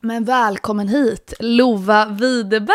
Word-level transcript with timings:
Men 0.00 0.24
välkommen 0.24 0.88
hit 0.88 1.32
Lova 1.38 2.04
Widerberg! 2.06 2.72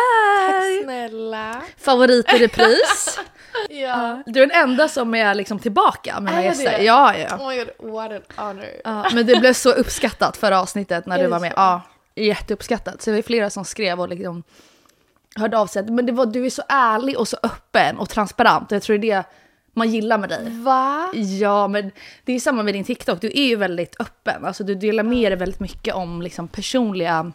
Tack 0.77 0.83
snälla. 0.83 1.61
Favorit 1.77 2.33
i 2.33 2.37
repris. 2.37 3.19
Ja. 3.69 4.23
Du 4.25 4.41
är 4.43 4.47
den 4.47 4.63
enda 4.63 4.87
som 4.87 5.15
är 5.15 5.35
liksom 5.35 5.59
tillbaka 5.59 6.19
med 6.19 6.33
jag 6.33 6.43
gäster. 6.43 6.71
det? 6.77 6.83
Ja, 6.83 7.17
ja. 7.17 7.35
Oh 7.37 7.47
my 7.49 7.57
god, 7.57 7.91
what 7.93 8.11
an 8.11 8.21
honor. 8.35 8.65
ja. 8.83 9.05
Men 9.13 9.25
det 9.25 9.35
blev 9.39 9.53
så 9.53 9.71
uppskattat 9.71 10.37
förra 10.37 10.61
avsnittet 10.61 11.05
när 11.05 11.19
Är 11.19 11.23
du 11.23 11.29
var 11.29 11.39
med. 11.39 11.51
så? 11.51 11.55
Ja, 11.59 11.81
jätteuppskattat. 12.15 13.01
Så 13.01 13.09
det 13.09 13.15
var 13.15 13.21
flera 13.21 13.49
som 13.49 13.65
skrev 13.65 13.99
och 14.01 14.09
liksom 14.09 14.43
hörde 15.35 15.57
av 15.57 15.67
sig. 15.67 15.83
Men 15.83 16.05
det 16.05 16.11
var, 16.11 16.25
du 16.25 16.45
är 16.45 16.49
så 16.49 16.61
ärlig 16.69 17.17
och 17.19 17.27
så 17.27 17.37
öppen 17.43 17.97
och 17.97 18.09
transparent. 18.09 18.71
Jag 18.71 18.81
tror 18.83 18.97
det 18.97 19.11
är 19.11 19.15
det 19.17 19.23
man 19.73 19.91
gillar 19.91 20.17
med 20.17 20.29
dig. 20.29 20.49
Va? 20.49 21.09
Ja, 21.13 21.67
men 21.67 21.91
det 22.23 22.33
är 22.33 22.39
samma 22.39 22.63
med 22.63 22.73
din 22.73 22.83
TikTok. 22.83 23.21
Du 23.21 23.27
är 23.27 23.47
ju 23.47 23.55
väldigt 23.55 23.95
öppen. 23.99 24.45
Alltså 24.45 24.63
du 24.63 24.75
delar 24.75 25.03
med 25.03 25.31
dig 25.31 25.39
väldigt 25.39 25.59
mycket 25.59 25.95
om 25.95 26.21
liksom, 26.21 26.47
personliga 26.47 27.31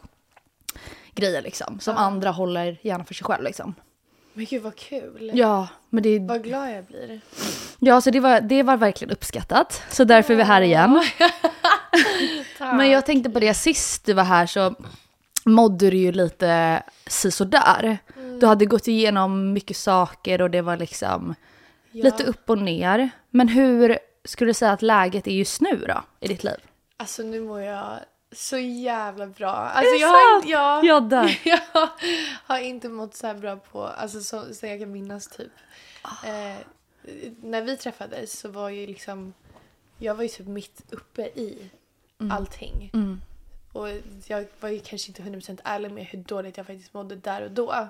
grejer 1.15 1.43
liksom. 1.43 1.81
Som 1.81 1.97
andra 1.97 2.31
håller 2.31 2.79
gärna 2.83 3.05
för 3.05 3.15
sig 3.15 3.25
själv 3.25 3.45
liksom. 3.45 3.75
Men 4.33 4.45
gud 4.45 4.63
vad 4.63 4.77
kul. 4.77 5.31
Ja, 5.35 5.69
men 5.91 6.03
det, 6.03 6.19
Vad 6.19 6.45
glad 6.45 6.71
jag 6.71 6.85
blir. 6.85 7.21
ja, 7.79 8.01
så 8.01 8.11
det, 8.11 8.21
var, 8.21 8.41
det 8.41 8.63
var 8.63 8.77
verkligen 8.77 9.13
uppskattat. 9.13 9.83
Så 9.91 10.05
därför 10.05 10.33
är 10.35 10.37
vi 10.37 10.43
här 10.43 10.61
igen. 10.63 11.05
Men 12.59 12.91
jag 12.91 13.07
tänkte 13.07 13.31
på 13.31 13.41
det, 13.41 13.55
sist 13.55 14.07
du 14.07 14.13
var 14.13 14.25
här 14.25 14.47
så 14.47 14.75
mådde 15.45 15.91
du 15.91 15.97
ju 15.97 16.13
lite 16.13 16.83
sisådär. 17.07 17.99
Du 18.41 18.47
hade 18.47 18.67
gått 18.67 18.89
igenom 18.89 19.53
mycket 19.53 19.77
saker 19.77 20.43
och 20.43 20.51
det 20.51 20.61
var 20.63 20.77
liksom 20.77 21.35
Ja. 21.99 22.05
lite 22.05 22.25
upp 22.25 22.51
och 22.51 22.59
ner. 22.59 23.11
Men 23.31 23.49
hur 23.49 23.99
skulle 24.25 24.51
du 24.51 24.55
säga 24.55 24.73
att 24.73 24.83
läget 24.83 25.27
är 25.27 25.31
just 25.33 25.61
nu 25.61 25.77
då 25.89 26.03
i 26.21 26.29
ditt 26.29 26.45
liv? 26.45 26.57
Alltså 26.97 27.23
nu 27.23 27.41
mår 27.41 27.61
jag 27.61 27.99
så 28.33 28.59
jävla 28.59 29.27
bra. 29.27 29.51
Alltså 29.51 29.95
jag 29.95 30.09
har, 30.09 30.37
inte- 30.37 30.49
ja, 30.49 30.83
Jag 30.85 31.09
där. 31.09 31.41
jag 31.45 31.61
har 32.45 32.59
inte 32.59 32.89
mått 32.89 33.15
så 33.15 33.27
här 33.27 33.35
bra 33.35 33.57
på, 33.57 33.87
alltså 33.87 34.21
så, 34.21 34.55
sen 34.55 34.71
jag 34.71 34.81
kan 34.81 34.93
minnas 34.93 35.29
typ. 35.29 35.53
Eh, 36.25 36.57
när 37.43 37.63
vi 37.63 37.77
träffades 37.77 38.39
så 38.41 38.49
var 38.49 38.69
ju 38.69 38.87
liksom, 38.87 39.35
jag 39.99 40.15
var 40.15 40.23
ju 40.23 40.29
typ 40.29 40.47
mitt 40.47 40.83
uppe 40.91 41.23
i 41.23 41.71
allting. 42.33 42.91
Mm. 42.95 43.21
Och 43.73 43.89
jag 44.27 44.47
var 44.61 44.69
ju 44.69 44.79
kanske 44.81 45.09
inte 45.09 45.23
100% 45.23 45.61
ärlig 45.65 45.91
med 45.91 46.05
hur 46.05 46.19
dåligt 46.19 46.57
jag 46.57 46.67
faktiskt 46.67 46.95
mådde 46.95 47.17
där 47.17 47.43
och 47.43 47.51
då. 47.51 47.89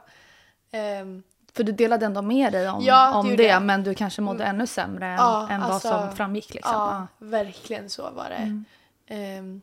Ehm, 0.71 1.23
För 1.59 1.65
du 1.65 1.73
delade 1.73 2.07
ändå 2.07 2.23
med 2.23 2.53
dig 2.53 2.69
om, 2.71 2.85
Ja, 2.85 3.09
det 3.11 3.15
om 3.31 3.37
det, 3.37 3.43
jag. 3.43 3.63
men 3.63 3.83
du 3.83 3.95
kanske 3.95 4.23
mådde 4.23 4.45
ännu 4.45 4.67
sämre 4.67 5.07
än, 5.07 5.13
Ja, 5.17 5.49
än 5.51 5.61
vad 5.61 5.71
alltså, 5.71 5.89
som 5.89 6.17
framgick. 6.17 6.55
Liksom. 6.55 6.73
Ja, 6.73 7.07
verkligen 7.19 7.91
så 7.91 8.11
var 8.11 8.29
det. 8.29 8.63
Ehm, 9.15 9.63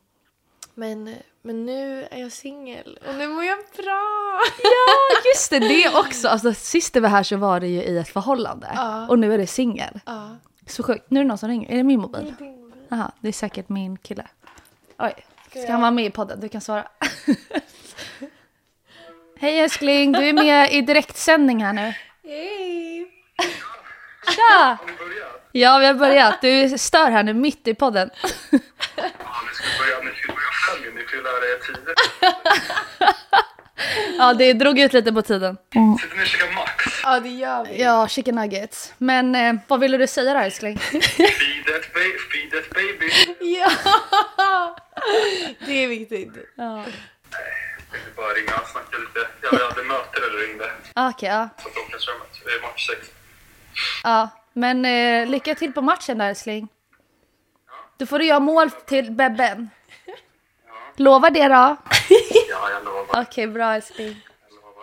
men, 0.74 1.16
men 1.42 1.66
nu 1.66 2.08
är 2.12 2.18
jag 2.22 2.32
singel 2.32 3.00
och 3.10 3.16
nu 3.16 3.28
mår 3.28 3.44
jag 3.44 3.58
bra. 3.58 4.40
ja, 4.64 5.30
just 5.34 5.50
det, 5.50 5.60
det 5.60 6.00
också. 6.00 6.28
Alltså, 6.28 6.54
sist 6.54 6.94
du 6.94 7.00
var 7.00 7.10
här 7.10 7.24
så 7.24 7.38
var 7.38 7.60
det 7.60 7.68
ju 7.68 7.84
i 7.84 7.98
ett 7.98 8.10
förhållande 8.10 8.72
Ja. 8.76 9.08
och 9.08 9.20
nu 9.20 9.34
är 9.34 9.38
det 9.38 9.48
singel. 9.48 10.00
Ja. 10.06 10.30
Så 10.68 10.84
sjukt. 10.84 11.06
Nu 11.12 11.20
är 11.20 11.24
det 11.24 11.28
någon 11.28 11.38
som 11.38 11.50
ringer. 11.50 11.72
Är 11.72 11.78
det 11.78 11.84
min 11.84 12.00
mobil? 12.02 12.36
Det 12.40 12.44
är 12.46 12.48
din 12.50 12.62
mobil. 12.62 12.82
Jaha, 12.90 13.12
det 13.20 13.28
är 13.28 13.34
säkert 13.34 13.70
min 13.70 13.98
kille. 13.98 14.28
Oj, 15.00 15.14
ska 15.50 15.60
jag- 15.60 15.70
han 15.72 15.82
vara 15.82 15.92
med 15.92 16.06
i 16.06 16.10
podden? 16.12 16.40
Du 16.40 16.50
kan 16.50 16.62
svara. 16.62 16.88
Hej 19.40 19.60
älskling, 19.60 20.12
du 20.12 20.30
är 20.30 20.34
med 20.34 20.72
i 20.74 20.82
direktsändning 20.82 21.64
här 21.64 21.74
nu. 21.74 21.94
Hej! 22.24 23.08
Tja! 24.36 24.78
Ja, 25.52 25.78
vi 25.78 25.86
har 25.86 25.94
börjat. 25.94 26.42
Du 26.42 26.78
stör 26.78 27.12
här 27.12 27.24
nu 27.24 27.34
mitt 27.34 27.68
i 27.68 27.74
podden. 27.76 28.10
Ja, 28.22 28.28
ni 28.52 29.54
ska 29.54 29.66
börja, 29.80 30.00
ni 30.12 30.18
ska 30.20 30.28
börja 30.28 30.52
själv 30.52 30.86
ju. 30.86 30.92
Ni 30.94 31.04
får 31.08 31.18
ju 31.18 31.24
lära 31.24 31.36
er 31.36 31.60
tider. 31.66 31.94
Ja, 34.18 34.34
det 34.34 34.54
drog 34.54 34.80
ut 34.80 34.94
lite 34.94 35.12
på 35.14 35.22
tiden. 35.22 35.58
Sitter 36.02 36.18
ni 36.18 36.24
och 36.24 36.28
käkar 36.28 36.56
Max? 36.56 36.84
Ja, 37.04 37.20
det 37.20 37.30
gör 37.30 37.66
vi. 37.66 37.82
Ja, 37.82 38.08
chicken 38.08 38.36
nuggets. 38.36 38.94
Men 38.98 39.36
eh, 39.36 39.56
vad 39.68 39.80
ville 39.80 39.98
du 39.98 40.08
säga 40.08 40.34
då 40.34 40.40
älskling? 40.40 40.78
Feed 40.80 41.02
that, 41.66 41.94
ba- 41.94 42.20
feed 42.32 42.52
that 42.52 42.70
baby. 42.74 43.10
Ja! 43.58 43.70
Det 45.66 45.84
är 45.84 45.88
viktigt. 45.88 46.34
Ja. 46.58 46.84
Jag 47.92 48.16
bara 48.16 48.34
ringa 48.34 48.56
och 48.56 48.68
snacka 48.68 48.98
lite. 48.98 49.28
Jag 49.42 49.70
hade 49.70 49.84
möte 49.84 50.20
när 50.20 50.30
du 50.30 50.48
ringde. 50.48 50.72
Okej, 50.96 51.30
ja. 51.30 51.50
Så 51.62 51.68
att 51.70 51.78
omklädningsrummet. 51.78 52.28
Det 52.46 52.52
är 52.52 52.62
match 52.62 52.88
sex. 52.88 53.08
ja. 54.04 54.30
Men 54.54 54.86
eh, 54.86 55.28
lycka 55.28 55.56
till 55.56 55.74
på 55.74 55.82
matchen 55.82 56.18
där 56.18 56.30
älskling. 56.30 56.68
Du 57.98 58.06
får 58.06 58.22
göra 58.22 58.40
mål 58.40 58.72
till 58.72 59.12
Bebben. 59.12 59.70
Lovar 60.96 61.30
det 61.30 61.48
då? 61.48 61.54
Ja, 62.50 62.70
jag 62.70 62.86
lovar. 62.86 63.22
Okej, 63.22 63.48
bra 63.48 63.74
älskling. 63.76 64.22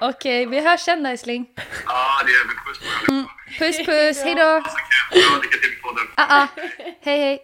Okej, 0.00 0.46
vi 0.46 0.60
hörs 0.60 0.80
sen 0.80 1.02
då 1.02 1.10
älskling. 1.10 1.46
Ja, 1.86 2.22
det 2.26 2.32
är 2.32 2.44
puss 2.66 2.78
på 2.78 3.12
er. 3.12 3.26
Puss 3.58 3.86
puss, 3.86 4.24
hejdå! 4.24 4.62
Så 4.70 4.76
kul. 5.10 5.42
Lycka 5.42 5.58
till 5.58 5.80
på 5.82 5.88
podden. 5.88 6.06
Ah, 6.16 6.42
ah. 6.42 6.46
Hej 7.00 7.18
hej. 7.18 7.38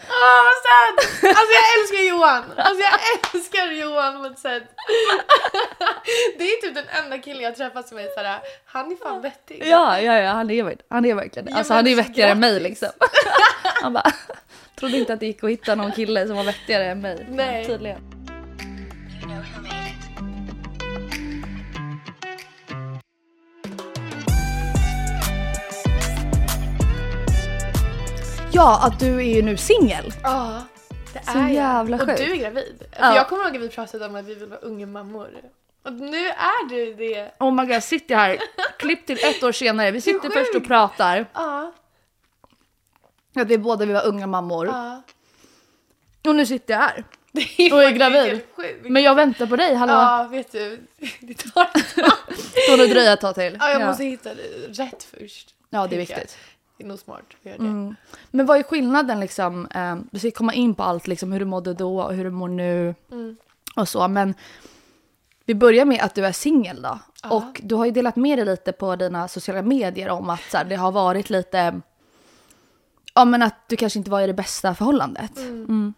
Åh, 0.00 0.40
vad 0.48 0.58
sad! 0.66 0.94
Alltså 1.28 1.52
jag 1.52 1.80
älskar 1.80 2.08
Johan! 2.08 2.44
Alltså 2.56 2.82
jag 2.82 3.00
älskar 3.34 3.72
Johan 3.72 4.22
på 4.22 4.26
ett 4.26 4.38
sätt. 4.38 4.62
Det 6.38 6.44
är 6.44 6.60
typ 6.60 6.74
den 6.74 6.88
enda 7.04 7.18
killen 7.18 7.42
jag 7.42 7.56
träffat 7.56 7.88
som 7.88 7.98
är 7.98 8.08
såhär, 8.14 8.40
han 8.64 8.92
är 8.92 8.96
fan 8.96 9.22
vettig. 9.22 9.62
Ja, 9.66 10.00
ja, 10.00 10.18
ja, 10.18 10.30
han 10.32 10.50
är, 10.50 10.76
han 10.90 11.04
är 11.04 11.14
verkligen 11.14 11.46
det. 11.46 11.54
Alltså 11.54 11.74
han 11.74 11.86
är 11.86 11.96
vettigare 11.96 12.30
än 12.30 12.40
mig 12.40 12.60
liksom. 12.60 12.88
Han 13.82 13.92
bara, 13.92 14.12
trodde 14.78 14.96
inte 14.96 15.12
att 15.12 15.20
det 15.20 15.26
gick 15.26 15.44
att 15.44 15.50
hitta 15.50 15.74
någon 15.74 15.92
kille 15.92 16.26
som 16.26 16.36
var 16.36 16.44
vettigare 16.44 16.84
än 16.84 17.00
mig. 17.00 17.26
Nej. 17.30 17.66
Tydligen. 17.66 18.17
Ja, 28.58 28.80
att 28.86 29.00
du 29.00 29.16
är 29.16 29.34
ju 29.36 29.42
nu 29.42 29.56
singel. 29.56 30.12
Ja, 30.22 30.62
det 31.12 31.24
Så 31.32 31.38
är 31.38 31.42
jag. 31.42 31.52
jävla 31.52 31.96
Och 31.96 32.02
sjukt. 32.08 32.18
du 32.18 32.32
är 32.32 32.36
gravid. 32.36 32.84
Ja. 32.98 33.14
Jag 33.14 33.28
kommer 33.28 33.44
ihåg 33.44 33.56
att 33.56 33.62
vi 33.62 33.68
pratade 33.68 34.06
om 34.06 34.14
att 34.16 34.24
vi 34.24 34.34
vill 34.34 34.48
vara 34.48 34.60
unga 34.60 34.86
mammor. 34.86 35.30
Och 35.84 35.92
nu 35.92 36.26
är 36.28 36.68
du 36.68 36.94
det. 36.94 37.30
Oh 37.38 37.52
my 37.54 37.62
god, 37.62 37.74
jag 37.74 37.82
sitter 37.82 38.14
här, 38.16 38.38
klipp 38.78 39.06
till 39.06 39.18
ett 39.24 39.42
år 39.42 39.52
senare. 39.52 39.90
Vi 39.90 40.00
sitter 40.00 40.30
först 40.30 40.54
och 40.54 40.64
pratar. 40.66 41.26
Ja. 41.34 41.72
Att 43.36 43.48
vi 43.48 43.58
båda 43.58 43.84
vill 43.84 43.94
vara 43.94 44.04
unga 44.04 44.26
mammor. 44.26 44.66
ja. 44.66 45.02
Och 46.26 46.34
nu 46.34 46.46
sitter 46.46 46.74
jag 46.74 46.80
här. 46.80 47.04
Det 47.32 47.60
är 47.60 47.72
Och 47.74 47.82
är 47.82 47.90
gravid. 47.90 48.40
Men 48.82 49.02
jag 49.02 49.14
väntar 49.14 49.46
på 49.46 49.56
dig, 49.56 49.74
hallå? 49.74 49.92
Ja, 49.92 50.28
vet 50.30 50.52
du. 50.52 50.80
Det 51.20 51.34
tar 51.34 51.62
ett 51.74 51.94
tag. 51.94 52.78
Nog 52.78 52.90
dröja 52.90 53.12
ett 53.12 53.20
tag 53.20 53.34
till. 53.34 53.56
Ja, 53.60 53.70
jag 53.70 53.86
måste 53.86 54.04
hitta 54.04 54.34
det 54.34 54.82
rätt 54.82 55.02
först. 55.18 55.54
Ja, 55.70 55.86
det 55.86 55.96
är 55.96 55.98
jag. 56.00 56.06
viktigt. 56.06 56.38
Det 56.78 56.84
är 56.84 56.88
nog 56.88 56.98
smart 56.98 57.22
att 57.40 57.46
göra 57.46 57.56
det. 57.58 57.94
Men 58.30 58.46
vad 58.46 58.58
är 58.58 58.62
skillnaden 58.62 59.20
liksom? 59.20 59.66
Eh, 59.74 59.96
vi 60.10 60.18
ska 60.18 60.30
komma 60.30 60.54
in 60.54 60.74
på 60.74 60.82
allt 60.82 61.06
liksom 61.06 61.32
hur 61.32 61.38
du 61.40 61.44
mådde 61.46 61.74
då 61.74 62.00
och 62.02 62.14
hur 62.14 62.24
du 62.24 62.30
mår 62.30 62.48
nu 62.48 62.94
Mm. 63.10 63.36
och 63.76 63.88
så. 63.88 64.08
Men 64.08 64.34
vi 65.44 65.54
börjar 65.54 65.84
med 65.84 66.00
att 66.02 66.14
du 66.14 66.26
är 66.26 66.32
singel 66.32 66.82
då. 66.82 66.98
Ja. 67.22 67.30
Och 67.30 67.60
du 67.62 67.74
har 67.74 67.84
ju 67.84 67.90
delat 67.90 68.16
med 68.16 68.38
dig 68.38 68.44
lite 68.46 68.72
på 68.72 68.96
dina 68.96 69.28
sociala 69.28 69.62
medier 69.62 70.08
om 70.08 70.30
att 70.30 70.40
så 70.50 70.56
här, 70.56 70.64
det 70.64 70.76
har 70.76 70.92
varit 70.92 71.30
lite, 71.30 71.80
ja 73.14 73.24
men 73.24 73.42
att 73.42 73.68
du 73.68 73.76
kanske 73.76 73.98
inte 73.98 74.10
var 74.10 74.20
i 74.20 74.26
det 74.26 74.34
bästa 74.34 74.74
förhållandet. 74.74 75.36
Mm. 75.38 75.94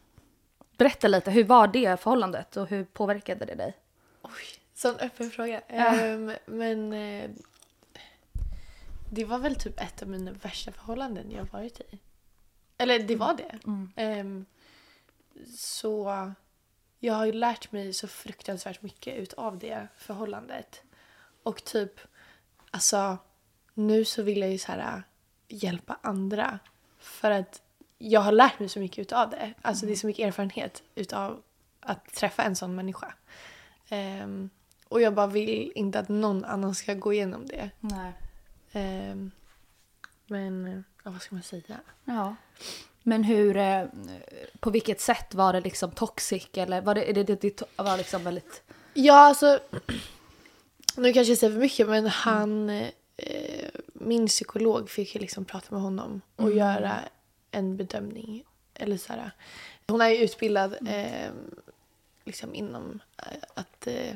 Berätta 0.79 1.09
lite, 1.09 1.31
hur 1.31 1.45
var 1.45 1.67
det 1.69 2.01
förhållandet 2.01 2.57
och 2.57 2.67
hur 2.69 2.85
påverkade 2.85 3.45
det 3.45 3.55
dig? 3.55 3.77
Oj, 4.23 4.31
sån 4.75 4.95
öppen 4.97 5.31
fråga. 5.31 5.61
Ja. 5.69 5.75
Ehm, 5.75 6.33
men 6.47 6.93
eh, 6.93 7.31
det 9.11 9.25
var 9.25 9.39
väl 9.39 9.55
typ 9.55 9.81
ett 9.81 10.03
av 10.03 10.09
mina 10.09 10.33
värsta 10.33 10.73
förhållanden 10.73 11.31
jag 11.31 11.45
varit 11.45 11.81
i. 11.81 11.99
Eller 12.79 12.99
det 12.99 13.17
var 13.17 13.35
det. 13.35 13.59
Ehm, 13.97 14.47
så 15.57 16.33
jag 16.99 17.15
har 17.15 17.27
ju 17.27 17.33
lärt 17.33 17.73
mig 17.73 17.93
så 17.93 18.09
fruktansvärt 18.09 18.83
mycket 18.83 19.17
utav 19.17 19.59
det 19.59 19.89
förhållandet. 19.97 20.83
Och 21.43 21.65
typ, 21.65 22.01
alltså 22.71 23.19
nu 23.75 24.05
så 24.05 24.23
vill 24.23 24.39
jag 24.41 24.51
ju 24.51 24.59
så 24.59 24.73
här 24.73 25.03
hjälpa 25.49 25.99
andra. 26.03 26.59
För 26.99 27.31
att 27.31 27.63
jag 27.99 28.21
har 28.21 28.33
lärt 28.33 28.59
mig 28.59 28.69
så 28.69 28.79
mycket 28.79 28.99
utav 28.99 29.31
det. 29.31 29.55
Alltså 29.63 29.87
det 29.87 29.93
är 29.93 29.97
så 29.97 30.07
mycket 30.07 30.27
erfarenhet 30.27 30.83
utav 30.95 31.43
att 31.81 32.15
träffa 32.15 32.43
en 32.43 32.57
sån 32.57 32.75
människa. 32.75 33.15
Ehm, 33.89 34.51
och 34.89 35.01
jag 35.01 35.15
bara 35.15 35.27
vill 35.27 35.73
inte 35.75 35.99
att 35.99 36.09
någon 36.09 36.45
annan 36.45 36.75
ska 36.75 36.95
gå 36.95 37.13
igenom 37.13 37.47
det. 37.47 37.71
Nej. 37.81 38.13
Ehm, 38.73 39.31
men 40.27 40.67
eh, 40.67 40.81
ja, 41.05 41.11
vad 41.11 41.23
ska 41.23 41.35
man 41.35 41.43
säga? 41.43 41.81
Ja. 42.05 42.37
Men 43.03 43.25
hur, 43.25 43.57
eh, 43.57 43.85
på 44.61 44.71
vilket 44.71 45.01
sätt 45.01 45.35
var 45.35 45.53
det 45.53 45.61
liksom 45.61 45.91
toxic 45.91 46.49
eller 46.53 46.81
var 46.81 46.95
det, 46.95 47.13
det, 47.13 47.25
det, 47.25 47.41
det 47.41 47.63
var 47.77 47.97
liksom 47.97 48.25
väldigt... 48.25 48.63
Ja, 48.95 49.19
alltså. 49.19 49.61
Nu 50.97 51.13
kanske 51.13 51.31
jag 51.31 51.39
säger 51.39 51.53
för 51.53 51.61
mycket 51.61 51.89
men 51.89 52.07
han, 52.07 52.71
eh, 53.17 53.69
min 53.93 54.27
psykolog 54.27 54.91
fick 54.91 55.15
liksom 55.15 55.45
prata 55.45 55.67
med 55.71 55.83
honom 55.83 56.21
och 56.37 56.53
göra 56.53 56.99
en 57.51 57.77
bedömning. 57.77 58.45
Eller 58.75 58.97
så 58.97 59.13
här. 59.13 59.31
Hon 59.87 60.01
är 60.01 60.09
ju 60.09 60.17
utbildad 60.17 60.77
eh, 60.89 61.31
liksom 62.25 62.55
inom 62.55 63.01
eh, 63.19 63.39
att 63.55 63.87
eh, 63.87 64.15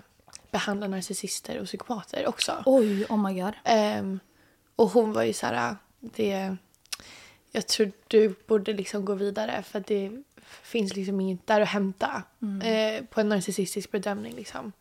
behandla 0.51 0.89
narcissister 0.89 1.61
och 1.61 1.67
psykopater 1.67 2.27
också. 2.27 2.63
Oj, 2.67 3.05
oh 3.09 3.29
my 3.29 3.41
god. 3.41 3.55
Ehm, 3.65 4.21
och 4.77 4.89
hon 4.91 5.13
var 5.13 5.23
ju 5.23 5.33
så 5.33 5.47
här, 5.47 5.77
det, 6.01 6.57
jag 7.53 7.67
tror 7.67 7.93
du 8.09 8.35
borde 8.47 8.73
liksom 8.73 9.05
gå 9.05 9.15
vidare 9.15 9.63
för 9.63 9.79
att 9.79 9.87
det 9.87 10.23
finns 10.63 10.97
liksom 10.97 11.21
inget 11.21 11.47
där 11.47 11.61
att 11.61 11.69
hämta 11.69 12.23
eh, 12.63 13.05
på 13.05 13.21
en 13.21 13.29
narcissistisk 13.29 13.91
bedömning 13.91 14.35
liksom. 14.35 14.73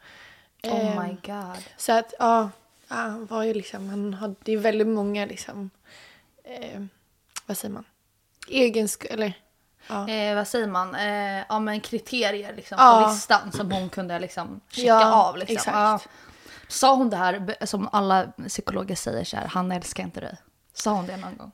Oh 0.63 1.01
my 1.03 1.09
Ehm, 1.09 1.17
god. 1.25 1.63
så 1.77 1.91
att 1.91 2.13
ja, 2.19 2.49
ja, 2.87 2.95
han 2.95 3.25
var 3.25 3.43
ju 3.43 3.53
liksom, 3.53 3.89
han 3.89 4.13
hade 4.13 4.51
ju 4.51 4.57
väldigt 4.57 4.87
många 4.87 5.25
liksom, 5.25 5.69
eh, 6.43 6.81
vad 7.45 7.57
säger 7.57 7.73
man, 7.73 7.83
egensk 8.47 9.05
eller 9.05 9.33
ja. 9.87 10.09
Eh, 10.09 10.35
vad 10.35 10.47
säger 10.47 10.67
man? 10.67 10.95
Eh, 10.95 11.43
ja 11.49 11.59
men 11.59 11.81
kriterier 11.81 12.53
liksom 12.55 12.77
Ja. 12.81 13.03
på 13.05 13.11
listan 13.13 13.51
som 13.51 13.71
hon 13.71 13.89
kunde 13.89 14.19
liksom 14.19 14.61
checka 14.69 14.87
Ja, 14.87 15.13
av. 15.29 15.37
Liksom. 15.37 15.55
exakt. 15.55 15.75
Ja. 15.75 15.99
Sa 16.67 16.95
hon 16.95 17.09
det 17.09 17.17
här 17.17 17.65
som 17.65 17.89
alla 17.91 18.27
psykologer 18.47 18.95
säger 18.95 19.23
så 19.23 19.37
här, 19.37 19.47
han 19.47 19.71
älskar 19.71 20.03
inte 20.03 20.19
dig. 20.19 20.37
Sa 20.73 20.91
hon 20.91 21.07
det 21.07 21.17
någon 21.17 21.37
gång? 21.37 21.51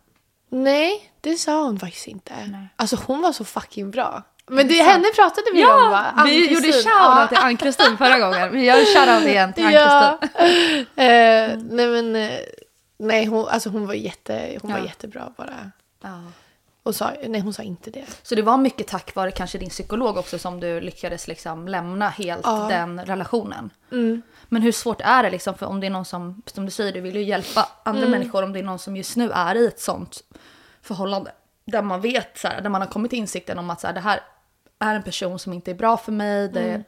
Nej, 0.50 1.12
det 1.22 1.36
sa 1.36 1.64
hon 1.64 1.80
faktiskt 1.80 2.08
inte. 2.08 2.34
Nej. 2.48 2.68
Alltså 2.76 2.98
hon 3.08 3.22
var 3.22 3.32
så 3.32 3.46
fucking 3.46 3.92
bra. 3.92 4.24
Men 4.48 4.68
det, 4.68 4.74
henne 4.74 5.08
pratade 5.16 5.48
vi 5.54 5.66
om 5.66 5.92
va? 5.92 6.24
vi 6.26 6.54
gjorde 6.54 6.72
shoutout 6.72 6.86
Ja. 6.86 7.28
till 7.30 7.38
Ann-Kristin 7.38 7.98
förra 7.98 8.20
gången. 8.20 8.52
Vi 8.52 8.66
gör 8.66 8.76
shoutout 8.96 9.28
igen 9.30 9.54
till 9.54 9.64
Ja. 9.74 10.18
Ann-Kristin. 10.22 10.86
eh, 10.96 11.58
nej 11.76 11.88
men, 11.88 12.16
eh, 12.16 12.40
nej 13.00 13.26
hon, 13.26 13.48
alltså 13.48 13.70
hon 13.70 13.88
var, 13.88 13.94
jätte, 13.94 14.58
hon 14.62 14.72
var 14.72 14.80
Ja. 14.80 14.86
jättebra 14.86 15.34
bara. 15.38 15.72
Ja. 16.04 16.22
Och 16.84 16.96
sa, 16.96 17.12
nej 17.28 17.42
hon 17.42 17.54
sa 17.54 17.64
inte 17.64 17.92
det. 17.92 18.06
Så 18.24 18.36
det 18.36 18.42
var 18.42 18.58
mycket 18.58 18.88
tack 18.88 19.16
vare 19.16 19.32
kanske 19.32 19.58
din 19.58 19.70
psykolog 19.70 20.18
också 20.18 20.40
som 20.40 20.60
du 20.60 20.82
lyckades 20.82 21.28
liksom 21.28 21.68
lämna 21.68 22.10
helt 22.10 22.42
Ja. 22.46 22.68
den 22.70 23.06
relationen. 23.06 23.70
Mm. 23.92 24.22
Men 24.50 24.62
hur 24.62 24.72
svårt 24.72 25.02
är 25.02 25.24
det 25.24 25.30
liksom 25.30 25.56
för 25.58 25.66
om 25.66 25.80
det 25.80 25.86
är 25.88 25.92
någon 25.92 26.06
som, 26.06 26.42
som 26.46 26.66
du 26.66 26.72
säger, 26.72 26.94
du 26.94 27.02
vill 27.02 27.16
ju 27.16 27.24
hjälpa 27.24 27.70
andra 27.84 28.02
Mm. 28.02 28.12
människor 28.12 28.44
om 28.44 28.54
det 28.54 28.60
är 28.60 28.64
någon 28.64 28.80
som 28.80 28.98
just 28.98 29.16
nu 29.18 29.32
är 29.32 29.56
i 29.56 29.68
ett 29.68 29.80
sånt 29.80 30.24
förhållande. 30.82 31.32
Där 31.66 31.82
man 31.82 32.02
vet, 32.02 32.38
så 32.38 32.48
här, 32.48 32.62
där 32.62 32.70
man 32.70 32.82
har 32.82 32.88
kommit 32.88 33.10
till 33.10 33.20
insikten 33.20 33.60
om 33.60 33.70
att 33.70 33.82
så 33.82 33.88
här, 33.88 33.94
det 33.94 34.00
här 34.00 34.20
är 34.80 34.96
en 34.96 35.04
person 35.04 35.40
som 35.40 35.54
inte 35.54 35.72
är 35.72 35.76
bra 35.76 35.98
för 35.98 36.12
mig, 36.12 36.48
det 36.50 36.60
Mm. 36.70 36.84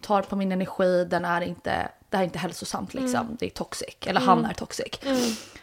tar 0.00 0.22
på 0.22 0.36
min 0.36 0.52
energi, 0.52 1.04
den 1.04 1.24
är 1.24 1.40
inte, 1.40 1.88
det 2.10 2.16
här 2.16 2.22
är 2.22 2.26
inte 2.26 2.38
hälsosamt 2.38 2.94
liksom, 2.94 3.20
Mm. 3.20 3.36
det 3.40 3.46
är 3.46 3.50
toxic, 3.50 3.96
eller 4.06 4.20
han 4.20 4.44
är 4.44 4.54
toxic. 4.54 4.86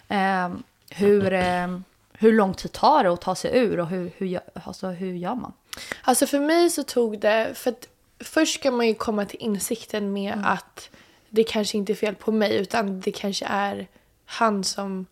Ehm, 0.08 0.64
hur, 0.90 1.34
ehm, 1.34 1.84
hur 2.14 2.34
lång 2.34 2.54
tid 2.54 2.72
tar 2.72 3.04
det 3.04 3.10
att 3.14 3.22
ta 3.22 3.36
sig 3.36 3.58
ur 3.58 3.80
och 3.80 3.88
hur, 3.88 4.12
hur, 4.18 4.40
alltså, 4.66 4.88
hur 4.88 5.14
gör 5.14 5.36
man? 5.36 5.54
Alltså 6.02 6.28
för 6.28 6.40
mig 6.40 6.70
så 6.70 6.84
tog 6.84 7.20
det, 7.20 7.52
för 7.56 7.72
att 7.72 7.88
först 8.20 8.60
ska 8.60 8.72
man 8.72 8.88
ju 8.88 8.94
komma 8.94 9.26
till 9.26 9.40
insikten 9.40 10.14
med 10.14 10.34
Mm. 10.34 10.46
att 10.46 10.90
det 11.29 11.44
kanske 11.44 11.77
inte 11.77 11.94
är 11.94 11.95
fel 11.95 12.15
på 12.15 12.31
mig 12.31 12.56
utan 12.56 13.00
det 13.00 13.12
kanske 13.12 13.45
är 13.45 13.88
han 14.25 14.63
som 14.63 15.06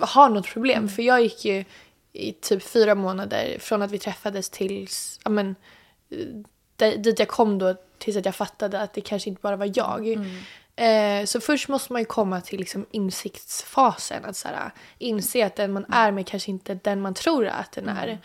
har 0.00 0.28
något 0.28 0.46
problem. 0.46 0.78
Mm. 0.78 0.88
För 0.88 1.02
jag 1.02 1.22
gick 1.22 1.44
ju 1.44 1.64
i 2.12 2.32
typ 2.32 2.62
fyra 2.62 2.94
månader 2.94 3.56
från 3.58 3.82
att 3.82 3.90
vi 3.90 3.98
träffades 3.98 4.50
tills, 4.50 5.20
ja 5.24 5.30
men, 5.30 5.54
eh, 6.10 6.26
där- 6.76 6.96
dit 6.96 7.18
jag 7.18 7.28
kom 7.28 7.58
då 7.58 7.74
tills 7.98 8.16
att 8.16 8.24
jag 8.24 8.34
fattade 8.34 8.80
att 8.80 8.92
det 8.94 9.00
kanske 9.00 9.30
inte 9.30 9.42
bara 9.42 9.56
var 9.56 9.72
jag. 9.74 10.06
Mm. 10.08 10.36
Eh, 10.76 11.26
så 11.26 11.40
först 11.40 11.68
måste 11.68 11.92
man 11.92 12.02
ju 12.02 12.06
komma 12.06 12.40
till 12.40 12.58
liksom 12.58 12.86
insiktsfasen. 12.90 14.24
Att 14.24 14.36
så 14.36 14.48
här, 14.48 14.70
inse 14.98 15.46
att 15.46 15.56
den 15.56 15.72
man 15.72 15.84
är 15.92 16.10
med 16.12 16.26
kanske 16.26 16.50
inte 16.50 16.72
är 16.72 16.80
den 16.82 17.00
man 17.00 17.14
tror 17.14 17.46
att 17.46 17.72
den 17.72 17.88
är. 17.88 18.18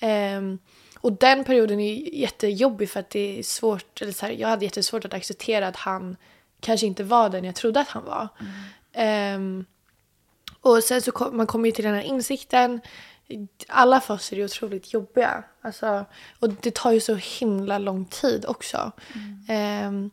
Ehm, 0.00 0.58
och 1.00 1.12
den 1.12 1.44
perioden 1.44 1.80
är 1.80 2.14
jättejobbig 2.14 2.90
för 2.90 3.00
att 3.00 3.10
det 3.10 3.38
är 3.38 3.42
svårt, 3.42 4.02
eller 4.02 4.12
så 4.12 4.26
här, 4.26 4.32
jag 4.32 4.48
hade 4.48 4.64
jättesvårt 4.64 5.04
att 5.04 5.14
acceptera 5.14 5.68
att 5.68 5.76
han 5.76 6.16
kanske 6.60 6.86
inte 6.86 7.04
var 7.04 7.30
den 7.30 7.44
jag 7.44 7.54
trodde 7.54 7.80
att 7.80 7.88
han 7.88 8.04
var. 8.04 8.28
Ehm, 8.92 9.64
och 10.60 10.84
sen 10.84 11.02
så 11.02 11.12
kom, 11.12 11.36
man 11.36 11.46
kommer 11.46 11.66
ju 11.66 11.72
till 11.72 11.84
den 11.84 11.94
här 11.94 12.02
insikten. 12.02 12.80
Alla 13.68 14.00
faser 14.00 14.38
är 14.38 14.44
otroligt 14.44 14.92
jobbiga. 14.92 15.44
Alltså, 15.60 16.04
och 16.40 16.48
det 16.50 16.74
tar 16.74 16.92
ju 16.92 17.00
så 17.00 17.14
himla 17.14 17.78
lång 17.78 18.04
tid 18.04 18.44
också. 18.48 18.92
Ehm, 19.48 20.10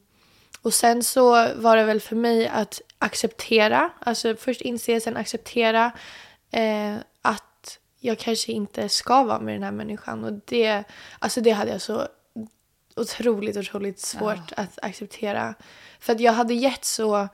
och 0.62 0.74
sen 0.74 1.04
så 1.04 1.54
var 1.56 1.78
det 1.78 1.84
väl 1.84 2.02
för 2.02 2.16
mig 2.16 2.48
att 2.48 2.82
acceptera, 3.00 3.90
alltså 4.00 4.36
först 4.36 4.62
inse, 4.62 5.02
sen 5.02 5.18
acceptera 5.18 5.92
eh, 6.52 6.96
att 7.22 7.80
jag 8.00 8.20
kanske 8.20 8.52
inte 8.52 8.90
ska 8.90 9.24
vara 9.24 9.40
med 9.40 9.56
den 9.56 9.64
här 9.64 9.72
människan. 9.72 10.24
Och 10.24 10.34
det, 10.46 10.84
alltså 11.20 11.42
det 11.42 11.52
hade 11.52 11.72
jag 11.72 11.82
så 11.82 12.08
otroligt, 12.96 13.58
otroligt 13.58 14.00
svårt 14.00 14.52
att 14.58 14.80
acceptera. 14.82 15.56
För 16.00 16.14
att 16.14 16.20
jag 16.20 16.34
hade 16.34 16.54
gett 16.54 16.86
så 16.86 17.28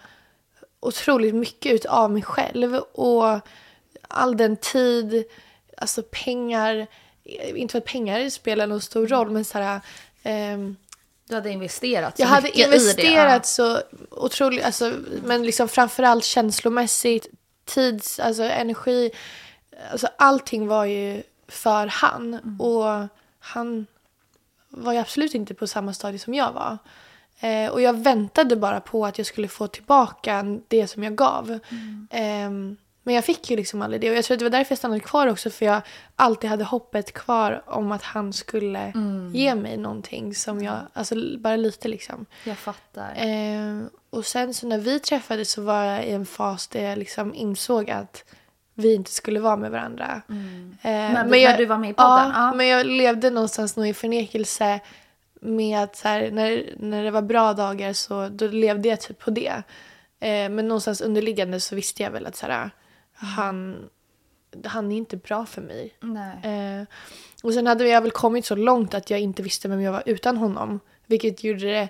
otroligt 0.80 1.36
mycket 1.36 1.86
av 1.86 2.12
mig 2.12 2.22
själv 2.24 2.76
och 2.76 3.40
all 4.08 4.38
den 4.38 4.58
tid, 4.58 5.24
alltså 5.78 6.04
pengar, 6.04 6.88
inte 7.56 7.72
för 7.72 7.78
att 7.78 7.86
pengar 7.86 8.30
spelar 8.30 8.68
någon 8.68 8.82
stor 8.82 9.08
roll 9.08 9.30
men 9.32 9.46
så 9.46 9.58
här, 9.58 9.82
ehm, 10.24 10.76
Du 11.28 11.36
hade 11.36 11.50
investerat 11.50 12.18
så 12.18 12.24
jag 12.24 12.28
hade 12.28 12.60
investerat 12.60 13.46
så 13.46 13.82
otroligt, 14.12 14.64
alltså, 14.64 14.94
men 15.24 15.44
liksom 15.44 15.68
framförallt 15.68 16.24
känslomässigt, 16.26 17.28
tids, 17.66 18.20
alltså 18.20 18.44
energi, 18.44 19.12
alltså 19.92 20.08
allting 20.18 20.68
var 20.68 20.86
ju 20.86 21.24
för 21.48 21.88
han 21.88 22.34
Mm. 22.34 22.62
och 22.62 23.08
han 23.40 23.88
var 24.72 24.94
ju 24.94 25.00
absolut 25.00 25.34
inte 25.36 25.54
på 25.54 25.68
samma 25.68 25.94
stadie 25.94 26.20
som 26.20 26.34
jag 26.34 26.52
var. 26.54 26.78
Eh, 27.40 27.72
och 27.72 27.82
jag 27.82 27.94
väntade 28.04 28.56
bara 28.56 28.80
på 28.80 29.06
att 29.06 29.18
jag 29.18 29.28
skulle 29.28 29.48
få 29.48 29.68
tillbaka 29.68 30.46
det 30.68 30.88
som 30.88 31.04
jag 31.04 31.16
gav. 31.16 31.60
Mm. 31.70 32.08
Ehm, 32.12 32.78
men 33.04 33.16
jag 33.16 33.26
fick 33.26 33.50
ju 33.50 33.56
liksom 33.58 33.82
aldrig 33.82 34.02
det. 34.02 34.10
Och 34.10 34.16
jag 34.16 34.26
tror 34.26 34.36
att 34.36 34.40
det 34.40 34.46
var 34.46 34.50
därför 34.50 34.72
jag 34.72 34.78
stannade 34.78 35.00
kvar 35.00 35.28
också. 35.28 35.50
För 35.50 35.66
jag 35.66 35.82
alltid 36.16 36.50
hade 36.50 36.64
hoppet 36.64 37.14
kvar 37.14 37.64
om 37.66 37.92
att 37.92 38.04
han 38.04 38.34
skulle 38.34 38.80
Mm. 38.80 39.32
ge 39.36 39.56
mig 39.56 39.78
någonting 39.78 40.36
som 40.36 40.64
jag, 40.64 40.78
alltså 40.94 41.16
bara 41.38 41.56
lite 41.56 41.88
liksom. 41.88 42.26
Jag 42.44 42.58
fattar. 42.58 43.14
Ehm, 43.16 43.90
och 44.10 44.26
sen 44.26 44.54
så 44.54 44.68
när 44.68 44.78
vi 44.78 45.00
träffades 45.00 45.52
så 45.52 45.62
var 45.62 45.84
jag 45.84 46.06
i 46.06 46.12
en 46.12 46.26
fas 46.26 46.68
där 46.68 46.84
jag 46.84 46.98
liksom 46.98 47.34
insåg 47.36 47.90
att 47.92 48.24
vi 48.82 48.94
inte 48.96 49.12
skulle 49.12 49.40
vara 49.40 49.56
med 49.56 49.72
varandra. 49.72 50.22
Ehm, 50.30 50.76
Men 51.14 51.30
när 51.30 51.58
du 51.58 51.66
var 51.66 51.78
med 51.78 51.90
i 51.90 51.94
podden? 51.94 52.10
Ja, 52.30 52.32
Ja. 52.36 52.54
men 52.54 52.68
jag 52.68 52.86
levde 52.86 53.30
någonstans 53.30 53.76
nog 53.76 53.88
i 53.88 53.94
förnekelse 53.94 54.80
med 55.42 55.80
att 55.84 55.96
så 55.96 56.08
här, 56.08 56.32
när, 56.32 56.74
när 56.78 57.04
det 57.04 57.12
var 57.12 57.22
bra 57.22 57.54
dagar 57.54 57.94
så 57.94 58.30
då 58.30 58.48
levde 58.48 58.90
jag 58.90 59.02
typ 59.02 59.20
på 59.20 59.32
det. 59.32 59.64
Eh, 60.20 60.50
men 60.50 60.68
någonstans 60.68 61.02
underliggande 61.02 61.60
så 61.60 61.76
visste 61.76 62.04
jag 62.04 62.12
väl 62.12 62.26
att 62.26 62.36
så 62.36 62.46
här, 62.46 62.70
han, 63.14 63.78
han 64.66 64.92
är 64.92 64.98
inte 64.98 65.18
bra 65.18 65.46
för 65.46 65.62
mig. 65.62 65.94
Eh, 66.44 66.88
och 67.44 67.54
sen 67.54 67.68
hade 67.68 67.88
jag 67.88 68.02
väl 68.02 68.12
kommit 68.12 68.46
så 68.46 68.56
långt 68.56 68.94
att 68.94 69.10
jag 69.10 69.20
inte 69.20 69.44
visste 69.44 69.68
vem 69.68 69.82
jag 69.82 69.92
var 69.92 70.04
utan 70.06 70.38
honom. 70.38 70.80
Vilket 71.08 71.44
gjorde 71.44 71.66
det 71.66 71.90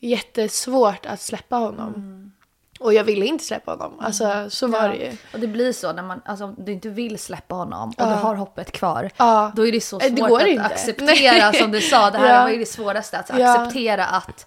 jättesvårt 0.00 1.06
att 1.06 1.20
släppa 1.20 1.56
honom. 1.56 2.32
Och 2.80 2.94
jag 2.94 3.04
ville 3.04 3.26
inte 3.26 3.44
släppa 3.44 3.70
honom. 3.70 3.92
Alltså 4.00 4.50
så 4.50 4.66
var 4.66 4.88
det 4.88 4.96
ju. 4.96 5.12
Och 5.32 5.40
det 5.40 5.46
blir 5.46 5.72
så 5.72 5.92
när 5.92 6.02
man, 6.02 6.20
alltså, 6.24 6.44
om 6.44 6.54
du 6.58 6.72
inte 6.72 6.88
vill 6.88 7.18
släppa 7.18 7.54
honom 7.54 7.88
och 7.88 7.94
Ja. 7.98 8.06
du 8.06 8.12
har 8.14 8.34
hoppet 8.34 8.72
kvar. 8.72 9.10
Ja. 9.16 9.52
Då 9.56 9.66
är 9.66 9.72
det 9.72 9.80
så 9.80 10.00
Eh, 10.00 10.10
det 10.12 10.16
svårt 10.20 10.28
går 10.28 10.40
att 10.40 10.46
inte. 10.48 10.64
acceptera 10.64 11.50
Nej. 11.50 11.60
som 11.60 11.70
du 11.70 11.80
sa. 11.80 12.10
Det 12.10 12.18
här 12.18 12.34
Ja. 12.34 12.42
var 12.42 12.50
ju 12.50 12.58
det 12.58 12.66
svåraste. 12.66 13.18
Att 13.18 13.30
Ja. 13.38 13.58
acceptera 13.58 14.06
att, 14.06 14.46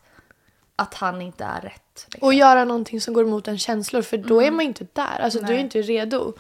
att 0.76 0.94
han 0.94 1.22
inte 1.22 1.44
är 1.44 1.62
rätt. 1.62 2.06
liksom. 2.08 2.28
Och 2.28 2.34
göra 2.34 2.66
någonting 2.66 3.02
som 3.02 3.14
går 3.14 3.24
emot 3.24 3.48
en 3.48 3.58
känslor 3.58 4.02
för 4.02 4.18
då 4.18 4.42
är 4.44 4.52
man 4.52 4.62
inte 4.62 4.88
där. 4.94 5.20
Alltså 5.22 5.40
du 5.40 5.46
är 5.46 5.50
Nej. 5.50 5.60
inte 5.62 5.82
redo. 5.82 6.34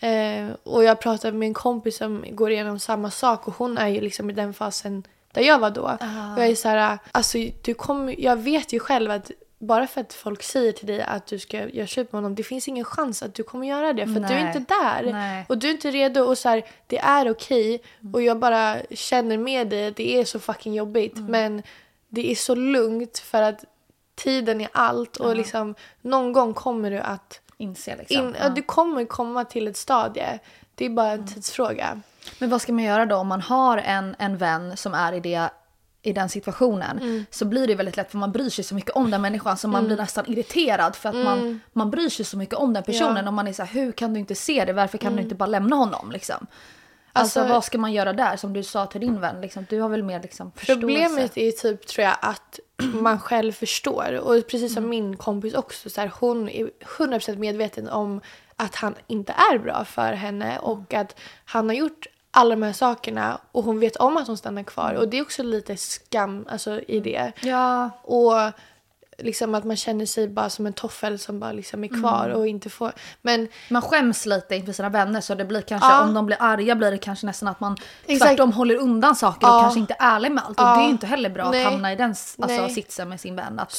Eh, 0.00 0.46
och 0.62 0.84
jag 0.84 1.00
pratade 1.00 1.36
med 1.36 1.46
en 1.46 1.54
kompis 1.54 1.96
som 1.96 2.24
går 2.30 2.50
igenom 2.50 2.78
samma 2.78 3.10
sak 3.10 3.48
och 3.48 3.54
hon 3.58 3.78
är 3.78 3.88
ju 3.88 4.00
liksom 4.00 4.30
i 4.30 4.32
den 4.32 4.54
fasen 4.54 5.04
där 5.32 5.42
jag 5.42 5.58
var 5.58 5.70
då. 5.70 5.82
Och 5.82 6.40
jag 6.42 6.46
är 6.46 6.54
så 6.54 6.68
här, 6.68 6.98
alltså 7.12 7.38
du 7.62 7.74
kommer, 7.74 8.14
jag 8.20 8.36
vet 8.36 8.72
ju 8.72 8.78
själv 8.80 9.10
att 9.10 9.30
bara 9.58 9.86
för 9.86 10.00
att 10.00 10.12
folk 10.12 10.42
säger 10.42 10.72
till 10.72 10.86
dig 10.86 11.02
att 11.02 11.26
du 11.26 11.38
ska 11.38 11.68
göra 11.68 11.86
slut 11.86 12.12
med 12.12 12.22
honom, 12.22 12.34
det 12.34 12.42
finns 12.42 12.68
ingen 12.68 12.84
chans 12.84 13.22
att 13.22 13.34
du 13.34 13.42
kommer 13.42 13.66
göra 13.66 13.92
det 13.92 14.06
för 14.06 14.20
du 14.20 14.34
är 14.34 14.46
inte 14.46 14.74
där. 14.74 15.12
Nej. 15.12 15.46
Och 15.48 15.58
du 15.58 15.68
är 15.68 15.72
inte 15.72 15.90
redo 15.90 16.20
och 16.20 16.38
så 16.38 16.48
här, 16.48 16.64
det 16.86 16.98
är 16.98 17.30
okej 17.30 17.82
och 18.12 18.22
jag 18.22 18.38
bara 18.38 18.76
känner 18.90 19.38
med 19.38 19.68
dig 19.68 19.86
att 19.86 19.96
det 19.96 20.20
är 20.20 20.24
så 20.24 20.40
fucking 20.40 20.74
jobbigt 20.74 21.16
men 21.16 21.62
det 22.08 22.30
är 22.30 22.34
så 22.34 22.54
lugnt 22.54 23.18
för 23.18 23.42
att 23.42 23.64
tiden 24.14 24.60
är 24.60 24.68
allt 24.72 25.16
och 25.16 25.36
liksom 25.36 25.74
någon 26.02 26.32
gång 26.32 26.54
kommer 26.54 26.90
du 26.90 26.98
att 26.98 27.40
Inse 27.58 27.96
liksom. 27.96 28.28
in, 28.28 28.36
ja. 28.40 28.48
du 28.48 28.62
kommer 28.62 29.04
komma 29.04 29.44
till 29.44 29.68
ett 29.68 29.76
stadie. 29.76 30.38
Det 30.74 30.84
är 30.84 30.90
bara 30.90 31.10
en 31.10 31.26
tidsfråga. 31.26 32.00
Men 32.38 32.50
vad 32.50 32.62
ska 32.62 32.72
man 32.72 32.84
göra 32.84 33.06
då 33.06 33.16
om 33.16 33.26
man 33.26 33.40
har 33.40 33.78
en, 33.78 34.16
en 34.18 34.36
vän 34.36 34.76
som 34.76 34.94
är 34.94 35.12
i, 35.12 35.20
det, 35.20 35.50
i 36.06 36.12
den 36.12 36.28
situationen? 36.28 36.98
Mm. 36.98 37.26
Så 37.30 37.44
blir 37.44 37.66
det 37.66 37.74
väldigt 37.74 37.96
lätt 37.96 38.10
för 38.10 38.18
man 38.18 38.32
bryr 38.32 38.50
sig 38.50 38.64
så 38.64 38.74
mycket 38.74 38.90
om 38.90 39.10
den 39.10 39.22
människan 39.22 39.56
så 39.56 39.68
man 39.68 39.86
blir 39.86 39.96
nästan 39.96 40.24
irriterad 40.26 40.96
för 40.96 41.08
att 41.08 41.14
man, 41.14 41.60
man 41.72 41.90
bryr 41.90 42.08
sig 42.08 42.24
så 42.24 42.36
mycket 42.36 42.54
om 42.54 42.72
den 42.72 42.82
personen. 42.82 43.10
Mm. 43.10 43.16
Ja. 43.16 43.20
Mm. 43.20 43.28
Och 43.28 43.34
man 43.34 43.48
är 43.48 43.52
så 43.52 43.62
här, 43.62 43.80
hur 43.80 43.92
kan 43.92 44.14
du 44.14 44.20
inte 44.20 44.34
se 44.34 44.64
det? 44.64 44.72
Varför 44.72 44.98
kan 44.98 45.16
du 45.16 45.22
inte 45.22 45.34
bara 45.34 45.46
lämna 45.46 45.76
honom 45.76 46.12
liksom? 46.12 46.46
Alltså, 47.12 47.40
Alltså- 47.40 47.54
vad 47.54 47.64
ska 47.64 47.78
man 47.78 47.92
göra 47.92 48.12
där 48.12 48.36
som 48.36 48.52
du 48.52 48.62
sa 48.62 48.86
till 48.86 49.00
din 49.00 49.20
vän? 49.20 49.40
Liksom, 49.40 49.66
du 49.68 49.80
har 49.80 49.88
väl 49.88 50.02
mer 50.02 50.22
liksom, 50.22 50.52
förståelse? 50.52 50.80
Problemet 50.80 51.36
är 51.36 51.50
typ 51.50 51.86
tror 51.86 52.04
jag 52.04 52.16
att 52.20 52.60
man 52.94 53.20
själv 53.20 53.52
förstår. 53.52 54.20
Och 54.22 54.46
precis 54.46 54.74
som 54.74 54.88
min 54.88 55.16
kompis 55.16 55.54
också, 55.54 55.90
så 55.90 56.00
här, 56.00 56.12
hon 56.20 56.48
är 56.48 56.70
100% 56.98 57.36
medveten 57.36 57.88
om 57.88 58.20
att 58.56 58.74
han 58.74 58.94
inte 59.06 59.32
är 59.52 59.58
bra 59.58 59.84
för 59.84 60.12
henne 60.12 60.58
och 60.58 60.94
att 60.94 61.16
han 61.44 61.68
har 61.68 61.76
gjort 61.76 62.06
alla 62.36 62.54
de 62.54 62.62
här 62.62 62.72
sakerna 62.72 63.40
och 63.52 63.64
hon 63.64 63.80
vet 63.80 63.96
om 63.96 64.16
att 64.16 64.26
hon 64.26 64.36
stannar 64.36 64.62
kvar. 64.62 64.94
Och 64.94 65.08
det 65.08 65.18
är 65.18 65.22
också 65.22 65.42
lite 65.42 65.76
skam 65.76 66.46
alltså, 66.50 66.80
i 66.80 67.00
det. 67.00 67.32
Ja, 67.40 67.90
Och 68.02 68.32
liksom 69.18 69.54
att 69.54 69.64
man 69.64 69.76
känner 69.76 70.06
sig 70.06 70.28
bara 70.28 70.50
som 70.50 70.66
en 70.66 70.72
toffel 70.72 71.18
som 71.18 71.40
bara 71.40 71.52
liksom 71.52 71.84
är 71.84 71.88
kvar 72.00 72.28
och 72.28 72.46
inte 72.46 72.70
får... 72.70 72.92
Men 73.22 73.48
man 73.70 73.82
skäms 73.82 74.26
lite 74.26 74.56
inför 74.56 74.72
sina 74.72 74.88
vänner 74.88 75.20
så 75.20 75.34
det 75.34 75.44
blir 75.44 75.60
kanske, 75.60 75.88
Ja. 75.88 76.02
om 76.04 76.14
de 76.14 76.26
blir 76.26 76.36
arga 76.40 76.74
blir 76.74 76.90
det 76.90 76.98
kanske 76.98 77.26
nästan 77.26 77.48
att 77.48 77.60
man 77.60 77.76
Exakt. 78.06 78.28
tvärtom 78.30 78.52
håller 78.52 78.74
undan 78.76 79.16
saker 79.16 79.46
Ja. 79.46 79.56
och 79.56 79.62
kanske 79.62 79.80
inte 79.80 79.96
är 79.98 80.16
ärlig 80.16 80.32
med 80.32 80.44
allt. 80.44 80.60
Och 80.60 80.66
det 80.66 80.72
är 80.72 80.84
ju 80.84 80.90
inte 80.90 81.06
heller 81.06 81.30
bra 81.30 81.50
Nej. 81.50 81.64
att 81.64 81.72
hamna 81.72 81.92
i 81.92 81.96
den 81.96 82.10
alltså, 82.10 82.36
Nej. 82.46 82.70
sitsen 82.70 83.08
med 83.08 83.20
sin 83.20 83.36
vän. 83.36 83.58
Att, 83.58 83.76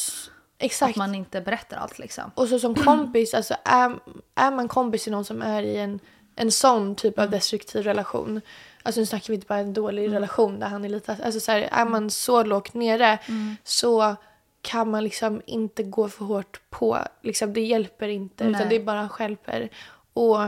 exakt. 0.57 0.89
att 0.89 0.95
man 0.95 1.15
inte 1.15 1.41
berättar 1.41 1.77
allt 1.77 1.99
liksom. 1.99 2.31
Och 2.35 2.47
så 2.47 2.59
som 2.59 2.75
kompis, 2.75 3.33
alltså 3.33 3.55
är, 3.65 3.95
är 4.35 4.51
man 4.51 4.67
kompis 4.67 5.03
till 5.03 5.11
någon 5.11 5.25
som 5.25 5.41
är 5.41 5.63
i 5.63 5.77
en, 5.77 5.99
en 6.37 6.51
sån 6.51 6.95
typ 6.95 7.19
av 7.19 7.29
destruktiv 7.29 7.83
relation. 7.83 8.41
Alltså 8.83 9.01
nu 9.01 9.05
snackar 9.05 9.27
vi 9.27 9.33
inte 9.33 9.47
bara 9.47 9.59
en 9.59 9.73
dålig 9.73 10.13
relation 10.13 10.59
där 10.59 10.67
han 10.67 10.85
är 10.85 10.89
lite, 10.89 11.17
alltså 11.23 11.39
så 11.39 11.51
här, 11.51 11.69
är 11.71 11.85
man 11.85 12.09
så 12.09 12.43
lågt 12.43 12.73
nere 12.73 13.19
så 13.63 14.15
kan 14.61 14.91
man 14.91 15.03
liksom 15.03 15.41
inte 15.45 15.83
gå 15.83 16.09
för 16.09 16.25
hårt 16.25 16.61
på, 16.69 16.99
liksom 17.21 17.53
det 17.53 17.61
hjälper 17.61 18.07
inte 18.07 18.43
Nej. 18.43 18.53
utan 18.53 18.69
det 18.69 18.79
bara 18.79 19.09
stjälper. 19.09 19.69
Och 20.13 20.39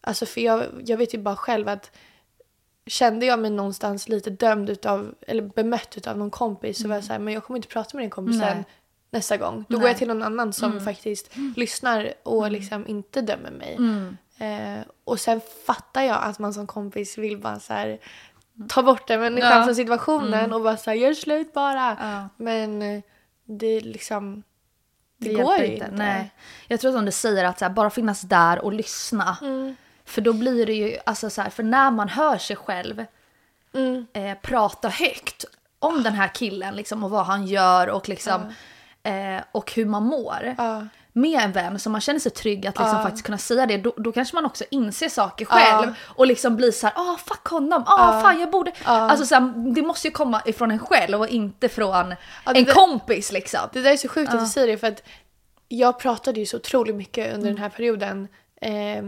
alltså 0.00 0.26
för 0.26 0.40
jag, 0.40 0.64
jag 0.84 0.96
vet 0.96 1.14
ju 1.14 1.18
bara 1.18 1.36
själv 1.36 1.68
att 1.68 1.90
kände 2.86 3.26
jag 3.26 3.38
mig 3.38 3.50
någonstans 3.50 4.08
lite 4.08 4.30
dömd 4.30 4.70
utav, 4.70 5.14
eller 5.20 5.42
bemött 5.42 5.96
utav 5.96 6.18
någon 6.18 6.30
kompis 6.30 6.82
så 6.82 6.88
var 6.88 6.94
jag 6.94 7.04
så 7.04 7.12
här, 7.12 7.20
men 7.20 7.34
jag 7.34 7.44
kommer 7.44 7.58
inte 7.58 7.68
prata 7.68 7.96
med 7.96 8.02
den 8.02 8.10
kompisen 8.10 8.40
Nej. 8.40 8.64
nästa 9.10 9.36
gång. 9.36 9.64
Då 9.68 9.76
går 9.76 9.82
Nej. 9.82 9.90
jag 9.90 9.98
till 9.98 10.08
någon 10.08 10.22
annan 10.22 10.52
som 10.52 10.80
faktiskt 10.80 11.30
lyssnar 11.56 12.12
och 12.22 12.50
liksom 12.50 12.86
inte 12.86 13.20
dömer 13.20 13.50
mig. 13.50 13.76
Mm. 14.38 14.78
Eh, 14.78 14.84
och 15.04 15.20
sen 15.20 15.40
fattar 15.66 16.02
jag 16.02 16.18
att 16.22 16.38
man 16.38 16.54
som 16.54 16.66
kompis 16.66 17.18
vill 17.18 17.38
bara 17.38 17.60
så 17.60 17.72
här 17.72 17.98
ta 18.68 18.82
bort 18.82 19.08
den 19.08 19.20
människan 19.20 19.58
Ja. 19.58 19.64
från 19.64 19.74
situationen 19.74 20.52
och 20.52 20.62
bara 20.62 20.76
så 20.76 20.90
här, 20.90 20.96
gör 20.96 21.14
slut 21.14 21.52
bara. 21.52 21.96
Ja. 22.00 22.28
Men 22.36 22.82
eh, 22.82 23.02
det 23.44 23.66
är 23.66 23.80
liksom, 23.80 24.42
det, 25.18 25.28
Det 25.28 25.34
går 25.42 25.56
ju 25.58 25.66
inte. 25.66 25.90
Nej. 25.92 26.30
Jag 26.68 26.80
tror 26.80 26.92
som 26.92 27.04
du 27.04 27.12
säger 27.12 27.44
att 27.44 27.58
så 27.58 27.64
här, 27.64 27.72
bara 27.72 27.90
finnas 27.90 28.20
där 28.20 28.58
och 28.64 28.72
lyssna. 28.72 29.36
Mm. 29.40 29.76
För 30.04 30.20
då 30.20 30.32
blir 30.32 30.66
det 30.66 30.72
ju, 30.72 30.96
alltså 31.06 31.30
så 31.30 31.42
här, 31.42 31.50
för 31.50 31.62
när 31.62 31.90
man 31.90 32.08
hör 32.08 32.38
sig 32.38 32.56
själv 32.56 33.04
Mm. 33.74 34.06
eh, 34.12 34.38
prata 34.42 34.88
högt 34.88 35.44
om 35.78 36.02
den 36.02 36.12
här 36.14 36.28
killen 36.28 36.74
liksom, 36.76 37.04
och 37.04 37.10
vad 37.10 37.26
han 37.26 37.46
gör 37.46 37.88
och 37.88 38.08
liksom 38.08 38.52
eh, 39.02 39.40
och 39.52 39.72
hur 39.72 39.86
man 39.86 40.02
mår. 40.02 40.54
Ja. 40.58 40.86
Med 41.20 41.40
en 41.42 41.52
vän 41.52 41.78
så 41.78 41.90
man 41.90 42.00
känner 42.00 42.20
sig 42.20 42.32
trygg 42.32 42.66
att 42.66 42.78
liksom 42.78 42.96
Ja. 42.96 43.02
faktiskt 43.02 43.24
kunna 43.24 43.38
säga 43.38 43.66
det. 43.66 43.76
Då, 43.76 43.92
då 43.96 44.12
kanske 44.12 44.34
man 44.36 44.44
också 44.44 44.64
inser 44.70 45.08
saker 45.08 45.44
själv 45.44 45.94
och 46.00 46.26
liksom 46.26 46.56
blir 46.56 46.70
så 46.72 46.86
här, 46.86 46.94
ah 46.96 47.16
fuck 47.26 47.46
honom, 47.46 47.82
ah 47.86 48.14
Ja. 48.16 48.20
fan 48.22 48.40
jag 48.40 48.50
borde. 48.50 48.72
Alltså 48.84 49.26
så 49.26 49.34
här, 49.34 49.72
det 49.74 49.82
måste 49.82 50.08
ju 50.08 50.12
komma 50.12 50.42
ifrån 50.46 50.70
en 50.70 50.78
själv 50.78 51.20
och 51.20 51.28
inte 51.28 51.68
från 51.68 52.14
en 52.44 52.64
där- 52.64 52.72
kompis 52.74 53.32
liksom. 53.32 53.60
Det 53.72 53.80
där 53.80 53.92
är 53.92 53.96
så 53.96 54.08
sjukt 54.08 54.34
att 54.34 54.40
du 54.40 54.46
säger 54.46 54.66
det 54.66 54.78
för 54.78 54.86
att 54.86 55.02
jag 55.68 55.98
pratade 55.98 56.40
ju 56.40 56.46
så 56.46 56.56
otroligt 56.56 56.94
mycket 56.96 57.34
under 57.34 57.48
den 57.48 57.58
här 57.58 57.68
perioden 57.68 58.28
eh, 58.60 59.02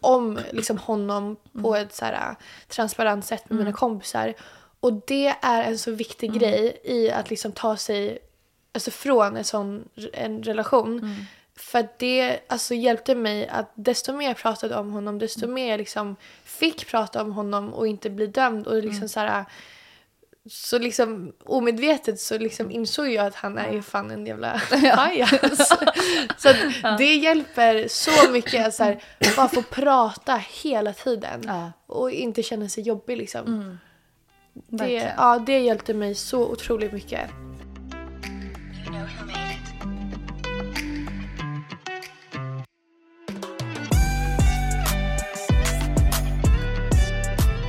om 0.00 0.38
liksom 0.52 0.78
honom 0.78 1.36
på 1.62 1.76
ett 1.76 1.94
så 1.94 2.04
här, 2.04 2.36
transparent 2.68 3.24
sätt 3.24 3.50
med 3.50 3.58
mina 3.58 3.72
kompisar. 3.72 4.34
Och 4.80 4.92
det 5.06 5.34
är 5.42 5.62
en 5.62 5.78
så 5.78 5.90
viktig 5.90 6.32
grej 6.32 6.80
i 6.84 7.10
att 7.10 7.30
liksom 7.30 7.52
ta 7.52 7.76
sig 7.76 8.18
alltså 8.74 8.90
från 8.90 9.36
en 9.36 9.44
sån 9.44 9.88
en 10.12 10.42
relation. 10.42 11.26
För 11.56 11.78
att 11.78 11.98
det 11.98 12.40
alltså, 12.48 12.74
hjälpte 12.74 13.14
mig 13.14 13.48
att 13.48 13.72
desto 13.74 14.12
mer 14.12 14.28
jag 14.28 14.36
pratade 14.36 14.76
om 14.76 14.90
honom 14.90 15.18
desto 15.18 15.46
mer 15.46 15.70
jag 15.70 15.78
liksom 15.78 16.16
fick 16.44 16.86
prata 16.86 17.22
om 17.22 17.32
honom 17.32 17.74
och 17.74 17.86
inte 17.86 18.10
bli 18.10 18.26
dömd. 18.26 18.66
Och 18.66 18.82
liksom 18.82 19.08
så 19.08 19.20
här, 19.20 19.44
så 20.50 20.78
liksom 20.78 21.32
omedvetet 21.44 22.20
så 22.20 22.38
liksom 22.38 22.70
insåg 22.70 23.08
jag 23.08 23.26
att 23.26 23.34
han 23.34 23.58
är 23.58 23.72
ju 23.72 23.82
fan 23.82 24.10
en 24.10 24.26
jävla 24.26 24.60
pajas. 24.94 25.68
så 26.38 26.48
att 26.48 26.98
det 26.98 27.14
hjälper 27.14 27.88
så 27.88 28.30
mycket 28.30 28.66
att 28.66 28.74
så 28.74 28.84
här, 28.84 29.02
bara 29.36 29.48
få 29.48 29.62
prata 29.62 30.40
hela 30.62 30.92
tiden. 30.92 31.42
Ja. 31.46 31.72
Och 31.86 32.10
inte 32.10 32.42
känna 32.42 32.68
sig 32.68 32.82
jobbig 32.82 33.16
liksom. 33.16 33.78
det, 34.54 34.76
verkligen. 34.76 35.12
ja, 35.16 35.38
det 35.38 35.58
hjälpte 35.58 35.94
mig 35.94 36.14
så 36.14 36.48
otroligt 36.48 36.92
mycket. 36.92 37.30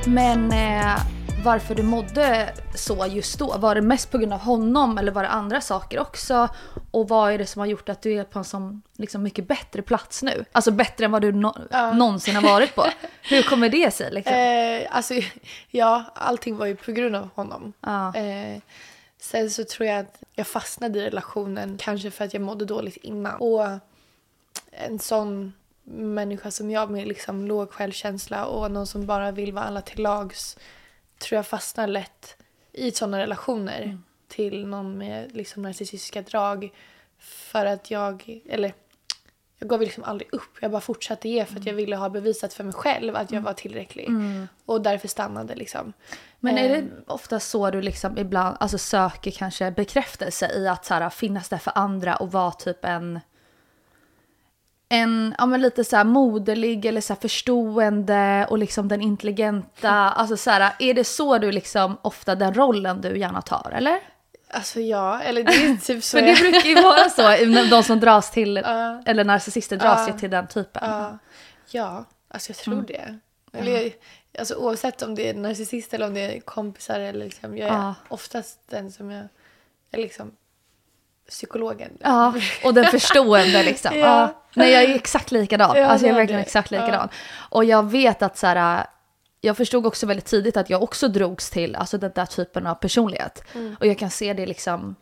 Men 0.06 0.52
eh, 0.52 0.96
varför 1.44 1.74
du 1.74 1.82
mådde 1.82 2.48
så 2.74 3.06
just 3.06 3.38
då? 3.38 3.56
Var 3.58 3.74
det 3.74 3.80
mest 3.82 4.10
på 4.10 4.18
grund 4.18 4.32
av 4.32 4.40
honom 4.40 4.98
eller 4.98 5.12
var 5.12 5.22
det 5.22 5.28
andra 5.28 5.60
saker 5.60 5.98
också? 6.00 6.48
Och 6.90 7.08
vad 7.08 7.32
är 7.32 7.38
det 7.38 7.46
som 7.46 7.60
har 7.60 7.66
gjort 7.66 7.88
att 7.88 8.02
du 8.02 8.12
är 8.18 8.24
på 8.24 8.38
en 8.38 8.44
sån 8.44 8.82
liksom, 8.96 9.22
mycket 9.22 9.48
bättre 9.48 9.82
plats 9.82 10.22
nu? 10.22 10.44
Alltså 10.52 10.70
bättre 10.70 11.04
än 11.04 11.10
vad 11.10 11.22
du 11.22 11.32
nå- 11.32 11.56
Ja. 11.70 11.92
någonsin 11.92 12.34
har 12.36 12.42
varit 12.42 12.74
på. 12.74 12.84
Hur 13.22 13.42
kommer 13.42 13.68
det 13.68 13.94
sig 13.94 14.10
liksom? 14.12 14.34
Eh, 14.76 14.96
alltså, 14.96 15.14
ja, 15.70 16.04
allting 16.14 16.56
var 16.56 16.66
ju 16.66 16.76
på 16.76 16.92
grund 16.92 17.16
av 17.16 17.28
honom. 17.34 17.72
Ja. 17.80 18.14
Eh, 18.14 18.58
sen 19.30 19.50
så 19.50 19.64
tror 19.64 19.88
jag 19.88 19.98
att 19.98 20.22
jag 20.34 20.46
fastnade 20.46 20.98
i 20.98 21.02
relationen 21.02 21.78
kanske 21.78 22.10
för 22.10 22.24
att 22.24 22.34
jag 22.34 22.42
mådde 22.42 22.64
dåligt 22.64 22.96
innan. 22.96 23.40
Och 23.40 23.66
en 24.70 24.98
sån 24.98 25.52
människa 25.84 26.50
som 26.50 26.70
jag 26.70 26.90
med 26.90 27.08
liksom 27.08 27.46
låg 27.46 27.70
självkänsla 27.70 28.46
och 28.46 28.70
någon 28.70 28.86
som 28.86 29.06
bara 29.06 29.30
vill 29.30 29.52
vara 29.52 29.64
alla 29.64 29.82
till 29.82 30.02
lags 30.02 30.56
tror 31.18 31.36
jag 31.36 31.46
fastnar 31.46 31.86
lätt 31.86 32.36
i 32.72 32.90
såna 32.90 33.18
relationer 33.18 33.98
till 34.28 34.66
någon 34.66 34.98
med 34.98 35.36
liksom 35.36 35.62
narcissistiska 35.62 36.22
drag. 36.22 36.72
För 37.18 37.66
att 37.66 37.90
jag, 37.90 38.40
eller 38.48 38.74
jag 39.58 39.68
gav 39.68 39.80
liksom 39.80 40.04
aldrig 40.04 40.34
upp. 40.34 40.58
Jag 40.60 40.70
bara 40.70 40.80
fortsatte 40.80 41.28
ge 41.28 41.44
för 41.44 41.56
att 41.58 41.66
jag 41.66 41.74
ville 41.74 41.96
ha 41.96 42.08
bevisat 42.08 42.54
för 42.54 42.64
mig 42.64 42.72
själv 42.72 43.16
att 43.16 43.32
jag 43.32 43.40
var 43.40 43.52
tillräcklig. 43.52 44.10
Och 44.66 44.82
därför 44.82 45.08
stannade 45.08 45.54
liksom. 45.54 45.92
Men 46.40 46.58
är 46.58 46.68
det 46.68 46.84
ofta 47.06 47.40
så 47.40 47.70
du 47.70 47.82
liksom 47.82 48.18
ibland 48.18 48.56
alltså, 48.60 48.78
söker 48.78 49.30
kanske 49.30 49.70
bekräftelse 49.70 50.52
i 50.56 50.68
att 50.68 50.84
så 50.84 50.94
här, 50.94 51.10
finnas 51.10 51.48
där 51.48 51.58
för 51.58 51.72
andra 51.74 52.16
och 52.16 52.32
vara 52.32 52.52
typ 52.52 52.84
en 52.84 53.20
en, 54.88 55.34
ja 55.38 55.46
men 55.46 55.60
lite 55.60 55.84
så 55.84 55.96
här 55.96 56.04
moderlig 56.04 56.86
eller 56.86 57.00
så 57.00 57.14
förstående 57.14 58.46
och 58.50 58.58
liksom 58.58 58.88
den 58.88 59.00
intelligenta. 59.00 59.90
Alltså 59.90 60.36
så 60.36 60.50
här, 60.50 60.72
är 60.78 60.94
det 60.94 61.04
så 61.04 61.38
du 61.38 61.52
liksom 61.52 61.98
ofta 62.02 62.34
den 62.34 62.54
rollen 62.54 63.00
du 63.00 63.18
gärna 63.18 63.42
tar 63.42 63.72
eller? 63.74 64.00
Alltså 64.50 64.80
ja, 64.80 65.20
eller 65.20 65.44
det 65.44 65.52
är 65.52 65.76
typ 65.76 66.04
så. 66.04 66.18
För 66.18 66.26
det 66.26 66.34
brukar 66.34 66.68
ju 66.68 66.74
vara 66.82 67.08
så, 67.10 67.22
de 67.70 67.82
som 67.82 68.00
dras 68.00 68.30
till, 68.30 68.56
Ja. 68.64 69.02
eller 69.06 69.24
narcissister 69.24 69.76
dras 69.76 70.00
Ja. 70.06 70.12
ju 70.12 70.18
till 70.18 70.30
den 70.30 70.46
typen. 70.46 70.82
Ja, 70.90 71.18
ja 71.70 72.04
alltså 72.28 72.50
jag 72.50 72.56
tror 72.56 72.74
Mm. 72.74 72.86
det. 72.86 73.18
Eller, 73.52 73.92
alltså, 74.38 74.54
oavsett 74.54 75.02
om 75.02 75.14
det 75.14 75.28
är 75.28 75.34
narcissist 75.34 75.94
eller 75.94 76.06
om 76.06 76.14
det 76.14 76.20
är 76.36 76.40
kompisar. 76.40 77.00
Eller 77.00 77.24
liksom, 77.24 77.56
jag 77.58 77.68
är 77.68 77.72
Ja. 77.72 77.94
oftast 78.08 78.58
den 78.70 78.92
som 78.92 79.10
jag 79.10 79.24
är 79.90 79.98
liksom 79.98 80.32
psykologen. 81.28 81.90
Ja, 82.00 82.34
och 82.64 82.74
den 82.74 82.84
förstående 82.84 83.62
liksom. 83.62 83.90
Ja. 83.98 84.06
ja. 84.06 84.42
Nej, 84.54 84.72
jag 84.72 84.82
är 84.82 84.94
exakt 84.94 85.30
likadan. 85.30 85.76
Ja, 85.76 85.86
alltså 85.86 86.06
jag 86.06 86.14
är 86.14 86.18
verkligen 86.20 86.40
det. 86.40 86.46
exakt 86.46 86.70
likadan. 86.70 87.08
Och 87.50 87.64
jag 87.64 87.90
vet 87.90 88.22
att 88.22 88.38
så 88.38 88.46
här, 88.46 88.86
jag 89.46 89.56
förstod 89.56 89.86
också 89.86 90.06
väldigt 90.06 90.26
tidigt 90.26 90.56
att 90.56 90.70
jag 90.70 90.82
också 90.82 91.08
drogs 91.08 91.50
till 91.50 91.76
alltså 91.76 91.98
den 91.98 92.12
där 92.14 92.26
typen 92.26 92.66
av 92.66 92.74
personlighet. 92.74 93.44
Mm. 93.54 93.76
Och 93.80 93.86
jag 93.86 93.98
kan 93.98 94.10
se 94.10 94.32
det 94.32 94.46
liksom 94.46 94.96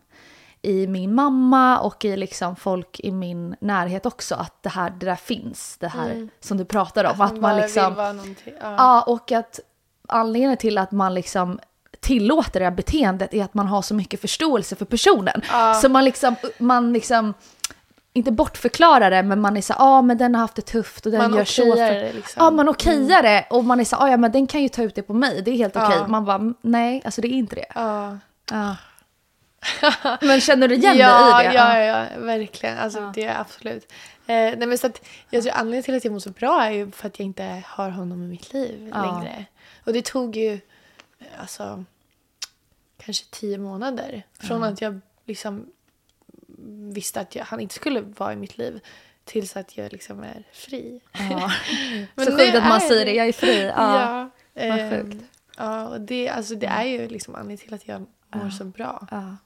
i 0.62 0.86
min 0.86 1.14
mamma 1.14 1.78
och 1.78 2.04
i 2.04 2.16
liksom 2.16 2.56
folk 2.56 3.00
i 3.00 3.10
min 3.10 3.56
närhet 3.60 4.06
också. 4.06 4.34
Att 4.34 4.62
det 4.62 4.68
här 4.68 4.90
det 4.90 5.06
där 5.06 5.16
finns, 5.16 5.76
det 5.78 5.88
här 5.88 6.28
som 6.40 6.56
du 6.56 6.64
pratar 6.64 7.04
om. 7.04 7.10
Mm. 7.10 7.20
Att 7.20 7.32
Att, 7.32 7.40
man 7.40 7.50
man 7.50 7.60
liksom... 7.60 7.94
Ja. 8.44 8.52
Ja, 8.60 9.02
och 9.02 9.32
att 9.32 9.60
anledningen 10.08 10.56
till 10.56 10.78
att 10.78 10.92
man 10.92 11.14
liksom 11.14 11.60
tillåter 12.00 12.60
det 12.60 12.66
här 12.66 12.72
beteendet 12.72 13.34
är 13.34 13.44
att 13.44 13.54
man 13.54 13.66
har 13.66 13.82
så 13.82 13.94
mycket 13.94 14.20
förståelse 14.20 14.76
för 14.76 14.84
personen. 14.84 15.42
Ja. 15.52 15.74
Så 15.74 15.88
man 15.88 16.04
liksom, 16.04 16.36
man 16.58 16.92
liksom, 16.92 17.34
inte 18.16 18.32
bortförklarar 18.32 19.10
det, 19.10 19.22
men 19.22 19.40
man 19.40 19.56
är 19.56 19.60
så 19.60 19.72
ja 19.72 19.76
ah, 19.84 20.02
men 20.02 20.18
den 20.18 20.34
har 20.34 20.42
haft 20.42 20.54
det 20.54 20.62
tufft 20.62 21.06
och 21.06 21.12
den 21.12 21.22
Man 21.22 21.34
gör 21.38 21.44
så. 21.44 21.72
okejar 21.72 22.06
för- 22.06 22.12
liksom. 22.16 22.44
Ja, 22.44 22.50
man 22.50 22.68
okejar 22.68 23.22
det 23.22 23.46
och 23.50 23.64
man 23.64 23.80
är 23.80 23.84
så 23.84 23.96
ah, 23.96 24.08
ja 24.10 24.16
men 24.16 24.32
den 24.32 24.46
kan 24.46 24.62
ju 24.62 24.68
ta 24.68 24.82
ut 24.82 24.94
det 24.94 25.02
på 25.02 25.14
mig, 25.14 25.42
det 25.42 25.50
är 25.50 25.56
helt 25.56 25.76
okej. 25.76 25.96
Ja. 26.00 26.06
Man 26.06 26.24
bara, 26.24 26.54
nej, 26.60 27.02
alltså 27.04 27.20
det 27.20 27.28
är 27.28 27.30
inte 27.32 27.54
det. 27.56 27.66
Ja. 27.74 28.18
Ja. 28.50 28.76
Men 30.20 30.40
känner 30.40 30.68
du 30.68 30.74
igen 30.74 30.96
ja, 30.96 31.36
dig 31.38 31.44
i 31.46 31.48
det? 31.48 31.54
Ja, 31.54 31.78
ja, 31.78 32.06
ja, 32.14 32.20
verkligen. 32.20 32.78
Alltså 32.78 32.98
Ja. 33.00 33.12
det 33.14 33.24
är 33.24 33.40
absolut. 33.40 33.92
Eh, 34.26 34.34
nej, 34.36 34.66
men 34.66 34.78
så 34.78 34.86
att, 34.86 35.06
jag 35.30 35.42
tror 35.42 35.52
anledningen 35.54 35.82
till 35.82 35.96
att 35.96 36.04
jag 36.04 36.12
mår 36.12 36.20
så 36.20 36.30
bra 36.30 36.64
är 36.64 36.70
ju 36.70 36.90
för 36.90 37.06
att 37.06 37.18
jag 37.18 37.26
inte 37.26 37.62
har 37.66 37.90
honom 37.90 38.22
i 38.22 38.26
mitt 38.26 38.52
liv 38.52 38.90
Ja. 38.94 39.02
längre. 39.20 39.44
Och 39.84 39.92
det 39.92 40.04
tog 40.04 40.36
ju 40.36 40.60
alltså 41.40 41.84
kanske 43.04 43.24
tio 43.30 43.58
månader 43.58 44.22
från 44.40 44.64
att 44.64 44.80
jag 44.80 45.00
liksom 45.26 45.66
visste 46.92 47.20
att 47.20 47.34
jag, 47.34 47.44
han 47.44 47.60
inte 47.60 47.74
skulle 47.74 48.00
vara 48.00 48.32
i 48.32 48.36
mitt 48.36 48.58
liv 48.58 48.80
tills 49.24 49.56
att 49.56 49.76
jag 49.76 49.92
liksom 49.92 50.22
är 50.22 50.44
fri. 50.52 51.00
Ja. 51.12 51.50
Men 52.14 52.26
så 52.26 52.38
sjukt 52.38 52.54
att 52.56 52.68
man 52.68 52.80
säger 52.80 53.04
det- 53.04 53.12
jag 53.14 53.28
är 53.28 53.32
fri. 53.32 53.64
Ja. 53.76 54.00
Ja, 54.00 54.30
vad 54.54 54.78
ehm, 54.78 54.90
sjukt. 54.90 55.12
Mm. 55.12 55.24
Ja, 55.56 55.88
och 55.88 56.00
det, 56.00 56.28
alltså, 56.28 56.54
det 56.54 56.66
är 56.66 56.84
ju 56.84 57.08
liksom 57.08 57.34
anledningen 57.34 57.58
till 57.64 57.74
att 57.74 57.88
jag 57.88 58.06
mår 58.42 58.50
så 58.50 58.64
bra. 58.64 59.06
Ja. 59.10 59.36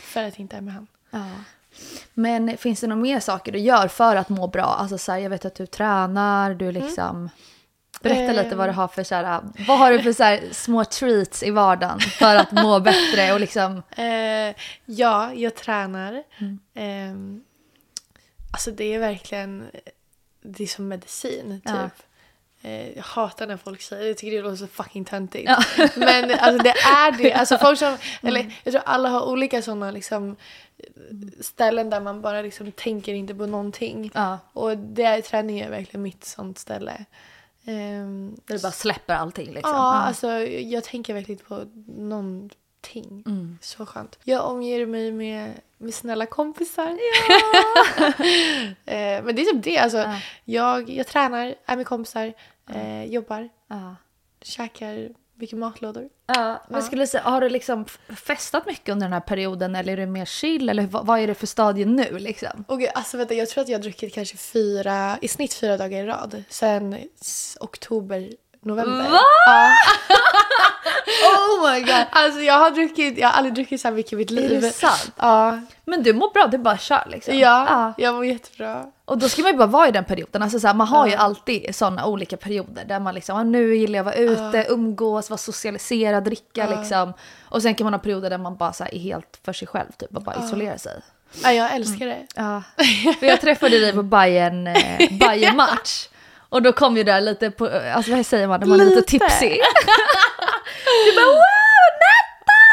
För 0.00 0.20
att 0.24 0.34
jag 0.34 0.40
inte 0.40 0.56
är 0.56 0.60
med 0.60 0.74
han. 0.74 0.86
Ja. 1.10 1.26
Men 2.14 2.56
finns 2.56 2.80
det 2.80 2.86
några 2.86 3.02
mer 3.02 3.20
saker 3.20 3.52
du 3.52 3.58
gör 3.58 3.88
för 3.88 4.16
att 4.16 4.28
må 4.28 4.46
bra? 4.46 4.64
Alltså 4.64 4.98
så 4.98 5.12
här, 5.12 5.18
jag 5.18 5.30
vet 5.30 5.44
att 5.44 5.54
du 5.54 5.66
tränar, 5.66 6.54
du 6.54 6.72
liksom... 6.72 7.30
Berätta 8.00 8.42
lite 8.42 8.56
vad 8.56 8.68
du 8.68 8.72
har 8.72 8.88
för 8.88 9.04
så 9.04 9.14
här, 9.14 9.40
vad 9.68 9.78
har 9.78 9.92
du 9.92 10.02
för 10.02 10.12
så 10.12 10.22
här, 10.22 10.40
små 10.52 10.84
treats 10.84 11.42
i 11.42 11.50
vardagen 11.50 12.00
för 12.00 12.36
att 12.36 12.52
må 12.52 12.80
bättre 12.80 13.32
och 13.32 13.40
liksom... 13.40 13.82
Eh, 13.96 14.54
ja, 14.84 15.32
jag 15.34 15.54
tränar. 15.54 16.22
Mm. 16.38 16.58
Ehm, 16.74 17.44
alltså 18.52 18.70
det 18.70 18.94
är 18.94 18.98
verkligen, 18.98 19.66
det 20.42 20.62
är 20.62 20.66
som 20.66 20.88
medicin 20.88 21.60
typ. 21.64 21.74
Ja. 21.74 21.90
Eh, 22.62 22.90
jag 22.96 23.02
hatar 23.02 23.46
när 23.46 23.56
folk 23.56 23.82
säger 23.82 24.02
det, 24.02 24.08
jag 24.08 24.16
tycker 24.16 24.36
det 24.36 24.42
låter 24.42 24.56
så 24.56 24.66
fucking 24.66 25.04
töntigt. 25.04 25.48
Ja. 25.48 25.62
Mm. 25.76 25.90
Men 25.96 26.38
alltså 26.38 26.62
det 26.62 26.70
är 26.70 27.12
det. 27.12 27.32
Alltså 27.32 27.58
folk 27.62 27.78
som, 27.78 27.96
eller 28.22 28.52
jag 28.64 28.72
tror 28.72 28.82
alla 28.86 29.08
har 29.08 29.26
olika 29.26 29.62
sådana 29.62 29.90
liksom 29.90 30.36
ställen 31.40 31.90
där 31.90 32.00
man 32.00 32.20
bara 32.20 32.42
liksom 32.42 32.72
tänker 32.72 33.14
inte 33.14 33.34
på 33.34 33.46
någonting. 33.46 34.10
Ja, 34.14 34.38
Och 34.52 34.78
det 34.78 35.02
är, 35.02 35.20
träning 35.20 35.60
är 35.60 35.70
verkligen 35.70 36.02
mitt 36.02 36.24
sånt 36.24 36.58
ställe. 36.58 37.04
Där 37.66 38.54
du 38.56 38.58
bara 38.62 38.72
släpper 38.72 39.14
allting 39.14 39.46
liksom. 39.52 39.70
Ja, 39.76 39.92
alltså 39.92 40.28
jag 40.46 40.84
tänker 40.84 41.14
verkligen 41.14 41.38
inte 41.38 41.48
på 41.48 41.64
någonting. 42.02 43.22
Mm. 43.26 43.58
Så 43.60 43.86
skönt. 43.86 44.18
Jag 44.24 44.50
omger 44.50 44.86
mig 44.86 45.12
med, 45.12 45.52
med 45.78 45.94
snälla 45.94 46.26
kompisar. 46.26 46.98
Eh, 48.84 49.24
Men 49.24 49.36
det 49.36 49.42
är 49.42 49.52
typ 49.52 49.64
det. 49.64 49.78
Alltså, 49.78 49.98
Ja. 49.98 50.20
jag, 50.44 50.90
jag 50.90 51.06
tränar, 51.06 51.54
är 51.66 51.76
med 51.76 51.86
kompisar, 51.86 52.32
eh, 52.70 53.04
jobbar, 53.04 53.48
Ja. 53.68 53.96
käkar 54.42 55.08
mycket 55.36 55.58
matlådor. 55.58 56.08
Ja, 56.26 56.62
men 56.68 56.82
skulle 56.82 57.06
säga, 57.06 57.22
har 57.22 57.40
du 57.40 57.48
liksom 57.48 57.84
festat 58.08 58.66
mycket 58.66 58.88
under 58.88 59.06
den 59.06 59.12
här 59.12 59.20
perioden 59.20 59.76
eller 59.76 59.92
är 59.92 59.96
det 59.96 60.06
mer 60.06 60.24
chill 60.24 60.68
eller 60.68 60.86
vad, 60.86 61.06
vad 61.06 61.20
är 61.20 61.26
det 61.26 61.34
för 61.34 61.46
stadie 61.46 61.86
nu 61.86 62.18
liksom? 62.18 62.64
Gud, 62.68 62.88
alltså, 62.94 63.16
vänta, 63.16 63.34
jag 63.34 63.48
tror 63.48 63.62
att 63.62 63.68
jag 63.68 63.78
har 63.78 63.82
druckit 63.82 64.14
kanske 64.14 64.36
fyra, 64.36 65.18
i 65.20 65.28
snitt 65.28 65.54
fyra 65.54 65.76
dagar 65.76 66.02
i 66.02 66.06
rad. 66.06 66.42
Sen 66.48 66.96
oktober, 67.60 68.30
november. 68.66 69.10
Va? 69.10 69.20
Ja. 69.46 69.72
Oh 71.22 71.72
my 71.72 71.80
god! 71.80 72.04
Alltså 72.10 72.40
jag 72.40 72.54
har 72.58 72.70
druckit, 72.70 73.18
jag 73.18 73.28
har 73.28 73.32
aldrig 73.38 73.54
druckit 73.54 73.80
så 73.80 73.88
här 73.88 73.94
mycket 73.94 74.12
i 74.12 74.16
mitt 74.16 74.30
Är 74.30 74.34
liv. 74.34 74.60
det 74.60 74.70
sant? 74.70 75.10
Ja, 75.16 75.60
Men 75.84 76.02
du 76.02 76.12
mår 76.12 76.32
bra, 76.32 76.46
du 76.46 76.58
bara 76.58 76.78
kör 76.78 77.04
liksom. 77.06 77.38
ja, 77.38 77.94
jag 77.98 78.14
mår 78.14 78.24
jättebra. 78.26 78.84
Och 79.04 79.18
då 79.18 79.28
ska 79.28 79.42
man 79.42 79.50
ju 79.50 79.56
bara 79.56 79.66
vara 79.66 79.88
i 79.88 79.90
den 79.90 80.04
perioden. 80.04 80.42
Alltså 80.42 80.60
så 80.60 80.66
här, 80.66 80.74
man 80.74 80.86
har 80.88 81.06
ju 81.06 81.12
Ja. 81.12 81.18
alltid 81.18 81.74
sådana 81.74 82.06
olika 82.06 82.36
perioder 82.36 82.84
där 82.84 83.00
man 83.00 83.14
liksom, 83.14 83.36
ah, 83.38 83.42
nu 83.42 83.76
gillar 83.76 83.96
jag 83.98 84.08
att 84.08 84.14
vara 84.14 84.48
ute, 84.48 84.66
umgås, 84.72 85.30
vara 85.30 85.38
socialiserad, 85.38 86.24
dricka 86.24 86.68
Ja. 86.70 86.80
liksom. 86.80 87.12
Och 87.48 87.62
sen 87.62 87.74
kan 87.74 87.84
man 87.84 87.92
ha 87.94 87.98
perioder 88.00 88.30
där 88.30 88.38
man 88.38 88.56
bara 88.56 88.72
så 88.72 88.84
här, 88.84 88.94
är 88.94 88.98
helt 88.98 89.38
för 89.44 89.52
sig 89.52 89.68
själv 89.68 89.88
typ 89.98 90.16
och 90.16 90.22
bara 90.22 90.44
isolerar 90.44 90.76
sig. 90.76 91.00
Ja, 91.42 91.52
jag 91.52 91.74
älskar 91.74 92.06
det. 92.06 92.26
Ja. 92.34 92.62
För 93.20 93.26
jag 93.26 93.40
träffade 93.40 93.78
dig 93.80 93.92
på 93.92 94.02
Bayern, 94.02 94.66
eh, 94.66 94.98
Bayern 95.20 95.56
match. 95.56 96.08
Och 96.48 96.62
då 96.62 96.72
kom 96.72 96.96
ju 96.96 97.02
där 97.04 97.20
lite 97.20 97.50
på, 97.50 97.68
alltså 97.94 98.10
vad 98.16 98.26
säger 98.26 98.48
man, 98.48 98.60
när 98.60 98.66
man 98.66 98.80
är 98.80 98.84
lite 98.84 99.02
tipsy. 99.02 99.48
du 101.06 101.16
bara 101.16 101.26
wow, 101.26 101.42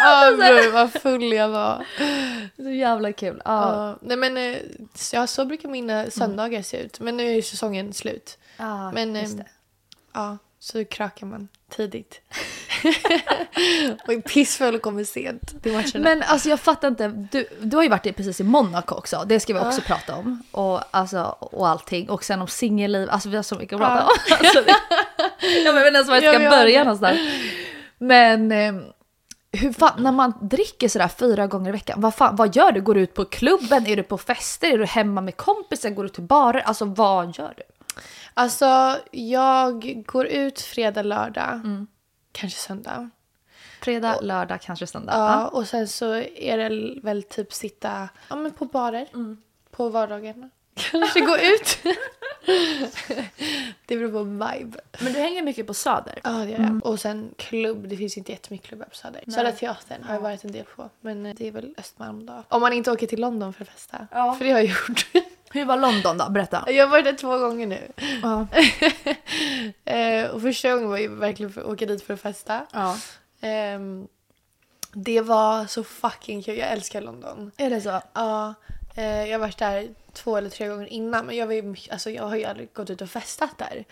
Ja, 0.06 0.32
bror 0.38 0.72
vad 0.72 0.94
full 0.94 1.34
jag 1.34 1.50
var. 1.50 1.86
Så 2.56 2.70
jävla 2.70 3.12
kul. 3.14 3.42
Ja. 3.46 3.52
Ja, 3.88 3.98
nej 4.02 4.18
men 4.18 4.38
eh, 4.38 4.58
så- 4.96 5.16
ja, 5.16 5.28
så 5.28 5.46
brukar 5.46 5.70
mina 5.70 6.10
söndagar 6.10 6.62
se 6.62 6.78
ut. 6.78 7.00
Men 7.00 7.18
nu 7.18 7.28
är 7.30 7.34
ju 7.34 7.42
säsongen 7.42 7.94
slut. 7.94 8.38
Ja, 8.58 8.92
Men 8.92 9.16
just 9.16 9.34
eh, 9.34 9.38
det. 9.40 9.50
ja, 10.14 10.38
så 10.60 10.86
krökar 10.86 11.26
man 11.28 11.48
tidigt. 11.76 12.22
och 14.08 14.24
pissfull 14.24 14.76
och 14.76 14.82
kommer 14.82 15.04
sent 15.04 15.64
till 15.64 15.72
matcherna. 15.72 16.00
Men 16.00 16.24
alltså 16.24 16.50
jag 16.50 16.60
fattar 16.60 16.88
inte, 16.88 17.08
du, 17.08 17.48
du 17.62 17.76
har 17.76 17.84
ju 17.84 17.90
varit 17.90 18.16
precis 18.16 18.40
i 18.40 18.44
Monaco 18.44 18.96
också, 18.96 19.24
det 19.28 19.40
ska 19.40 19.54
vi 19.54 19.60
också 19.60 19.82
prata 19.82 20.16
om. 20.16 20.44
Och, 20.52 20.82
alltså, 20.92 21.24
och 21.40 21.68
allting, 21.68 22.10
och 22.10 22.24
sen 22.24 22.42
om 22.42 22.48
singelliv, 22.48 23.10
alltså 23.10 23.30
vi 23.30 23.36
har 23.36 23.44
så 23.44 23.56
mycket 23.56 23.74
att 23.74 23.80
prata 23.80 23.96
Ja. 23.96 24.36
om. 24.36 24.38
Alltså, 24.40 24.62
det, 24.62 24.76
jag 25.66 25.74
vet 25.74 25.86
inte 25.86 25.96
ens 25.98 26.08
var 26.08 26.16
jag 26.16 26.24
Ja, 26.24 26.34
ska 26.34 26.44
har 26.44 26.50
börja 26.50 26.84
någonstans. 26.84 27.20
Men 27.98 28.52
eh, 28.52 28.74
hur 29.52 29.74
fan, 29.74 30.04
när 30.04 30.12
man 30.12 30.34
dricker 30.42 30.88
sådär 30.90 31.08
fyra 31.08 31.48
gånger 31.48 31.70
i 31.70 31.72
veckan, 31.72 32.02
vad, 32.02 32.16
fan, 32.16 32.36
vad 32.36 32.56
gör 32.56 32.72
du? 32.72 32.82
Går 32.82 32.96
du 32.96 33.02
ut 33.02 33.14
på 33.14 33.26
klubben? 33.26 33.88
Är 33.88 33.96
du 33.96 34.04
på 34.04 34.18
fester? 34.18 34.74
Är 34.74 34.78
du 34.78 34.86
hemma 34.86 35.22
med 35.22 35.38
kompisar? 35.38 35.90
Går 35.90 36.04
du 36.04 36.10
till 36.10 36.24
barer? 36.24 36.60
Alltså 36.66 36.86
vad 36.86 37.38
gör 37.38 37.54
du? 37.58 37.64
Alltså 38.34 38.98
jag 39.12 40.04
går 40.06 40.26
ut 40.28 40.62
fredag, 40.62 41.02
lördag. 41.02 41.54
Mm. 41.54 41.88
Kanske 42.32 42.60
söndag. 42.60 43.10
Fredag, 43.82 44.22
lördag, 44.22 44.62
kanske 44.62 44.88
söndag. 44.88 45.14
Ja, 45.14 45.48
och 45.48 45.68
sen 45.68 45.88
så 45.88 46.14
är 46.36 46.58
det 46.58 47.00
väl 47.02 47.24
typ 47.24 47.54
sitta 47.54 48.10
ja, 48.30 48.36
men 48.36 48.52
på 48.52 48.66
barer. 48.66 49.08
Mm. 49.14 49.38
På 49.72 49.90
vardagarna. 49.90 50.50
Kanske 50.76 51.20
gå 51.20 51.38
ut. 51.38 51.78
det 53.86 53.98
beror 53.98 54.12
på 54.12 54.24
vibe. 54.24 54.80
Men 55.00 55.14
du 55.14 55.20
hänger 55.20 55.42
mycket 55.42 55.68
på 55.68 55.74
Söder. 55.74 56.20
Ja, 56.24 56.30
det 56.30 56.50
gör 56.50 56.60
Mm. 56.60 56.82
jag. 56.84 56.92
Och 56.92 57.00
sen 57.00 57.34
klubb. 57.38 57.88
Det 57.88 57.98
finns 57.98 58.18
inte 58.18 58.32
jättemycket 58.32 58.68
klubbar 58.68 58.86
på 58.86 58.96
Söder. 58.96 59.24
Södra 59.32 59.52
Teatern 59.52 60.04
har 60.04 60.14
jag 60.14 60.22
varit 60.22 60.44
en 60.44 60.52
del 60.52 60.66
på. 60.76 60.90
Men 61.02 61.26
eh, 61.26 61.36
det 61.36 61.48
är 61.48 61.52
väl 61.52 61.76
Östermalm 61.78 62.26
då. 62.26 62.44
Om 62.48 62.62
man 62.62 62.74
inte 62.74 62.92
åker 62.92 63.08
till 63.08 63.22
London 63.22 63.54
för 63.54 63.62
att 63.64 63.70
festa. 63.70 64.08
Ja. 64.12 64.34
För 64.34 64.46
det 64.46 64.52
har 64.52 64.60
jag 64.60 64.70
gjort. 64.70 65.08
Hur 65.54 65.66
var 65.66 65.78
London 65.78 66.18
då? 66.18 66.30
Berätta. 66.30 66.64
jag 66.68 66.86
har 66.86 66.92
varit 66.92 67.06
där 67.06 67.14
två 67.14 67.38
gånger 67.38 67.68
nu. 67.68 67.92
Ja. 68.24 68.48
eh, 69.94 70.30
och 70.30 70.42
första 70.42 70.70
gången 70.72 70.90
var 70.90 70.98
ju 70.98 71.08
verkligen 71.16 71.52
för 71.54 71.62
att 71.62 71.68
åka 71.68 71.86
dit 71.86 72.04
för 72.04 72.14
att 72.14 72.22
festa. 72.22 72.66
ja. 72.74 72.98
Ehm, 73.42 74.08
det 74.94 75.22
var 75.22 75.66
så 75.66 75.84
fucking 75.84 76.44
kul. 76.44 76.58
Jag 76.58 76.72
älskar 76.72 77.02
London. 77.02 77.52
Är 77.58 77.70
det 77.70 77.82
så? 77.82 78.02
Ja, 78.14 78.54
eh, 78.96 79.24
jag 79.26 79.32
har 79.32 79.40
varit 79.40 79.58
där 79.58 79.90
två 80.14 80.38
eller 80.38 80.50
tre 80.50 80.68
gånger 80.68 80.94
innan 80.94 81.26
men 81.26 81.36
jag, 81.38 81.48
var 81.48 81.54
ju, 81.54 81.76
alltså, 81.92 82.10
jag 82.10 82.24
har 82.24 82.36
ju 82.36 82.46
aldrig 82.46 82.74
gått 82.74 82.90
ut 82.90 83.02
och 83.02 83.10
festat 83.10 83.50
där. 83.58 83.86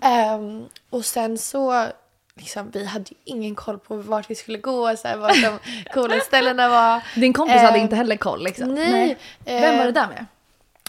Ehm, 0.00 0.64
och 0.90 1.04
sen 1.04 1.38
så, 1.38 1.86
liksom, 2.34 2.70
vi 2.70 2.84
hade 2.84 3.04
ju 3.10 3.16
ingen 3.24 3.54
koll 3.54 3.78
på 3.78 3.96
vart 3.96 4.30
vi 4.30 4.34
skulle 4.34 4.58
gå, 4.58 4.96
så 4.96 5.08
här, 5.08 5.16
vart 5.16 5.42
de 5.42 5.58
coola 5.92 6.20
ställena 6.26 6.68
var. 6.68 7.02
Din 7.20 7.32
kompis 7.32 7.56
Eh, 7.56 7.62
hade 7.62 7.78
inte 7.78 7.96
heller 7.96 8.16
koll 8.16 8.44
liksom? 8.44 8.74
Nej. 8.74 9.18
Vem 9.44 9.76
var 9.78 9.84
eh, 9.84 9.92
det 9.92 10.00
där 10.00 10.08
med? 10.08 10.26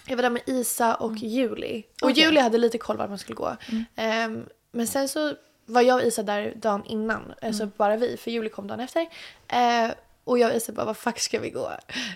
Jag 0.10 0.16
var 0.16 0.24
där 0.24 0.30
med 0.30 0.42
Isa 0.46 0.96
och 0.96 1.16
Juli. 1.18 1.84
Och 2.02 2.10
Okej. 2.10 2.24
Juli 2.24 2.40
hade 2.40 2.58
lite 2.58 2.78
koll 2.78 2.98
vart 2.98 3.10
man 3.10 3.18
skulle 3.18 3.36
gå. 3.36 3.56
Ehm, 3.96 4.46
men 4.72 4.88
sen 4.88 5.10
så 5.10 5.34
var 5.66 5.82
jag 5.82 5.96
och 5.96 6.04
Isa 6.04 6.24
där 6.24 6.54
dagen 6.56 6.86
innan. 6.86 7.34
Alltså 7.42 7.70
bara 7.78 7.98
vi, 7.98 8.18
för 8.18 8.32
Juli 8.32 8.50
kom 8.50 8.68
dagen 8.68 8.80
efter. 8.80 9.02
Eh, 9.48 9.92
och 10.24 10.40
jag 10.40 10.56
Isa 10.56 10.72
bara, 10.72 10.86
vad 10.86 10.98
fuck 10.98 11.20
ska 11.20 11.40
vi 11.40 11.50
gå? 11.50 11.72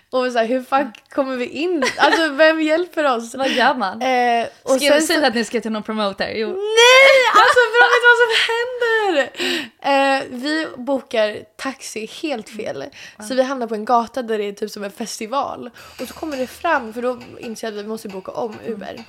Och 0.09 0.31
så 0.31 0.37
här, 0.37 0.45
hur 0.45 0.63
fuck 0.63 1.09
kommer 1.09 1.35
vi 1.35 1.45
in? 1.45 1.83
Alltså 1.97 2.29
vem 2.29 2.61
hjälper 2.61 3.15
oss? 3.15 3.35
Vad 3.35 3.49
gör 3.49 3.73
man? 3.75 4.01
Eh, 4.01 4.45
och 4.63 4.69
Ska 4.69 4.79
sen 4.79 4.95
du 4.95 5.01
så, 5.01 5.07
säga 5.07 5.27
att 5.27 5.35
ni 5.35 5.45
ska 5.45 5.61
till 5.61 5.71
någon 5.71 5.83
promoter? 5.83 6.31
Jo. 6.35 6.47
Nej! 6.47 7.23
Alltså 7.33 7.59
bro, 7.73 7.83
vet 7.93 8.03
vad 8.09 8.17
som 8.23 8.33
händer? 8.53 9.31
Eh, 9.81 10.23
vi 10.29 10.67
bokar 10.77 11.37
taxi 11.57 12.05
helt 12.21 12.49
fel. 12.49 12.85
Så 13.27 13.35
vi 13.35 13.43
hamnar 13.43 13.67
på 13.67 13.75
en 13.75 13.85
gata 13.85 14.21
där 14.21 14.37
det 14.37 14.43
är 14.43 14.53
typ 14.53 14.71
som 14.71 14.83
en 14.83 14.91
festival. 14.91 15.69
Och 16.01 16.07
så 16.07 16.13
kommer 16.13 16.37
det 16.37 16.47
fram, 16.47 16.93
för 16.93 17.01
då 17.01 17.19
inser 17.39 17.67
jag 17.67 17.77
att 17.77 17.83
vi 17.83 17.87
måste 17.87 18.07
boka 18.09 18.31
om 18.31 18.55
Uber. 18.67 19.03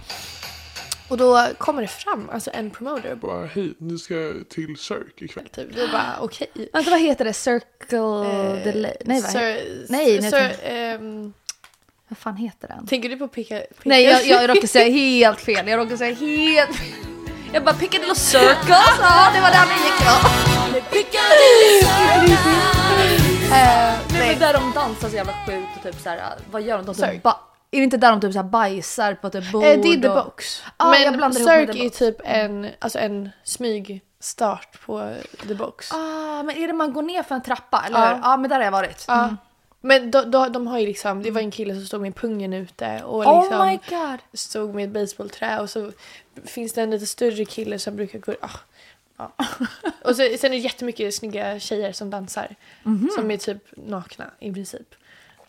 Och 1.08 1.16
då 1.16 1.48
kommer 1.58 1.82
det 1.82 1.88
fram, 1.88 2.30
alltså 2.32 2.50
en 2.54 2.70
promoter. 2.70 3.14
Bara 3.14 3.46
hej, 3.46 3.74
ni 3.78 3.98
ska 3.98 4.14
till 4.50 4.76
Cirque 4.78 5.24
ikväll. 5.24 5.48
Typ. 5.48 5.68
Vi 5.76 5.88
bara 5.88 6.16
okej. 6.20 6.50
Vänta, 6.72 6.90
vad 6.90 7.00
heter 7.00 7.24
det? 7.24 7.32
Circle 7.32 7.98
Eh, 7.98 8.64
Delay? 8.64 8.96
Nej, 9.04 9.20
vad, 9.22 9.30
Sir- 9.32 9.86
Nej, 9.88 10.20
nu 10.20 10.30
Sir, 10.30 10.38
tänkte- 10.38 10.62
ehm, 10.66 11.32
vad 12.08 12.18
fan 12.18 12.36
heter 12.36 12.68
den? 12.68 12.86
tänker 12.86 13.08
du 13.08 13.16
på 13.16 13.28
Picka? 13.28 13.58
Picka? 13.58 13.80
Nej, 13.84 14.04
jag, 14.04 14.26
jag 14.26 14.48
råkade 14.50 14.66
säga 14.68 14.92
helt 14.92 15.40
fel. 15.40 15.68
Jag 15.68 15.78
råkade 15.78 15.98
säga 15.98 16.14
helt 16.14 16.76
fel. 16.76 16.88
Jag 17.52 17.64
bara 17.64 17.74
Piccadilly 17.74 18.14
Circle, 18.14 18.76
ja 19.00 19.30
det 19.34 19.40
var 19.40 19.50
där 19.50 19.66
ni 19.66 19.72
gick 19.84 20.00
ja. 20.06 20.30
Eh, 23.44 23.50
Nej 23.50 23.98
nej. 24.10 24.28
men 24.30 24.38
där 24.38 24.52
de 24.52 24.72
dansar 24.74 25.08
så 25.08 25.16
jävla 25.16 25.32
sjukt 25.46 25.68
och 25.76 25.82
typ 25.82 26.00
såhär, 26.02 26.20
vad 26.50 26.62
gör 26.62 26.76
de? 26.76 26.86
de 26.86 26.94
typ 26.94 27.22
ba- 27.22 27.40
är 27.74 27.78
det 27.78 27.84
inte 27.84 27.96
där 27.96 28.10
de 28.10 28.20
typ 28.20 28.32
såhär 28.32 28.44
bajsar 28.48 29.14
på 29.14 29.30
typ 29.30 29.52
bord? 29.52 29.64
Eh, 29.64 29.80
det 29.80 29.88
är 29.88 30.00
The 30.00 30.08
och... 30.08 30.24
Box. 30.24 30.62
Ah, 30.76 30.94
jag 30.96 31.18
Men 31.18 31.32
Cirque 31.32 31.84
är 31.86 31.88
typ 31.88 32.16
en, 32.24 32.68
alltså 32.78 32.98
en 32.98 33.30
smygstart 33.44 34.80
på 34.86 35.14
The 35.48 35.54
Box. 35.54 35.92
Ah, 35.92 36.42
men 36.42 36.56
är 36.56 36.66
det 36.66 36.72
man 36.72 36.92
går 36.92 37.02
ner 37.02 37.22
för 37.22 37.34
en 37.34 37.42
trappa 37.42 37.84
eller 37.86 37.98
Ja. 38.00 38.14
hur? 38.14 38.20
Ja 38.22 38.36
men 38.36 38.50
där 38.50 38.56
har 38.56 38.64
jag 38.64 38.72
varit. 38.72 39.04
Ja. 39.08 39.24
Mm. 39.24 39.36
Men 39.80 40.10
de, 40.10 40.30
de, 40.30 40.52
de 40.52 40.66
har 40.66 40.78
ju 40.78 40.86
liksom, 40.86 41.22
det 41.22 41.30
var 41.30 41.40
en 41.40 41.50
kille 41.50 41.74
som 41.74 41.84
stod 41.84 42.00
med 42.00 42.16
pungen 42.16 42.52
ute 42.52 43.02
och 43.04 43.26
Oh 43.26 43.42
liksom 43.42 43.66
my 43.66 43.78
god. 43.88 44.18
stod 44.32 44.74
med 44.74 44.84
ett 44.84 44.90
basebollträ 44.90 45.60
och 45.60 45.70
så 45.70 45.92
finns 46.44 46.72
det 46.72 46.82
en 46.82 46.90
lite 46.90 47.06
större 47.06 47.44
kille 47.44 47.78
som 47.78 47.96
brukar 47.96 48.18
gå... 48.18 48.34
Ah, 48.40 48.48
ja. 49.16 49.32
Och 50.04 50.16
så, 50.16 50.22
sen 50.22 50.26
är 50.26 50.48
det 50.50 50.56
jättemycket 50.56 51.14
snygga 51.14 51.60
tjejer 51.60 51.92
som 51.92 52.10
dansar. 52.10 52.54
Mhm. 52.82 53.10
Som 53.14 53.30
är 53.30 53.36
typ 53.36 53.62
nakna 53.76 54.30
i 54.38 54.52
princip. 54.52 54.94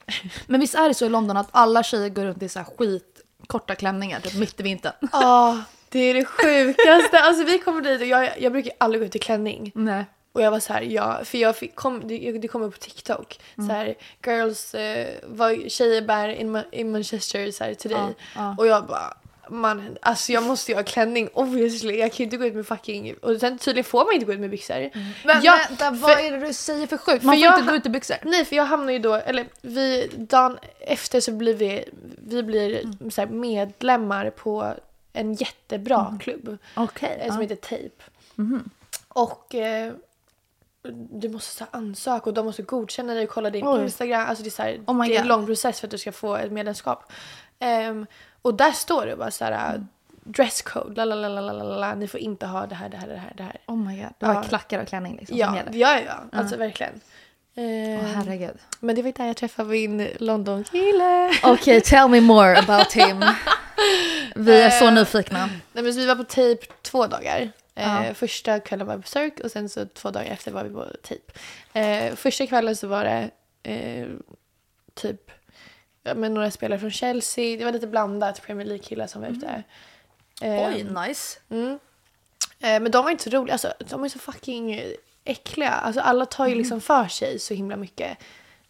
Men 0.48 0.60
visst 0.60 0.76
är 0.76 0.88
det 0.88 0.94
så 0.94 1.06
i 1.06 1.10
London 1.10 1.38
att 1.38 1.50
alla 1.52 1.84
tjejer 1.84 2.10
går 2.10 2.24
runt 2.26 2.44
i 2.44 2.50
så 2.50 2.60
här 2.60 2.66
skit 2.78 3.22
korta 3.48 3.76
klänningar 3.76 4.20
typ 4.20 4.34
mitt 4.36 4.60
i 4.60 4.64
vintern? 4.64 4.94
Ja, 5.12 5.62
det 5.90 6.00
är 6.00 6.14
det 6.14 6.26
sjukaste. 6.26 7.20
Alltså 7.20 7.44
vi 7.44 7.60
kommer 7.60 7.82
dit 7.82 8.02
och 8.02 8.08
jag, 8.08 8.42
jag 8.42 8.52
brukar 8.52 8.74
aldrig 8.78 9.02
gå 9.02 9.06
ut 9.06 9.16
i 9.16 9.20
klänning. 9.20 9.72
Nej. 9.76 10.06
Och 10.32 10.42
jag 10.42 10.52
var 10.52 10.60
så 10.60 10.74
här, 10.74 10.82
ja, 10.82 11.20
för 11.24 11.38
jag 11.38 11.56
fick, 11.56 11.76
kom, 11.76 12.08
det, 12.08 12.32
det 12.32 12.48
kom 12.48 12.62
upp 12.62 12.74
på 12.74 12.80
TikTok. 12.80 13.40
Så 13.56 13.62
här, 13.62 13.96
girls, 14.26 14.76
eh, 14.76 15.08
vad 15.24 15.72
tjejer 15.72 16.02
bär 16.02 16.30
in, 16.30 16.56
Ma- 16.56 16.66
i 16.72 16.84
Manchester 16.84 17.52
så 17.52 17.64
här, 17.64 17.74
till 17.74 17.92
dig. 17.92 18.00
Ja, 18.00 18.14
ja. 18.36 18.56
Och 18.58 18.68
jag 18.68 18.86
bara, 18.86 19.18
man, 19.50 19.98
alltså 20.02 20.32
jag 20.32 20.44
måste 20.44 20.72
ju 20.72 20.76
ha 20.78 20.84
klänning 20.84 21.30
obviously. 21.34 21.96
Jag 22.00 22.12
kan 22.12 22.18
ju 22.18 22.24
inte 22.24 22.38
gå 22.38 22.46
ut 22.46 22.56
med 22.56 22.68
fucking, 22.68 23.14
och 23.22 23.40
sen 23.40 23.58
tydligen 23.58 23.84
får 23.84 24.06
man 24.06 24.14
inte 24.14 24.26
gå 24.26 24.34
ut 24.34 24.40
med 24.40 24.50
byxor. 24.50 24.90
Men 25.26 25.44
Ja, 25.44 25.60
vänta, 25.70 25.92
vad 25.92 26.12
för- 26.12 26.24
är 26.24 26.32
det 26.32 26.48
du 26.48 26.54
säger 26.54 26.88
för 26.88 26.98
sjukt? 26.98 27.24
Man 27.24 27.36
för 27.36 27.40
får 27.42 27.46
jag 27.46 27.60
inte 27.60 27.72
gå 27.72 27.78
ut 27.78 27.86
i 27.86 27.90
byxor. 27.90 28.18
Nej 28.22 28.46
för 28.46 28.56
jag 28.56 28.66
hamnar 28.66 28.94
ju 28.94 29.00
då, 29.00 29.14
eller 29.14 29.48
vi, 29.62 30.10
dagen 30.18 30.58
efter 30.80 31.20
så 31.20 31.32
blir 31.32 31.54
vi, 31.54 31.86
vi 32.28 32.44
blir 32.44 32.82
så 33.10 33.22
här, 33.22 33.28
medlemmar 33.28 34.30
på 34.30 34.74
en 35.14 35.34
jättebra 35.34 36.18
klubb. 36.22 36.58
Okej. 36.76 37.18
eh, 37.22 37.32
som 37.34 37.42
heter 37.42 37.56
Tape. 37.56 38.04
Och 39.08 39.56
eh, 39.56 39.94
du 41.12 41.30
måste 41.30 41.56
så 41.56 41.66
ansöka 41.72 42.26
och 42.26 42.34
de 42.34 42.46
måste 42.46 42.62
godkänna 42.62 43.14
dig 43.14 43.24
och 43.24 43.30
kolla 43.30 43.50
din 43.50 43.68
Oj. 43.68 43.82
Instagram. 43.84 44.26
Alltså 44.30 44.44
det 44.44 44.50
är, 44.50 44.52
så 44.52 44.62
här, 44.62 44.80
Oh 44.88 45.06
det 45.08 45.16
är 45.16 45.22
en 45.22 45.28
lång 45.28 45.46
process 45.46 45.80
för 45.80 45.88
att 45.88 45.92
du 45.92 45.98
ska 45.98 46.12
få 46.12 46.36
ett 46.36 46.52
medlemskap. 46.52 47.12
Ehm, 47.60 48.06
och 48.46 48.54
där 48.54 48.72
står 48.72 49.06
det 49.06 49.16
bara 49.16 49.32
så 49.32 49.46
här 49.46 49.86
dresscode, 50.24 51.06
la 51.06 51.96
ni 51.96 52.08
får 52.08 52.20
inte 52.20 52.46
ha 52.46 52.66
det 52.66 52.76
här, 52.76 52.90
det 52.90 52.98
här, 52.98 53.08
det 53.08 53.16
här, 53.18 53.34
det 53.38 53.44
här. 53.44 53.58
Oh 53.68 53.76
my 53.78 54.02
god. 54.02 54.14
Du 54.20 54.26
har 54.26 54.34
Ja. 54.34 54.44
klackar 54.44 54.82
och 54.82 54.88
klänning 54.88 55.18
liksom 55.18 55.38
som 55.38 55.40
Ja, 55.40 55.56
gäller. 55.58 55.72
ja, 55.74 56.00
ja, 56.08 56.40
alltså 56.40 56.58
verkligen. 56.58 56.94
Ehm, 57.56 58.00
Åh 58.00 58.06
herregud. 58.06 58.58
men 58.80 58.96
det 58.96 59.02
var 59.02 59.12
där 59.12 59.26
jag 59.26 59.38
träffade 59.38 59.70
min 59.70 60.08
London-kille. 60.20 61.32
Okej, 61.44 61.82
tell 61.82 62.10
me 62.10 62.22
more 62.22 62.58
about 62.60 62.94
him. 62.94 63.24
Vi 64.36 64.62
är 64.62 64.70
så 64.70 64.90
nyfikna. 64.92 65.46
Nej, 65.74 65.84
men 65.84 65.92
vi 65.94 66.06
var 66.06 66.16
på 66.16 66.24
Tape 66.24 66.58
två 66.82 67.08
dagar. 67.08 67.52
Ja. 67.74 68.04
Första 68.14 68.60
kvällen 68.60 68.88
var 68.88 68.96
vi 68.96 69.02
på 69.02 69.08
Cirque 69.08 69.44
och 69.44 69.52
sen 69.52 69.70
så 69.70 69.86
två 69.86 70.12
dagar 70.12 70.32
efter 70.32 70.52
var 70.52 70.64
vi 70.64 70.70
på 70.70 70.86
Tape. 71.04 72.16
Första 72.16 72.48
kvällen 72.48 72.76
så 72.76 72.88
var 72.88 73.04
det 73.04 73.30
eh, 73.72 74.08
typ 74.94 75.32
ja, 76.06 76.14
men 76.14 76.34
några 76.34 76.52
spelare 76.52 76.80
från 76.80 76.92
Chelsea. 76.92 77.58
Det 77.58 77.66
var 77.66 77.72
lite 77.72 77.88
blandat 77.88 78.42
Premier 78.42 78.68
League-killar 78.68 79.08
som 79.08 79.22
var 79.22 79.30
ute. 79.30 79.64
Eh, 80.42 80.68
Oj, 80.68 80.86
nice. 81.08 81.40
Mm. 81.50 81.80
Eh, 82.60 82.80
men 82.82 82.92
de 82.92 83.04
var 83.04 83.12
inte 83.12 83.24
så 83.24 83.30
roliga. 83.30 83.54
Alltså, 83.54 83.74
de 83.90 84.04
är 84.04 84.10
så 84.10 84.20
fucking 84.20 84.82
äckliga. 85.24 85.72
Alltså, 85.72 86.02
alla 86.02 86.26
tar 86.26 86.48
ju 86.48 86.56
liksom 86.56 86.82
för 86.82 87.08
sig 87.08 87.40
så 87.40 87.54
himla 87.54 87.76
mycket. 87.76 88.18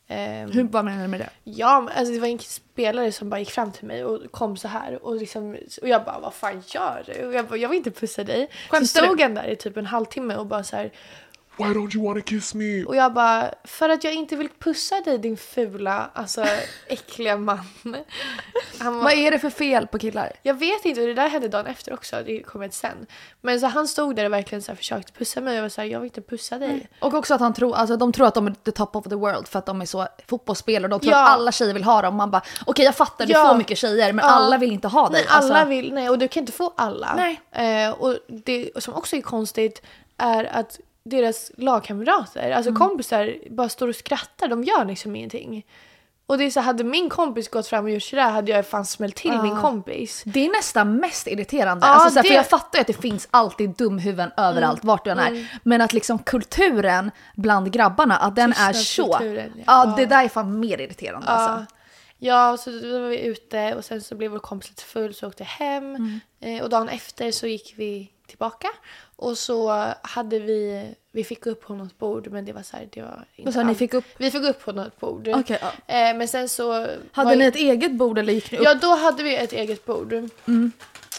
Eh, 0.07 0.47
Hur, 0.51 0.63
vad 0.63 0.85
menar 0.85 1.01
du 1.01 1.07
med 1.07 1.19
det? 1.19 1.29
Ja, 1.43 1.89
alltså 1.95 2.13
det 2.13 2.19
var 2.19 2.27
en 2.27 2.39
spelare 2.39 3.11
som 3.11 3.29
bara 3.29 3.39
gick 3.39 3.51
fram 3.51 3.71
till 3.71 3.87
mig 3.87 4.05
och 4.05 4.31
kom 4.31 4.57
så 4.57 4.67
här 4.67 5.05
och, 5.05 5.15
liksom, 5.15 5.57
och 5.81 5.87
jag 5.87 6.03
bara 6.03 6.19
vad 6.19 6.33
fan 6.33 6.63
gör 6.67 7.03
du? 7.05 7.25
Och 7.25 7.33
jag 7.33 7.47
bara 7.47 7.57
jag 7.57 7.69
vill 7.69 7.77
inte 7.77 7.91
pussa 7.91 8.23
dig. 8.23 8.49
Skämtar 8.69 8.79
så 8.79 8.87
stod 8.87 9.17
du? 9.17 9.23
han 9.23 9.33
där 9.33 9.47
i 9.47 9.55
typ 9.55 9.77
en 9.77 9.85
halvtimme 9.85 10.35
och 10.35 10.45
bara 10.45 10.63
så 10.63 10.75
här 10.75 10.91
Why 11.57 11.63
don't 11.65 11.95
you 11.95 12.07
wanna 12.07 12.21
kiss 12.21 12.53
me? 12.53 12.83
och 12.83 12.95
jag 12.95 13.13
bara 13.13 13.51
för 13.63 13.89
att 13.89 14.03
jag 14.03 14.13
inte 14.13 14.35
vill 14.35 14.49
pussa 14.59 15.01
dig 15.05 15.17
din 15.17 15.37
fula 15.37 16.09
alltså 16.13 16.45
äckliga 16.87 17.37
man. 17.37 17.59
Han 18.79 18.93
Vad 18.95 19.03
var, 19.03 19.11
är 19.11 19.31
det 19.31 19.39
för 19.39 19.49
fel 19.49 19.87
på 19.87 19.99
killar? 19.99 20.31
jag 20.43 20.53
vet 20.53 20.85
inte 20.85 21.01
och 21.01 21.07
det 21.07 21.13
där 21.13 21.27
hände 21.29 21.47
dagen 21.47 21.65
efter 21.65 21.93
också, 21.93 22.15
det 22.25 22.43
kommer 22.43 22.67
till 22.67 22.77
sen. 22.77 23.05
Men 23.41 23.59
så 23.59 23.65
han 23.67 23.87
stod 23.87 24.15
där 24.15 24.25
och 24.25 24.33
verkligen 24.33 24.61
så 24.61 24.71
här 24.71 24.75
försökte 24.75 25.11
pussa 25.13 25.41
mig 25.41 25.51
och 25.51 25.57
jag 25.57 25.61
var 25.61 25.69
så 25.69 25.81
här, 25.81 25.87
jag 25.87 25.99
vill 25.99 26.07
inte 26.07 26.21
pussa 26.21 26.57
dig. 26.57 26.89
Och 27.01 27.13
också 27.13 27.33
att 27.33 27.39
han 27.41 27.53
tror, 27.53 27.75
alltså 27.75 27.97
de 27.97 28.11
tror 28.11 28.27
att 28.27 28.33
de 28.35 28.47
är 28.47 28.53
the 28.65 28.71
top 28.71 28.95
of 28.95 29.03
the 29.03 29.15
world 29.15 29.47
för 29.47 29.59
att 29.59 29.65
de 29.65 29.81
är 29.81 29.85
så 29.85 30.07
fotbollsspelare. 30.27 30.89
De 30.89 30.99
tror 30.99 31.13
Ja. 31.13 31.23
att 31.23 31.29
alla 31.29 31.51
tjejer 31.51 31.73
vill 31.73 31.83
ha 31.83 32.01
dem. 32.01 32.15
Man 32.15 32.31
bara, 32.31 32.41
okej 32.65 32.85
jag 32.85 32.95
fattar, 32.95 33.25
du 33.25 33.33
Ja. 33.33 33.47
får 33.47 33.57
mycket 33.57 33.77
tjejer 33.77 34.13
men 34.13 34.25
Ja. 34.25 34.31
alla 34.31 34.57
vill 34.57 34.71
inte 34.71 34.87
ha 34.87 35.09
dig. 35.09 35.21
Nej, 35.21 35.25
alla 35.29 35.55
Alltså, 35.55 35.69
vill, 35.69 35.93
nej 35.93 36.09
och 36.09 36.17
du 36.19 36.27
kan 36.27 36.41
inte 36.41 36.53
få 36.53 36.73
alla. 36.77 37.13
Nej. 37.51 37.85
Eh, 37.85 37.91
och 37.91 38.17
det 38.27 38.69
som 38.79 38.93
också 38.93 39.15
är 39.15 39.21
konstigt 39.21 39.81
är 40.17 40.43
att 40.43 40.79
deras 41.05 41.51
lagkamrater, 41.57 42.51
alltså 42.51 42.69
Mm. 42.69 42.79
kompisar, 42.79 43.35
bara 43.49 43.69
står 43.69 43.87
och 43.87 43.95
skrattar. 43.95 44.47
De 44.47 44.63
gör 44.63 44.85
liksom 44.85 45.15
ingenting. 45.15 45.65
Och 46.27 46.37
det 46.37 46.43
är 46.43 46.49
så 46.49 46.59
hade 46.59 46.83
min 46.83 47.09
kompis 47.09 47.49
gått 47.49 47.67
fram 47.67 47.85
och 47.85 47.91
gjort 47.91 48.03
sådär 48.03 48.29
hade 48.29 48.51
jag 48.51 48.67
fan 48.67 48.85
smällt 48.85 49.15
till 49.15 49.41
min 49.41 49.55
kompis. 49.61 50.23
Det 50.25 50.45
är 50.45 50.49
nästan 50.49 50.95
mest 50.95 51.27
irriterande. 51.27 51.87
Ja, 51.87 51.93
alltså, 51.93 52.09
såhär, 52.09 52.23
det- 52.23 52.27
För 52.29 52.35
jag 52.35 52.49
fattar 52.49 52.79
ju 52.79 52.81
att 52.81 52.87
det 52.87 52.93
finns 53.01 53.27
alltid 53.31 53.69
dumhuvuden 53.69 54.31
överallt 54.37 54.83
vart 54.83 55.03
du 55.05 55.09
än 55.11 55.19
är. 55.19 55.59
Men 55.63 55.81
att 55.81 55.93
liksom 55.93 56.19
kulturen 56.19 57.11
bland 57.35 57.71
grabbarna, 57.71 58.17
att 58.17 58.35
den 58.35 58.51
är 58.53 58.73
så. 58.73 59.17
Ja. 59.21 59.43
Ja, 59.67 59.93
det 59.97 60.05
där 60.05 60.23
är 60.23 60.29
fan 60.29 60.59
mer 60.59 60.81
irriterande 60.81 61.27
alltså. 61.27 61.65
Ja, 62.17 62.57
så 62.57 62.69
då 62.71 62.99
var 62.99 63.07
vi 63.09 63.19
ute 63.25 63.75
och 63.75 63.85
sen 63.85 64.01
så 64.01 64.15
blev 64.15 64.31
vår 64.31 64.39
kompis 64.39 64.69
lite 64.69 64.83
full 64.83 65.13
så 65.13 65.27
åkte 65.27 65.43
hem. 65.43 65.95
Mm. 65.95 66.19
Eh, 66.39 66.63
och 66.63 66.69
dagen 66.69 66.89
efter 66.89 67.31
så 67.31 67.47
gick 67.47 67.73
vi 67.77 68.11
tillbaka. 68.27 68.67
Och 69.15 69.37
så 69.37 69.93
hade 70.01 70.39
vi, 70.39 70.89
vi 71.11 71.23
fick 71.23 71.45
upp 71.45 71.61
på 71.61 71.73
något 71.73 71.97
bord 71.97 72.27
men 72.31 72.45
det 72.45 72.53
var 72.53 72.61
så 72.63 72.77
här, 72.77 72.87
det 72.91 73.01
var 73.01 73.25
inte 73.35 73.51
sa 73.51 73.63
ni, 73.63 73.75
fick 73.75 73.93
upp? 73.93 74.05
Vi 74.17 74.31
fick 74.31 74.43
upp 74.43 74.65
på 74.65 74.71
något 74.71 74.99
bord. 74.99 75.27
Okej, 75.27 75.59
ja. 75.61 75.95
eh, 75.95 76.15
men 76.17 76.27
sen 76.27 76.49
så... 76.49 76.73
Hade 77.11 77.29
var- 77.29 77.35
ni 77.35 77.45
ett 77.45 77.55
eget 77.55 77.91
bord 77.91 78.17
eller 78.17 78.33
gick 78.33 78.51
ni 78.51 78.57
upp? 78.57 78.63
Ja, 78.63 78.73
då 78.73 78.95
hade 78.95 79.23
vi 79.23 79.35
ett 79.35 79.53
eget 79.53 79.85
bord. 79.85 80.13
Mm. 80.47 80.71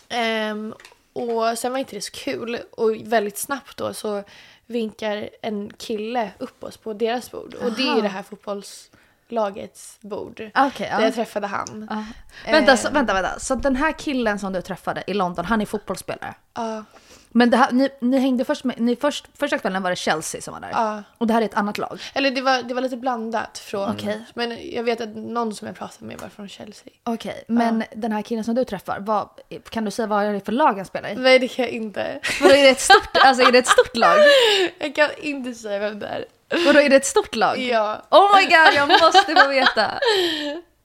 Ehm, 0.09 0.75
och 1.13 1.59
sen 1.59 1.73
var 1.73 1.79
inte 1.79 1.97
det 1.97 2.01
så 2.01 2.13
kul. 2.13 2.59
Och 2.71 2.97
väldigt 3.05 3.39
snabbt 3.39 3.77
då 3.77 3.95
så 3.95 4.23
vinkar 4.67 5.29
en 5.43 5.73
kille 5.73 6.31
upp 6.39 6.65
oss 6.65 6.77
på 6.77 6.93
deras 6.93 7.31
bord. 7.31 7.55
Och 7.55 7.73
det 7.73 7.83
är 7.83 7.87
Aha. 7.87 7.97
ju 7.97 8.03
det 8.03 8.09
här 8.09 8.23
fotbollslagets 8.23 9.99
bord. 10.01 10.51
Okej, 10.55 10.89
ja. 10.91 10.97
Där 10.99 11.05
jag 11.05 11.15
träffade 11.15 11.47
han. 11.47 11.87
Ja. 11.91 12.05
Vänta, 12.53 12.73
Eh. 12.73 12.79
så, 12.79 12.91
vänta, 12.91 13.15
vänta. 13.15 13.39
Så 13.39 13.55
den 13.55 13.77
här 13.77 13.93
killen 13.93 14.39
som 14.39 14.53
du 14.53 14.63
träffade 14.63 15.05
i 15.07 15.15
London, 15.15 15.45
han 15.45 15.61
är 15.61 15.67
fotbollsspelare? 15.67 16.35
Ja. 16.55 16.85
Men 17.37 17.51
det 17.51 17.57
här, 17.57 17.73
ni, 17.73 17.89
ni 18.01 18.19
hängde 18.19 18.45
först 18.45 18.65
med, 18.65 18.81
ni 18.81 18.97
först, 18.97 19.27
första 19.39 19.59
kvällen 19.59 19.83
var 19.83 19.91
det 19.91 19.97
Chelsea 19.97 20.41
som 20.41 20.55
var 20.55 20.61
där. 20.61 20.71
Ja. 20.73 21.03
Och 21.19 21.27
det 21.27 21.33
här 21.35 21.41
är 21.43 21.45
ett 21.45 21.55
annat 21.55 21.79
lag. 21.79 22.01
Eller 22.15 22.31
det 22.31 22.41
var, 22.41 22.63
det 22.63 22.75
var 22.75 22.83
lite 22.83 22.97
blandat 22.97 23.59
från... 23.59 23.91
Okej. 23.91 24.21
Men 24.35 24.71
jag 24.73 24.83
vet 24.83 25.01
att 25.01 25.17
någon 25.17 25.55
som 25.55 25.67
jag 25.67 25.77
pratade 25.77 26.05
med 26.05 26.19
var 26.21 26.29
från 26.29 26.49
Chelsea. 26.49 26.93
Okej, 27.05 27.45
men 27.49 27.85
den 27.95 28.13
här 28.13 28.23
killen 28.23 28.45
som 28.45 28.55
du 28.55 28.65
träffar, 28.65 29.01
vad, 29.01 29.29
kan 29.71 29.85
du 29.85 29.91
säga 29.91 30.07
vad 30.07 30.25
är 30.25 30.33
det 30.33 30.41
för 30.41 30.53
lag 30.53 30.77
han 30.77 30.85
spelar 30.85 31.09
i? 31.09 31.15
Nej, 31.15 31.39
det 31.39 31.49
kan 31.49 31.65
jag 31.65 31.73
inte. 31.73 32.21
Vadå, 32.41 32.55
är 32.55 32.63
det 32.63 32.69
ett 32.69 32.81
stort, 32.81 33.17
alltså 33.25 33.49
är 33.49 33.53
det 33.53 33.59
ett 33.59 33.67
stort 33.67 33.97
lag? 33.97 34.19
Jag 34.79 34.95
kan 34.95 35.09
inte 35.19 35.55
säga 35.55 35.79
vem 35.79 35.99
det 35.99 36.07
är. 36.07 36.25
Vadå, 36.67 36.81
är 36.81 36.89
det 36.89 36.97
ett 36.97 37.07
stort 37.07 37.35
lag? 37.35 37.59
Ja. 37.59 38.03
Oh 38.11 38.37
my 38.37 38.43
god, 38.43 38.75
jag 38.75 38.89
måste 38.89 39.35
få 39.43 39.49
veta! 39.49 39.91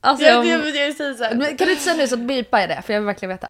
Alltså, 0.03 0.25
Jag, 0.25 0.45
jag, 0.45 0.67
jag, 0.67 0.87
jag 0.87 0.95
säger 0.95 1.13
så 1.13 1.23
här. 1.23 1.35
men 1.35 1.57
kan 1.57 1.67
du 1.67 1.71
inte 1.71 1.83
säga 1.83 1.95
nu 1.95 2.07
så 2.07 2.17
beepar 2.17 2.59
jag 2.59 2.69
det, 2.69 2.81
för 2.85 2.93
jag 2.93 2.99
vill 2.99 3.05
verkligen 3.05 3.29
veta. 3.29 3.47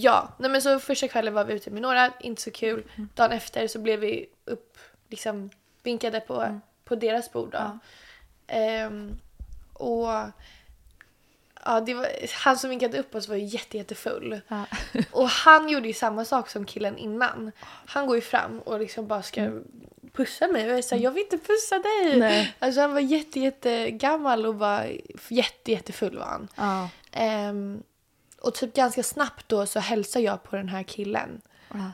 Ja, 0.00 0.28
nej 0.38 0.50
men 0.50 0.62
så 0.62 0.80
första 0.80 1.08
kvällen 1.08 1.34
var 1.34 1.44
vi 1.44 1.54
ute 1.54 1.70
med 1.70 1.82
några, 1.82 2.12
inte 2.20 2.42
så 2.42 2.50
kul. 2.50 2.84
Dagen 3.14 3.32
efter 3.32 3.66
så 3.66 3.78
blev 3.78 4.00
vi 4.00 4.28
upp, 4.44 4.78
liksom 5.08 5.50
vinkade 5.82 6.20
på, 6.20 6.60
på 6.84 6.94
deras 6.94 7.32
bord 7.32 7.50
då. 7.52 7.58
Ja. 7.58 7.78
Ehm, 8.46 9.18
och 9.72 10.08
ja, 11.64 11.80
det 11.86 11.94
var, 11.94 12.08
han 12.44 12.58
som 12.58 12.70
vinkade 12.70 12.98
upp 12.98 13.14
oss 13.14 13.28
var 13.28 13.36
ju 13.36 13.44
jätte, 13.44 13.76
jättefull. 13.76 14.40
Ja. 14.48 14.64
Och 15.10 15.28
han 15.28 15.68
gjorde 15.68 15.88
ju 15.88 15.94
samma 15.94 16.24
sak 16.24 16.50
som 16.50 16.64
killen 16.64 16.98
innan. 16.98 17.52
Han 17.86 18.06
går 18.06 18.16
ju 18.16 18.22
fram 18.22 18.60
och 18.60 18.80
liksom 18.80 19.06
bara 19.06 19.22
ska 19.22 19.50
pussa 20.12 20.48
mig 20.48 20.70
och 20.70 20.76
jag 20.76 20.84
säger 20.84 21.04
jag 21.04 21.10
vill 21.10 21.22
inte 21.22 21.38
pussa 21.38 21.78
dig. 21.78 22.18
Nej. 22.18 22.56
Alltså 22.58 22.80
han 22.80 22.92
var 22.92 23.00
jätte, 23.00 23.40
jätte 23.40 23.90
gammal 23.90 24.46
och 24.46 24.54
var 24.54 24.92
jätte, 25.28 25.72
jättefull 25.72 26.18
var 26.18 26.26
han. 26.26 26.48
Ja. 26.56 26.88
Ehm, 27.12 27.82
och 28.42 28.54
typ 28.54 28.74
ganska 28.74 29.02
snabbt 29.02 29.48
då 29.48 29.66
så 29.66 29.80
hälsar 29.80 30.20
jag 30.20 30.42
på 30.42 30.56
den 30.56 30.68
här 30.68 30.82
killen. 30.82 31.40
Ja. 31.74 31.90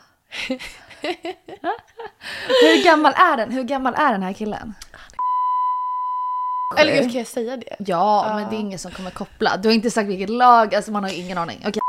Hur 2.62 2.84
gammal 2.84 3.12
är 3.16 3.36
den? 3.36 3.50
Hur 3.50 3.62
gammal 3.62 3.94
är 3.94 4.12
den 4.12 4.22
här 4.22 4.32
killen? 4.32 4.74
Eller 6.78 6.92
gud, 6.92 7.02
kan 7.12 7.18
jag 7.18 7.26
säga 7.26 7.56
det? 7.56 7.76
Ja, 7.78 8.26
Ja. 8.28 8.34
men 8.36 8.50
det 8.50 8.56
är 8.56 8.60
ingen 8.60 8.78
som 8.78 8.90
kommer 8.92 9.10
koppla. 9.10 9.56
Du 9.56 9.68
har 9.68 9.74
inte 9.74 9.90
sagt 9.90 10.08
vilket 10.08 10.30
lag, 10.30 10.74
alltså 10.74 10.92
man 10.92 11.02
har 11.04 11.10
ju 11.10 11.16
ingen 11.16 11.38
aning. 11.38 11.58
Okej. 11.60 11.80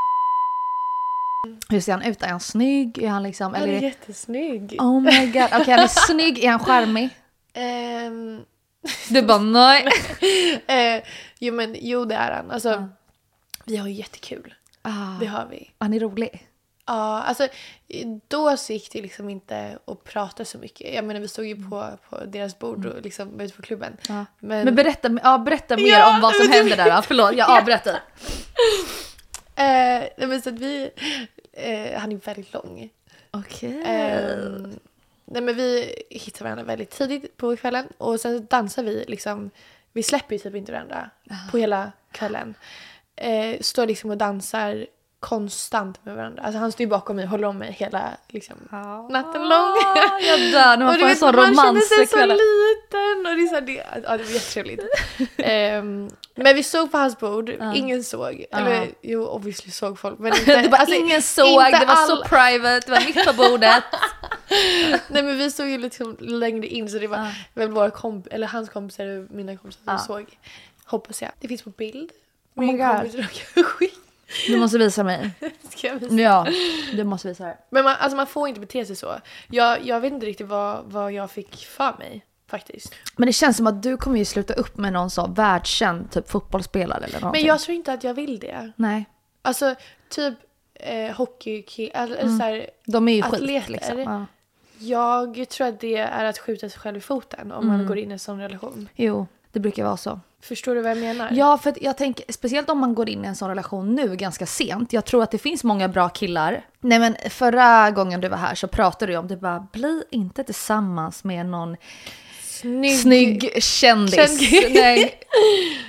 Hur 1.69 1.79
ser 1.79 1.91
han 1.91 2.01
ut? 2.01 2.23
Är 2.23 2.27
han 2.27 2.39
snygg? 2.39 2.97
Är 3.03 3.09
han 3.09 3.23
liksom... 3.23 3.53
Han 3.53 3.63
Eller 3.63 3.73
är 3.73 3.79
det... 3.79 3.85
jättesnygg. 3.85 4.75
Oh 4.79 5.01
my 5.01 5.31
god. 5.31 5.43
Okej, 5.53 5.69
han 5.73 5.79
är 5.79 5.87
snygg. 6.07 6.43
Är 6.43 6.49
han 6.51 6.59
charmig? 6.59 7.09
Ehm, 7.53 8.41
Du 9.09 9.21
bara 9.21 9.37
nej. 9.37 9.87
eh, 10.67 11.03
jo 11.39 11.53
men 11.53 11.75
jo 11.79 12.05
det 12.05 12.15
är 12.15 12.31
han. 12.31 12.51
Alltså 12.51 12.69
Ja. 12.69 12.87
Vi 13.65 13.77
har 13.77 13.87
ju 13.87 13.93
jättekul. 13.93 14.53
Ah, 14.81 15.19
Det 15.19 15.25
har 15.25 15.45
vi. 15.45 15.71
han 15.77 15.93
är 15.93 15.99
rolig. 15.99 16.47
Ja, 16.87 17.21
alltså 17.23 17.47
då 18.27 18.57
så 18.57 18.73
gick 18.73 18.91
det 18.91 19.01
liksom 19.01 19.29
inte 19.29 19.79
att 19.85 20.03
prata 20.03 20.45
så 20.45 20.57
mycket. 20.57 20.93
Jag 20.93 21.05
menar 21.05 21.19
vi 21.21 21.27
stod 21.27 21.45
ju 21.45 21.69
på, 21.69 21.89
på 22.09 22.25
deras 22.25 22.59
bord 22.59 22.85
och 22.85 23.01
liksom 23.01 23.39
ute 23.39 23.55
på 23.55 23.61
klubben. 23.61 23.97
Ja. 24.09 24.25
Men, 24.39 24.65
Men 24.65 24.75
berätta, 24.75 25.19
ja, 25.23 25.37
berätta 25.37 25.77
mer 25.77 25.87
Ja, 25.87 26.15
om 26.15 26.21
vad 26.21 26.35
som 26.35 26.51
händer 26.51 26.77
där. 26.77 26.87
Ja, 26.87 27.01
förlåt, 27.01 27.35
jag 27.35 27.49
avbröt 27.57 27.83
dig. 27.83 27.99
eh, 29.55 30.27
men 30.27 30.41
så 30.41 30.49
att 30.49 30.59
vi, 30.59 30.91
eh, 31.53 31.99
han 31.99 32.11
är 32.11 32.15
väldigt 32.17 32.53
lång. 32.53 32.89
Okej. 33.31 33.83
Ehm, 33.85 34.79
nej 35.25 35.41
men 35.41 35.55
vi 35.55 35.95
hittar 36.09 36.43
varandra 36.43 36.63
väldigt 36.63 36.89
tidigt 36.91 37.37
på 37.37 37.55
kvällen 37.55 37.87
och 37.97 38.19
sen 38.19 38.45
dansar 38.49 38.83
vi 38.83 39.05
liksom, 39.07 39.49
vi 39.93 40.03
släpper 40.03 40.35
ju 40.35 40.39
typ 40.39 40.55
inte 40.55 40.71
varandra 40.71 41.09
på 41.51 41.57
hela 41.57 41.91
kvällen. 42.11 42.55
Eh, 43.15 43.59
står 43.61 43.85
liksom 43.85 44.09
och 44.09 44.17
dansar 44.17 44.85
konstant 45.25 46.05
med 46.05 46.15
varandra. 46.15 46.43
Alltså 46.43 46.59
han 46.59 46.71
står 46.71 46.83
ju 46.83 46.87
bakom 46.89 47.15
mig 47.15 47.25
och 47.25 47.31
håller 47.31 47.47
om 47.47 47.57
mig 47.57 47.71
hela 47.71 48.11
liksom, 48.27 48.55
natten 49.09 49.41
lång. 49.41 49.49
Ah, 49.51 50.19
jag 50.19 50.39
dör 50.39 50.77
när 50.77 50.85
man 50.85 50.99
får 50.99 51.07
en 51.07 51.15
sån 51.15 51.35
man 51.35 51.55
känner 51.55 51.81
sig 51.81 52.07
så 52.07 52.25
liten 52.25 53.31
och 53.31 53.35
det 53.37 53.43
är 53.43 53.47
så 53.47 53.55
här, 53.55 53.61
det, 53.61 53.73
ja, 54.03 54.17
det 54.17 54.23
var 54.23 54.31
jättetrevligt. 54.31 54.83
Ehm, 55.37 56.09
men 56.35 56.55
vi 56.55 56.63
såg 56.63 56.91
på 56.91 56.97
hans 56.97 57.19
bord, 57.19 57.49
ingen 57.75 58.03
såg. 58.03 58.45
Eller 58.51 58.87
jo, 59.01 59.25
obviously 59.25 59.71
såg 59.71 59.99
folk. 59.99 60.19
Men 60.19 60.33
inte, 60.39 60.61
Det 60.61 60.69
var 60.69 60.77
alltså, 60.77 60.95
ingen 60.95 61.21
såg, 61.21 61.63
det 61.63 61.85
var 61.85 62.07
så 62.07 62.13
alla. 62.13 62.25
private, 62.25 62.81
det 62.85 62.91
var 62.91 63.05
mitt 63.05 63.25
på 63.25 63.33
bordet. 63.33 63.83
Nej 65.07 65.23
men 65.23 65.37
vi 65.37 65.51
stod 65.51 65.67
ju 65.67 65.77
liksom 65.77 66.17
längre 66.19 66.67
in 66.67 66.89
så 66.89 66.97
det 66.97 67.07
var 67.07 67.27
väl 67.53 67.71
våra 67.71 67.89
komp 67.89 68.27
eller 68.31 68.47
hans 68.47 68.69
kompisar 68.69 69.05
och 69.05 69.31
mina 69.31 69.57
kompisar 69.57 69.97
som 69.97 70.07
såg. 70.07 70.37
Hoppas 70.85 71.21
jag. 71.21 71.31
Det 71.39 71.47
finns 71.47 71.61
på 71.61 71.69
bild. 71.69 72.11
Oh 72.55 72.63
Min 72.65 72.77
God. 72.77 72.87
kompis 72.95 73.15
råkade 73.15 73.63
skicka. 73.67 73.95
Du 74.47 74.57
måste 74.57 74.77
visa 74.77 75.03
mig. 75.03 75.31
Ska 75.69 75.87
jag 75.87 75.95
visa? 75.95 76.15
Ja, 76.15 76.47
du 76.93 77.03
måste 77.03 77.27
visa 77.27 77.43
det. 77.45 77.57
Men 77.69 77.83
man, 77.83 77.95
alltså 77.99 78.15
man 78.17 78.27
får 78.27 78.47
inte 78.47 78.59
bete 78.59 78.85
sig 78.85 78.95
så. 78.95 79.15
Jag, 79.49 79.85
jag 79.85 79.99
vet 79.99 80.13
inte 80.13 80.25
riktigt 80.25 80.47
vad, 80.47 80.83
vad 80.85 81.11
jag 81.11 81.31
fick 81.31 81.55
för 81.65 81.95
mig 81.99 82.25
faktiskt. 82.47 82.95
Men 83.17 83.25
det 83.25 83.33
känns 83.33 83.57
som 83.57 83.67
att 83.67 83.83
du 83.83 83.97
kommer 83.97 84.17
ju 84.17 84.25
sluta 84.25 84.53
upp 84.53 84.77
med 84.77 84.93
någon 84.93 85.09
så 85.09 85.27
världskänd 85.27 86.11
typ 86.11 86.29
fotbollsspelare 86.29 86.97
eller 87.03 87.13
Men 87.13 87.21
någonting. 87.21 87.45
jag 87.47 87.59
tror 87.59 87.75
inte 87.75 87.93
att 87.93 88.03
jag 88.03 88.13
vill 88.13 88.39
det. 88.39 88.71
Nej, 88.75 89.05
Alltså 89.41 89.75
typ 90.09 90.33
eh, 90.73 91.11
hockey, 91.15 91.89
eller, 91.93 92.15
eller 92.15 92.37
så 92.37 92.43
här, 92.43 92.69
de 92.85 93.07
är 93.07 93.13
ju 93.15 93.21
skit 93.21 93.69
liksom. 93.69 93.99
Ja. 93.99 94.25
Jag 94.79 95.49
tror 95.49 95.67
att 95.67 95.79
det 95.79 95.97
är 95.97 96.25
att 96.25 96.37
skjuta 96.37 96.69
sig 96.69 96.79
själv 96.79 96.97
i 96.97 97.01
foten 97.01 97.51
om 97.51 97.63
Mm. 97.63 97.77
man 97.77 97.87
går 97.87 97.97
in 97.97 98.09
i 98.09 98.13
en 98.13 98.19
sån 98.19 98.39
relation. 98.39 98.89
Jo, 98.95 99.27
det 99.55 99.59
brukar 99.59 99.83
vara 99.83 99.97
så. 99.97 100.19
Förstår 100.41 100.75
du 100.75 100.81
vad 100.81 100.91
jag 100.91 100.97
menar? 100.97 101.29
Ja, 101.31 101.57
för 101.57 101.73
jag 101.81 101.97
tänker, 101.97 102.33
speciellt 102.33 102.69
om 102.69 102.79
man 102.79 102.95
går 102.95 103.09
in 103.09 103.25
i 103.25 103.27
en 103.27 103.35
sån 103.35 103.49
relation 103.49 103.95
nu 103.95 104.15
ganska 104.15 104.45
sent. 104.45 104.93
Jag 104.93 105.05
tror 105.05 105.23
att 105.23 105.31
det 105.31 105.37
finns 105.37 105.63
många 105.63 105.87
bra 105.87 106.09
killar. 106.09 106.65
Nej 106.79 106.99
men 106.99 107.15
förra 107.29 107.91
gången 107.91 108.21
du 108.21 108.27
var 108.29 108.37
här 108.37 108.55
så 108.55 108.67
pratade 108.67 109.11
du 109.11 109.17
om 109.17 109.27
det 109.27 109.37
bara, 109.37 109.67
bli 109.73 110.03
inte 110.11 110.43
tillsammans 110.43 111.23
med 111.23 111.45
någon 111.45 111.77
Snygg. 112.41 112.99
snygg 112.99 113.63
kändis. 113.63 114.15
Kändis. 114.15 114.51
Nej. 114.73 115.19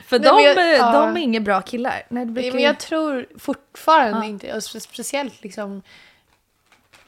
För 0.06 0.18
Nej, 0.18 0.28
de, 0.28 0.42
jag- 0.42 0.58
är- 0.58 0.76
ja. 0.78 0.92
de 0.92 1.16
är 1.16 1.20
inga 1.20 1.40
bra 1.40 1.62
killar. 1.62 2.02
Nej, 2.08 2.26
brukar 2.26 2.52
men 2.52 2.62
jag 2.62 2.80
tror 2.80 3.26
fortfarande 3.38 4.26
inte, 4.26 4.52
och 4.52 4.58
spe- 4.60 4.80
speciellt 4.80 5.42
liksom 5.42 5.82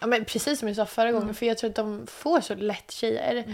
Ja, 0.01 0.07
men 0.07 0.25
precis 0.25 0.59
som 0.59 0.69
jag 0.69 0.77
sa 0.77 0.87
förra 0.87 1.09
Mm. 1.09 1.21
gången, 1.21 1.35
för 1.35 1.47
jag 1.47 1.59
tror 1.59 1.71
att 1.71 1.77
de 1.77 2.07
får 2.07 2.41
så 2.41 2.55
lätt 2.55 2.91
tjejer. 2.91 3.45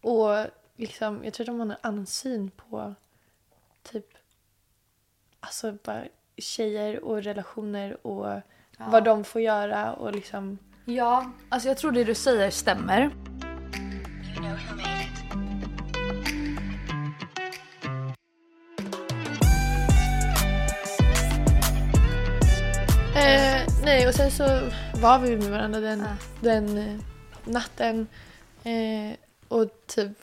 Och 0.00 0.46
liksom, 0.76 1.24
jag 1.24 1.34
tror 1.34 1.44
att 1.44 1.46
de 1.46 1.60
har 1.60 1.66
en 1.66 1.76
annan 1.80 2.06
syn 2.06 2.50
på 2.50 2.94
typ 3.82 4.06
alltså 5.40 5.72
bara 5.84 6.04
tjejer 6.36 7.04
och 7.04 7.22
relationer 7.22 8.06
och 8.06 8.40
vad 8.78 9.04
de 9.04 9.24
får 9.24 9.40
göra 9.40 9.92
och 9.92 10.12
liksom 10.12 10.58
Ja, 10.84 11.30
alltså 11.48 11.68
jag 11.68 11.78
tror 11.78 11.92
det 11.92 12.04
du 12.04 12.14
säger 12.14 12.50
stämmer. 12.50 13.10
Eh, 23.16 23.66
nej, 23.84 24.08
och 24.08 24.14
sen 24.14 24.30
så 24.30 24.44
var 25.00 25.18
vi 25.18 25.36
med 25.36 25.50
varandra 25.50 25.80
den, 25.80 26.04
den 26.40 26.78
eh, 26.78 27.00
natten. 27.44 28.06
Eh, 28.64 29.16
och 29.48 29.70
typ, 29.86 30.18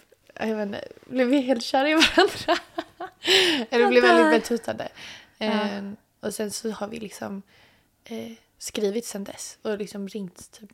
jag 0.48 0.56
vet 0.56 0.66
inte, 0.66 0.88
blev 1.06 1.28
vi 1.28 1.42
helt 1.42 1.64
kära 1.64 1.90
i 1.90 1.94
varandra. 1.94 2.62
Eller 3.70 3.88
blev 3.88 4.04
väldigt 4.04 4.42
betuttade. 4.42 4.88
Eh, 5.40 5.52
Och 6.22 6.34
sen 6.34 6.52
så 6.52 6.70
har 6.72 6.88
vi 6.88 7.00
liksom 7.00 7.42
eh, 8.06 8.32
skrivit 8.58 9.06
sen 9.06 9.24
dess 9.24 9.58
och 9.62 9.78
liksom 9.78 10.08
ringt 10.08 10.52
typ. 10.52 10.70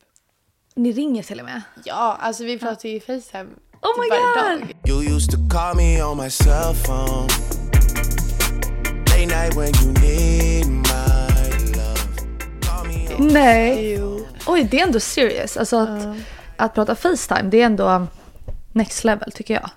Ni 0.76 0.92
ringer 0.92 1.24
till 1.24 1.40
och 1.40 1.46
med. 1.46 1.62
Ja, 1.86 2.18
alltså 2.22 2.44
vi 2.44 2.60
pratar 2.60 2.90
ju 2.90 2.96
i 2.96 3.00
Facetime 3.00 3.50
Oh 3.82 4.00
my 4.00 4.10
typ 4.10 4.12
varje 4.12 4.58
God. 4.58 4.68
dag. 4.68 4.90
You 4.90 5.16
used 5.16 5.32
to 5.32 5.38
call 5.58 5.76
me 5.76 6.04
on 6.04 6.18
my 6.18 6.30
cell 6.30 6.74
phone. 6.86 7.28
Late 9.10 9.26
night 9.26 9.56
when 9.56 9.72
you 9.84 9.92
need 10.02 10.68
my 10.68 11.76
love. 11.78 12.00
Call 12.62 12.88
me 12.88 13.16
on 13.16 13.28
Nej. 13.28 14.00
Oj, 14.48 14.64
det 14.72 14.80
är 14.80 14.86
ändå 14.86 15.00
serious. 15.00 15.58
Alltså 15.58 15.78
att, 15.78 16.18
att 16.58 16.74
prata 16.74 16.96
Facetime, 16.96 17.50
det 17.50 17.62
är 17.62 17.66
ändå 17.66 18.08
next 18.76 19.04
level 19.04 19.32
tycker 19.32 19.54
jag. 19.54 19.70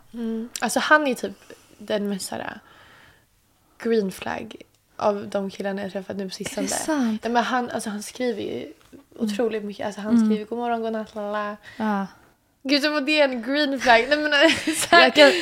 Alltså 0.61 0.81
han 0.81 1.07
är 1.07 1.15
typ 1.15 1.53
den 1.79 2.09
mest 2.09 2.27
såhär 2.29 2.61
green 3.83 4.13
flag 4.13 4.57
av 4.97 5.29
de 5.29 5.51
killarna 5.51 5.83
jag 5.83 5.93
träffat 5.93 6.17
nu 6.17 6.25
på 6.29 6.35
sistone. 6.35 6.67
Är 6.67 6.69
det 6.71 6.75
sant? 6.77 7.21
Ja, 7.25 7.31
men 7.31 7.45
han, 7.45 7.71
alltså, 7.71 7.91
han 7.91 8.03
skriver 8.03 8.43
ju 8.43 8.73
otroligt 9.19 9.65
mycket. 9.65 9.87
Alltså, 9.87 10.01
han 10.01 10.27
skriver 10.27 10.45
god 10.45 10.59
morgon, 10.59 10.83
god 10.83 10.93
natt, 10.93 11.15
lalala. 11.15 11.57
Ja. 11.77 12.07
Gud 12.63 12.83
som 12.83 13.05
det 13.05 13.21
är 13.21 13.25
en 13.29 13.43
green 13.43 13.81
flag. 13.81 14.07
Nej, 14.09 14.19
men, 14.19 14.33
så 14.77 14.97
här, 14.97 15.11
kan- 15.11 15.33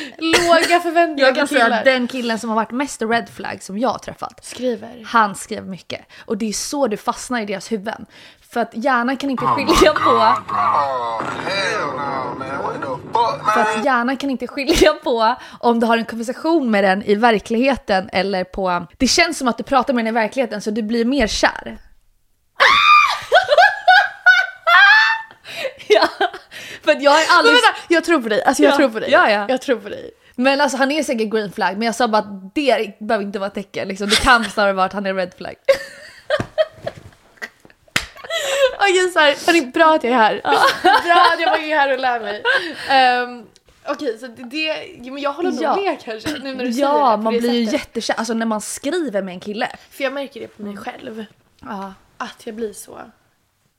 låga 0.47 0.79
förväntningar 0.83 1.27
Jag 1.27 1.35
kan 1.35 1.47
säga 1.47 1.65
att 1.75 1.85
den 1.85 2.07
killen 2.07 2.39
som 2.39 2.49
har 2.49 2.55
varit 2.55 2.71
mest 2.71 3.01
red 3.01 3.29
flag 3.29 3.63
som 3.63 3.77
jag 3.77 3.89
har 3.89 3.99
träffat, 3.99 4.45
Skriver. 4.45 5.03
han 5.05 5.35
skrev 5.35 5.67
mycket. 5.67 6.05
Och 6.25 6.37
det 6.37 6.49
är 6.49 6.53
så 6.53 6.87
det 6.87 6.97
fastnar 6.97 7.41
i 7.41 7.45
deras 7.45 7.71
huvuden. 7.71 8.05
För 8.53 8.59
att 8.59 8.69
hjärnan 8.73 9.17
kan 9.17 9.29
inte 9.29 9.45
skilja 9.45 9.93
på... 9.93 10.33
För 13.53 13.61
att 13.61 13.85
hjärnan 13.85 14.17
kan 14.17 14.29
inte 14.29 14.47
skilja 14.47 14.93
på 14.93 15.35
om 15.59 15.79
du 15.79 15.85
har 15.87 15.97
en 15.97 16.05
konversation 16.05 16.71
med 16.71 16.83
den 16.83 17.03
i 17.03 17.15
verkligheten 17.15 18.09
eller 18.13 18.43
på... 18.43 18.87
Det 18.97 19.07
känns 19.07 19.37
som 19.37 19.47
att 19.47 19.57
du 19.57 19.63
pratar 19.63 19.93
med 19.93 20.05
den 20.05 20.15
i 20.15 20.19
verkligheten 20.19 20.61
så 20.61 20.71
du 20.71 20.83
blir 20.83 21.05
mer 21.05 21.27
kär. 21.27 21.77
ja, 25.87 26.07
för 26.83 26.91
att 26.91 27.01
jag 27.01 27.11
har 27.11 27.17
Men 27.19 27.37
aldrig... 27.37 27.53
vänta, 27.55 27.67
jag 27.87 28.03
tror 28.03 28.21
på 28.21 28.29
dig. 28.29 28.43
Alltså, 28.43 28.63
jag 28.63 28.73
Ja. 28.73 28.77
tror 28.77 28.89
på 28.89 28.99
dig. 28.99 29.11
Ja, 29.11 29.29
ja. 29.29 29.45
Jag 29.49 29.61
tror 29.61 29.77
på 29.79 29.89
dig. 29.89 30.11
Men 30.35 30.61
alltså 30.61 30.77
han 30.77 30.91
är 30.91 31.03
säkert 31.03 31.31
green 31.31 31.51
flag 31.51 31.73
men 31.77 31.85
jag 31.85 31.95
sa 31.95 32.07
bara 32.07 32.17
att 32.21 32.55
det 32.55 32.99
behöver 32.99 33.25
inte 33.25 33.39
vara 33.39 33.47
ett 33.47 33.53
tecken 33.53 33.87
liksom. 33.87 34.09
Det 34.09 34.15
kan 34.15 34.43
snarare 34.43 34.73
vara 34.73 34.85
att 34.85 34.93
han 34.93 35.05
är 35.05 35.13
red 35.13 35.33
flag. 35.37 35.55
Okej, 38.77 39.11
så 39.13 39.19
här, 39.19 39.45
hörni, 39.45 39.65
bra 39.65 39.95
att 39.95 40.03
jag 40.03 40.13
är 40.13 40.17
här. 40.17 40.41
bra 40.83 41.23
att 41.33 41.39
jag 41.39 41.63
är 41.63 41.75
här 41.77 41.93
och 41.93 41.99
lär 41.99 42.19
mig. 42.19 42.43
Um, 43.23 43.47
Okej, 43.89 44.17
så 44.19 44.27
det, 44.27 44.87
men 45.11 45.17
jag 45.17 45.33
håller 45.33 45.51
nog 45.51 45.63
Ja. 45.63 45.75
med 45.75 46.01
kanske 46.03 46.29
nu 46.39 46.55
när 46.55 46.65
du 46.65 46.73
säger 46.73 46.87
Ja, 46.87 47.11
det 47.11 47.17
på 47.17 47.23
man 47.23 47.33
det 47.33 47.39
blir 47.39 47.51
ju 47.53 47.65
sättet. 47.65 47.79
jättekär. 47.79 48.15
Alltså 48.19 48.33
när 48.33 48.45
man 48.45 48.61
skriver 48.61 49.21
med 49.21 49.33
en 49.33 49.39
kille. 49.39 49.69
För 49.89 50.03
jag 50.03 50.13
märker 50.13 50.39
det 50.39 50.47
på 50.47 50.61
mig 50.63 50.77
själv. 50.77 51.25
Ja. 51.61 51.93
Att 52.17 52.45
jag 52.45 52.55
blir 52.55 52.73
så. 52.73 52.91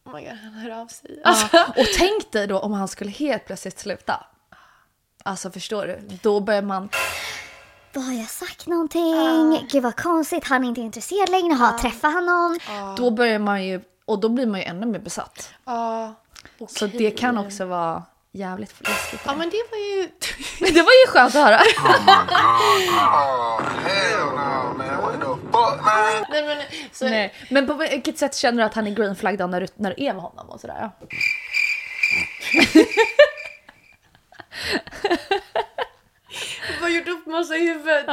Oh 0.04 0.14
my 0.14 0.20
god, 0.20 0.38
han 0.42 0.52
hör 0.52 0.80
av 0.80 0.86
sig. 0.86 1.20
Alltså, 1.24 1.56
Och 1.76 1.86
tänk 1.98 2.32
dig 2.32 2.46
då 2.46 2.58
om 2.58 2.72
han 2.72 2.88
skulle 2.88 3.10
helt 3.10 3.46
plötsligt 3.46 3.78
sluta. 3.78 4.24
Alltså 5.24 5.50
förstår 5.50 5.86
du? 5.86 6.00
Då 6.22 6.40
börjar 6.40 6.62
man... 6.62 6.88
Då 7.92 8.00
har 8.00 8.12
jag 8.12 8.28
sagt 8.30 8.66
någonting. 8.66 9.66
Gud 9.72 9.82
vad 9.82 9.96
konstigt, 9.96 10.44
han 10.44 10.64
är 10.64 10.68
inte 10.68 10.80
intresserad 10.80 11.28
längre. 11.28 11.54
Har 11.54 11.66
jag 11.66 11.78
träffat 11.78 12.12
honom? 12.14 12.58
Då 12.96 13.10
börjar 13.10 13.38
man 13.38 13.64
ju... 13.66 13.80
Och 14.08 14.20
då 14.20 14.28
blir 14.28 14.46
man 14.46 14.60
ju 14.60 14.66
ännu 14.66 14.86
mer 14.86 14.98
besatt. 14.98 15.50
ja, 15.64 16.14
Så 16.68 16.86
okej. 16.86 16.98
det 16.98 17.10
kan 17.10 17.38
också 17.38 17.64
vara 17.64 18.02
jävligt 18.32 18.88
läskigt. 18.88 19.20
Ja 19.24 19.34
men 19.36 19.50
det 19.50 19.62
var 19.70 19.78
ju... 19.78 20.08
Men 20.60 20.74
det 20.74 20.82
var 20.82 20.90
ju 20.90 21.06
skönt 21.12 21.34
att 21.34 21.42
höra. 21.42 21.60
Nej 26.30 26.46
men 26.46 26.58
så... 26.92 27.04
Nej. 27.08 27.34
Men 27.50 27.66
på 27.66 27.74
vilket 27.74 28.18
sätt 28.18 28.36
känner 28.36 28.58
du 28.62 28.66
att 28.66 28.74
han 28.74 28.86
är 28.86 28.90
green 28.90 29.16
flag 29.16 29.38
då 29.38 29.46
när 29.46 29.60
du, 29.60 29.66
när 29.76 29.94
du 29.94 30.04
är 30.04 30.12
med 30.12 30.22
honom 30.22 30.50
och 30.50 30.60
sådär? 30.60 30.90
Har 36.80 36.88
gjort 36.88 37.08
upp 37.08 37.26
massa 37.26 37.56
i 37.56 37.68
huvudet. 37.68 38.06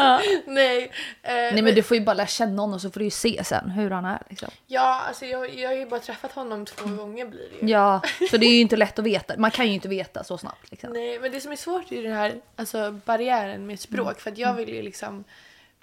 Nej. 0.45 0.91
eh, 1.21 1.31
Nej 1.33 1.61
men 1.61 1.75
du 1.75 1.83
får 1.83 1.97
ju 1.97 2.03
bara 2.03 2.13
lära 2.13 2.27
känna 2.27 2.61
honom 2.61 2.79
så 2.79 2.91
får 2.91 2.99
du 2.99 3.05
ju 3.05 3.11
se 3.11 3.43
sen 3.43 3.69
hur 3.69 3.91
han 3.91 4.05
är 4.05 4.23
liksom. 4.29 4.49
Ja, 4.67 5.01
alltså 5.07 5.25
jag, 5.25 5.55
jag 5.55 5.69
har 5.69 5.75
ju 5.75 5.85
bara 5.85 5.99
träffat 5.99 6.31
honom 6.31 6.65
två 6.65 6.89
gånger 6.89 7.25
blir 7.25 7.49
det 7.49 7.65
ju. 7.65 7.71
Ja, 7.71 8.01
så 8.31 8.37
det 8.37 8.45
är 8.45 8.53
ju 8.53 8.61
inte 8.61 8.77
lätt 8.77 8.99
att 8.99 9.05
veta. 9.05 9.33
Man 9.37 9.51
kan 9.51 9.67
ju 9.67 9.73
inte 9.73 9.87
veta 9.87 10.23
så 10.23 10.37
snabbt 10.37 10.71
liksom. 10.71 10.93
Nej, 10.93 11.19
men 11.19 11.31
det 11.31 11.41
som 11.41 11.51
är 11.51 11.55
svårt 11.55 11.91
är 11.91 11.95
ju 11.95 12.03
den 12.03 12.13
här 12.13 12.41
alltså, 12.55 12.91
barriären 13.05 13.65
med 13.65 13.79
språk. 13.79 14.07
Mm. 14.07 14.15
För 14.19 14.31
att 14.31 14.37
jag 14.37 14.53
vill 14.53 14.69
ju 14.69 14.81
liksom 14.81 15.23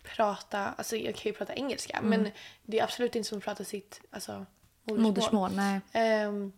prata, 0.03 0.69
alltså 0.77 0.97
jag 0.97 1.15
kan 1.15 1.33
ju 1.33 1.33
prata 1.33 1.55
engelska. 1.55 1.97
Mm. 1.97 2.11
Men 2.11 2.31
det 2.63 2.79
är 2.79 2.85
absolut 2.85 3.17
inte 3.17 3.29
som 3.29 3.39
att 3.39 3.45
prata 3.45 3.65
sitt 3.65 4.01
alltså, 4.11 4.47
modersmål. 4.85 5.03
Modersmål, 5.03 5.51
nej. 5.55 5.81
Ehm, 5.93 6.53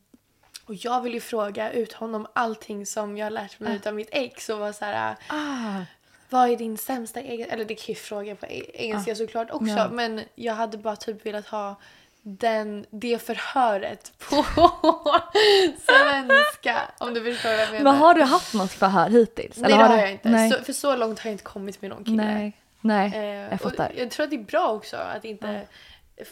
och 0.66 0.74
jag 0.74 1.00
vill 1.00 1.14
ju 1.14 1.20
fråga 1.20 1.72
ut 1.72 1.92
honom 1.92 2.26
allting 2.32 2.86
som 2.86 3.16
jag 3.16 3.26
har 3.26 3.30
lärt 3.30 3.60
mig 3.60 3.76
utav 3.76 3.94
mitt 3.94 4.08
ex 4.12 4.48
och 4.48 4.58
vara 4.58 4.72
så 4.72 4.84
här. 4.84 5.16
Ah. 5.28 5.80
Vad 6.30 6.50
är 6.50 6.56
din 6.56 6.78
sämsta 6.78 7.20
egen... 7.20 7.50
Eller 7.50 7.64
det 7.64 7.74
kan 7.74 7.84
ju 7.86 7.94
fråga 7.94 8.34
på 8.36 8.46
e- 8.46 8.70
engelska 8.74 9.14
såklart 9.14 9.50
också. 9.50 9.72
Ja. 9.72 9.88
Men 9.88 10.20
jag 10.34 10.54
hade 10.54 10.78
bara 10.78 10.96
typ 10.96 11.26
velat 11.26 11.46
ha 11.46 11.76
den, 12.22 12.86
det 12.90 13.18
förhöret 13.22 14.12
på 14.18 14.44
svenska. 15.86 16.82
Om 16.98 17.14
du 17.14 17.24
förstår 17.34 17.50
vad 17.50 17.60
jag 17.60 17.70
menar. 17.72 17.84
Men 17.84 17.94
har 17.96 18.14
du 18.14 18.22
haft 18.22 18.54
något 18.54 18.72
förhör 18.72 19.08
hittills? 19.10 19.56
Nej 19.56 19.72
Eller 19.72 19.82
det 19.82 19.88
du- 19.88 19.94
har 19.94 20.00
jag 20.00 20.10
inte. 20.12 20.28
Nej. 20.28 20.50
Så, 20.50 20.64
för 20.64 20.72
så 20.72 20.96
långt 20.96 21.18
har 21.20 21.28
jag 21.30 21.34
inte 21.34 21.44
kommit 21.44 21.82
med 21.82 21.90
någon 21.90 22.04
kille. 22.04 22.16
nej. 22.24 22.52
Nej, 22.80 23.12
Eh, 23.14 23.24
jag 23.24 23.60
fattar. 23.60 23.92
jag 23.96 24.10
tror 24.10 24.24
att 24.24 24.30
det 24.30 24.36
är 24.36 24.42
bra 24.44 24.68
också 24.68 24.96
att 24.96 25.24
inte, 25.24 25.60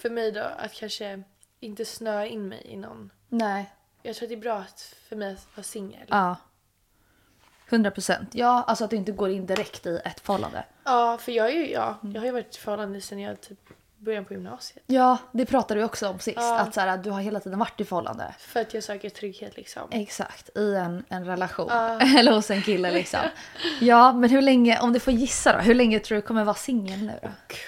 för 0.02 0.10
mig 0.10 0.32
då, 0.32 0.40
att 0.58 0.72
kanske 0.74 1.22
inte 1.60 1.84
snöa 1.84 2.26
in 2.26 2.48
mig 2.48 2.62
i 2.64 2.76
någon. 2.76 3.10
Nej. 3.28 3.70
Jag 4.02 4.16
tror 4.16 4.26
att 4.26 4.28
det 4.30 4.34
är 4.34 4.40
bra 4.40 4.64
för 5.08 5.16
mig 5.16 5.32
att 5.32 5.46
vara 5.56 5.64
singel. 5.64 6.06
Ja. 6.08 6.36
100 7.68 7.90
procent. 7.90 8.28
Ja, 8.32 8.64
alltså 8.66 8.84
att 8.84 8.90
du 8.90 8.96
inte 8.96 9.12
går 9.12 9.30
in 9.30 9.46
direkt 9.46 9.86
i 9.86 10.00
ett 10.04 10.20
förhållande. 10.20 10.64
Ja, 10.84 11.18
för 11.18 11.32
jag, 11.32 11.46
är 11.46 11.52
ju, 11.52 11.70
ja, 11.70 11.98
Mm. 12.02 12.14
jag 12.14 12.20
har 12.20 12.26
ju 12.26 12.32
varit 12.32 12.56
i 12.56 12.58
förhållande 12.58 13.00
sedan 13.00 13.18
jag 13.20 13.40
typ 13.40 13.58
början 13.98 14.24
på 14.24 14.32
gymnasiet. 14.34 14.84
Ja, 14.86 15.18
det 15.32 15.46
pratade 15.46 15.80
vi 15.80 15.86
också 15.86 16.08
om 16.08 16.18
sist. 16.18 16.36
Ja. 16.40 16.58
Att 16.58 16.74
så 16.74 16.80
här, 16.80 16.98
du 16.98 17.10
har 17.10 17.20
hela 17.20 17.40
tiden 17.40 17.58
varit 17.58 17.80
i 17.80 17.84
förhållande. 17.84 18.34
För 18.38 18.60
att 18.60 18.74
jag 18.74 18.82
söker 18.84 19.10
trygghet 19.10 19.56
liksom. 19.56 19.82
Exakt, 19.90 20.56
i 20.56 20.74
en, 20.74 21.04
en 21.08 21.24
relation. 21.26 21.70
Eller 22.18 22.32
hos 22.32 22.50
en 22.50 22.62
kille 22.62 22.90
liksom. 22.90 23.20
Ja, 23.80 24.12
men 24.12 24.30
hur 24.30 24.42
länge, 24.42 24.80
om 24.80 24.92
du 24.92 25.00
får 25.00 25.12
gissa 25.12 25.52
då, 25.52 25.58
hur 25.58 25.74
länge 25.74 25.98
tror 25.98 26.16
du 26.16 26.22
kommer 26.22 26.44
vara 26.44 26.54
singel 26.56 26.98
nu 27.02 27.18
då? 27.22 27.28
Gud. 27.48 27.58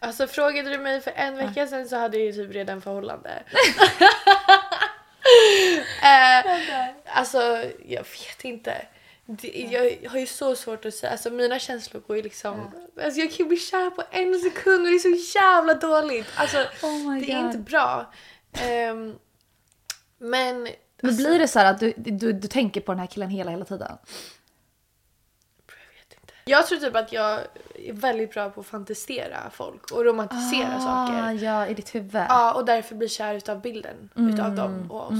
Alltså 0.00 0.26
frågade 0.26 0.70
du 0.70 0.78
mig 0.78 1.00
för 1.00 1.10
en 1.16 1.36
vecka 1.36 1.66
sedan 1.66 1.88
så 1.88 1.96
hade 1.96 2.16
jag 2.18 2.26
ju 2.26 2.32
typ 2.32 2.54
redan 2.54 2.80
förhållande. 2.82 3.42
eh, 5.80 6.88
alltså 7.18 7.38
jag 7.86 8.02
vet 8.02 8.44
inte. 8.44 8.86
Det, 9.26 9.48
jag 9.48 10.10
har 10.10 10.18
ju 10.18 10.26
så 10.26 10.56
svårt 10.56 10.84
att 10.84 10.94
säga, 10.94 11.12
alltså 11.12 11.30
mina 11.30 11.58
känslor 11.58 12.00
går 12.06 12.16
ju 12.16 12.22
liksom, 12.22 12.70
alltså 13.04 13.20
jag 13.20 13.28
kan 13.30 13.36
ju 13.36 13.44
bli 13.44 13.56
kär 13.56 13.90
på 13.90 14.02
en 14.10 14.40
sekund 14.40 14.80
och 14.84 14.86
det 14.90 14.96
är 14.96 14.98
så 15.28 15.38
jävla 15.38 15.74
dåligt. 15.74 16.26
Alltså 16.36 16.58
Oh 16.82 17.14
det 17.20 17.32
är 17.32 17.36
God. 17.42 17.46
inte 17.46 17.58
bra. 17.58 18.12
Ehm, 18.52 19.14
men 20.18 20.68
Men 21.02 21.16
blir 21.16 21.38
det 21.38 21.48
så 21.48 21.58
här 21.58 21.66
att 21.70 21.80
du, 21.80 21.92
du, 21.96 22.32
du 22.32 22.48
tänker 22.48 22.80
på 22.80 22.92
den 22.92 22.98
här 22.98 23.06
killen 23.06 23.30
hela, 23.30 23.50
hela 23.50 23.64
tiden? 23.64 23.96
Jag 25.66 25.74
vet 25.98 26.20
inte. 26.20 26.32
Jag 26.44 26.66
tror 26.66 26.78
typ 26.78 26.96
att 26.96 27.12
jag 27.12 27.40
är 27.74 27.92
väldigt 27.92 28.32
bra 28.32 28.50
på 28.50 28.60
att 28.60 28.66
fantisera 28.66 29.50
folk 29.52 29.90
och 29.90 30.04
romantisera 30.04 30.76
Ah, 30.76 30.80
saker. 30.80 31.44
ja, 31.44 31.66
i 31.66 31.74
ditt 31.74 31.94
huvud. 31.94 32.14
Ja, 32.28 32.52
och 32.52 32.64
därför 32.64 32.94
blir 32.94 33.08
kär 33.08 33.34
utav 33.34 33.60
bilden 33.60 34.10
utav 34.16 34.54
dem 34.54 34.90
och 34.90 35.06
oss. 35.06 35.14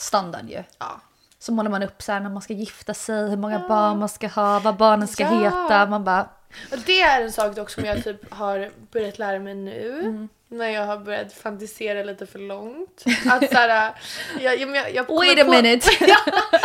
Standard 0.00 0.50
ju. 0.50 0.62
Ja. 0.78 1.00
Så 1.38 1.52
målar 1.52 1.70
man 1.70 1.82
upp 1.82 2.02
så 2.02 2.12
här 2.12 2.20
när 2.20 2.30
man 2.30 2.42
ska 2.42 2.52
gifta 2.54 2.94
sig, 2.94 3.28
hur 3.30 3.36
många 3.36 3.58
barn 3.68 3.98
man 3.98 4.08
ska 4.08 4.28
ha, 4.28 4.58
vad 4.58 4.76
barnen 4.76 5.08
ska 5.08 5.22
Ja. 5.22 5.30
heta. 5.30 5.86
Man 5.86 6.04
bara, 6.04 6.28
Och 6.72 6.78
det 6.86 7.00
är 7.00 7.22
en 7.22 7.32
sak 7.32 7.54
dock 7.56 7.70
som 7.70 7.84
jag 7.84 8.04
typ 8.04 8.34
har 8.34 8.70
börjat 8.92 9.18
lära 9.18 9.38
mig 9.38 9.54
nu. 9.54 10.00
Mm. 10.00 10.28
När 10.48 10.68
jag 10.68 10.86
har 10.86 10.96
börjat 10.98 11.32
fantisera 11.32 12.02
lite 12.02 12.26
för 12.26 12.38
långt. 12.38 13.04
Att 13.30 13.50
såhär, 13.52 13.68
jag, 14.40 14.58
jag, 14.60 14.76
jag, 14.76 14.94
jag 14.94 15.06
wait 15.08 15.40
a 15.40 15.44
på- 15.44 15.50
minute. 15.50 15.88
ja, 16.00 16.16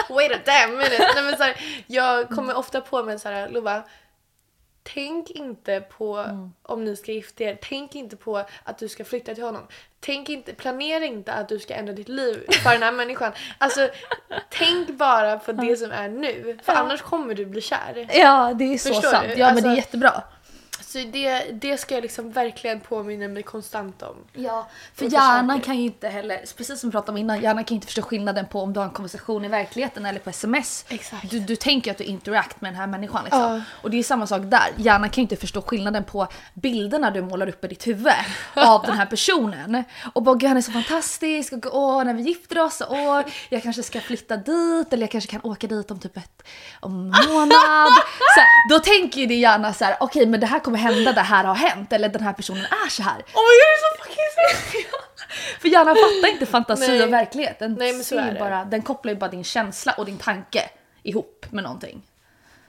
wait 0.09 0.31
a 0.31 0.39
damn 0.45 0.77
minute. 0.77 1.09
Nej, 1.15 1.23
men 1.23 1.37
så 1.37 1.43
här, 1.43 1.55
jag 1.87 2.29
kommer 2.29 2.57
ofta 2.57 2.81
på 2.81 3.03
mig 3.03 3.19
så 3.19 3.29
här, 3.29 3.49
Lova, 3.49 3.83
tänk 4.93 5.29
inte 5.31 5.81
på 5.97 6.17
Mm. 6.17 6.53
om 6.63 6.85
ni 6.85 6.95
ska 6.95 7.11
gifta 7.11 7.43
er. 7.43 7.57
Tänk 7.69 7.95
inte 7.95 8.15
på 8.15 8.37
att 8.63 8.77
du 8.77 8.87
ska 8.89 9.05
flytta 9.05 9.35
till 9.35 9.43
honom. 9.43 9.67
Tänk 9.99 10.29
inte, 10.29 10.53
planera 10.53 11.05
inte 11.05 11.33
att 11.33 11.49
du 11.49 11.59
ska 11.59 11.73
ändra 11.73 11.93
ditt 11.93 12.09
liv 12.09 12.45
för 12.63 12.69
den 12.69 12.83
här 12.83 12.91
människan. 13.01 13.31
Alltså, 13.57 13.89
tänk 14.49 14.89
bara 14.89 15.39
på 15.39 15.51
det 15.51 15.75
som 15.75 15.91
är 15.91 16.09
nu. 16.09 16.57
För 16.63 16.73
annars 16.73 17.01
kommer 17.01 17.33
du 17.35 17.45
bli 17.45 17.61
kär. 17.61 18.07
ja 18.13 18.53
det 18.55 18.73
är 18.73 18.77
så 18.77 18.89
Förstår 18.93 19.09
sant. 19.11 19.27
du? 19.27 19.39
Ja 19.39 19.45
men 19.53 19.55
det 19.55 19.61
är 19.61 19.71
Alltså- 19.71 19.75
jättebra. 19.75 20.23
Så 20.95 21.01
det, 21.01 21.51
det 21.51 21.77
ska 21.77 21.95
jag 21.95 22.01
liksom 22.01 22.31
verkligen 22.31 22.79
påminna 22.79 23.27
mig 23.27 23.43
konstant 23.43 24.01
om. 24.01 24.15
Ja, 24.34 24.67
för 24.93 25.05
hjärnan 25.05 25.62
kan 25.62 25.77
ju 25.77 25.84
inte 25.84 26.08
heller, 26.08 26.38
precis 26.58 26.79
som 26.79 26.89
vi 26.89 26.91
pratade 26.91 27.12
om 27.12 27.17
innan, 27.17 27.41
hjärnan 27.41 27.63
kan 27.63 27.75
ju 27.75 27.75
inte 27.75 27.88
förstå 27.88 28.01
skillnaden 28.01 28.45
på 28.47 28.62
om 28.62 28.73
du 28.73 28.79
har 28.79 28.86
en 28.88 28.93
konversation 28.93 29.45
i 29.45 29.47
verkligheten 29.47 30.05
eller 30.05 30.19
på 30.19 30.29
sms. 30.29 30.86
Exakt. 30.89 31.29
Du, 31.31 31.39
du 31.39 31.55
tänker 31.55 31.91
att 31.91 31.97
du 31.97 32.03
interact 32.03 32.62
med 32.62 32.71
den 32.71 32.79
här 32.79 32.88
människan 32.88 33.23
liksom. 33.23 33.41
Ja. 33.41 33.62
Och 33.81 33.91
det 33.91 33.99
är 33.99 34.03
samma 34.03 34.27
sak 34.27 34.41
där, 34.45 34.67
hjärnan 34.75 35.10
kan 35.10 35.15
ju 35.15 35.21
inte 35.21 35.36
förstå 35.36 35.62
skillnaden 35.62 36.03
på 36.03 36.27
bilderna 36.53 37.12
du 37.12 37.21
målar 37.21 37.49
upp 37.49 37.65
i 37.65 37.67
ditt 37.67 37.88
huvud 37.88 38.13
av 38.53 38.81
den 38.86 38.97
här 38.97 39.05
personen. 39.05 39.84
Och 40.13 40.23
bara 40.23 40.36
gud 40.36 40.47
han 40.47 40.58
är 40.58 40.62
så 40.62 40.71
fantastisk 40.71 41.53
och 41.53 41.77
åh 41.77 42.03
när 42.03 42.13
vi 42.13 42.21
gifter 42.21 42.63
oss, 42.63 42.81
åh 42.89 43.21
jag 43.49 43.63
kanske 43.63 43.84
ska 43.84 44.01
flytta 44.01 44.38
dit 44.38 44.93
eller 44.93 45.03
jag 45.03 45.12
kanske 45.12 45.31
kan 45.31 45.41
åka 45.43 45.67
dit 45.67 45.91
om 45.91 45.99
typ 45.99 46.17
ett 46.17 46.43
om 46.79 46.91
en 46.91 47.34
månad. 47.34 47.91
Så 48.36 48.39
här, 48.39 48.69
då 48.69 48.79
tänker 48.79 49.19
ju 49.19 49.25
din 49.25 49.39
hjärna 49.39 49.73
så 49.73 49.86
här: 49.86 49.97
okej 49.99 50.25
men 50.25 50.39
det 50.39 50.47
här 50.47 50.60
kommer 50.60 50.77
hända, 50.85 51.13
det 51.13 51.21
här 51.21 51.43
har 51.43 51.55
hänt 51.55 51.93
eller 51.93 52.09
den 52.09 52.23
här 52.23 52.33
personen 52.33 52.65
är 52.65 52.89
så 52.89 53.03
här. 53.03 53.13
Oh 53.13 53.19
my 53.19 53.55
god, 53.59 53.61
det 53.61 53.75
är 53.75 53.79
så 53.81 54.03
fucking 54.03 54.25
sant! 54.35 54.91
För 55.61 55.67
hjärnan 55.67 55.95
fattar 55.95 56.33
inte 56.33 56.45
fantasi 56.45 56.87
Nej. 56.87 57.03
och 57.03 57.13
verklighet. 57.13 57.59
Den, 57.59 57.73
Nej, 57.73 57.93
men 57.93 58.03
ser 58.03 58.39
bara, 58.39 58.65
den 58.65 58.81
kopplar 58.81 59.13
ju 59.13 59.19
bara 59.19 59.29
din 59.29 59.43
känsla 59.43 59.93
och 59.97 60.05
din 60.05 60.17
tanke 60.17 60.69
ihop 61.03 61.45
med 61.49 61.63
någonting. 61.63 62.01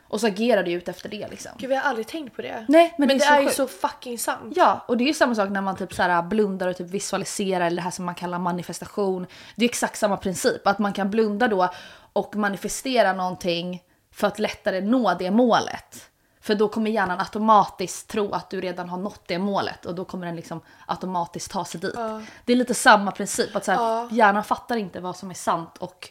Och 0.09 0.21
så 0.21 0.27
agerar 0.27 0.63
du 0.63 0.73
ut 0.73 0.89
efter 0.89 1.09
det 1.09 1.29
liksom. 1.29 1.53
Gud, 1.59 1.71
vi 1.71 1.77
har 1.77 1.83
aldrig 1.83 2.07
tänkt 2.07 2.37
på 2.37 2.43
det. 2.43 2.65
Nej, 2.69 2.95
men 2.99 3.09
det 3.09 3.15
är 3.15 3.19
det 3.19 3.25
så 3.25 3.35
är 3.35 3.41
ju 3.41 3.51
så 3.51 3.69
fucking 3.69 4.19
sant. 4.19 4.53
Ja, 4.57 4.85
och 4.89 4.97
det 4.97 5.05
är 5.05 5.07
ju 5.07 5.15
samma 5.15 5.35
sak 5.35 5.51
när 5.51 5.61
man 5.61 5.77
typ 5.77 5.95
så 5.95 6.03
här 6.03 6.23
blundar 6.23 6.69
och 6.69 6.77
typ 6.77 6.91
visualiserar 6.91 7.67
eller 7.67 7.77
det 7.77 7.83
här 7.83 7.91
som 7.91 8.05
man 8.05 8.15
kallar 8.15 8.39
manifestation. 8.39 9.27
Det 9.57 9.65
är 9.65 9.69
exakt 9.69 9.99
samma 9.99 10.17
princip, 10.17 10.67
att 10.67 10.79
man 10.79 10.93
kan 10.93 11.11
blunda 11.11 11.49
då 11.49 11.69
och 12.13 12.37
manifestera 12.37 13.13
någonting 13.13 13.83
för 14.13 14.27
att 14.27 14.39
lättare 14.39 14.81
nå 14.81 15.15
det 15.19 15.31
målet. 15.31 16.11
För 16.47 16.55
då 16.55 16.69
kommer 16.69 16.91
hjärnan 16.91 17.21
automatiskt 17.21 18.09
tro 18.09 18.33
att 18.33 18.51
du 18.51 18.61
redan 18.61 18.89
har 18.89 18.99
nått 18.99 19.23
det 19.29 19.39
målet 19.39 19.87
och 19.87 19.95
då 19.95 20.05
kommer 20.05 20.27
den 20.27 20.37
liksom 20.37 20.61
automatiskt 20.87 21.51
ta 21.51 21.65
sig 21.65 21.81
dit. 21.81 21.95
Det 22.45 22.53
är 22.53 22.57
lite 22.57 22.75
samma 22.75 23.11
princip, 23.11 23.57
att 23.57 23.65
så 23.65 23.73
här, 23.73 23.79
Ja. 23.79 24.09
hjärnan 24.11 24.45
fattar 24.45 24.77
inte 24.77 25.01
vad 25.01 25.17
som 25.17 25.31
är 25.31 25.35
sant 25.35 25.77
och 25.79 26.11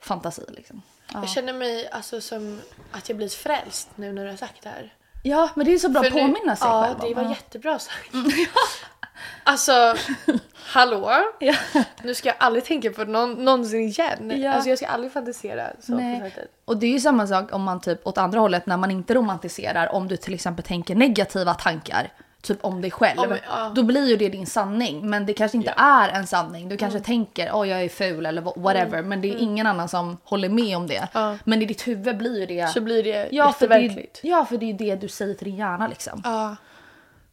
fantasi 0.00 0.44
liksom. 0.48 0.82
Jag 1.12 1.28
känner 1.28 1.52
mig 1.52 1.88
alltså 1.90 2.20
som 2.20 2.60
att 2.92 3.08
jag 3.08 3.16
blivit 3.16 3.34
frälst 3.34 3.88
nu 3.94 4.12
när 4.12 4.24
du 4.24 4.30
har 4.30 4.36
sagt 4.36 4.62
det 4.62 4.68
här. 4.68 4.94
Ja, 5.22 5.48
men 5.54 5.66
det 5.66 5.74
är 5.74 5.78
så 5.78 5.88
bra 5.88 6.00
att 6.00 6.08
För 6.08 6.14
nu- 6.14 6.20
påminna 6.34 6.56
sig 6.56 6.68
ja, 6.68 6.82
själv 6.84 7.00
om. 7.00 7.08
det 7.08 7.14
var 7.14 7.22
Ja. 7.22 7.28
jättebra 7.30 7.78
sagt. 7.78 8.10
Alltså, 9.44 9.94
hallå? 10.54 11.10
Ja. 11.40 11.54
Nu 12.02 12.14
ska 12.14 12.28
jag 12.28 12.36
aldrig 12.38 12.64
tänka 12.64 12.90
på 12.90 13.04
det 13.04 13.10
någon, 13.10 13.44
någonsin 13.44 13.80
igen. 13.80 14.40
Ja. 14.42 14.52
Alltså 14.52 14.68
jag 14.68 14.78
ska 14.78 14.86
aldrig 14.86 15.12
fantisera 15.12 15.66
så 15.80 15.92
på 15.92 15.98
Nej. 15.98 16.20
sättet. 16.20 16.50
Och 16.64 16.76
det 16.76 16.86
är 16.86 16.90
ju 16.92 17.00
samma 17.00 17.26
sak 17.26 17.52
om 17.54 17.62
man 17.62 17.80
typ 17.80 18.06
åt 18.06 18.18
andra 18.18 18.40
hållet 18.40 18.66
när 18.66 18.76
man 18.76 18.90
inte 18.90 19.14
romantiserar 19.14 19.92
om 19.94 20.08
du 20.08 20.16
till 20.16 20.34
exempel 20.34 20.64
tänker 20.64 20.94
negativa 20.94 21.54
tankar 21.54 22.12
typ 22.42 22.64
om 22.64 22.80
dig 22.80 22.90
själv. 22.90 23.18
Om- 23.20 23.36
ja. 23.48 23.72
Då 23.74 23.82
blir 23.82 24.08
ju 24.08 24.16
det 24.16 24.28
din 24.28 24.46
sanning 24.46 25.10
men 25.10 25.26
det 25.26 25.32
kanske 25.32 25.56
inte 25.58 25.74
är 25.76 26.08
en 26.08 26.26
sanning. 26.26 26.68
Du 26.68 26.76
kanske 26.76 27.00
tänker 27.00 27.50
åh 27.54 27.68
jag 27.68 27.82
är 27.82 27.88
ful 27.88 28.26
eller 28.26 28.42
wha- 28.42 28.60
whatever 28.62 29.02
men 29.02 29.20
det 29.20 29.28
är 29.28 29.36
ingen 29.36 29.66
annan 29.66 29.88
som 29.88 30.18
håller 30.24 30.48
med 30.48 30.76
om 30.76 30.86
det. 30.86 31.08
Men 31.44 31.62
i 31.62 31.64
ditt 31.66 31.86
huvud 31.88 32.16
blir 32.18 32.40
ju 32.40 32.46
det 32.46 32.68
Så 32.68 32.80
blir 32.80 33.02
det 33.02 33.28
ja, 33.32 33.52
för 33.52 33.68
det, 33.68 33.74
jätteverkligt. 33.80 34.20
ja 34.22 34.44
för 34.44 34.56
det 34.58 34.70
är 34.70 34.74
det 34.74 34.96
du 34.96 35.08
säger 35.08 35.34
till 35.34 35.44
din 35.44 35.56
hjärna 35.56 35.88
liksom. 35.88 36.22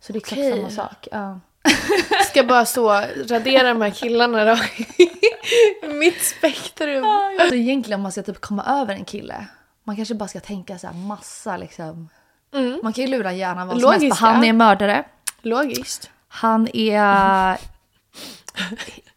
Så 0.02 0.14
det 0.14 0.18
är 0.18 0.20
exakt 0.22 0.40
Okej. 0.40 0.52
samma 0.58 0.70
sak. 0.70 1.08
Ja. 1.12 1.40
Ska 2.30 2.44
bara 2.44 2.66
så 2.66 2.90
radera 3.30 3.68
de 3.74 3.82
här 3.82 3.90
killarna 3.90 4.46
då. 4.46 4.58
Mitt 5.94 6.22
spektrum. 6.22 7.06
Så 7.50 7.56
egentligen 7.56 8.00
om 8.00 8.04
man 8.04 8.12
ska 8.12 8.24
typ 8.24 8.42
komma 8.42 8.64
över 8.64 8.94
en 8.94 9.06
kille 9.06 9.48
man 9.90 9.96
kanske 9.96 10.16
bara 10.16 10.30
ska 10.30 10.40
tänka 10.40 10.78
så 10.78 10.88
här 10.88 10.94
massa 10.94 11.58
liksom. 11.58 12.10
Man 12.84 12.94
kan 12.94 13.04
ju 13.04 13.10
lura 13.10 13.34
hjärnan 13.34 13.68
vad 13.68 13.82
som 13.82 13.92
helst. 13.92 14.02
Logiskt, 14.02 14.20
Han 14.22 14.44
ja. 14.44 14.50
är 14.50 14.54
mördare. 14.54 15.04
Logiskt. 15.42 16.10
Han 16.28 16.68
är 16.74 17.58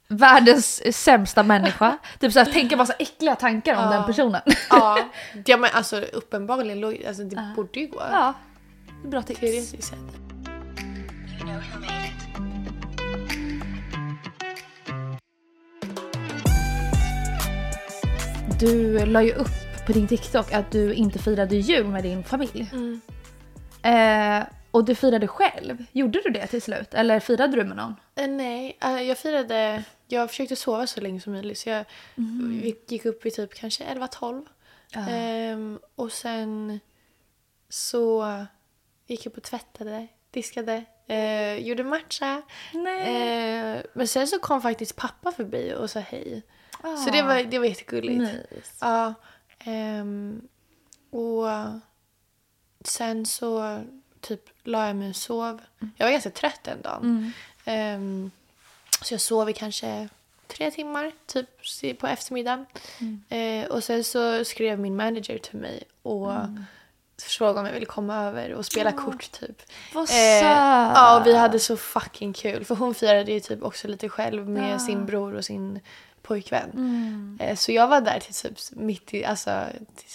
världens 0.09 0.97
sämsta 0.97 1.43
människa. 1.43 1.99
Typ 2.19 2.33
såhär, 2.33 2.53
tänka 2.53 2.77
massa 2.77 2.93
äckliga 2.93 3.37
tankar 3.37 3.85
om 3.85 3.91
den 3.91 4.05
personen. 4.05 4.41
Ja, 4.71 4.99
ja 5.47 5.57
men 5.57 5.71
alltså 5.75 6.01
uppenbarligen 6.01 6.81
logiskt. 6.81 7.09
Alltså 7.09 7.25
det 7.25 7.53
borde 7.57 7.81
ju 7.81 7.87
gå. 7.87 8.03
Ja, 8.13 8.35
bra 9.05 9.23
tips. 9.23 9.41
Teoretiskt 9.41 9.85
sett. 9.85 9.99
Du 18.63 19.07
la 19.07 19.23
ju 19.23 19.33
upp 19.33 19.87
på 19.87 19.93
din 19.93 20.09
TikTok 20.09 20.53
att 20.53 20.71
du 20.71 20.95
inte 20.95 21.19
firade 21.19 21.57
jul 21.57 21.87
med 21.87 22.03
din 22.03 22.25
familj. 22.25 22.71
Eh, 23.83 24.43
och 24.71 24.85
du 24.85 24.95
firade 24.95 25.29
själv. 25.29 25.85
Gjorde 25.93 26.21
du 26.25 26.31
det 26.31 26.47
till 26.47 26.63
slut? 26.63 26.95
Eller 26.95 27.21
firade 27.21 27.57
du 27.57 27.65
med 27.65 27.77
någon? 27.77 27.95
Eh, 28.15 28.29
nej, 28.29 28.79
eh, 28.81 29.03
jag 29.03 29.19
firade... 29.19 29.85
Jag 30.07 30.31
försökte 30.31 30.57
sova 30.57 30.87
så 30.87 31.01
länge 31.01 31.21
som 31.21 31.33
möjligt. 31.33 31.59
Så 31.59 31.69
jag 31.69 31.85
vi 32.15 32.77
gick 32.89 33.05
upp 33.05 33.27
i 33.27 33.31
typ 33.31 33.55
kanske 33.55 33.85
11-12. 33.85 34.47
Ehm, 35.09 35.79
och 35.95 36.13
sen 36.13 36.81
så 37.69 38.37
gick 39.07 39.27
jag 39.27 39.35
på 39.35 39.39
och 39.39 39.45
tvättade, 39.45 40.07
diskade. 40.31 40.85
Eh, 41.07 41.57
gjorde 41.57 41.85
matcha. 41.85 42.43
Eh, 43.07 43.83
men 43.93 44.09
sen 44.09 44.29
så 44.29 44.39
kom 44.39 44.63
faktiskt 44.63 44.97
pappa 44.97 45.33
förbi 45.33 45.75
och 45.79 45.91
sa 45.91 46.01
hej. 46.01 46.43
Så 46.83 47.11
det 47.11 47.23
var, 47.23 47.43
det 47.43 47.59
var 47.59 47.67
jättegulligt. 47.67 48.19
Nice. 48.53 48.73
Ja. 48.81 49.15
ehm, 49.59 50.41
och 51.11 51.47
sen 52.85 53.27
så 53.27 53.83
typ 54.21 54.41
la 54.65 54.87
jag 54.87 54.97
mig 54.97 55.11
och 55.11 55.17
sov. 55.17 55.61
Jag 55.97 56.07
var 56.07 56.13
ganska 56.13 56.31
trött 56.31 56.61
den 56.63 56.83
dagen. 56.83 57.33
Ehm, 57.65 58.31
så 59.03 59.15
jag 59.15 59.21
sov 59.21 59.51
i 59.51 59.53
kanske 59.53 60.09
tre 60.47 60.71
timmar 60.71 61.13
typ 61.27 61.49
på 61.99 62.07
eftermiddagen. 62.07 62.67
Eh, 63.29 63.67
och 63.67 63.85
sen 63.85 64.05
så 64.05 64.45
skrev 64.45 64.79
min 64.79 64.97
manager 64.97 65.39
till 65.39 65.59
mig 65.59 65.83
och 66.03 66.33
frågade 67.23 67.61
om 67.61 67.67
jag 67.67 67.73
ville 67.73 67.87
komma 67.87 68.17
över 68.17 68.53
och 68.55 68.67
spela 68.67 68.93
kort 68.93 69.33
typ. 69.33 69.63
Vad 69.95 70.11
Eh, 70.11 70.17
ja, 70.17 71.21
och 71.21 71.27
vi 71.27 71.37
hade 71.37 71.59
så 71.59 71.77
fucking 71.77 72.33
kul. 72.33 72.65
För 72.65 72.75
hon 72.75 72.95
firade 72.95 73.33
ju 73.33 73.41
typ 73.41 73.63
också 73.63 73.89
lite 73.89 74.09
själv 74.09 74.49
med 74.49 74.83
sin 74.83 75.07
bror 75.07 75.35
och 75.35 75.45
sin 75.45 75.81
pojkvän. 76.23 76.71
Mm. 76.75 77.39
Eh, 77.41 77.57
så 77.57 77.73
jag 77.73 77.89
var 77.89 78.01
där 78.01 78.21
till 78.21 78.35
typ 78.35 78.59
mitt 78.73 79.15
i, 79.15 79.25
alltså 79.25 79.65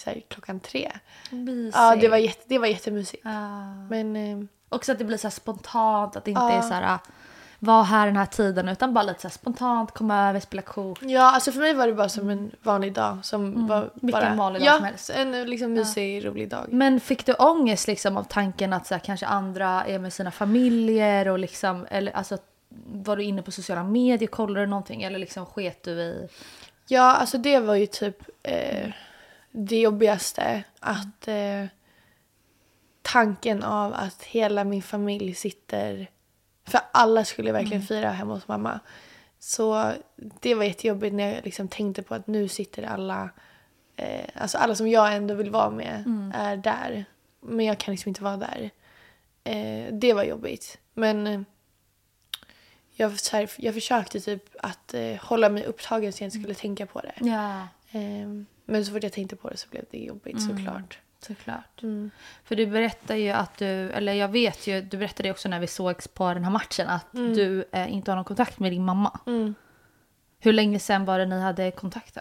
till 0.04 0.22
klockan 0.28 0.60
tre. 0.60 0.92
Mysigt. 1.30 1.76
Ja, 1.76 1.96
det 1.96 2.08
var, 2.08 2.16
jätte, 2.16 2.42
det 2.46 2.58
var 2.58 2.66
jättemysigt. 2.66 3.22
Ja. 3.24 3.74
Men 3.90 4.16
eh, 4.16 4.44
Också 4.70 4.92
att 4.92 4.98
det 4.98 5.04
blir 5.04 5.16
så 5.18 5.30
spontant, 5.30 6.16
att 6.16 6.24
det 6.24 6.30
inte 6.30 6.40
Ja. 6.42 6.50
är 6.52 6.60
så 6.62 6.74
här 6.74 6.94
"Ah, 6.94 6.98
var 7.58 7.82
här 7.82 8.06
den 8.06 8.16
här 8.16 8.26
tiden 8.26 8.68
utan 8.68 8.94
bara 8.94 9.02
lite 9.04 9.20
så 9.20 9.30
spontant, 9.30 9.90
komma 9.94 10.28
över, 10.28 10.40
spela 10.40 10.62
kort. 10.62 10.98
ja, 11.02 11.22
alltså 11.34 11.52
för 11.52 11.60
mig 11.60 11.74
var 11.74 11.86
det 11.86 11.92
bara 11.94 12.08
som 12.08 12.30
en 12.30 12.50
vanlig 12.62 12.92
dag. 12.92 13.18
Som 13.22 13.66
var 13.66 13.76
Mm. 13.78 13.90
Vilken 13.94 14.20
bara, 14.22 14.34
vanlig 14.34 14.62
dag 14.62 14.66
ja, 14.68 14.74
som 14.76 14.84
helst. 14.84 15.10
en 15.10 15.50
liksom 15.50 15.72
mysig, 15.72 16.26
rolig 16.26 16.48
dag. 16.50 16.66
Men 16.68 17.00
fick 17.00 17.26
du 17.26 17.32
ångest 17.34 17.86
liksom 17.86 18.16
av 18.16 18.22
tanken 18.24 18.72
att 18.72 18.86
så 18.86 18.94
här, 18.94 18.98
kanske 19.00 19.26
andra 19.26 19.84
är 19.84 19.98
med 19.98 20.12
sina 20.12 20.30
familjer 20.30 21.28
och 21.28 21.38
liksom, 21.38 21.86
eller 21.90 22.12
alltså 22.12 22.38
var 22.86 23.16
du 23.16 23.22
inne 23.22 23.42
på 23.42 23.50
sociala 23.50 23.84
medier, 23.84 24.28
kollade 24.28 24.60
du 24.60 24.66
någonting 24.66 25.02
eller 25.02 25.18
liksom 25.18 25.46
sket 25.46 25.82
du 25.82 25.90
i? 25.90 26.28
Ja, 26.88 27.12
alltså 27.12 27.38
det 27.38 27.60
var 27.60 27.74
ju 27.74 27.86
typ 27.86 28.22
eh, 28.42 28.90
det 29.50 29.80
jobbigaste. 29.80 30.64
Att 30.80 31.28
eh, 31.28 31.64
tanken 33.02 33.62
av 33.62 33.94
att 33.94 34.22
hela 34.22 34.64
min 34.64 34.82
familj 34.82 35.34
sitter... 35.34 36.10
För 36.64 36.80
alla 36.92 37.24
skulle 37.24 37.52
verkligen 37.52 37.82
fira 37.82 38.10
hemma 38.10 38.34
hos 38.34 38.48
mamma. 38.48 38.80
Så 39.38 39.92
det 40.40 40.54
var 40.54 40.64
jättejobbigt 40.64 41.14
när 41.14 41.34
jag 41.34 41.44
liksom 41.44 41.68
tänkte 41.68 42.02
på 42.02 42.14
att 42.14 42.26
nu 42.26 42.48
sitter 42.48 42.82
alla... 42.82 43.30
Eh, 43.96 44.24
alltså 44.34 44.58
alla 44.58 44.74
som 44.74 44.88
jag 44.88 45.14
ändå 45.14 45.34
vill 45.34 45.50
vara 45.50 45.70
med 45.70 46.04
är 46.34 46.56
där. 46.56 47.04
Men 47.40 47.66
jag 47.66 47.78
kan 47.78 47.92
liksom 47.92 48.08
inte 48.08 48.22
vara 48.22 48.36
där. 48.36 48.70
Eh, 49.44 49.92
det 49.92 50.12
var 50.12 50.24
jobbigt. 50.24 50.78
Men 50.94 51.26
eh, 51.26 51.40
jag, 52.98 53.12
här, 53.32 53.50
jag 53.56 53.74
försökte 53.74 54.20
typ 54.20 54.44
att 54.62 54.94
eh, 54.94 55.16
hålla 55.16 55.48
mig 55.48 55.64
upptagen 55.64 56.12
så 56.12 56.22
jag 56.22 56.26
inte 56.26 56.38
skulle 56.38 56.54
tänka 56.54 56.86
på 56.86 57.00
det. 57.00 57.14
Ja, 57.20 57.68
Ehm, 57.92 58.46
men 58.64 58.84
så 58.86 58.92
fort 58.92 59.02
jag 59.02 59.12
tänkte 59.12 59.36
på 59.36 59.50
det 59.50 59.56
så 59.56 59.68
blev 59.68 59.84
det 59.90 59.98
jobbigt 59.98 60.42
såklart. 60.42 60.98
såklart. 61.20 61.82
Mm. 61.82 62.10
För 62.44 62.56
du 62.56 62.66
berättar 62.66 63.14
ju 63.14 63.30
att 63.30 63.58
du, 63.58 63.66
eller 63.66 64.12
jag 64.12 64.28
vet 64.28 64.66
ju, 64.66 64.82
du 64.82 64.96
berättade 64.96 65.30
också 65.30 65.48
när 65.48 65.60
vi 65.60 65.66
sågs 65.66 66.08
på 66.08 66.34
den 66.34 66.44
här 66.44 66.50
matchen 66.50 66.88
att 66.88 67.12
du 67.12 67.64
eh, 67.72 67.92
inte 67.92 68.10
har 68.10 68.16
någon 68.16 68.24
kontakt 68.24 68.58
med 68.58 68.72
din 68.72 68.84
mamma. 68.84 69.20
Mm. 69.26 69.54
Hur 70.38 70.52
länge 70.52 70.78
sedan 70.78 71.04
var 71.04 71.18
det 71.18 71.26
ni 71.26 71.40
hade 71.40 71.70
kontakt 71.70 72.14
då? 72.14 72.20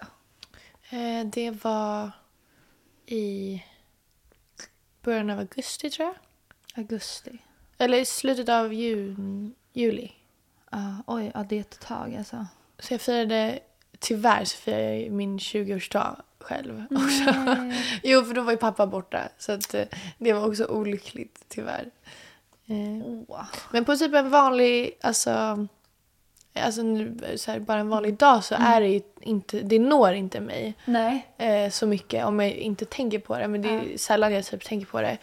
Eh, 0.98 1.26
det 1.26 1.52
var 1.52 2.12
i 3.06 3.64
början 5.02 5.30
av 5.30 5.40
augusti 5.40 5.90
tror 5.90 6.08
jag. 6.08 6.16
Augusti. 6.84 7.38
Eller 7.78 7.98
i 7.98 8.06
slutet 8.06 8.50
av 8.50 8.74
jun, 8.74 9.56
juli. 9.74 10.12
Ja, 10.72 10.96
oj, 11.08 11.32
ja, 11.34 11.46
det 11.50 11.56
är 11.56 11.62
ett 11.62 11.80
tag 11.80 12.16
alltså. 12.16 12.46
Så 12.80 12.94
jag 12.94 13.02
firade, 13.02 13.60
tyvärr 14.00 14.46
så 14.46 14.58
firade 14.58 15.00
jag 15.00 15.12
min 15.12 15.38
20-årsdag 15.38 16.16
själv 16.40 16.84
också. 16.92 17.34
jo, 18.04 18.24
för 18.24 18.34
då 18.34 18.42
var 18.42 18.52
ju 18.52 18.58
pappa 18.58 18.88
borta. 18.88 19.30
Så 19.38 19.52
att, 19.52 19.74
eh, 19.74 19.86
det 20.18 20.34
var 20.34 20.48
också 20.48 20.66
olyckligt 20.66 21.46
tyvärr. 21.48 21.92
Åh. 23.28 23.46
Men 23.72 23.86
på 23.86 23.96
typ 23.96 24.14
en 24.14 24.30
vanlig, 24.30 24.98
alltså, 25.02 25.68
alltså 26.54 26.82
nu, 26.84 27.18
så 27.36 27.52
här, 27.52 27.60
bara 27.60 27.80
en 27.80 27.90
vanlig 27.90 28.18
dag 28.18 28.44
så 28.44 28.56
är 28.60 28.82
det 28.82 29.02
inte, 29.22 29.60
det 29.62 29.80
når 29.80 30.14
inte 30.14 30.40
mig 30.40 30.76
eh, 31.38 31.70
så 31.70 31.88
mycket 31.88 32.26
om 32.26 32.40
jag 32.40 32.52
inte 32.52 32.86
tänker 32.86 33.20
på 33.20 33.38
det. 33.38 33.48
Men 33.48 33.62
det 33.62 33.70
är 33.70 33.98
sällan 33.98 34.34
jag 34.34 34.46
typ 34.46 34.66
tänker 34.66 34.88
på 34.88 35.02
det. 35.02 35.18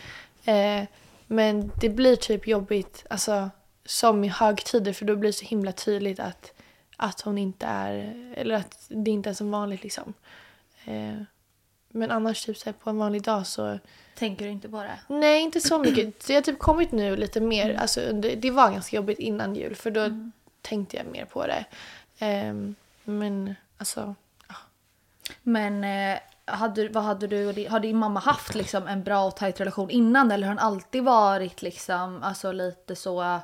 Eh, 0.52 0.84
men 1.26 1.72
det 1.80 1.88
blir 1.88 2.16
typ 2.16 2.46
jobbigt, 2.46 3.06
alltså 3.10 3.50
som 3.84 4.24
i 4.24 4.28
högtider 4.28 4.92
för 4.92 5.04
då 5.04 5.16
blir 5.16 5.28
det 5.28 5.32
så 5.32 5.44
himla 5.44 5.72
tydligt 5.72 6.20
att, 6.20 6.52
att 6.96 7.20
hon 7.20 7.38
inte 7.38 7.66
är, 7.66 8.14
eller 8.36 8.54
att 8.54 8.86
det 8.88 9.10
inte 9.10 9.30
är 9.30 9.34
som 9.34 9.50
vanligt 9.50 9.82
liksom. 9.82 10.14
Eh, 10.84 11.22
men 11.88 12.10
annars 12.10 12.44
typ 12.44 12.56
så 12.56 12.72
på 12.72 12.90
en 12.90 12.98
vanlig 12.98 13.22
dag 13.22 13.46
så 13.46 13.78
Tänker 14.14 14.44
du 14.44 14.50
inte 14.50 14.68
på 14.68 14.82
det? 14.82 14.98
Nej, 15.08 15.42
inte 15.42 15.60
så 15.60 15.78
mycket. 15.78 16.20
Det 16.26 16.34
har 16.34 16.42
typ 16.42 16.58
kommit 16.58 16.92
nu 16.92 17.16
lite 17.16 17.40
mer. 17.40 17.74
Alltså, 17.74 18.00
under, 18.00 18.36
det 18.36 18.50
var 18.50 18.70
ganska 18.70 18.96
jobbigt 18.96 19.18
innan 19.18 19.54
jul 19.54 19.74
för 19.74 19.90
då 19.90 20.30
tänkte 20.62 20.96
jag 20.96 21.06
mer 21.06 21.24
på 21.24 21.46
det. 21.46 21.64
Ehm, 22.18 22.74
men 23.04 23.54
alltså, 23.78 24.14
Men 25.42 25.84
eh, 25.84 26.18
hade, 26.44 26.88
vad 26.88 27.04
hade 27.04 27.26
du 27.26 27.68
har 27.68 27.80
din 27.80 27.96
mamma 27.96 28.20
haft 28.20 28.54
liksom 28.54 28.86
en 28.86 29.02
bra 29.02 29.24
och 29.24 29.36
tajt 29.36 29.60
relation 29.60 29.90
innan 29.90 30.30
eller 30.30 30.46
har 30.46 30.54
den 30.54 30.64
alltid 30.64 31.04
varit 31.04 31.62
liksom 31.62 32.22
alltså 32.22 32.52
lite 32.52 32.96
så? 32.96 33.40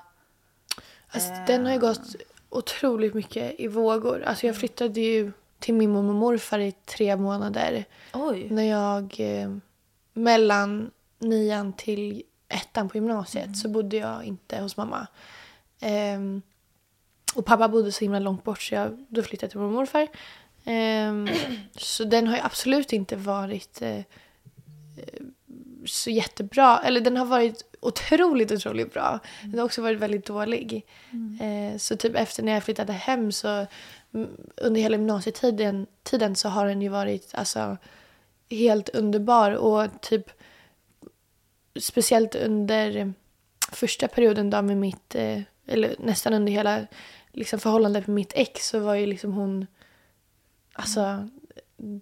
Alltså 1.11 1.32
den 1.46 1.66
har 1.66 1.72
ju 1.72 1.78
gått 1.78 2.16
otroligt 2.48 3.14
mycket 3.14 3.61
i 3.61 3.68
vågor. 3.68 4.22
Alltså 4.22 4.46
jag 4.46 4.56
flyttade 4.56 5.00
ju 5.00 5.32
till 5.58 5.74
min 5.74 5.90
mormor 5.90 6.11
och 6.11 6.14
morfar 6.14 6.58
i 6.58 6.72
tre 6.72 7.16
månader. 7.16 7.84
Oj. 8.12 8.50
När 8.50 8.62
jag, 8.62 9.16
eh, 9.18 9.56
mellan 10.12 10.90
nian 11.18 11.72
till 11.72 12.22
ettan 12.48 12.88
på 12.88 12.96
gymnasiet 12.96 13.58
så 13.58 13.68
bodde 13.68 13.96
jag 13.96 14.24
inte 14.24 14.61
hos 14.61 14.76
mamma. 14.76 15.06
Ehm, 15.80 16.42
och 17.34 17.46
pappa 17.46 17.68
bodde 17.68 17.92
så 17.92 18.04
himla 18.04 18.18
långt 18.18 18.44
bort 18.44 18.62
så 18.62 18.74
jag 18.74 19.04
då 19.08 19.22
flyttade 19.22 19.44
jag 19.44 19.50
till 19.50 19.61
mormor 19.61 19.72
och 19.72 19.80
morfar. 19.80 20.08
Ehm, 20.64 21.28
så 21.76 22.04
den 22.04 22.26
har 22.26 22.36
ju 22.36 22.42
absolut 22.42 22.92
inte 22.92 23.16
varit 23.16 23.82
eh, 23.82 23.98
eh, 23.98 24.04
så 25.85 26.11
jättebra. 26.11 26.78
Eller 26.78 27.01
den 27.01 27.16
har 27.16 27.26
varit 27.26 27.64
otroligt, 27.81 28.53
otroligt 28.53 28.93
bra. 28.93 29.18
Den 29.43 29.59
har 29.59 29.66
också 29.66 29.83
varit 29.83 29.99
väldigt 29.99 30.26
dålig. 30.26 30.87
Eh, 31.41 31.78
så 31.78 31.97
typ 31.97 32.16
efter 32.16 32.43
när 32.43 32.53
jag 32.53 32.64
flyttade 32.64 32.93
hem 32.93 33.33
så 33.33 33.66
mm, 34.14 34.31
under 34.57 34.81
hela 34.81 34.97
gymnasietiden 34.97 35.87
tiden 36.03 36.37
så 36.37 36.49
har 36.49 36.66
den 36.66 36.83
ju 36.83 36.89
varit 36.89 37.31
alltså 37.35 37.76
helt 38.51 38.89
underbar 38.89 39.53
och 39.53 40.01
typ 40.01 40.31
speciellt 41.81 42.35
under 42.35 43.12
första 43.72 44.09
perioden 44.09 44.51
då 44.51 44.62
med 44.62 44.76
mitt, 44.76 45.14
eh, 45.14 45.41
eller 45.66 45.95
nästan 45.99 46.35
under 46.35 46.53
hela 46.53 46.87
liksom, 47.33 47.59
förhållandet 47.59 48.07
med 48.07 48.14
mitt 48.14 48.33
ex 48.35 48.68
så 48.68 48.78
var 48.78 48.95
ju 48.95 49.07
liksom 49.07 49.33
hon 49.33 49.66
alltså 50.72 51.28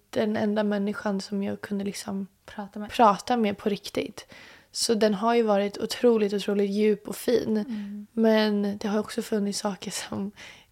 den 0.09 0.37
enda 0.37 0.63
människan 0.63 1.21
som 1.21 1.43
jag 1.43 1.61
kunde 1.61 1.83
liksom 1.83 2.27
Prata 2.55 2.79
med. 2.79 2.89
prata 2.89 3.37
med 3.37 3.57
på 3.57 3.69
riktigt. 3.69 4.33
Så 4.71 4.93
den 4.93 5.13
har 5.13 5.35
ju 5.35 5.43
varit 5.43 5.77
otroligt, 5.77 6.33
otroligt 6.33 6.69
djup 6.71 7.07
och 7.07 7.15
fin. 7.15 7.65
Men 8.11 8.77
det 8.77 8.87
har 8.87 8.99
också 8.99 9.21
funnits 9.21 9.59
saker 9.59 9.91
som 9.91 10.31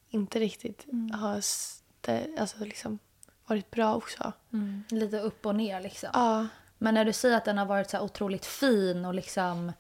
inte 0.10 0.40
riktigt 0.40 0.86
har 1.14 1.36
stä- 1.38 2.40
alltså 2.40 2.66
liksom 2.66 3.00
varit 3.46 3.72
bra 3.72 3.96
också. 3.96 4.34
Mm. 4.54 4.84
Lite 4.90 5.20
upp 5.20 5.46
och 5.46 5.56
ner 5.56 5.82
liksom. 5.82 6.10
Ja. 6.14 6.48
Men 6.78 6.94
när 6.94 7.06
du 7.06 7.14
säger 7.14 7.38
att 7.38 7.46
den 7.46 7.58
har 7.58 7.66
varit 7.66 7.90
så 7.90 8.00
otroligt 8.00 8.46
fin 8.46 9.06
och 9.06 9.14
liksom 9.14 9.72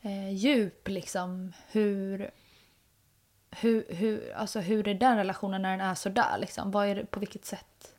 eh, 0.00 0.30
djup 0.34 0.88
liksom 0.88 1.52
hur 1.70 2.30
hur, 3.50 3.86
hur, 3.88 4.32
alltså 4.32 4.60
hur 4.60 4.88
är 4.88 4.94
den 4.94 5.16
relationen 5.16 5.62
när 5.62 5.70
den 5.70 5.80
är 5.86 5.94
så 5.94 6.08
där 6.08 6.38
liksom? 6.38 6.70
Vad 6.70 6.88
är 6.88 6.94
det, 6.94 7.06
på 7.06 7.20
vilket 7.20 7.44
sätt? 7.44 7.94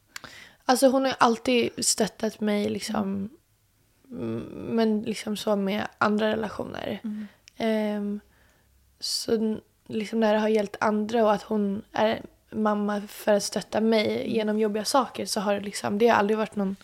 Alltså 0.70 0.88
hon 0.88 1.06
har 1.06 1.16
alltid 1.20 1.70
stöttat 1.86 2.40
mig 2.40 2.70
liksom. 2.70 3.30
Mm, 4.12 4.40
Men 4.76 5.02
liksom 5.02 5.38
så 5.38 5.56
med 5.56 5.88
andra 5.98 6.28
relationer. 6.32 7.00
Ehm, 7.58 8.20
så 9.00 9.34
n- 9.36 9.62
liksom 9.88 10.20
när 10.20 10.34
det 10.34 10.40
har 10.40 10.48
gällt 10.48 10.76
andra 10.80 11.24
och 11.24 11.34
att 11.34 11.42
hon 11.44 11.82
är 11.92 12.22
mamma 12.52 13.02
för 13.08 13.34
att 13.34 13.44
stötta 13.44 13.82
mig 13.82 14.34
genom 14.36 14.60
jobbiga 14.60 14.86
saker 14.86 15.26
så 15.26 15.40
har 15.40 15.54
det 15.54 15.60
liksom, 15.60 15.98
det 15.98 16.08
har 16.08 16.16
aldrig 16.18 16.38
varit 16.38 16.56
någon 16.56 16.76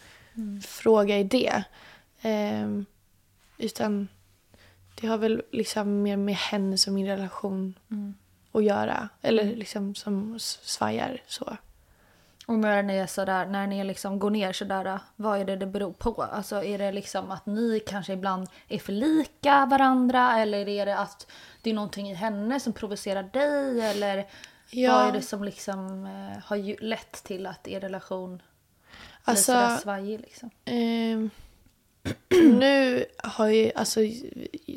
fråga 0.66 1.20
i 1.20 1.24
det. 1.24 1.64
Ehm, 2.22 2.86
utan 3.58 4.08
det 5.02 5.08
har 5.08 5.18
väl 5.18 5.42
liksom 5.52 6.02
mer 6.02 6.18
med 6.18 6.36
henne 6.36 6.78
som 6.78 6.94
min 6.94 7.08
relation 7.08 7.74
att 8.52 8.64
göra. 8.64 9.10
Eller 9.22 9.56
liksom 9.56 9.96
som 9.96 10.40
svajar 10.40 11.22
så. 11.28 11.58
Och 12.46 12.60
när 12.60 12.84
ni 12.84 12.96
är 12.98 13.08
sådär, 13.08 13.46
när 13.46 13.68
ni 13.68 13.84
liksom 13.84 14.20
går 14.20 14.30
ner 14.30 14.54
sådär, 14.54 15.00
vad 15.16 15.39
är 15.41 15.46
det 15.46 15.56
det 15.56 15.66
beror 15.66 15.94
på? 15.94 16.24
Alltså 16.24 16.64
är 16.64 16.78
det 16.78 16.91
liksom 16.91 17.32
att 17.32 17.46
ni 17.46 17.80
kanske 17.88 18.14
ibland 18.14 18.48
är 18.68 18.80
för 18.80 18.94
lika 18.94 19.66
varandra 19.66 20.39
eller 20.39 20.68
är 20.70 20.86
det 20.86 20.98
att 20.98 21.28
det 21.62 21.70
är 21.70 21.74
någonting 21.74 22.10
i 22.12 22.14
henne 22.14 22.60
som 22.60 22.74
provocerar 22.74 23.24
dig 23.24 23.82
eller 23.82 24.26
Ja. 24.70 24.94
vad 24.96 25.08
är 25.08 25.12
det 25.12 25.22
som 25.22 25.44
liksom 25.44 26.06
eh, 26.06 26.44
har 26.46 26.82
lett 26.84 27.24
till 27.24 27.46
att 27.46 27.68
er 27.68 27.80
relation 27.80 28.30
blir 28.38 28.44
Alltså- 29.24 29.44
sådär 29.52 29.78
svajig 29.78 30.20
liksom? 30.20 30.50
Ehm, 30.66 31.30
nu 32.60 33.06
har 33.24 33.46
jag 33.46 33.56
ju 33.56 33.72
alltså 33.76 34.00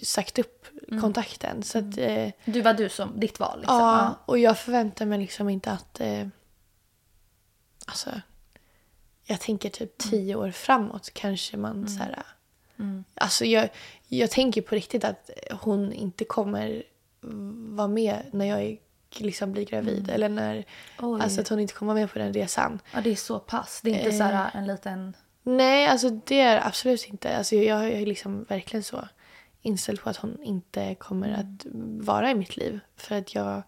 sagt 0.03 0.39
upp 0.39 0.67
kontakten. 1.01 1.63
Så 1.63 1.79
att, 1.79 1.99
eh, 1.99 2.29
Du 2.45 2.61
var 2.61 2.75
du 2.75 2.89
som, 2.89 3.21
ditt 3.21 3.41
val 3.41 3.59
liksom? 3.61 3.77
ja, 3.79 4.15
och 4.27 4.39
jag 4.39 4.59
förväntar 4.59 5.07
mig 5.07 5.19
liksom 5.19 5.49
inte 5.49 5.71
att... 5.71 6.01
Alltså, 7.87 8.11
jag 9.25 9.41
tänker 9.41 9.71
typ 9.71 9.99
tio 9.99 10.35
år 10.35 10.51
framåt 10.51 11.11
kanske 11.15 11.57
man 11.57 11.89
så 11.89 11.99
här... 11.99 12.23
Alltså 13.15 13.45
jag, 13.45 13.69
jag 14.09 14.31
tänker 14.31 14.63
på 14.63 14.75
riktigt 14.75 15.05
att 15.05 15.31
hon 15.63 15.93
inte 15.93 16.25
kommer 16.25 16.83
vara 17.77 17.89
med 17.89 18.23
när 18.33 18.47
jag 18.47 18.63
är, 18.63 18.79
liksom 19.17 19.53
blir 19.53 19.65
gravid. 19.65 20.11
Eller 20.11 20.29
när, 20.29 20.65
Oj. 21.01 21.21
alltså 21.23 21.41
att 21.41 21.49
hon 21.49 21.61
inte 21.61 21.75
kommer 21.75 21.95
vara 21.95 22.01
med 22.01 22.13
på 22.13 22.19
den 22.19 22.33
resan. 22.33 22.81
Ja, 22.95 23.01
det 23.01 23.11
är 23.11 23.17
så 23.17 23.39
pass. 23.39 23.81
Det 23.85 23.91
är 23.91 23.95
inte 23.95 24.09
Eh. 24.11 24.19
såhär 24.19 24.51
en 24.55 24.67
liten... 24.67 25.17
Nej, 25.43 25.87
alltså 25.87 26.11
det 26.11 26.41
är 26.41 26.67
absolut 26.67 27.07
inte. 27.07 27.37
Alltså 27.37 27.55
jag, 27.57 27.65
jag 27.65 28.01
är 28.03 28.07
liksom 28.07 28.45
verkligen 28.45 28.83
så 28.83 29.09
inställd 29.63 30.01
på 30.01 30.11
att 30.11 30.17
hon 30.17 30.43
inte 30.43 30.95
kommer 30.95 31.33
att 31.33 31.67
vara 32.07 32.31
i 32.31 32.35
mitt 32.35 32.57
liv. 32.57 32.81
För 32.97 33.15
att 33.19 33.35
jag 33.35 33.63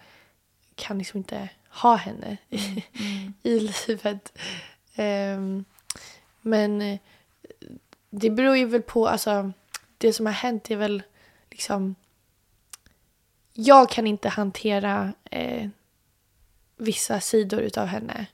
kan 0.74 0.98
liksom 0.98 1.18
inte 1.18 1.48
ha 1.82 1.96
henne 1.96 2.36
i 3.42 3.60
livet. 3.60 4.38
Ehm, 4.94 5.64
men 6.40 6.82
eh, 6.82 6.98
det 8.10 8.30
beror 8.30 8.56
ju 8.56 8.64
väl 8.64 8.82
på, 8.82 9.08
alltså 9.08 9.52
det 9.98 10.12
som 10.12 10.26
har 10.26 10.32
hänt 10.32 10.70
är 10.70 10.76
väl 10.76 11.02
liksom 11.50 11.94
jag 13.52 13.90
kan 13.90 14.06
inte 14.06 14.28
hantera 14.28 15.12
eh, 15.24 15.68
vissa 16.76 17.20
sidor 17.20 17.60
utav 17.60 17.86
henne. 17.86 18.26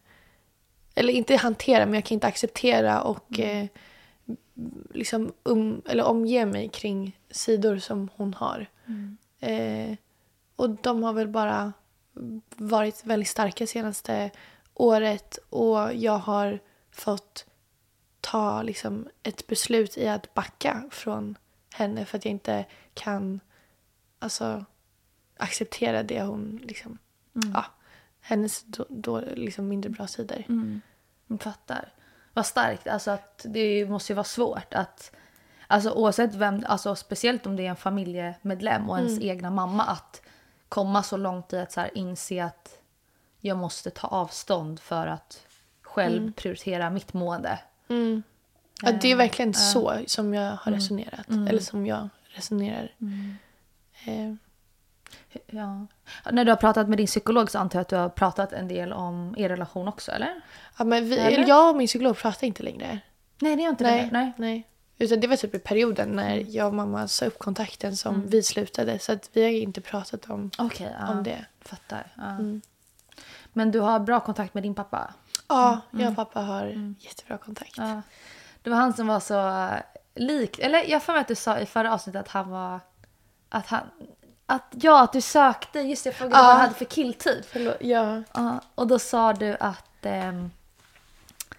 Eller 0.94 1.12
inte 1.12 1.36
hantera, 1.36 1.86
men 1.86 1.94
jag 1.94 2.04
kan 2.04 2.14
inte 2.14 2.26
acceptera 2.26 3.02
och 3.02 3.40
eh, 3.40 3.66
liksom 4.94 5.32
um, 5.42 5.82
eller 5.86 6.04
omge 6.04 6.46
mig 6.46 6.68
kring 6.68 7.18
sidor 7.30 7.78
som 7.78 8.08
hon 8.16 8.34
har. 8.34 8.66
Eh, 9.40 9.96
och 10.56 10.70
de 10.70 11.02
har 11.02 11.12
väl 11.12 11.28
bara 11.28 11.72
varit 12.56 13.04
väldigt 13.04 13.28
starka 13.28 13.66
senaste 13.66 14.30
året 14.74 15.38
och 15.50 15.94
jag 15.94 16.18
har 16.18 16.58
fått 16.90 17.46
ta 18.20 18.62
liksom 18.62 19.08
ett 19.22 19.46
beslut 19.46 19.98
i 19.98 20.08
att 20.08 20.34
backa 20.34 20.84
från 20.90 21.36
henne 21.74 22.04
för 22.04 22.18
att 22.18 22.24
jag 22.24 22.30
inte 22.32 22.64
kan 22.94 23.40
alltså, 24.18 24.64
acceptera 25.36 26.02
det 26.02 26.22
hon 26.22 26.60
liksom, 26.64 26.98
ja, 27.54 27.64
hennes 28.20 28.62
då, 28.62 28.86
då 28.88 29.20
liksom 29.20 29.68
mindre 29.68 29.90
bra 29.90 30.06
sidor. 30.06 30.44
Jag 31.26 31.42
fattar. 31.42 31.92
Vad 32.34 32.46
starkt. 32.46 32.86
Alltså 32.86 33.10
att 33.10 33.46
det 33.48 33.86
måste 33.86 34.12
ju 34.12 34.14
vara 34.14 34.24
svårt 34.24 34.74
att... 34.74 35.12
Alltså 35.66 35.90
oavsett 35.90 36.34
vem, 36.34 36.62
alltså 36.66 36.94
speciellt 36.96 37.46
om 37.46 37.56
det 37.56 37.66
är 37.66 37.70
en 37.70 37.76
familjemedlem 37.76 38.90
och 38.90 38.98
ens 38.98 39.20
egna 39.20 39.50
mamma 39.50 39.82
att 39.82 40.22
komma 40.68 41.02
så 41.02 41.16
långt 41.16 41.52
i 41.52 41.58
att 41.58 41.72
så 41.72 41.86
inse 41.94 42.44
att 42.44 42.78
jag 43.40 43.56
måste 43.56 43.90
ta 43.90 44.06
avstånd 44.08 44.80
för 44.80 45.06
att 45.06 45.46
själv 45.82 46.32
prioritera 46.32 46.90
mitt 46.90 47.12
mående. 47.12 47.58
Ja, 48.82 48.92
det 48.92 49.12
är 49.12 49.16
verkligen 49.16 49.54
så 49.54 49.98
som 50.06 50.34
jag 50.34 50.56
har 50.56 50.72
resonerat. 50.72 51.28
Eller 51.28 51.58
som 51.60 51.86
jag 51.86 52.08
resonerar. 52.28 52.94
Eh, 54.06 54.34
Ja. 55.46 55.86
När 56.32 56.44
du 56.44 56.50
har 56.50 56.56
pratat 56.56 56.88
med 56.88 56.98
din 56.98 57.06
psykolog 57.06 57.50
så 57.50 57.58
antar 57.58 57.78
jag 57.78 57.82
att 57.82 57.88
du 57.88 57.96
har 57.96 58.08
pratat 58.08 58.52
en 58.52 58.68
del 58.68 58.92
om 58.92 59.34
er 59.38 59.48
relation 59.48 59.88
också, 59.88 60.12
eller? 60.12 60.40
ja, 60.78 60.84
men 60.84 61.08
vi, 61.08 61.18
Eller? 61.18 61.48
jag 61.48 61.70
och 61.70 61.76
min 61.76 61.86
psykolog 61.86 62.16
pratar 62.16 62.46
inte 62.46 62.62
längre. 62.62 62.98
Nej, 63.40 63.56
det 63.56 63.64
är 63.64 63.68
inte 63.68 63.84
Nej, 63.84 64.02
det. 64.02 64.10
Nej. 64.12 64.32
nej. 64.36 64.68
Utan 64.98 65.20
det 65.20 65.26
var 65.26 65.36
typ 65.36 65.54
i 65.54 65.58
perioden 65.58 66.08
när 66.08 66.44
jag 66.48 66.66
och 66.66 66.74
mamma 66.74 67.08
sa 67.08 67.26
upp 67.26 67.38
kontakten 67.38 67.96
som 67.96 68.26
vi 68.26 68.42
slutade. 68.42 68.98
Så 68.98 69.12
att 69.12 69.30
vi 69.32 69.42
har 69.42 69.50
inte 69.50 69.80
pratat 69.80 70.30
om, 70.30 70.50
Okej, 70.58 70.96
ja. 71.00 71.08
om 71.12 71.22
det. 71.22 71.44
Fattar. 71.60 72.12
Ja. 72.16 72.36
Men 73.52 73.70
du 73.70 73.80
har 73.80 74.00
bra 74.00 74.20
kontakt 74.20 74.54
med 74.54 74.62
din 74.62 74.74
pappa? 74.74 75.14
Ja, 75.48 75.80
jag 75.90 76.08
och 76.10 76.16
pappa 76.16 76.40
har 76.40 76.94
jättebra 77.00 77.38
kontakt. 77.38 77.74
Ja. 77.76 78.02
Det 78.62 78.70
var 78.70 78.76
han 78.76 78.92
som 78.92 79.06
var 79.06 79.20
så 79.20 79.48
eh, 79.48 79.80
lik. 80.14 80.58
Eller 80.58 80.84
jag 80.90 81.02
för 81.02 81.12
mig 81.12 81.20
att 81.20 81.28
du 81.28 81.34
sa 81.34 81.58
i 81.58 81.66
förra 81.66 81.94
avsnittet 81.94 82.20
att 82.20 82.28
han 82.28 82.50
var... 82.50 82.80
Att 83.48 83.66
han... 83.66 83.80
Att, 84.46 84.62
ja, 84.70 85.02
att 85.02 85.12
du 85.12 85.20
sökte. 85.20 85.80
Just 85.80 86.04
det, 86.04 86.08
jag 86.10 86.14
frågade 86.16 86.36
Ja. 86.36 86.42
vad 86.42 86.52
han 86.52 86.60
hade 86.60 86.74
för 86.74 86.84
killtid. 86.84 87.44
Förlåt, 87.48 87.76
ja. 87.80 88.22
Ja, 88.34 88.60
och 88.74 88.86
då 88.86 88.98
sa 88.98 89.32
du 89.32 89.56
att... 89.60 89.86
ehm, 90.06 90.50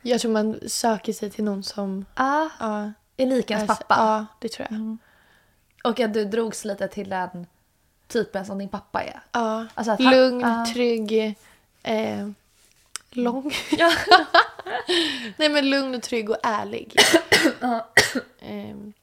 Jag 0.01 0.21
tror 0.21 0.31
man 0.31 0.59
söker 0.67 1.13
sig 1.13 1.29
till 1.31 1.43
någon 1.43 1.63
som... 1.63 2.05
Ja, 2.15 2.49
Ja, 2.59 2.91
är 3.18 3.26
lik 3.26 3.51
ens 3.51 3.70
alltså, 3.70 3.84
pappa. 3.84 4.01
Ja, 4.01 4.26
det 4.39 4.49
tror 4.49 4.68
jag. 4.72 4.97
Och 5.91 5.99
att 5.99 6.13
du 6.13 6.26
drogs 6.26 6.66
lite 6.66 6.88
till 6.88 7.09
den 7.09 7.47
typen 8.07 8.45
som 8.45 8.57
din 8.57 8.70
pappa 8.70 9.03
är. 9.03 9.22
Ja. 9.32 9.66
Alltså 9.74 9.91
att 9.91 10.01
han- 10.03 10.13
Lugn, 10.13 10.39
ja. 10.41 10.66
trygg, 10.74 11.36
eh, 11.84 12.30
lång. 13.11 13.51
Nej 15.38 15.49
men 15.49 15.70
lugn 15.70 15.95
och 15.95 16.01
trygg 16.01 16.30
och 16.30 16.38
ärlig. 16.43 16.95
Ehm, 18.39 18.93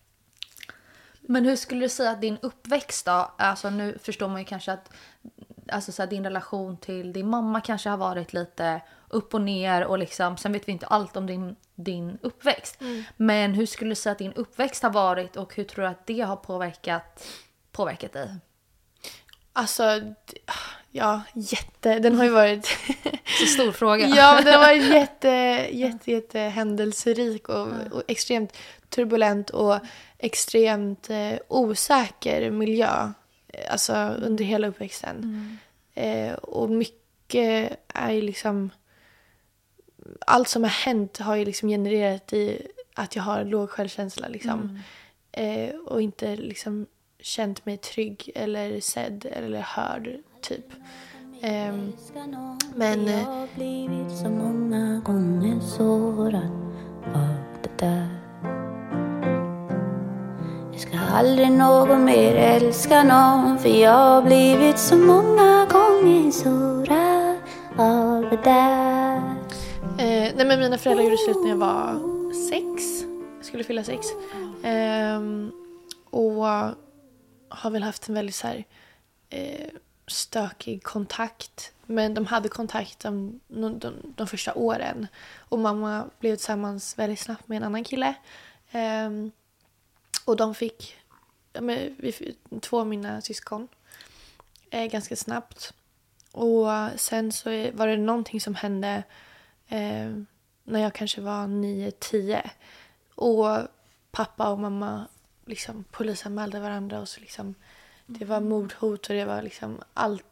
Men 1.21 1.45
hur 1.45 1.57
skulle 1.57 1.81
du 1.85 1.89
säga 1.89 2.11
att 2.11 2.21
din 2.21 2.39
uppväxt 2.43 3.07
då, 3.07 3.31
alltså 3.39 3.71
nu 3.71 3.99
förstår 4.03 4.29
man 4.29 4.39
ju 4.39 4.45
kanske 4.45 4.73
att 4.73 4.93
alltså 5.69 5.93
så 5.93 6.03
här, 6.03 6.07
din 6.11 6.25
relation 6.25 6.77
till 6.77 7.13
din 7.13 7.29
mamma 7.31 7.61
kanske 7.61 7.89
har 7.91 7.97
varit 7.97 8.33
lite 8.33 8.81
upp 9.13 9.35
och 9.35 9.41
ner 9.41 9.85
och 9.85 9.99
liksom, 9.99 10.37
sen 10.37 10.53
vet 10.53 10.69
vi 10.69 10.73
inte 10.73 10.87
allt 10.87 11.17
om 11.17 11.27
din, 11.27 11.57
din 11.75 12.19
uppväxt. 12.23 12.79
Men 13.17 13.55
hur 13.55 13.67
skulle 13.67 13.91
du 13.91 13.95
säga 13.95 14.13
att 14.13 14.19
din 14.19 14.33
uppväxt 14.33 14.83
har 14.83 14.91
varit 14.91 15.37
och 15.37 15.55
hur 15.55 15.65
tror 15.65 15.83
du 15.83 15.89
att 15.89 16.07
det 16.07 16.21
har 16.21 16.37
påverkat, 16.37 17.27
påverkat 17.73 18.13
dig? 18.13 18.31
alltså, 19.53 20.01
ja 20.91 21.23
jätte. 21.35 21.99
Den 21.99 22.17
har 22.17 22.25
ju 22.25 22.31
varit... 22.31 22.67
Så 23.41 23.47
stor 23.47 23.73
fråga. 23.73 24.07
ja 24.07 24.41
den 24.45 24.55
har 24.55 24.61
varit 24.61 24.85
jätte, 24.95 25.29
jätte, 25.73 26.13
jätte 26.13 26.39
händelserik 26.39 27.49
och, 27.49 27.69
och 27.91 28.03
extremt 28.09 28.57
turbulent 28.89 29.51
och 29.51 29.79
extremt 30.19 31.11
eh, 31.11 31.35
osäker 31.49 32.51
miljö. 32.51 33.13
Alltså 33.71 33.95
under 34.23 34.45
hela 34.45 34.69
uppväxten. 34.69 35.59
Eh, 35.95 36.33
och 36.33 36.71
mycket 36.71 37.79
är 37.89 38.11
ju 38.11 38.23
liksom... 38.23 38.71
Allt 40.27 40.49
som 40.49 40.63
har 40.63 40.71
hänt 40.71 41.19
har 41.19 41.37
ju 41.37 41.45
liksom 41.45 41.69
genererat 41.69 42.33
i 42.33 42.67
att 42.95 43.17
jag 43.17 43.23
har 43.23 43.45
låg 43.45 43.71
självkänsla. 43.71 44.29
Liksom. 44.29 44.81
Eh, 45.33 45.75
och 45.75 46.03
inte 46.03 46.37
liksom 46.37 46.87
känt 47.21 47.67
mig 47.67 47.77
trygg 47.77 48.31
eller 48.35 48.81
sedd 48.81 49.27
eller 49.31 49.61
hörd, 49.61 50.09
typ. 50.41 50.67
Ehm, 51.43 51.93
men... 52.75 53.07
Jag 53.07 53.21
eh, 53.21 53.25
har 53.25 53.49
blivit 53.55 54.19
så 54.19 54.29
många 54.29 55.01
gånger 55.05 55.61
sårad 55.61 56.51
av 57.15 57.37
det 57.63 57.79
där 57.79 58.09
Jag 60.73 60.81
ska 60.81 60.99
aldrig 60.99 61.53
någon 61.53 62.05
mer 62.05 62.35
älska 62.35 63.03
någon 63.03 63.59
För 63.59 63.69
jag 63.69 63.93
har 63.93 64.23
blivit 64.23 64.79
så 64.79 64.97
många 64.97 65.67
gånger 65.73 66.31
sårad 66.31 67.37
av 67.79 68.31
det 68.31 68.41
där 68.45 68.92
Eh, 69.99 70.35
nej 70.37 70.47
men 70.47 70.61
mina 70.61 70.79
föräldrar 70.79 71.05
gjorde 71.05 71.17
slut 71.17 71.37
när 71.43 71.49
jag 71.49 71.57
var 71.57 72.01
sex. 72.49 73.03
Jag 73.37 73.47
skulle 73.47 73.65
fylla 73.65 73.85
sex. 73.85 74.07
Eh, 74.65 75.21
och 76.11 76.45
har 77.49 77.71
väl 77.71 77.83
haft 77.83 78.09
en 78.09 78.15
väldigt 78.15 78.35
så 78.35 78.47
här, 78.47 78.65
eh, 79.31 79.69
stökig 80.07 80.83
kontakt. 80.83 81.73
Men 81.87 82.15
de 82.15 82.27
hade 82.27 82.49
kontakt 82.49 83.01
de, 83.01 83.41
de, 83.49 83.95
de, 84.17 84.27
första 84.27 84.55
åren. 84.55 85.07
Och 85.39 85.59
mamma 85.59 86.05
blev 86.19 86.37
tillsammans 86.37 86.99
väldigt 86.99 87.21
snabbt 87.21 87.49
med 87.49 87.57
en 87.57 87.63
annan 87.63 87.85
kille. 87.85 88.15
Ehm, 88.71 89.31
och 90.25 90.37
de 90.37 90.55
fick, 90.55 90.97
ja, 91.53 91.61
men, 91.61 91.97
vi, 91.99 92.13
fick 92.13 92.39
två 92.61 92.81
av 92.81 92.87
mina 92.87 93.21
syskon 93.21 93.69
eh, 94.71 94.85
ganska 94.85 95.17
snabbt. 95.17 95.75
Och 96.33 96.69
sen 96.97 97.33
så 97.33 97.71
var 97.73 97.87
det 97.87 97.97
någonting 97.97 98.41
som 98.41 98.55
hände 98.55 99.03
eh, 99.73 100.13
när 100.65 100.81
jag 100.81 100.95
kanske 100.95 101.21
var 101.21 101.47
9-10. 101.47 102.51
Och 103.15 103.59
pappa 104.11 104.49
och 104.49 104.59
mamma 104.59 105.07
liksom 105.47 105.85
polisanmälde 105.91 106.61
varandra 106.61 107.01
och 107.01 107.09
så 107.09 107.21
liksom 107.21 107.55
det 108.07 108.25
var 108.25 108.41
mordhot 108.41 109.07
och 109.07 109.15
det 109.15 109.25
var 109.25 109.43
liksom 109.43 109.81
allt 109.95 110.25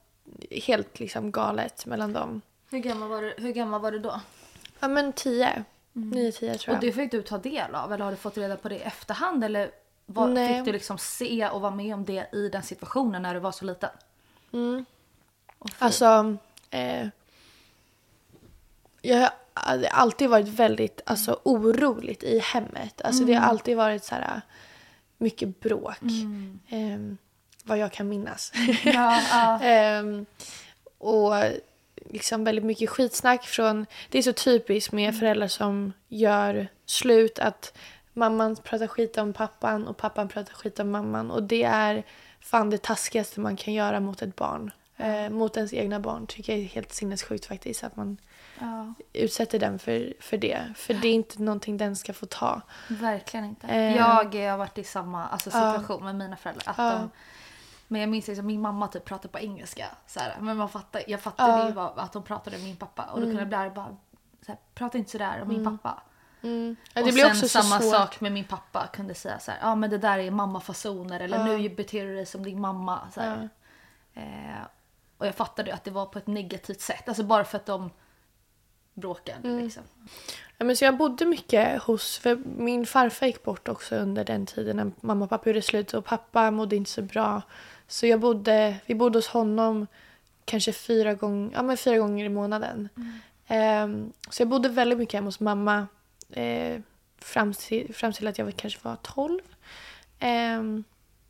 helt 0.66 0.98
liksom 1.00 1.30
galet 1.32 1.86
mellan 1.86 2.12
dem. 2.12 2.40
Hur, 2.70 2.78
gammal 2.78 3.08
var 3.08 3.22
du, 3.22 3.34
hur 3.38 3.52
gammal 3.52 3.80
var 3.80 3.92
du 3.92 3.98
då? 3.98 4.20
Ja 4.80 4.88
men 4.88 5.12
tio. 5.12 5.64
Nio, 5.92 6.32
tio 6.32 6.54
tror 6.54 6.74
Och 6.74 6.76
jag. 6.76 6.80
det 6.90 6.92
fick 6.92 7.10
du 7.10 7.22
ta 7.22 7.38
del 7.38 7.74
av 7.74 7.92
eller 7.92 8.04
har 8.04 8.10
du 8.10 8.16
fått 8.16 8.36
reda 8.36 8.56
på 8.56 8.68
det 8.68 8.76
i 8.76 8.80
efterhand 8.82 9.44
eller 9.44 9.70
vad, 10.06 10.30
Nej. 10.30 10.54
fick 10.56 10.64
du 10.64 10.72
liksom 10.72 10.98
se 10.98 11.48
och 11.48 11.60
vara 11.60 11.74
med 11.74 11.94
om 11.94 12.04
det 12.04 12.34
i 12.34 12.48
den 12.48 12.62
situationen 12.62 13.22
när 13.22 13.34
du 13.34 13.40
var 13.40 13.52
så 13.52 13.64
liten? 13.64 13.90
Alltså, 15.78 16.36
eh, 16.70 17.08
jag 19.02 19.30
har 19.54 19.86
alltid 19.90 20.30
varit 20.30 20.48
väldigt 20.48 21.00
alltså, 21.06 21.40
oroligt 21.42 22.22
i 22.22 22.38
hemmet. 22.38 23.02
Alltså, 23.04 23.24
Det 23.24 23.34
har 23.34 23.46
alltid 23.48 23.76
varit 23.76 24.04
så 24.04 24.14
här, 24.14 24.40
mycket 25.18 25.60
bråk. 25.60 26.02
Ehm, 26.68 27.18
vad 27.64 27.78
jag 27.78 27.92
kan 27.92 28.08
minnas. 28.08 28.52
Ja, 28.84 29.22
ja. 29.30 29.60
Ehm, 29.62 30.26
och 30.98 31.34
liksom 32.10 32.44
väldigt 32.44 32.64
mycket 32.64 32.90
skitsnack 32.90 33.44
från... 33.44 33.86
Det 34.08 34.18
är 34.18 34.22
så 34.22 34.32
typiskt 34.32 34.92
med 34.92 35.18
föräldrar 35.18 35.48
som 35.48 35.92
gör 36.08 36.68
slut 36.86 37.38
att 37.38 37.78
mamman 38.12 38.56
pratar 38.56 38.86
skit 38.86 39.18
om 39.18 39.32
pappan 39.32 39.86
och 39.88 39.96
pappan 39.96 40.28
pratar 40.28 40.54
skit 40.54 40.80
om 40.80 40.90
mamman. 40.90 41.30
Och 41.30 41.42
det 41.42 41.62
är 41.62 42.02
fan 42.40 42.70
det 42.70 42.82
taskigaste 42.82 43.40
man 43.40 43.56
kan 43.56 43.74
göra 43.74 44.00
mot 44.00 44.22
ett 44.22 44.36
barn. 44.36 44.70
Eh, 44.96 45.30
mot 45.30 45.56
ens 45.56 45.72
egna 45.72 46.00
barn 46.00 46.26
tycker 46.26 46.52
jag 46.52 46.62
är 46.62 46.66
helt 46.66 46.92
sinnessjukt 46.92 47.46
faktiskt. 47.46 47.84
Att 47.84 47.96
man 47.96 48.16
ja, 48.60 48.94
utsätter 49.12 49.58
den 49.58 49.78
för, 49.78 50.14
för 50.20 50.36
det. 50.36 50.72
För 50.76 50.94
det 50.94 51.08
är 51.08 51.12
inte 51.12 51.42
någonting 51.42 51.76
den 51.76 51.96
ska 51.96 52.12
få 52.12 52.26
ta. 52.26 52.60
verkligen 52.88 53.46
inte. 53.46 53.66
Eh. 53.66 53.96
Jag 53.96 54.04
har 54.50 54.56
varit 54.56 54.78
i 54.78 54.84
samma 54.84 55.28
alltså, 55.28 55.50
situation 55.50 56.04
med 56.04 56.14
mina 56.14 56.36
föräldrar. 56.36 56.70
Att 56.70 56.76
de, 56.76 57.10
men 57.88 58.00
jag 58.00 58.10
minns 58.10 58.28
liksom 58.28 58.46
min 58.46 58.60
mamma 58.60 58.88
typ 58.88 59.04
pratade 59.04 59.28
på 59.28 59.38
engelska. 59.38 59.86
Så 60.06 60.20
här, 60.20 60.36
men 60.40 60.56
man 60.56 60.68
fattar, 60.68 61.02
jag 61.06 61.20
fattade 61.20 61.66
ju 61.66 61.72
vad, 61.72 61.98
att 61.98 62.12
de 62.12 62.22
pratade 62.22 62.56
med 62.56 62.66
min 62.66 62.76
pappa. 62.76 63.02
Och 63.02 63.20
då 63.20 63.26
kunde 63.26 63.40
jag 63.40 63.48
bli 63.48 63.70
bara 63.74 63.96
så 64.46 64.52
här, 64.52 64.58
prata 64.74 64.98
inte 64.98 65.10
sådär 65.10 65.42
om 65.42 65.48
min 65.48 65.64
pappa. 65.64 66.02
Mm. 66.42 66.76
Ja, 66.94 67.00
och 67.00 67.06
det 67.06 67.12
blir 67.12 67.34
sen 67.34 67.48
samma 67.48 67.80
svårt. 67.80 67.94
sak 67.94 68.20
med 68.20 68.32
min 68.32 68.44
pappa. 68.44 68.86
Kunde 68.92 69.14
säga 69.14 69.38
så 69.38 69.50
här, 69.50 69.58
ja 69.62 69.74
men 69.74 69.90
det 69.90 69.98
där 69.98 70.18
är 70.18 70.30
mammafasoner. 70.30 71.20
Eller 71.20 71.44
nu 71.44 71.68
beter 71.68 72.06
du 72.06 72.14
dig 72.14 72.26
som 72.26 72.42
din 72.42 72.60
mamma. 72.60 73.00
Så 73.14 73.20
här. 73.20 73.48
Eh, 74.14 74.64
och 75.18 75.26
jag 75.26 75.34
fattade 75.34 75.70
ju 75.70 75.74
att 75.74 75.84
det 75.84 75.90
var 75.90 76.06
på 76.06 76.18
ett 76.18 76.26
negativt 76.26 76.80
sätt. 76.80 77.08
Alltså 77.08 77.22
bara 77.22 77.44
för 77.44 77.56
att 77.58 77.66
de 77.66 77.90
bråkade 78.94 79.48
Mm. 79.48 79.64
liksom. 79.64 79.82
Ja, 80.58 80.64
men 80.64 80.76
så 80.76 80.84
jag 80.84 80.96
bodde 80.96 81.24
mycket 81.24 81.82
hos, 81.82 82.18
för 82.18 82.36
min 82.36 82.86
farfar 82.86 83.26
gick 83.26 83.42
bort 83.42 83.68
också 83.68 83.96
under 83.96 84.24
den 84.24 84.46
tiden 84.46 84.76
när 84.76 84.90
mamma 85.00 85.24
och 85.24 85.30
pappa 85.30 85.48
gjorde 85.50 85.62
slut 85.62 85.94
och 85.94 86.04
pappa 86.04 86.50
mådde 86.50 86.76
inte 86.76 86.90
så 86.90 87.02
bra. 87.02 87.42
Så 87.88 88.06
jag 88.06 88.20
bodde, 88.20 88.76
vi 88.86 88.94
bodde 88.94 89.18
hos 89.18 89.28
honom 89.28 89.86
kanske 90.44 90.72
fyra, 90.72 91.14
gång, 91.14 91.50
ja, 91.54 91.62
men 91.62 91.76
fyra 91.76 91.98
gånger 91.98 92.24
i 92.24 92.28
månaden. 92.28 92.88
Ehm, 93.46 94.12
så 94.30 94.42
jag 94.42 94.48
bodde 94.48 94.68
väldigt 94.68 94.98
mycket 94.98 95.14
hemma 95.14 95.26
hos 95.26 95.40
mamma 95.40 95.86
eh, 96.30 96.80
fram, 97.18 97.54
till, 97.54 97.94
fram 97.94 98.12
till 98.12 98.26
att 98.28 98.38
jag 98.38 98.56
kanske 98.56 98.78
var 98.82 98.96
12. 99.02 99.40
Ehm, 100.18 100.84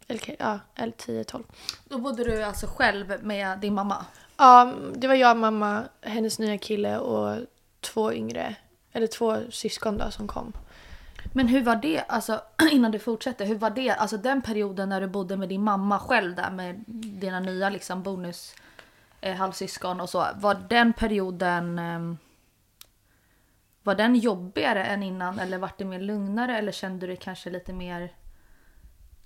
eller, 0.09 0.37
ja, 0.39 0.59
eller 0.75 0.93
10-12. 0.93 1.43
Då 1.85 1.99
bodde 1.99 2.25
du 2.25 2.43
alltså 2.43 2.67
själv 2.67 3.25
med 3.25 3.59
din 3.59 3.75
mamma? 3.75 4.07
Ja, 4.41 4.75
det 4.95 5.09
var 5.09 5.15
jag, 5.15 5.37
mamma, 5.37 5.85
hennes 6.03 6.39
nya 6.39 6.59
kille 6.59 6.99
och 6.99 7.47
två 7.81 8.13
yngre, 8.13 8.55
eller 8.93 9.07
två 9.07 9.37
syskon 9.51 9.99
då 9.99 10.11
som 10.11 10.29
kom. 10.29 10.53
Men 11.33 11.49
hur 11.49 11.63
var 11.63 11.77
det, 11.77 12.01
alltså 12.09 12.43
innan 12.71 12.91
du 12.91 12.99
fortsätter, 12.99 13.47
hur 13.47 13.55
var 13.55 13.71
det, 13.71 13.91
alltså 13.91 14.17
den 14.17 14.43
perioden 14.43 14.89
när 14.89 15.01
du 15.01 15.07
bodde 15.07 15.37
med 15.37 15.49
din 15.49 15.63
mamma 15.63 15.99
själv 15.99 16.35
där 16.35 16.51
med 16.51 16.85
dina 16.87 17.41
nya 17.41 17.71
liksom 17.71 18.03
bonus 18.03 18.55
eh, 19.21 19.37
halvsyskon 19.37 20.01
och 20.01 20.11
så. 20.11 20.27
Var 20.37 20.55
den 20.69 20.93
perioden, 20.93 21.79
eh, 21.79 22.15
var 23.83 23.95
den 23.95 24.15
jobbigare 24.17 24.85
än 24.85 25.03
innan 25.03 25.39
eller 25.39 25.59
var 25.59 25.71
det 25.79 25.85
mer 25.85 26.01
lugnare 26.01 26.59
eller 26.59 26.73
kände 26.73 27.01
du 27.01 27.07
dig 27.07 27.17
kanske 27.17 27.51
lite 27.51 27.73
mer 27.73 28.13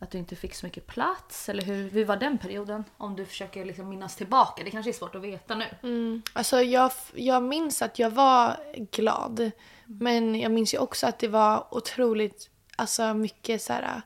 att 0.04 0.10
du 0.10 0.18
inte 0.18 0.36
fick 0.36 0.54
så 0.54 0.66
mycket 0.66 0.86
plats? 0.86 1.48
Eller 1.48 1.62
hur, 1.62 1.90
hur 1.90 2.04
var 2.04 2.16
den 2.16 2.38
perioden? 2.38 2.84
Om 2.96 3.16
du 3.16 3.24
försöker 3.24 3.64
liksom 3.64 3.88
minnas 3.88 4.16
tillbaka, 4.16 4.64
det 4.64 4.70
kanske 4.70 4.90
är 4.90 4.92
svårt 4.92 5.14
att 5.14 5.22
veta 5.22 5.54
nu. 5.54 5.66
Mm. 5.82 6.22
Alltså 6.32 6.62
jag, 6.62 6.92
jag 7.14 7.42
minns 7.42 7.82
att 7.82 7.98
jag 7.98 8.10
var 8.10 8.56
glad. 8.90 9.50
Men 9.86 10.40
jag 10.40 10.52
minns 10.52 10.74
ju 10.74 10.78
också 10.78 11.06
att 11.06 11.18
det 11.18 11.28
var 11.28 11.74
otroligt, 11.74 12.50
alltså 12.76 13.14
mycket 13.14 13.62
så 13.62 13.72
här. 13.72 14.02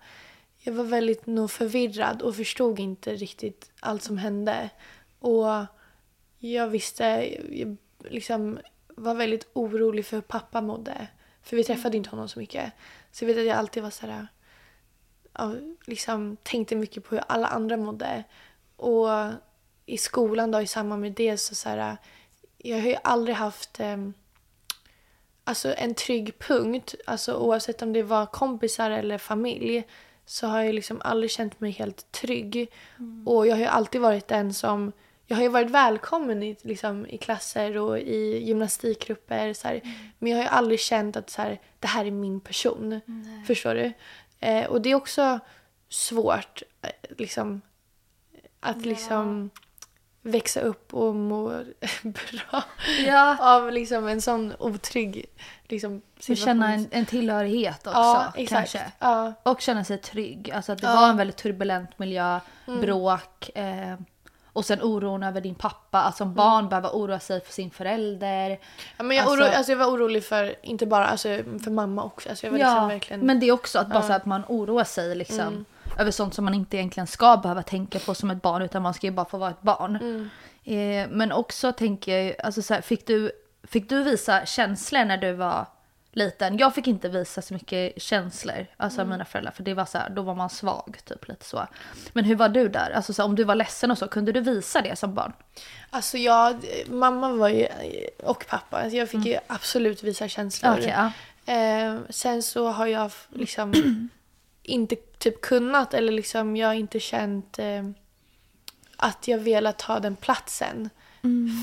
Jag 0.58 0.72
var 0.72 0.84
väldigt 0.84 1.26
nog 1.26 1.50
förvirrad 1.50 2.22
och 2.22 2.36
förstod 2.36 2.80
inte 2.80 3.14
riktigt 3.14 3.72
allt 3.80 4.02
som 4.02 4.18
hände. 4.18 4.70
Och 5.18 5.66
jag 6.38 6.68
visste, 6.68 7.04
jag 7.50 7.76
liksom 7.98 8.58
var 8.88 9.14
väldigt 9.14 9.48
orolig 9.52 10.06
för 10.06 10.16
hur 10.16 10.22
pappa 10.22 10.60
mådde. 10.60 11.06
För 11.42 11.56
vi 11.56 11.64
träffade 11.64 11.96
inte 11.96 12.10
honom 12.10 12.28
så 12.28 12.38
mycket. 12.38 12.72
Så 13.12 13.24
jag 13.24 13.26
vet 13.26 13.38
att 13.38 13.46
jag 13.46 13.56
alltid 13.56 13.82
var 13.82 13.90
så 13.90 14.06
här, 14.06 14.28
ja, 15.38 15.54
liksom 15.84 16.36
tänkte 16.42 16.76
mycket 16.76 17.04
på 17.04 17.14
hur 17.14 17.24
alla 17.26 17.46
andra 17.46 17.76
mådde. 17.76 18.24
Och 18.76 19.08
i 19.86 19.98
skolan 19.98 20.50
då 20.50 20.60
i 20.60 20.66
samband 20.66 21.02
med 21.02 21.12
det 21.12 21.36
så, 21.36 21.54
så 21.54 21.68
här, 21.68 21.96
jag 22.58 22.80
har 22.80 22.88
ju 22.88 22.96
aldrig 23.04 23.36
haft 23.36 23.80
eh, 23.80 23.96
alltså 25.44 25.74
en 25.74 25.94
trygg 25.94 26.38
punkt. 26.38 26.94
Alltså 27.06 27.34
oavsett 27.34 27.82
om 27.82 27.92
det 27.92 28.02
var 28.02 28.26
kompisar 28.26 28.90
eller 28.90 29.18
familj 29.18 29.84
så 30.26 30.46
har 30.46 30.62
jag 30.62 30.74
liksom 30.74 31.00
aldrig 31.04 31.30
känt 31.30 31.60
mig 31.60 31.70
helt 31.70 32.12
trygg. 32.12 32.72
Och 33.26 33.46
jag 33.46 33.52
har 33.52 33.60
ju 33.60 33.66
alltid 33.66 34.00
varit 34.00 34.28
den 34.28 34.54
som 34.54 34.92
jag 35.30 35.36
har 35.36 35.42
ju 35.42 35.48
varit 35.48 35.70
välkommen 35.70 36.42
i, 36.42 36.56
liksom, 36.62 37.06
i 37.06 37.18
klasser 37.18 37.76
och 37.76 37.98
i 37.98 38.44
gymnastikgrupper. 38.44 39.52
Så 39.52 39.68
här, 39.68 39.80
Men 40.18 40.30
jag 40.30 40.38
har 40.38 40.44
ju 40.44 40.48
aldrig 40.48 40.80
känt 40.80 41.16
att 41.16 41.30
så 41.30 41.42
här, 41.42 41.60
det 41.78 41.86
här 41.86 42.04
är 42.04 42.10
min 42.10 42.40
person. 42.40 43.00
Förstår 43.46 43.74
du? 43.74 43.92
Eh, 44.40 44.66
och 44.66 44.80
det 44.82 44.90
är 44.90 44.94
också 44.94 45.38
svårt 45.88 46.62
eh, 46.82 46.90
liksom, 47.18 47.60
att 48.60 48.86
liksom 48.86 49.50
växa 50.22 50.60
upp 50.60 50.94
och 50.94 51.14
må 51.14 51.48
bra 52.02 52.62
Ja. 53.06 53.36
av 53.56 53.72
liksom 53.72 54.08
en 54.08 54.22
sån 54.22 54.54
otrygg 54.58 55.24
liksom, 55.68 56.02
situation. 56.18 56.46
känna 56.46 56.74
en, 56.74 56.88
en 56.90 57.06
tillhörighet 57.06 57.86
också 57.86 57.98
ja, 57.98 58.32
kanske. 58.48 58.92
Ja, 58.98 59.32
Och 59.42 59.60
känna 59.60 59.84
sig 59.84 59.98
trygg. 59.98 60.50
Alltså 60.50 60.72
att 60.72 60.78
det 60.80 60.86
Ja. 60.86 60.94
var 60.94 61.08
en 61.08 61.16
väldigt 61.16 61.36
turbulent 61.36 61.98
miljö, 61.98 62.40
Mm. 62.66 62.80
bråk. 62.80 63.50
Eh, 63.54 63.94
och 64.52 64.64
sen 64.64 64.82
oron 64.82 65.22
över 65.22 65.40
din 65.40 65.54
pappa. 65.54 66.02
Att 66.02 66.16
som 66.16 66.34
barn 66.34 66.68
behöva 66.68 66.90
oroa 66.90 67.20
sig 67.20 67.40
för 67.40 67.52
sin 67.52 67.70
förälder. 67.70 68.58
Ja, 68.96 69.02
men 69.02 69.16
jag, 69.16 69.26
Alltså- 69.26 69.44
oro, 69.44 69.52
alltså 69.56 69.72
jag 69.72 69.78
var 69.78 69.86
orolig 69.86 70.24
för, 70.24 70.54
inte 70.62 70.86
bara 70.86 71.06
alltså, 71.06 71.28
för 71.64 71.70
mamma 71.70 72.04
också. 72.04 72.28
Alltså 72.28 72.46
jag 72.46 72.50
var 72.50 72.58
liksom 72.58 72.88
verkligen... 72.88 73.20
men 73.20 73.40
det 73.40 73.48
är 73.48 73.52
också 73.52 73.78
att 73.78 73.88
bara 73.88 74.02
så 74.02 74.12
att 74.12 74.26
man 74.26 74.42
oroar 74.48 74.84
sig 74.84 75.14
liksom. 75.14 75.40
Mm. 75.40 75.64
Över 75.98 76.10
sånt 76.10 76.34
som 76.34 76.44
man 76.44 76.54
inte 76.54 76.76
egentligen 76.76 77.06
ska 77.06 77.36
behöva 77.36 77.62
tänka 77.62 77.98
på 77.98 78.14
som 78.14 78.30
ett 78.30 78.42
barn. 78.42 78.62
Utan 78.62 78.82
man 78.82 78.94
ska 78.94 79.06
ju 79.06 79.12
bara 79.12 79.26
få 79.26 79.38
vara 79.38 79.50
ett 79.50 79.62
barn. 79.62 79.96
Mm. 79.96 80.30
Eh, 80.64 81.08
men 81.10 81.32
också 81.32 81.72
tänker 81.72 82.18
jag, 82.18 82.34
alltså 82.44 82.62
så 82.62 82.74
här, 82.74 82.80
fick, 82.80 83.06
du, 83.06 83.32
fick 83.62 83.88
du 83.88 84.02
visa 84.02 84.46
känslor 84.46 85.04
när 85.04 85.16
du 85.16 85.32
var 85.32 85.66
liten? 86.12 86.58
Jag 86.58 86.74
fick 86.74 86.86
inte 86.86 87.08
visa 87.08 87.42
så 87.42 87.54
mycket 87.54 88.02
känslor, 88.02 88.66
alltså 88.76 89.00
Mm. 89.00 89.10
mina 89.10 89.24
föräldrar. 89.24 89.52
För 89.52 89.62
det 89.62 89.74
var 89.74 89.84
så 89.84 89.98
här, 89.98 90.10
då 90.10 90.22
var 90.22 90.34
man 90.34 90.50
svag, 90.50 90.98
typ 91.04 91.28
lite 91.28 91.44
så. 91.44 91.66
Men 92.12 92.24
hur 92.24 92.36
var 92.36 92.48
du 92.48 92.68
där? 92.68 92.90
Alltså 92.90 93.12
så 93.12 93.22
här, 93.22 93.28
om 93.28 93.34
du 93.34 93.44
var 93.44 93.54
ledsen 93.54 93.90
och 93.90 93.98
så, 93.98 94.08
kunde 94.08 94.32
du 94.32 94.40
visa 94.40 94.80
det 94.80 94.96
som 94.96 95.14
barn? 95.14 95.32
Alltså 95.90 96.18
jag, 96.18 96.64
mamma 96.86 97.32
var 97.32 97.48
ju, 97.48 97.66
och 98.22 98.46
pappa, 98.48 98.76
alltså 98.82 98.96
jag 98.96 99.08
fick 99.10 99.26
ju 99.26 99.38
absolut 99.46 100.02
visa 100.02 100.28
känslor. 100.28 100.72
Okej, 100.72 100.94
ja. 100.96 101.12
Eh, 101.54 101.96
sen 102.10 102.42
så 102.42 102.68
har 102.68 102.86
jag 102.86 103.10
liksom 103.28 103.72
inte 104.62 104.96
typ 105.18 105.40
kunnat 105.40 105.94
eller 105.94 106.12
liksom 106.12 106.56
jag 106.56 106.68
har 106.68 106.74
inte 106.74 107.00
känt 107.00 107.58
eh, 107.58 107.84
att 108.96 109.28
jag 109.28 109.38
velat 109.38 109.78
ta 109.78 110.00
den 110.00 110.16
platsen. 110.16 110.90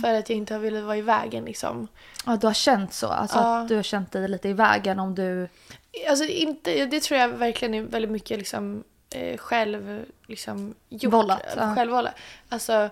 För 0.01 0.13
att 0.13 0.29
jag 0.29 0.37
inte 0.37 0.53
har 0.53 0.61
velat 0.61 0.83
vara 0.83 0.97
i 0.97 1.01
vägen 1.01 1.45
liksom. 1.45 1.87
ja, 2.25 2.37
du 2.37 2.47
har 2.47 2.53
känt 2.53 2.93
så? 2.93 3.07
Alltså 3.07 3.37
Ja. 3.37 3.59
att 3.59 3.67
du 3.67 3.75
har 3.75 3.83
känt 3.83 4.11
dig 4.11 4.27
lite 4.27 4.49
i 4.49 4.53
vägen 4.53 4.99
om 4.99 5.15
du... 5.15 5.47
Alltså 6.09 6.25
inte, 6.25 6.85
det 6.85 6.99
tror 6.99 7.19
jag 7.19 7.29
verkligen 7.29 7.73
är 7.73 7.81
väldigt 7.81 8.11
mycket 8.11 8.37
liksom 8.37 8.83
eh, 9.09 9.37
själv 9.37 10.05
liksom 10.27 10.75
gjort. 10.89 11.13
Vållat, 11.13 11.41
ja. 11.57 11.75
Självvållat. 11.75 12.13
Alltså 12.49 12.89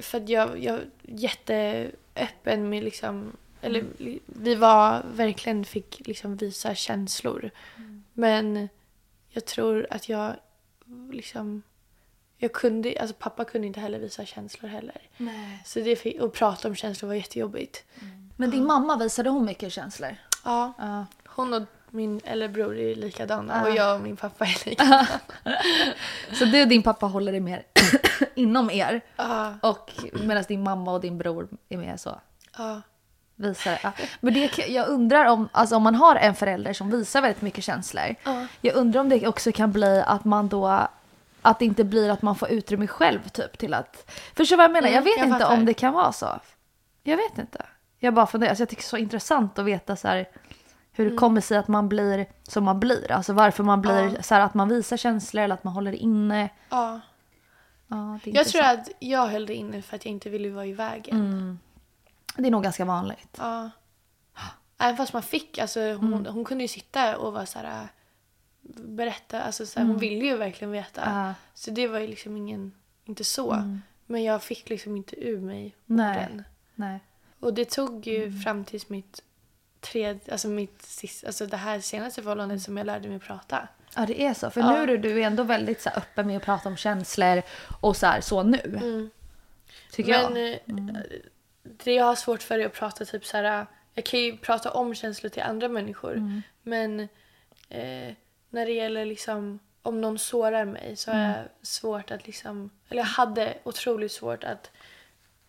för 0.00 0.18
att 0.18 0.28
jag, 0.28 0.64
jag 0.64 0.74
är 0.74 0.84
jätteöppen 1.02 2.68
med 2.68 2.84
liksom 2.84 3.32
eller 3.60 3.84
li- 3.98 4.20
vi 4.26 4.54
var 4.54 5.02
verkligen 5.14 5.64
fick 5.64 6.06
liksom 6.06 6.36
visa 6.36 6.74
känslor. 6.74 7.50
Men 8.12 8.68
jag 9.30 9.44
tror 9.44 9.86
att 9.90 10.08
jag 10.08 10.32
liksom 11.12 11.62
jag 12.38 12.52
kunde, 12.52 12.94
alltså 13.00 13.16
pappa 13.18 13.44
kunde 13.44 13.66
inte 13.66 13.80
heller 13.80 13.98
visa 13.98 14.24
känslor 14.24 14.68
heller. 14.70 15.00
Så 15.64 15.80
det 15.80 15.96
fick, 15.96 16.20
och 16.20 16.32
prata 16.32 16.68
om 16.68 16.74
känslor 16.74 17.08
var 17.08 17.14
jättejobbigt. 17.14 17.84
Men 18.36 18.50
din 18.50 18.66
mamma, 18.66 18.96
visade 18.96 19.30
hon 19.30 19.44
mycket 19.44 19.72
känslor? 19.72 20.16
Ja. 20.44 20.72
Ja. 20.78 21.06
Hon 21.26 21.54
och 21.54 21.62
min 21.90 22.20
äldrebror 22.24 22.76
är 22.78 22.94
likadana 22.94 23.60
Ja. 23.64 23.68
och 23.70 23.76
jag 23.76 23.94
och 23.96 24.00
min 24.02 24.16
pappa 24.16 24.44
är 24.44 24.68
likadana. 24.68 25.06
Så 26.32 26.44
du 26.44 26.62
och 26.62 26.68
din 26.68 26.82
pappa 26.82 27.06
håller 27.06 27.32
dig 27.32 27.40
mer 27.40 27.62
inom 28.34 28.70
er? 28.70 29.00
Ja, 29.16 29.54
Och 29.62 29.92
medan 30.24 30.44
din 30.48 30.62
mamma 30.62 30.92
och 30.92 31.00
din 31.00 31.18
bror 31.18 31.48
är 31.68 31.76
mer 31.76 31.96
så? 31.96 32.20
ja. 32.58 32.82
visar 33.36 33.70
det. 33.70 33.78
Ja. 33.82 33.92
Men 34.20 34.34
det, 34.34 34.58
jag 34.68 34.88
undrar 34.88 35.24
om, 35.26 35.48
alltså 35.52 35.76
om 35.76 35.82
man 35.82 35.94
har 35.94 36.16
en 36.16 36.34
förälder 36.34 36.72
som 36.72 36.90
visar 36.90 37.22
väldigt 37.22 37.42
mycket 37.42 37.64
känslor. 37.64 38.14
Jag 38.60 38.74
undrar 38.74 39.00
om 39.00 39.08
det 39.08 39.26
också 39.28 39.52
kan 39.52 39.72
bli 39.72 40.02
att 40.06 40.24
man 40.24 40.48
då, 40.48 40.88
att 41.42 41.58
det 41.58 41.64
inte 41.64 41.84
blir 41.84 42.10
att 42.10 42.22
man 42.22 42.34
får 42.36 42.48
utrymme 42.50 42.86
själv 42.86 43.28
typ 43.28 43.58
till 43.58 43.74
att, 43.74 44.10
förstår 44.36 44.56
vad 44.56 44.64
jag 44.64 44.70
menar? 44.72 44.88
Mm, 44.88 44.94
jag 44.94 45.02
vet 45.02 45.16
jag 45.18 45.26
inte 45.26 45.38
fattar. 45.38 45.54
om 45.56 45.64
det 45.64 45.74
kan 45.74 45.92
vara 45.92 46.12
så. 46.12 46.40
Jag 47.02 47.16
vet 47.16 47.38
inte. 47.38 47.66
Jag 47.98 48.14
bara 48.14 48.26
funderar, 48.26 48.50
alltså 48.50 48.62
jag 48.62 48.68
tycker 48.68 48.82
det 48.82 48.86
är 48.86 48.88
så 48.88 48.96
intressant 48.96 49.58
att 49.58 49.64
veta 49.64 49.96
så 49.96 50.08
här, 50.08 50.28
hur 50.92 51.04
Mm. 51.04 51.14
det 51.16 51.18
kommer 51.18 51.40
sig 51.40 51.58
att 51.58 51.68
man 51.68 51.88
blir 51.88 52.26
som 52.42 52.64
man 52.64 52.80
blir. 52.80 53.12
Alltså 53.12 53.32
varför 53.32 53.64
man 53.64 53.82
blir 53.82 54.22
så 54.22 54.34
här 54.34 54.40
att 54.40 54.54
man 54.54 54.68
visar 54.68 54.96
känslor 54.96 55.42
eller 55.44 55.54
att 55.54 55.64
man 55.64 55.72
håller 55.74 55.92
inne. 55.92 56.48
Ja. 56.68 57.00
Ja, 57.90 58.18
Jag 58.24 58.46
tror 58.46 58.62
att 58.62 58.88
jag 58.98 59.26
höll 59.26 59.46
det 59.46 59.54
inne 59.54 59.82
för 59.82 59.96
att 59.96 60.04
jag 60.04 60.12
inte 60.12 60.30
ville 60.30 60.50
vara 60.50 60.66
i 60.66 60.72
vägen. 60.72 61.16
Mm. 61.16 61.58
Det 62.36 62.46
är 62.46 62.50
nog 62.50 62.62
ganska 62.62 62.84
vanligt. 62.84 63.36
Ja. 63.38 63.70
Även 64.78 64.96
fast 64.96 65.12
man 65.12 65.22
fick, 65.22 65.58
alltså 65.58 65.80
hon, 65.80 66.12
Mm. 66.14 66.32
hon 66.34 66.44
kunde 66.44 66.64
ju 66.64 66.68
sitta 66.68 67.16
och 67.18 67.32
vara 67.32 67.46
så 67.46 67.58
här, 67.58 67.88
berätta, 68.76 69.42
alltså 69.42 69.66
så 69.66 69.80
här, 69.80 69.86
hon 69.86 69.98
ville 69.98 70.24
ju 70.24 70.36
verkligen 70.36 70.72
veta. 70.72 71.02
Mm. 71.02 71.18
Ja. 71.18 71.34
Så 71.54 71.70
det 71.70 71.86
var 71.88 71.98
ju 71.98 72.06
liksom 72.06 72.36
ingen, 72.36 72.72
inte 73.04 73.24
så. 73.24 73.78
Men 74.06 74.22
jag 74.24 74.42
fick 74.42 74.68
liksom 74.68 74.96
inte 74.96 75.24
ur 75.28 75.40
mig 75.40 75.74
Nej. 75.86 76.16
orden. 76.24 76.44
Nej. 76.74 77.00
Och 77.40 77.54
det 77.54 77.70
tog 77.70 78.06
ju 78.06 78.24
Mm. 78.24 78.40
fram 78.40 78.64
tills 78.64 78.88
mitt 78.88 79.22
tredje, 79.80 80.32
alltså 80.32 80.48
mitt 80.48 80.82
sista, 80.82 81.26
alltså 81.26 81.46
det 81.46 81.56
här 81.56 81.80
senaste 81.80 82.22
förhållandet 82.22 82.62
som 82.62 82.76
jag 82.76 82.86
lärde 82.86 83.08
mig 83.08 83.18
prata. 83.18 83.68
Ja 83.96 84.06
det 84.06 84.22
är 84.22 84.34
så. 84.34 84.50
För 84.50 84.60
Ja. 84.60 84.72
nu 84.84 84.92
är 84.92 84.98
du, 84.98 85.22
ändå 85.22 85.42
väldigt 85.42 85.80
så 85.80 85.88
här, 85.90 85.98
öppen 85.98 86.26
med 86.26 86.36
att 86.36 86.42
prata 86.42 86.68
om 86.68 86.76
känslor 86.76 87.42
och 87.80 87.96
så 87.96 88.06
här 88.06 88.20
så 88.20 88.42
nu. 88.42 89.10
Tycker 89.92 90.30
Men 90.30 90.36
jag. 90.36 90.52
eh, 90.52 91.02
det 91.62 91.92
jag 91.94 92.04
har 92.04 92.14
svårt 92.14 92.42
för 92.42 92.58
är 92.58 92.66
att 92.66 92.74
prata 92.74 93.04
typ 93.04 93.24
så 93.26 93.36
här. 93.36 93.66
Jag 93.94 94.04
kan 94.04 94.20
ju 94.20 94.36
prata 94.36 94.70
om 94.70 94.94
känslor 94.94 95.30
till 95.30 95.42
andra 95.42 95.68
människor. 95.68 96.12
Mm. 96.16 96.42
Men 96.62 97.00
eh, 97.68 98.14
när 98.50 98.66
det 98.66 98.72
gäller 98.72 99.04
liksom 99.04 99.58
om 99.82 100.00
någon 100.00 100.18
sårar 100.18 100.64
mig 100.64 100.96
så 100.96 101.10
har 101.10 101.18
Mm. 101.18 101.30
jag 101.30 101.44
svårt 101.62 102.10
att 102.10 102.26
liksom, 102.26 102.70
eller 102.88 103.00
jag 103.02 103.06
hade 103.06 103.54
otroligt 103.64 104.12
svårt 104.12 104.44
att 104.44 104.70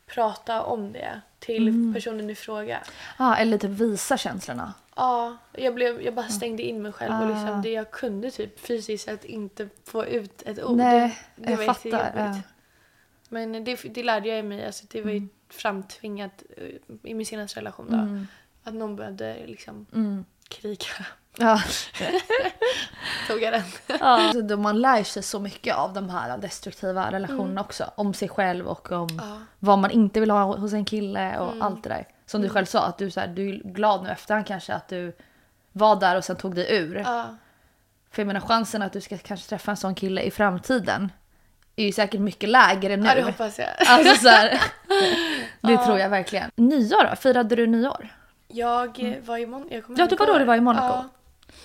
prata 0.06 0.64
om 0.64 0.93
det 0.93 1.22
till 1.39 1.68
Mm. 1.68 1.93
personen 1.93 2.30
i 2.30 2.36
fråga. 2.36 2.80
Ja, 3.20 3.36
eller 3.38 3.58
typ 3.58 3.72
visa 3.72 4.18
känslorna. 4.18 4.74
Ja, 4.95 5.38
jag, 5.52 5.76
blev, 5.76 6.02
jag 6.02 6.14
bara 6.14 6.28
stängde 6.28 6.64
in 6.64 6.82
mig 6.82 6.91
själv 6.91 7.14
och 7.14 7.26
Ah. 7.26 7.30
liksom 7.30 7.62
det 7.62 7.70
jag 7.70 7.91
kunde 7.91 8.32
typ 8.32 8.60
fysiskt 8.60 9.08
att 9.10 9.26
inte 9.26 9.70
få 9.84 10.06
ut 10.06 10.41
ett 10.41 10.64
ord. 10.64 10.78
Nej, 10.78 11.20
det 11.36 11.50
jag 11.52 11.58
var 11.58 11.66
fattar. 11.66 12.14
Ja. 12.16 12.41
Men 13.30 13.64
det, 13.64 13.76
det 13.93 14.04
lärde 14.04 14.30
jag 14.30 14.45
mig. 14.45 14.66
Alltså, 14.66 14.86
det 14.89 15.02
var 15.02 15.12
ju 15.12 15.18
Mm. 15.18 15.30
framtvingat 15.50 16.43
eh, 16.58 16.66
i 17.04 17.14
min 17.14 17.26
senaste 17.26 17.60
relation. 17.60 17.88
Då, 17.89 18.26
Att 18.70 18.74
någon 18.76 18.95
behövde 18.95 19.47
liksom 19.47 19.86
Mm. 19.93 20.26
kriga. 20.47 21.06
Ja. 21.38 21.61
Tog 23.27 23.41
jag 23.41 23.53
den. 23.53 23.99
Alltså, 23.99 24.41
då 24.41 24.57
man 24.57 24.82
lär 24.82 25.03
sig 25.03 25.23
så 25.23 25.39
mycket 25.39 25.75
av 25.75 25.93
de 25.93 26.09
här 26.09 26.38
destruktiva 26.38 27.11
relationerna 27.11 27.61
också. 27.61 27.91
Om 27.95 28.13
sig 28.13 28.30
själv 28.30 28.67
och 28.67 28.91
om 28.91 29.07
Ja. 29.17 29.38
vad 29.59 29.80
man 29.80 29.91
inte 29.91 30.19
vill 30.19 30.32
ha 30.32 30.43
hos 30.57 30.73
en 30.73 30.86
kille 30.86 31.38
och 31.39 31.53
allt 31.65 31.84
det 31.84 31.89
där. 31.89 32.07
Som 32.25 32.41
du 32.41 32.49
själv 32.49 32.65
sa, 32.65 32.86
att 32.86 32.97
du, 32.97 33.11
så 33.11 33.19
här, 33.19 33.27
du 33.27 33.49
är 33.49 33.61
glad 33.63 34.03
nu 34.03 34.09
efterhand 34.09 34.47
kanske 34.47 34.73
att 34.73 34.88
du 34.88 35.15
var 35.71 35.95
där 35.95 36.17
och 36.17 36.23
sen 36.23 36.36
tog 36.36 36.55
dig 36.55 36.75
ur. 36.75 36.95
Ja. 36.95 37.25
För 38.11 38.21
jag 38.21 38.27
menar 38.27 38.39
chansen 38.41 38.82
att 38.82 38.93
du 38.93 39.01
ska 39.01 39.17
kanske 39.17 39.49
träffa 39.49 39.71
en 39.71 39.77
sån 39.77 39.95
kille 39.95 40.21
i 40.21 40.32
framtiden 40.32 41.11
är 41.75 41.86
ju 41.86 41.91
säkert 41.91 42.19
mycket 42.21 42.49
lägre 42.49 42.97
nu. 42.97 43.07
ja, 43.07 43.15
det 43.15 43.21
hoppas 43.23 43.59
jag. 43.59 43.67
Alltså 43.88 44.15
så 44.15 44.30
här, 44.30 44.61
det 45.61 45.77
tror 45.77 45.99
jag 45.99 46.09
verkligen. 46.09 46.51
Nyår 46.55 47.09
då? 47.09 47.15
Firade 47.15 47.55
du 47.55 47.67
nyår? 47.67 48.09
Jag 48.47 48.99
eh, 49.03 49.23
var 49.23 49.38
i 49.38 49.45
Monaco. 49.45 49.73
Mm. 49.75 49.95
Ja, 49.97 50.07
det 50.07 50.19
var 50.19 50.27
då 50.27 50.38
du 50.38 50.45
var 50.45 50.55
i 50.55 50.61
Monaco. 50.61 51.09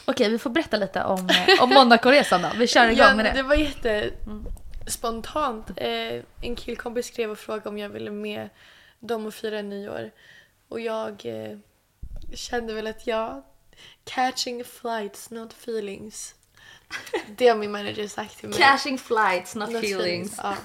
Okej, 0.05 0.29
vi 0.31 0.39
får 0.39 0.51
berätta 0.51 0.77
lite 0.77 1.05
om, 1.05 1.29
eh, 1.29 1.63
om 1.63 1.71
Monaco-resan 1.71 2.43
då. 2.43 2.49
Vi 2.59 2.67
kör 2.67 2.85
igång 2.87 2.97
Ja, 2.99 3.15
med 3.15 3.25
det 3.25 3.33
det. 3.33 3.43
var 3.43 3.55
jätte 3.55 4.11
spontant. 4.87 5.71
Eh, 5.77 6.23
en 6.41 6.57
killkompis 6.57 7.07
skrev 7.07 7.31
och 7.31 7.39
frågade 7.39 7.69
om 7.69 7.79
jag 7.79 7.89
ville 7.89 8.11
med 8.11 8.49
dem 9.01 9.27
och 9.27 9.35
fira 9.35 9.63
nyår. 9.63 10.11
Och 10.69 10.81
jag 10.81 11.27
eh, 11.27 11.59
kände 12.35 12.75
väl 12.75 12.87
att 12.87 13.07
jag 13.07 13.43
catching 14.05 14.65
flights, 14.65 15.31
not 15.31 15.53
feelings. 15.53 16.35
Det 17.37 17.49
har 17.49 17.57
min 17.57 17.71
manager 17.73 18.09
sagt 18.09 18.39
till 18.39 18.49
mig. 18.49 18.59
Cashing 18.59 18.99
flights, 18.99 19.55
not 19.55 19.71
Not 19.71 19.85
feelings. 19.85 20.41
Ja. 20.43 20.57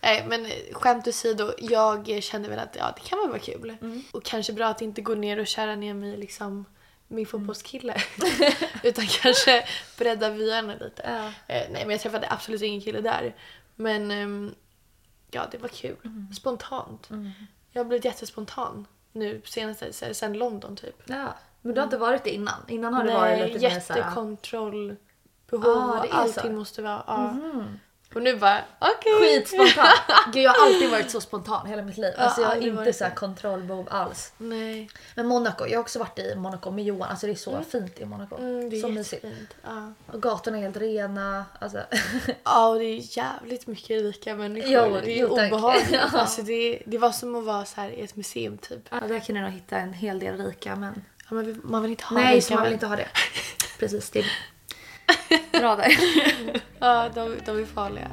Nej, 0.00 0.24
men 0.28 0.46
eh, 0.46 0.52
skämt 0.72 1.08
åsido, 1.08 1.52
jag 1.58 2.22
kände 2.22 2.48
väl 2.48 2.58
att 2.58 2.76
ja, 2.78 2.92
det 2.96 3.08
kan 3.08 3.18
väl 3.18 3.28
vara 3.28 3.38
kul. 3.38 3.76
Mm. 3.80 4.02
Och 4.12 4.24
kanske 4.24 4.52
bra 4.52 4.66
att 4.66 4.82
inte 4.82 5.00
gå 5.00 5.14
ner 5.14 5.38
och 5.38 5.46
kära 5.46 5.76
ner 5.76 5.94
mig 5.94 6.10
i 6.14 6.16
liksom 6.16 6.64
min 7.12 7.18
Mm. 7.24 7.26
fotbollskille. 7.26 7.94
Utan 8.82 9.06
kanske 9.06 9.64
bredda 9.98 10.30
vyarna 10.30 10.74
lite. 10.80 11.02
Ja. 11.04 11.26
Eh, 11.26 11.66
nej, 11.70 11.82
men 11.84 11.90
jag 11.90 12.00
träffade 12.00 12.26
absolut 12.30 12.62
ingen 12.62 12.80
kille 12.80 13.00
där. 13.00 13.34
Men 13.74 14.10
ehm, 14.10 14.54
ja, 15.30 15.46
det 15.50 15.58
var 15.58 15.68
kul. 15.68 15.96
Mm. 16.04 16.32
Spontant. 16.34 17.08
Jag 17.70 17.80
har 17.80 17.84
blivit 17.84 18.04
jättespontan 18.04 18.86
nu 19.12 19.42
senaste, 19.44 19.92
sen- 20.14 20.32
London 20.38 20.76
typ. 20.76 21.02
Ja. 21.06 21.34
Men 21.62 21.74
du 21.74 21.80
har 21.80 21.84
inte 21.86 21.98
varit 21.98 22.24
det 22.24 22.30
innan? 22.30 22.54
Innan 22.68 22.94
har 22.94 23.04
det 23.04 23.12
varit 23.14 23.38
Nej, 23.38 23.52
lite 23.52 23.68
mer 23.70 23.80
såhär... 23.80 24.00
jättekontrollbehov. 24.00 24.96
Ah, 25.64 26.06
allting 26.10 26.42
så. 26.42 26.52
måste 26.52 26.82
vara... 26.82 27.04
Ja. 27.06 27.34
Och 28.14 28.22
nu 28.22 28.36
bara 28.36 28.58
okej. 28.78 29.12
Skitspontan. 29.20 29.86
Gud 30.32 30.42
jag 30.42 30.50
har 30.52 30.66
alltid 30.66 30.90
varit 30.90 31.10
så 31.10 31.20
spontan 31.20 31.66
hela 31.66 31.82
mitt 31.82 31.96
liv. 31.96 32.12
Ja, 32.16 32.22
Alltså 32.24 32.40
jag 32.40 32.48
har 32.48 32.56
inte 32.56 32.92
så 32.92 33.04
här 33.04 33.14
kontrollbehov 33.14 33.88
alls. 33.90 34.32
Nej. 34.38 34.90
Men 35.14 35.26
Monaco, 35.26 35.66
jag 35.66 35.78
har 35.78 35.80
också 35.80 35.98
varit 35.98 36.18
i 36.18 36.34
Monaco 36.36 36.70
med 36.70 36.84
Johan. 36.84 37.10
Alltså 37.10 37.26
det 37.26 37.32
är 37.32 37.36
så 37.36 37.62
fint 37.70 38.00
i 38.00 38.04
Monaco. 38.04 38.36
Mm, 38.38 38.70
det 38.70 38.76
är 38.76 38.80
så 38.80 38.88
mysigt. 38.88 39.24
Ja. 39.64 39.92
Och 40.06 40.22
gatorna 40.22 40.58
är 40.58 40.62
helt 40.62 40.76
rena. 40.76 41.44
Alltså. 41.58 41.78
ja, 42.44 42.68
och 42.68 42.78
det 42.78 42.84
är 42.84 43.16
jävligt 43.18 43.66
mycket 43.66 44.02
rika 44.02 44.34
människor. 44.34 44.70
Jo, 44.70 45.00
det 45.04 45.12
är 45.18 45.20
jo, 45.20 45.28
obehagligt. 45.28 45.90
Ja. 45.92 46.18
Alltså, 46.18 46.42
det, 46.42 46.82
det 46.86 46.98
var 46.98 47.12
som 47.12 47.34
att 47.34 47.44
vara 47.44 47.64
så 47.64 47.80
här 47.80 47.90
i 47.90 48.00
ett 48.02 48.16
museum 48.16 48.58
typ. 48.58 48.80
ja, 48.90 49.00
där 49.08 49.20
kan 49.20 49.36
jag 49.36 49.42
nog 49.42 49.52
hitta 49.52 49.76
en 49.76 49.92
hel 49.92 50.18
del 50.18 50.46
rika 50.46 50.76
män. 50.76 51.04
Ja, 51.30 51.34
men 51.34 51.60
man 51.64 51.82
vill 51.82 51.90
inte 51.90 52.04
ha 52.04 52.16
Nej, 52.16 52.36
rika 52.36 52.46
så 52.46 52.54
man 52.54 52.62
vill 52.62 52.70
män. 52.70 52.74
inte 52.74 52.86
ha 52.86 52.96
det. 52.96 53.08
Precis, 53.78 54.10
det 54.10 54.24
bra 55.52 55.76
där. 55.76 55.92
Ja, 56.78 57.10
de, 57.14 57.36
de 57.46 57.62
är 57.62 57.64
farliga. 57.64 58.10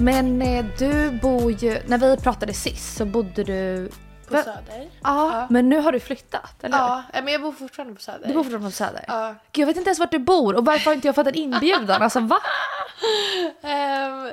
Men 0.00 0.42
eh, 0.42 0.64
du 0.78 1.10
bor 1.10 1.52
ju, 1.52 1.78
när 1.86 1.98
vi 1.98 2.16
pratade 2.16 2.52
sist 2.52 2.96
så 2.96 3.04
bodde 3.04 3.44
du... 3.44 3.88
På 4.28 4.34
Va- 4.34 4.42
Söder. 4.42 4.90
Ja, 5.02 5.46
men 5.50 5.68
nu 5.68 5.80
har 5.80 5.92
du 5.92 6.00
flyttat, 6.00 6.64
eller? 6.64 6.78
Ja, 6.78 7.02
men 7.12 7.28
jag 7.28 7.42
bor 7.42 7.52
fortfarande 7.52 7.94
på 7.94 8.00
Söder. 8.00 8.28
Du 8.28 8.34
bor 8.34 8.42
fortfarande 8.42 8.68
på 8.68 8.72
Söder? 8.72 9.04
Ja. 9.08 9.34
Gud, 9.52 9.62
jag 9.62 9.66
vet 9.66 9.76
inte 9.76 9.88
ens 9.88 9.98
vart 9.98 10.10
du 10.10 10.18
bor 10.18 10.54
och 10.54 10.64
varför 10.64 10.84
har 10.84 10.94
inte 10.94 11.08
jag 11.08 11.14
fått 11.14 11.26
en 11.26 11.34
inbjudan? 11.34 12.02
Alltså 12.02 12.20
va? 12.20 12.38
Ehm, 13.62 14.30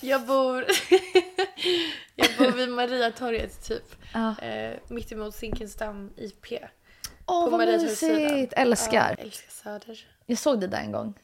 jag 0.00 0.22
bor... 0.22 0.64
jag 2.14 2.28
bor 2.38 2.50
vid 2.56 2.68
Mariatorget 2.68 3.68
typ. 3.68 3.94
Ja. 4.14 4.34
Uh, 4.48 4.76
mitt 4.88 5.12
emot 5.12 5.34
Zinkensdamm 5.34 6.10
IP. 6.16 6.46
Åh 7.26 7.44
På 7.44 7.50
vad 7.50 7.68
mysigt, 7.68 8.52
älskar. 8.56 9.16
Ja, 9.18 9.24
älskar 9.24 9.50
Söder. 9.50 10.06
Jag 10.26 10.38
såg 10.38 10.60
det 10.60 10.66
där 10.66 10.78
en 10.78 10.92
gång. 10.92 11.14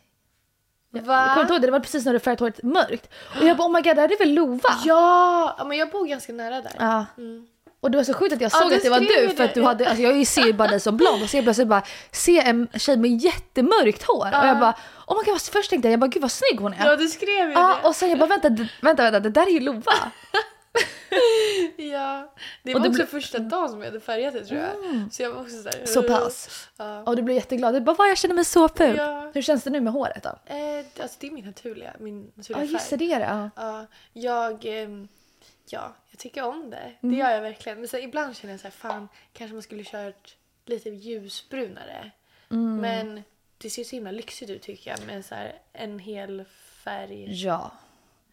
Jag 0.90 1.02
Va? 1.02 1.28
kommer 1.28 1.40
inte 1.40 1.52
ihåg 1.52 1.62
det, 1.62 1.66
det 1.66 1.70
var 1.72 1.80
precis 1.80 2.04
när 2.04 2.12
du 2.12 2.18
färgat 2.20 2.40
håret 2.40 2.62
mörkt. 2.62 3.10
Och 3.40 3.46
jag 3.46 3.56
bara 3.56 3.68
oh 3.68 3.72
my 3.72 3.80
god, 3.80 3.96
det 3.96 4.00
här 4.02 4.12
är 4.12 4.18
väl 4.18 4.34
Lova? 4.34 4.68
Ja, 4.84 5.54
ja, 5.58 5.64
men 5.64 5.78
jag 5.78 5.90
bor 5.90 6.06
ganska 6.06 6.32
nära 6.32 6.62
där. 6.62 6.72
Ja. 6.78 7.04
Mm. 7.18 7.46
Och 7.80 7.90
det 7.90 7.96
var 7.96 8.04
så 8.04 8.14
sjukt 8.14 8.32
att 8.34 8.40
jag 8.40 8.52
Ja, 8.52 8.58
såg 8.58 8.70
du 8.70 8.76
att 8.76 8.82
det 8.82 8.90
var 8.90 9.00
du 9.00 9.30
för 9.36 9.44
att 9.44 9.54
du 9.54 9.62
hade, 9.62 9.88
alltså 9.88 10.02
jag 10.02 10.26
ser 10.26 10.44
ju 10.44 10.52
bara 10.52 10.68
dig 10.68 10.80
som 10.80 10.96
blond 10.96 11.22
och 11.22 11.30
så 11.30 11.42
plötsligt 11.42 11.68
bara 11.68 11.82
se 12.12 12.38
en 12.40 12.68
tjej 12.74 12.96
med 12.96 13.10
jättemörkt 13.22 14.02
hår 14.02 14.26
och 14.26 14.46
jag 14.46 14.58
bara 14.60 14.74
oh 15.06 15.16
my 15.18 15.32
god 15.32 15.40
först 15.40 15.70
tänkte 15.70 15.88
jag, 15.88 15.92
jag 15.92 16.00
bara 16.00 16.06
gud 16.08 16.22
vad 16.22 16.30
snygg 16.30 16.60
hon 16.60 16.72
är. 16.72 16.86
Ja, 16.86 16.96
du 16.96 17.08
skrev 17.08 17.48
ju 17.48 17.52
Ja, 17.52 17.78
det. 17.82 17.88
och 17.88 17.96
sen 17.96 18.10
jag 18.10 18.18
bara 18.18 18.26
vänta, 18.28 18.48
vänta, 18.80 19.02
vänta, 19.02 19.20
det 19.20 19.30
där 19.30 19.46
är 19.46 19.50
ju 19.50 19.60
Lova. 19.60 19.92
Ja. 21.76 22.32
Det 22.62 22.74
Och 22.74 22.80
var 22.80 22.88
det 22.88 22.94
också 22.94 23.06
första 23.06 23.38
dagen 23.38 23.68
som 23.68 23.78
jag 23.80 23.86
hade 23.86 24.00
färgat 24.00 24.34
det 24.34 24.44
tror 24.44 24.60
jag. 24.60 24.72
Så 25.12 25.22
jag 25.22 25.30
var 25.30 25.40
också 25.42 25.62
såhär... 25.62 25.86
Så 25.86 26.02
pass. 26.02 26.68
Ja. 26.76 27.02
Och 27.02 27.16
du 27.16 27.22
blev 27.22 27.36
jätteglad, 27.36 27.74
du 27.74 27.80
bara 27.80 28.08
jag 28.08 28.18
känner 28.18 28.34
mig 28.34 28.44
så 28.44 28.68
ful. 28.68 28.96
Ja. 28.96 29.30
Hur 29.34 29.42
känns 29.42 29.64
det 29.64 29.70
nu 29.70 29.80
med 29.80 29.92
håret 29.92 30.22
då? 30.22 30.28
Eh, 30.54 30.56
alltså 31.02 31.16
det 31.20 31.26
är 31.26 31.30
min 31.30 31.44
naturliga, 31.44 31.92
min 31.98 32.24
Ja 32.24 32.30
naturliga 32.34 32.64
just 32.64 32.90
det, 32.90 32.98
färg. 32.98 33.08
det 33.08 33.14
är 33.14 33.20
det. 33.20 33.50
Ja. 33.56 33.86
Ja, 34.12 34.60
jag... 34.60 34.82
ehm, 34.82 35.08
Ja, 35.70 35.92
jag 36.10 36.18
tycker 36.18 36.42
om 36.44 36.70
det. 36.70 36.76
Mm. 36.76 37.14
Det 37.14 37.16
gör 37.16 37.30
jag 37.30 37.40
verkligen. 37.42 37.78
Men 37.78 37.88
så 37.88 37.96
ibland 37.98 38.36
känner 38.36 38.54
jag 38.54 38.60
så 38.60 38.66
här, 38.66 38.70
fan, 38.72 39.08
kanske 39.32 39.54
man 39.54 39.62
skulle 39.62 39.84
kört 39.84 40.36
lite 40.66 40.90
ljusbrunare. 40.90 42.10
Mm. 42.50 42.76
Men 42.76 43.22
det 43.58 43.70
ser 43.70 43.84
så 43.84 43.96
himla 43.96 44.10
lyxigt 44.10 44.50
ut 44.50 44.62
tycker 44.62 44.90
jag 44.90 45.06
med 45.06 45.24
så 45.24 45.34
här 45.34 45.58
en 45.72 45.98
hel 45.98 46.44
färg. 46.84 47.42
ja. 47.44 47.70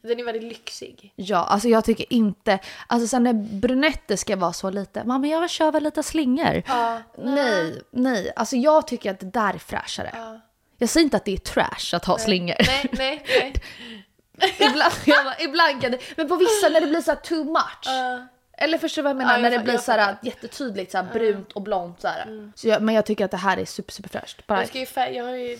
Den 0.01 0.19
är 0.19 0.23
väldigt 0.23 0.43
lyxig. 0.43 1.13
Ja, 1.15 1.37
alltså 1.37 1.67
jag 1.67 1.85
tycker 1.85 2.13
inte, 2.13 2.59
alltså 2.87 3.07
sen 3.07 3.23
när 3.23 3.33
brunetter 3.33 4.15
ska 4.15 4.35
vara 4.35 4.53
så 4.53 4.69
lite, 4.69 5.03
mamma 5.03 5.27
jag 5.27 5.39
vill 5.41 5.49
köra 5.49 5.79
lite 5.79 6.03
slingor. 6.03 6.63
Ja, 6.67 7.01
Nej, 7.17 7.81
nej, 7.91 8.31
alltså 8.35 8.55
jag 8.55 8.87
tycker 8.87 9.11
att 9.11 9.19
det 9.19 9.25
där 9.25 9.53
är 9.53 9.57
fräschare. 9.57 10.11
Ja. 10.13 10.39
Jag 10.77 10.89
säger 10.89 11.03
inte 11.03 11.17
att 11.17 11.25
det 11.25 11.33
är 11.33 11.37
trash 11.37 11.95
att 11.95 12.05
ha 12.05 12.17
slingor. 12.17 12.55
Nej, 12.65 12.89
nej, 12.91 13.23
nej. 13.27 13.53
ibland, 14.59 14.93
jag 15.05 15.25
bara, 15.25 15.39
ibland 15.39 15.81
kan 15.81 15.91
det, 15.91 15.99
men 16.17 16.27
på 16.27 16.35
vissa 16.35 16.69
när 16.69 16.81
det 16.81 16.87
blir 16.87 17.01
så 17.01 17.15
too 17.15 17.43
much. 17.43 17.87
Eller 18.57 18.77
förstår 18.77 19.01
du 19.01 19.03
vad 19.03 19.09
jag 19.09 19.17
menar? 19.17 19.31
Ja, 19.31 19.37
jag 19.37 19.51
när 19.51 19.57
det 19.57 19.63
blir 19.63 19.77
så 19.77 19.91
här 19.91 20.15
jättetydligt 20.23 20.91
så 20.91 20.97
här 20.97 21.13
brunt 21.13 21.51
och 21.51 21.61
blont 21.61 22.01
så 22.01 22.07
här. 22.07 22.51
Så 22.55 22.67
jag, 22.67 22.81
men 22.81 22.95
jag 22.95 23.05
tycker 23.05 23.25
att 23.25 23.31
det 23.31 23.37
här 23.37 23.57
är 23.57 23.65
super 23.65 23.91
super 23.93 24.09
fräscht. 24.09 24.47
Bara, 24.47 24.59
Jag, 24.59 24.67
ska 24.67 24.79
ju 24.79 24.85
färg, 24.85 25.15
jag 25.15 25.23
har 25.23 25.35
ju, 25.35 25.59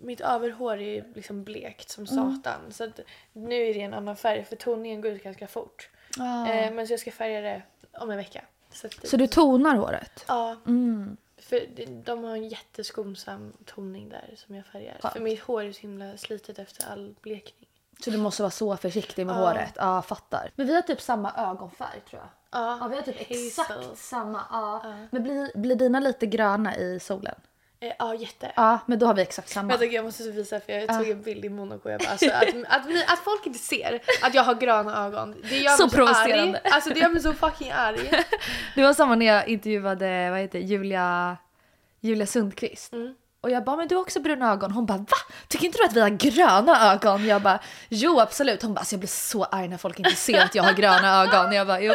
mitt 0.00 0.20
överhår 0.20 0.72
är 0.76 0.94
ju 0.94 1.12
liksom 1.14 1.44
blekt 1.44 1.90
som 1.90 2.04
Mm. 2.04 2.36
satan. 2.42 2.60
Så 2.72 2.84
att 2.84 3.00
nu 3.32 3.54
är 3.66 3.74
det 3.74 3.80
en 3.80 3.94
annan 3.94 4.16
färg 4.16 4.44
för 4.44 4.56
toningen 4.56 5.00
går 5.00 5.10
ut 5.12 5.22
ganska 5.22 5.46
fort. 5.46 5.88
Eh, 6.18 6.72
men 6.72 6.86
så 6.86 6.92
jag 6.92 7.00
ska 7.00 7.10
färga 7.12 7.40
det 7.40 7.62
om 7.98 8.10
en 8.10 8.16
vecka. 8.16 8.44
Så, 8.72 8.86
att, 8.86 9.08
så 9.08 9.16
du 9.16 9.26
tonar 9.26 9.76
håret? 9.76 10.24
Ja. 10.28 10.56
För 11.38 11.60
det- 11.76 11.86
de 12.04 12.24
har 12.24 12.30
en 12.36 12.48
jätteskonsam 12.48 13.52
toning 13.66 14.08
där 14.08 14.34
som 14.36 14.54
jag 14.54 14.66
färgar. 14.66 14.96
För 15.12 15.20
mitt 15.20 15.40
hår 15.40 15.62
är 15.64 15.72
så 15.72 15.80
himla 15.80 16.16
slitet 16.16 16.58
efter 16.58 16.92
all 16.92 17.14
blekning. 17.22 17.68
Så 18.04 18.10
du 18.10 18.18
måste 18.18 18.42
vara 18.42 18.50
så 18.50 18.76
försiktig 18.76 19.26
med 19.26 19.34
håret? 19.34 19.72
Ja, 19.76 20.02
fattar. 20.02 20.50
Men 20.56 20.66
vi 20.66 20.74
har 20.74 20.82
typ 20.82 21.00
samma 21.00 21.32
ögonfärg 21.36 22.00
tror 22.10 22.22
jag. 22.22 22.28
Ja, 22.60 22.78
Ja, 22.80 22.88
vi 22.88 22.96
har 22.96 23.02
typ 23.02 23.18
hazel. 23.18 23.46
exakt 23.46 23.98
samma. 23.98 24.40
Ja. 24.50 24.82
Men 25.10 25.22
blir, 25.22 25.58
blir 25.58 25.76
dina 25.76 26.00
lite 26.00 26.26
gröna 26.26 26.76
i 26.76 27.00
solen? 27.00 27.34
Eh, 27.80 27.92
ja, 27.98 28.14
jätte. 28.14 28.52
Ja, 28.56 28.78
men 28.86 28.98
då 28.98 29.06
har 29.06 29.14
vi 29.14 29.22
exakt 29.22 29.48
samma. 29.48 29.68
Vänta, 29.68 29.84
jag 29.84 30.04
måste 30.04 30.30
visa 30.30 30.60
för 30.60 30.72
jag 30.72 30.88
tog 30.98 31.08
en 31.10 31.22
bild 31.22 31.44
i 31.44 31.48
Monaco. 31.48 31.88
Jag 31.90 32.00
bara, 32.00 32.10
alltså, 32.10 32.30
att, 32.30 32.42
att, 32.68 33.12
att 33.12 33.18
folk 33.18 33.46
inte 33.46 33.58
ser 33.58 34.00
att 34.22 34.34
jag 34.34 34.42
har 34.42 34.54
gröna 34.54 35.06
ögon. 35.06 35.36
Det 35.48 35.58
gör 35.58 35.70
Så 35.70 35.82
mig 35.82 35.90
så 35.90 35.96
provocerande. 35.96 36.58
arg. 36.64 36.72
Alltså 36.72 36.90
det 36.90 37.00
gör 37.00 37.08
mig 37.08 37.22
så 37.22 37.32
fucking 37.32 37.70
arg. 37.70 38.10
Det 38.74 38.82
var 38.82 38.92
samma 38.94 39.14
när 39.14 39.26
jag 39.26 39.48
intervjuade 39.48 40.30
vad 40.30 40.40
heter, 40.40 40.58
Julia, 40.58 41.36
Julia 42.00 42.26
Sundqvist. 42.26 42.92
Mm. 42.92 43.14
Och 43.42 43.50
jag 43.50 43.64
bara, 43.64 43.76
men 43.76 43.88
du 43.88 43.94
har 43.94 44.02
också 44.02 44.20
bruna 44.20 44.52
ögon. 44.52 44.70
Hon 44.70 44.86
bara, 44.86 44.98
va? 44.98 45.16
Tycker 45.48 45.66
inte 45.66 45.78
du 45.78 45.84
att 45.84 45.92
vi 45.92 46.00
har 46.00 46.08
gröna 46.08 46.92
ögon? 46.92 47.26
Jag 47.26 47.42
bara, 47.42 47.58
jo 47.88 48.20
absolut. 48.20 48.62
Hon 48.62 48.74
bara, 48.74 48.78
alltså 48.78 48.94
jag 48.94 49.00
blir 49.00 49.08
så 49.08 49.44
arg 49.44 49.68
när 49.68 49.76
folk 49.78 49.98
inte 49.98 50.16
ser 50.16 50.40
att 50.44 50.54
jag 50.54 50.62
har 50.62 50.72
gröna 50.72 51.22
ögon. 51.22 51.52
Jag 51.52 51.66
bara, 51.66 51.80
jo. 51.80 51.92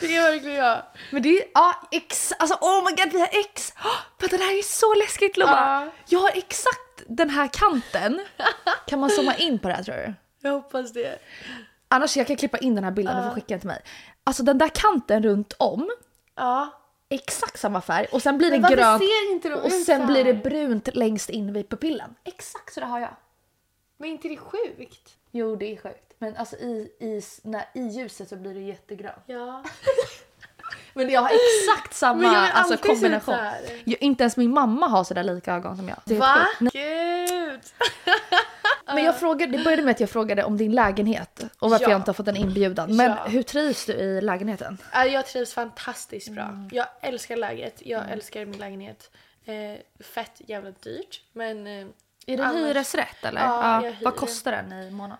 Det 0.00 0.16
är 0.16 0.32
verkligen 0.32 0.56
jag. 0.56 0.82
Men 1.10 1.22
det 1.22 1.28
är, 1.28 1.44
ja, 1.54 1.74
ex, 1.90 2.32
alltså 2.38 2.58
oh 2.60 2.84
my 2.84 3.02
god 3.02 3.12
vi 3.12 3.20
har 3.20 3.28
ex. 3.32 3.72
Oh, 3.84 4.28
det 4.30 4.36
här 4.36 4.58
är 4.58 4.62
så 4.62 4.94
läskigt 4.94 5.36
Lova. 5.36 5.52
Ja. 5.52 5.92
Jag 6.06 6.18
har 6.18 6.30
exakt 6.34 7.02
den 7.06 7.30
här 7.30 7.48
kanten. 7.52 8.20
Kan 8.86 9.00
man 9.00 9.10
zooma 9.10 9.34
in 9.34 9.58
på 9.58 9.68
det 9.68 9.74
här 9.74 9.82
tror 9.82 9.94
du? 9.96 10.14
Jag 10.42 10.52
hoppas 10.52 10.92
det. 10.92 11.18
Annars 11.88 12.16
jag 12.16 12.26
kan 12.26 12.36
klippa 12.36 12.58
in 12.58 12.74
den 12.74 12.84
här 12.84 12.90
bilden 12.90 13.18
och 13.18 13.24
få 13.24 13.34
skicka 13.34 13.46
den 13.48 13.60
till 13.60 13.68
mig. 13.68 13.82
Alltså 14.24 14.42
den 14.42 14.58
där 14.58 14.68
kanten 14.68 15.22
runt 15.22 15.52
om, 15.58 15.90
Ja. 16.36 16.70
Exakt 17.08 17.60
samma 17.60 17.80
färg 17.80 18.06
och 18.12 18.22
sen 18.22 18.38
blir 18.38 18.50
det 18.50 18.58
grönt 18.58 19.42
de 19.42 19.54
och 19.54 19.72
sen 19.72 20.06
blir 20.06 20.24
det 20.24 20.34
brunt 20.34 20.94
längst 20.94 21.30
in 21.30 21.52
vid 21.52 21.68
pupillen. 21.68 22.14
Exakt 22.24 22.74
så 22.74 22.80
det 22.80 22.86
har 22.86 23.00
jag. 23.00 23.16
Men 23.96 24.10
inte 24.10 24.28
det 24.28 24.34
är 24.34 24.38
sjukt? 24.38 25.16
Jo 25.30 25.56
det 25.56 25.72
är 25.72 25.76
sjukt. 25.76 26.14
Men 26.18 26.36
alltså 26.36 26.56
i, 26.56 26.92
i, 27.00 27.22
när, 27.42 27.64
i 27.74 27.80
ljuset 27.80 28.28
så 28.28 28.36
blir 28.36 28.54
det 28.54 28.60
jättegrönt. 28.60 29.22
Ja. 29.26 29.64
Men 30.94 31.10
jag 31.10 31.20
har 31.20 31.30
exakt 31.30 31.94
samma 31.94 32.36
alltså, 32.36 32.76
kombination. 32.76 33.36
Jag, 33.84 34.02
inte 34.02 34.22
ens 34.22 34.36
min 34.36 34.50
mamma 34.50 34.86
har 34.86 35.04
sådär 35.04 35.22
lika 35.22 35.54
ögon 35.54 35.76
som 35.76 35.88
jag. 35.88 35.98
Det 36.04 36.16
är 36.16 36.20
helt 36.20 36.60
Va? 36.60 36.70
Gud! 36.72 37.60
Men 38.94 39.04
jag 39.04 39.18
frågade, 39.20 39.56
det 39.58 39.64
började 39.64 39.82
med 39.82 39.90
att 39.90 40.00
jag 40.00 40.10
frågade 40.10 40.44
om 40.44 40.56
din 40.56 40.72
lägenhet 40.74 41.44
och 41.58 41.70
varför 41.70 41.84
Ja. 41.84 41.90
jag 41.90 41.98
inte 41.98 42.08
har 42.08 42.14
fått 42.14 42.28
en 42.28 42.36
inbjudan. 42.36 42.96
Men 42.96 43.10
Ja. 43.10 43.24
hur 43.26 43.42
trivs 43.42 43.86
du 43.86 43.92
i 43.92 44.20
lägenheten? 44.20 44.78
Ja, 44.92 45.04
Jag 45.04 45.26
trivs 45.26 45.52
fantastiskt 45.54 46.28
bra. 46.28 46.42
Mm. 46.42 46.68
Jag 46.72 46.86
älskar 47.00 47.36
läget. 47.36 47.74
Jag 47.86 48.10
älskar 48.10 48.44
min 48.44 48.58
lägenhet. 48.58 49.10
Eh, 49.44 49.54
fett 50.04 50.32
jävla 50.46 50.70
dyrt. 50.70 51.22
Men 51.32 51.66
eh, 51.66 51.86
Är 52.26 52.36
det 52.36 52.44
Annars- 52.44 52.56
hyresrätt 52.56 53.24
eller? 53.24 53.40
Ja, 53.40 53.78
hyr. 53.80 53.98
Vad 54.02 54.16
kostar 54.16 54.52
den 54.52 54.72
i 54.72 54.90
månaden? 54.90 55.18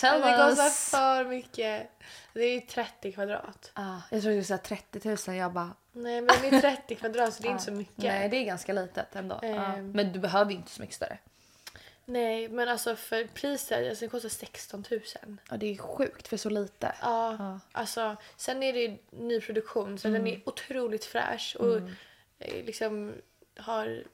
Tell 0.00 0.20
det 0.20 0.36
kostar 0.48 0.64
us! 0.64 0.90
för 0.90 1.24
mycket. 1.24 1.90
Det 2.34 2.40
är 2.44 2.54
ju 2.54 2.60
30 2.60 3.12
kvadrat. 3.12 3.70
Ah, 3.74 3.96
jag 4.10 4.22
trodde 4.22 4.36
du 4.36 4.44
säga 4.44 4.58
30 4.58 5.16
000. 5.28 5.36
Jag 5.36 5.52
bara... 5.52 5.70
Nej 5.92 6.20
men 6.20 6.34
det 6.42 6.48
är 6.56 6.60
30 6.60 6.94
kvadrat 6.94 7.34
så 7.34 7.42
det 7.42 7.48
är 7.48 7.52
inte 7.52 7.64
så 7.64 7.72
mycket. 7.72 7.98
Nej 8.04 8.28
det 8.28 8.36
är 8.36 8.44
ganska 8.44 8.72
litet 8.72 9.16
ändå. 9.16 9.38
Ja. 9.42 9.48
Ehm. 9.48 9.90
Men 9.92 10.12
du 10.12 10.18
behöver 10.18 10.50
ju 10.50 10.56
inte 10.56 10.70
så 10.70 10.80
mycket 10.80 10.96
större. 10.96 11.18
Nej, 12.04 12.48
men 12.48 12.68
alltså 12.68 12.96
för 12.96 13.24
priset, 13.26 13.88
alltså 13.88 14.04
det 14.04 14.08
kostar 14.08 14.28
16 14.28 14.84
000. 14.90 15.00
Ja 15.50 15.56
det 15.56 15.66
är 15.66 15.76
sjukt 15.76 16.28
för 16.28 16.36
så 16.36 16.50
lite. 16.50 16.94
Ja, 17.02 17.58
alltså 17.72 18.16
sen 18.36 18.62
är 18.62 18.72
det 18.72 18.80
ju 18.80 18.98
nyproduktion 19.10 19.98
så 19.98 20.08
den 20.08 20.26
är 20.26 20.40
otroligt 20.48 21.04
fräsch 21.04 21.56
och 21.58 21.76
eh, 22.38 22.64
liksom 22.64 23.14
har 23.56 24.04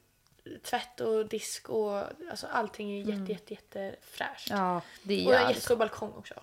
tvätt 0.63 1.01
och 1.01 1.27
disk 1.29 1.69
och 1.69 2.05
alltså 2.31 2.47
allting 2.47 3.01
är 3.01 3.05
jätte, 3.05 3.33
jätte, 3.33 3.55
jätte 3.55 3.97
fräscht. 4.03 4.51
Ja 4.51 4.83
det 5.03 5.27
Och 5.27 5.33
är 5.33 5.37
en 5.37 5.41
jävligt. 5.41 5.49
jättestor 5.57 5.77
balkong 5.77 6.13
också. 6.13 6.35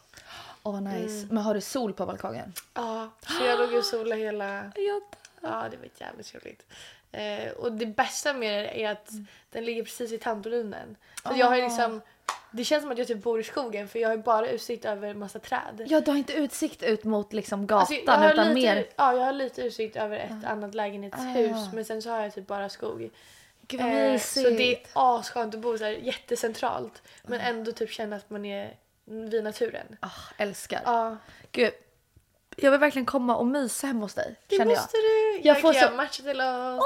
Åh 0.65 0.73
vad 0.73 0.83
nice. 0.83 1.27
Men 1.29 1.43
har 1.43 1.53
du 1.53 1.61
sol 1.61 1.93
på 1.93 2.05
balkongen? 2.05 2.53
Ja, 2.73 3.09
så 3.27 3.45
jag 3.45 3.59
låg 3.59 3.73
och 3.73 3.85
solade 3.85 4.21
hela... 4.21 4.71
Ja. 5.41 5.67
Det 5.71 5.77
var 5.77 5.89
jävligt 5.97 6.35
roligt. 6.35 6.65
Eh, 7.11 7.51
och 7.51 7.71
det 7.71 7.85
bästa 7.85 8.33
med 8.33 8.63
det 8.63 8.83
är 8.83 8.91
att 8.91 9.09
den 9.51 9.65
ligger 9.65 9.83
precis 9.83 10.11
vid 10.11 10.21
Tantolunden. 10.21 10.95
Så 11.23 11.33
jag 11.35 11.47
har 11.47 11.55
ju 11.55 11.61
liksom... 11.61 12.01
Det 12.51 12.63
känns 12.63 12.81
som 12.83 12.91
att 12.91 12.97
jag 12.97 13.07
typ 13.07 13.23
bor 13.23 13.39
i 13.39 13.43
skogen 13.43 13.87
för 13.87 13.99
jag 13.99 14.09
har 14.09 14.17
bara 14.17 14.49
utsikt 14.49 14.85
över 14.85 15.13
massa 15.13 15.39
träd. 15.39 15.83
Ja 15.87 16.01
du 16.01 16.11
har 16.11 16.17
inte 16.17 16.33
utsikt 16.33 16.83
ut 16.83 17.03
mot 17.03 17.33
liksom 17.33 17.67
gatan 17.67 17.79
Alltså, 17.79 17.93
jag, 17.93 18.13
har 18.13 18.33
utan 18.33 18.53
lite, 18.53 18.75
mer... 18.75 18.87
ja, 18.95 19.13
jag 19.13 19.25
har 19.25 19.33
lite 19.33 19.61
utsikt 19.61 19.95
över 19.95 20.17
ett 20.17 20.45
annat 20.45 20.75
lägenhetshus 20.75 21.51
Ah. 21.55 21.69
men 21.73 21.85
sen 21.85 22.01
så 22.01 22.09
har 22.09 22.21
jag 22.21 22.33
typ 22.33 22.47
bara 22.47 22.69
skog. 22.69 23.09
Gud 23.67 23.81
Eh, 23.81 24.19
så 24.19 24.41
det 24.41 24.73
är 24.75 24.81
asskönt 24.93 25.55
att 25.55 25.61
bo 25.61 25.77
så 25.77 25.83
här 25.83 25.91
jättecentralt 25.91 27.01
men 27.23 27.39
ändå 27.39 27.71
typ 27.71 27.89
känna 27.91 28.15
att 28.15 28.29
man 28.29 28.45
är 28.45 28.75
vid 29.05 29.43
naturen. 29.43 29.97
Ah, 29.99 30.09
älskar. 30.37 30.81
Ja, 30.85 31.17
Gud. 31.51 31.71
Jag 32.57 32.71
vill 32.71 32.79
verkligen 32.79 33.05
komma 33.05 33.35
och 33.35 33.45
mysa 33.47 33.87
hemma 33.87 33.99
hos 34.01 34.13
dig. 34.13 34.35
det 34.47 34.55
känner 34.55 34.71
jag. 34.71 34.79
måste 34.81 34.97
du! 34.97 35.31
Jag 35.37 35.55
Jag, 35.55 35.61
får 35.61 35.73
kan 35.73 35.89
så- 35.89 35.95
matcha 35.95 36.23
till 36.23 36.41
oss. 36.41 36.83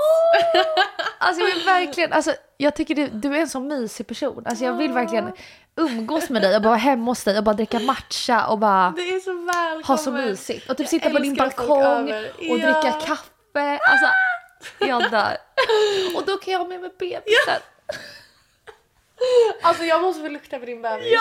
Alltså 1.18 1.42
jag 1.44 1.56
vill 1.56 1.66
verkligen, 1.66 2.14
alltså 2.14 2.34
jag 2.58 2.76
tycker 2.76 2.96
du, 2.96 3.08
du 3.08 3.36
är 3.36 3.40
en 3.42 3.50
så 3.50 3.60
mysig 3.60 4.08
person. 4.08 4.44
Alltså 4.46 4.66
jag 4.66 4.74
vill 4.74 4.92
verkligen 4.92 5.32
umgås 5.76 6.30
med 6.30 6.42
dig 6.42 6.56
och 6.56 6.62
bara 6.62 6.70
vara 6.70 6.78
hemma 6.78 7.12
hos 7.12 7.24
dig 7.24 7.38
och 7.38 7.44
bara 7.44 7.56
dricka 7.56 7.80
matcha 7.80 8.48
och 8.48 8.58
bara 8.60 8.94
Det 8.96 9.02
är 9.02 9.20
så 9.20 9.34
välkommet. 9.34 9.86
ha 9.86 9.98
så 9.98 10.12
mysigt. 10.12 10.70
Och 10.70 10.78
typ 10.78 10.84
Jag 10.84 10.90
sitta 10.90 11.10
på 11.10 11.20
din 11.20 11.36
balkong 11.36 12.14
och 12.14 12.20
Ja. 12.40 12.56
dricka 12.56 12.92
kaffe. 13.06 13.80
Alltså 13.90 14.08
jag 14.80 15.12
dör. 15.12 15.38
Och 16.16 16.24
då 16.26 16.38
kan 16.38 16.52
jag 16.54 16.60
ha 16.60 16.68
med 16.68 16.82
mig 16.82 16.90
bebisen. 17.00 17.62
Alltså 19.62 19.84
jag 19.84 20.02
måste 20.02 20.22
få 20.22 20.28
lukta 20.28 20.60
på 20.60 20.66
din 20.66 20.82
bebis. 20.82 21.20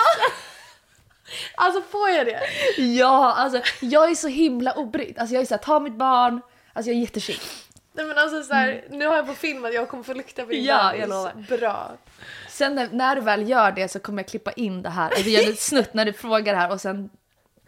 Alltså 1.55 1.81
får 1.81 2.09
jag 2.09 2.25
det? 2.25 2.39
Ja, 2.77 3.33
alltså 3.33 3.61
jag 3.81 4.11
är 4.11 4.15
så 4.15 4.27
himla 4.27 4.73
obrydd. 4.73 5.19
Alltså 5.19 5.33
jag 5.35 5.41
är 5.41 5.45
såhär, 5.45 5.61
ta 5.61 5.79
mitt 5.79 5.93
barn. 5.93 6.41
Alltså 6.73 6.91
jag 6.91 6.97
är 6.97 7.01
jättechill. 7.01 7.39
Nej 7.93 8.05
men 8.05 8.17
alltså 8.17 8.43
så 8.43 8.53
här, 8.53 8.83
nu 8.89 9.05
har 9.07 9.15
jag 9.15 9.27
på 9.27 9.33
film 9.33 9.65
att 9.65 9.73
jag 9.73 9.89
kommer 9.89 10.03
få 10.03 10.13
lukta 10.13 10.43
på 10.43 10.51
din 10.51 10.63
Ja, 10.63 10.89
bebis. 10.91 10.99
jag 11.01 11.09
lovar. 11.09 11.57
Bra. 11.57 11.91
Sen 12.49 12.75
när, 12.75 12.89
när 12.91 13.15
du 13.15 13.21
väl 13.21 13.49
gör 13.49 13.71
det 13.71 13.87
så 13.87 13.99
kommer 13.99 14.21
jag 14.23 14.29
klippa 14.29 14.51
in 14.51 14.81
det 14.81 14.89
här. 14.89 15.23
Vi 15.23 15.31
gör 15.41 15.49
ett 15.49 15.59
snutt 15.59 15.93
när 15.93 16.05
du 16.05 16.13
frågar 16.13 16.55
här 16.55 16.71
och 16.71 16.81
sen 16.81 17.09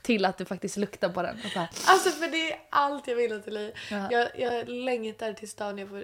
till 0.01 0.25
att 0.25 0.37
du 0.37 0.45
faktiskt 0.45 0.77
luktar 0.77 1.09
på 1.09 1.21
den. 1.21 1.41
Och 1.45 1.51
så 1.51 1.59
här. 1.59 1.69
Alltså 1.85 2.09
för 2.09 2.27
det 2.27 2.51
är 2.51 2.59
allt 2.69 3.07
jag 3.07 3.15
vill 3.15 3.41
till 3.41 3.53
dig. 3.53 3.73
Ja. 3.91 4.07
Jag, 4.11 4.27
jag 4.39 4.69
längtar 4.69 5.33
tills 5.33 5.55
dagen 5.55 5.77
jag 5.77 5.89
får 5.89 6.03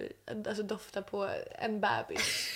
alltså, 0.49 0.63
dofta 0.63 1.01
på 1.01 1.29
en 1.59 1.81
bebis. 1.81 2.49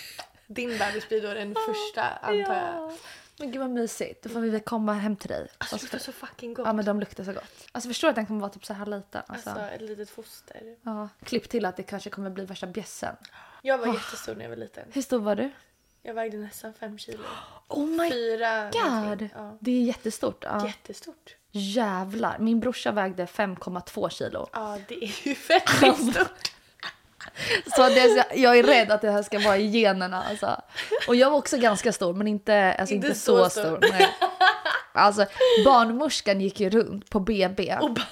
Din 0.48 0.78
bebis 0.78 1.10
blir 1.10 1.22
då 1.22 1.34
den 1.34 1.56
första 1.68 2.02
antar 2.22 2.56
jag. 2.56 2.94
Men 3.42 3.52
gud 3.52 3.62
vad 3.62 3.70
mysigt. 3.70 4.24
Då 4.24 4.30
får 4.30 4.40
vi 4.40 4.50
väl 4.50 4.62
komma 4.62 4.94
hem 4.94 5.16
till 5.16 5.30
dig. 5.30 5.48
Alltså 5.58 5.76
det 5.76 5.82
luktar 5.82 6.00
så 6.00 6.12
fucking 6.12 6.54
gott. 6.54 6.66
Ja 6.68 6.74
men 6.74 6.86
de 6.86 7.00
luktar 7.00 7.24
så 7.24 7.34
gott. 7.34 7.68
Alltså 7.72 7.88
förstår 7.88 8.10
att 8.10 8.16
den 8.16 8.26
kommer 8.26 8.40
vara 8.40 8.52
typ 8.52 8.66
så 8.66 8.74
här 8.74 8.86
liten. 8.86 9.22
Alltså. 9.28 9.50
Alltså 9.50 9.66
ett 9.66 9.82
litet 9.82 10.10
foster. 10.10 10.76
ja. 10.82 11.10
Klipp 11.24 11.50
till 11.50 11.66
att 11.66 11.78
det 11.78 11.84
kanske 11.84 12.10
kommer 12.10 12.30
bli 12.30 12.46
värsta 12.46 12.68
bjässen. 12.68 13.16
Jag 13.62 13.78
var 13.78 13.94
jättestor 13.94 14.36
när 14.36 14.42
jag 14.42 14.50
var 14.50 14.58
liten. 14.58 14.84
Hur 14.92 15.02
stor 15.02 15.20
var 15.20 15.36
du? 15.36 15.52
Jag 16.02 16.14
vägde 16.14 16.38
nästan 16.38 16.74
fem 16.74 16.98
kilo. 16.98 17.24
Oh 17.68 17.88
my 17.88 18.12
Fyra 18.12 18.72
god! 18.72 19.30
Ja. 19.36 19.58
Det 19.60 19.72
är 19.72 19.82
jättestort. 19.82 20.44
Ja. 20.44 20.68
Jättestort. 20.68 21.36
Jävlar. 21.52 22.40
Min 22.40 22.60
brorsa 22.60 22.92
vägde 22.92 23.26
5,2 23.26 24.10
kilo. 24.10 24.50
Ja 24.54 24.80
det 24.88 25.04
är 25.04 25.28
ju 25.28 25.36
fett 25.36 25.70
stort. 25.70 26.52
Så 27.76 27.82
det, 27.90 28.26
jag 28.36 28.60
är 28.60 28.64
rädd 28.64 28.92
att 28.92 29.02
det 29.02 29.12
här 29.12 29.24
ska 29.24 29.40
vara 29.40 29.58
i 29.58 29.68
generna. 29.80 30.24
Alltså. 30.24 30.62
Och 31.08 31.16
jag 31.16 31.30
var 31.30 31.38
också 31.38 31.58
ganska 31.58 31.92
stor 31.94 32.14
men 32.14 32.28
inte, 32.28 32.76
alltså 32.80 32.96
inte, 32.96 33.08
Inte 33.08 33.20
så, 33.20 33.44
så 33.44 33.50
stor. 33.50 33.78
stor. 33.78 34.06
Alltså 34.94 35.26
barnmorskan 35.66 36.42
gick 36.42 36.60
ju 36.60 36.70
runt 36.70 37.10
på 37.10 37.20
BB. 37.20 37.76
Och 37.82 37.94
bara- 37.94 38.06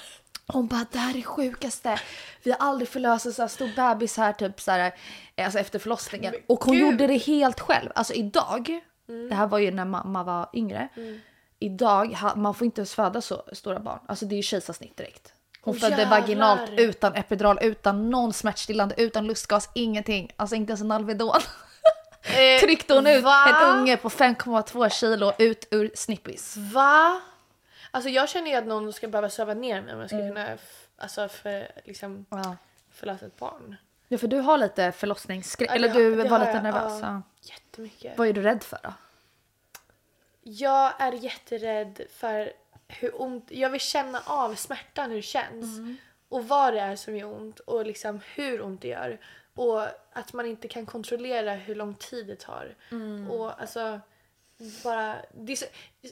Hon 0.51 0.67
bara 0.67 0.85
det 0.91 0.97
här 0.99 1.17
är 1.17 1.21
sjukaste. 1.21 1.99
Vi 2.43 2.51
har 2.51 2.57
aldrig 2.67 2.89
förlöst 2.89 3.33
så 3.35 3.41
här 3.41 3.47
stor 3.49 3.69
bebis 3.75 4.17
här 4.17 4.33
typ 4.33 4.61
så 4.61 4.71
här, 4.71 4.93
alltså 5.37 5.59
efter 5.59 5.79
förlossningen. 5.79 6.31
Men 6.31 6.41
Och 6.47 6.63
hon 6.63 6.73
gud. 6.73 6.81
gjorde 6.91 7.07
det 7.07 7.17
helt 7.17 7.59
själv. 7.59 7.89
Alltså 7.95 8.13
idag, 8.13 8.79
det 9.29 9.35
här 9.35 9.47
var 9.47 9.57
ju 9.59 9.71
när 9.71 9.85
mamma 9.85 10.23
var 10.23 10.49
yngre. 10.53 10.87
Idag, 11.59 12.05
ha- 12.13 12.35
man 12.35 12.53
får 12.53 12.65
inte 12.65 12.81
ens 12.81 12.93
föda 12.95 13.21
så 13.21 13.43
stora 13.53 13.79
barn. 13.79 13.99
Alltså 14.07 14.25
det 14.25 14.35
är 14.35 14.37
ju 14.37 14.43
kejsarsnitt 14.43 14.97
direkt. 14.97 15.33
Hon 15.61 15.73
Åh, 15.75 15.79
födde 15.79 15.97
jävlar. 16.01 16.19
vaginalt 16.21 16.71
utan 16.77 17.15
epidural, 17.15 17.59
utan 17.61 18.09
någon 18.09 18.33
smärtstillande, 18.33 18.95
utan 19.01 19.27
lustgas, 19.27 19.69
ingenting. 19.75 20.31
Alltså 20.35 20.55
inte 20.55 20.71
ens 20.71 20.81
en 20.81 20.91
Alvedon. 20.91 21.31
Eh, 22.21 22.59
Tryckte 22.59 22.93
hon 22.93 23.07
ut 23.07 23.23
va? 23.23 23.47
en 23.63 23.79
unge 23.79 23.97
på 23.97 24.09
5,2 24.09 24.89
kilo 24.89 25.33
ut 25.37 25.67
ur 25.71 25.91
snippis. 25.95 26.57
Va? 26.57 27.21
Alltså 27.91 28.09
jag 28.09 28.29
känner 28.29 28.51
ju 28.51 28.57
att 28.57 28.65
någon 28.67 28.93
ska 28.93 29.07
behöva 29.07 29.29
söva 29.29 29.53
ner 29.53 29.81
mig 29.81 29.93
om 29.93 29.99
jag 29.99 30.09
ska 30.09 30.17
Mm. 30.19 30.35
kunna 30.35 30.57
alltså 30.97 31.27
för, 31.29 31.71
liksom, 31.85 32.25
Ja. 32.29 32.55
förlösa 32.91 33.25
ett 33.25 33.39
barn. 33.39 33.75
ja, 34.07 34.17
för 34.17 34.27
du 34.27 34.37
har 34.39 34.57
lite 34.57 34.91
förlossningsskräck, 34.91 35.69
Ja, 35.69 35.75
eller 35.75 35.89
du 35.89 36.09
har- 36.17 36.29
var 36.29 36.39
lite 36.39 36.51
jag, 36.51 36.63
nervös. 36.63 36.99
ja. 37.01 37.07
Ja. 37.07 37.21
Jättemycket. 37.41 38.17
Vad 38.17 38.27
är 38.27 38.33
du 38.33 38.41
rädd 38.41 38.63
för 38.63 38.79
då? 38.83 38.93
Jag 40.43 40.91
är 41.01 41.11
jätterädd 41.11 42.01
för 42.19 42.51
hur 42.89 43.21
ont, 43.21 43.51
jag 43.51 43.69
vill 43.69 43.81
känna 43.81 44.21
av 44.25 44.55
smärtan 44.55 45.09
hur 45.09 45.17
det 45.17 45.21
känns. 45.21 45.77
Mm. 45.77 45.97
Och 46.29 46.47
vad 46.47 46.73
det 46.73 46.79
är 46.79 46.95
som 46.95 47.17
gör 47.17 47.33
ont 47.33 47.59
och 47.59 47.85
liksom 47.85 48.21
hur 48.35 48.61
ont 48.61 48.81
det 48.81 48.87
gör. 48.87 49.19
Och 49.53 49.81
att 50.13 50.33
man 50.33 50.45
inte 50.45 50.67
kan 50.67 50.85
kontrollera 50.85 51.53
hur 51.53 51.75
lång 51.75 51.95
tid 51.95 52.27
det 52.27 52.35
tar. 52.35 52.75
Mm. 52.91 53.31
Och 53.31 53.61
alltså 53.61 53.99
bara, 54.83 55.15
det 55.31 55.51
är 55.51 55.55
så, 55.55 55.65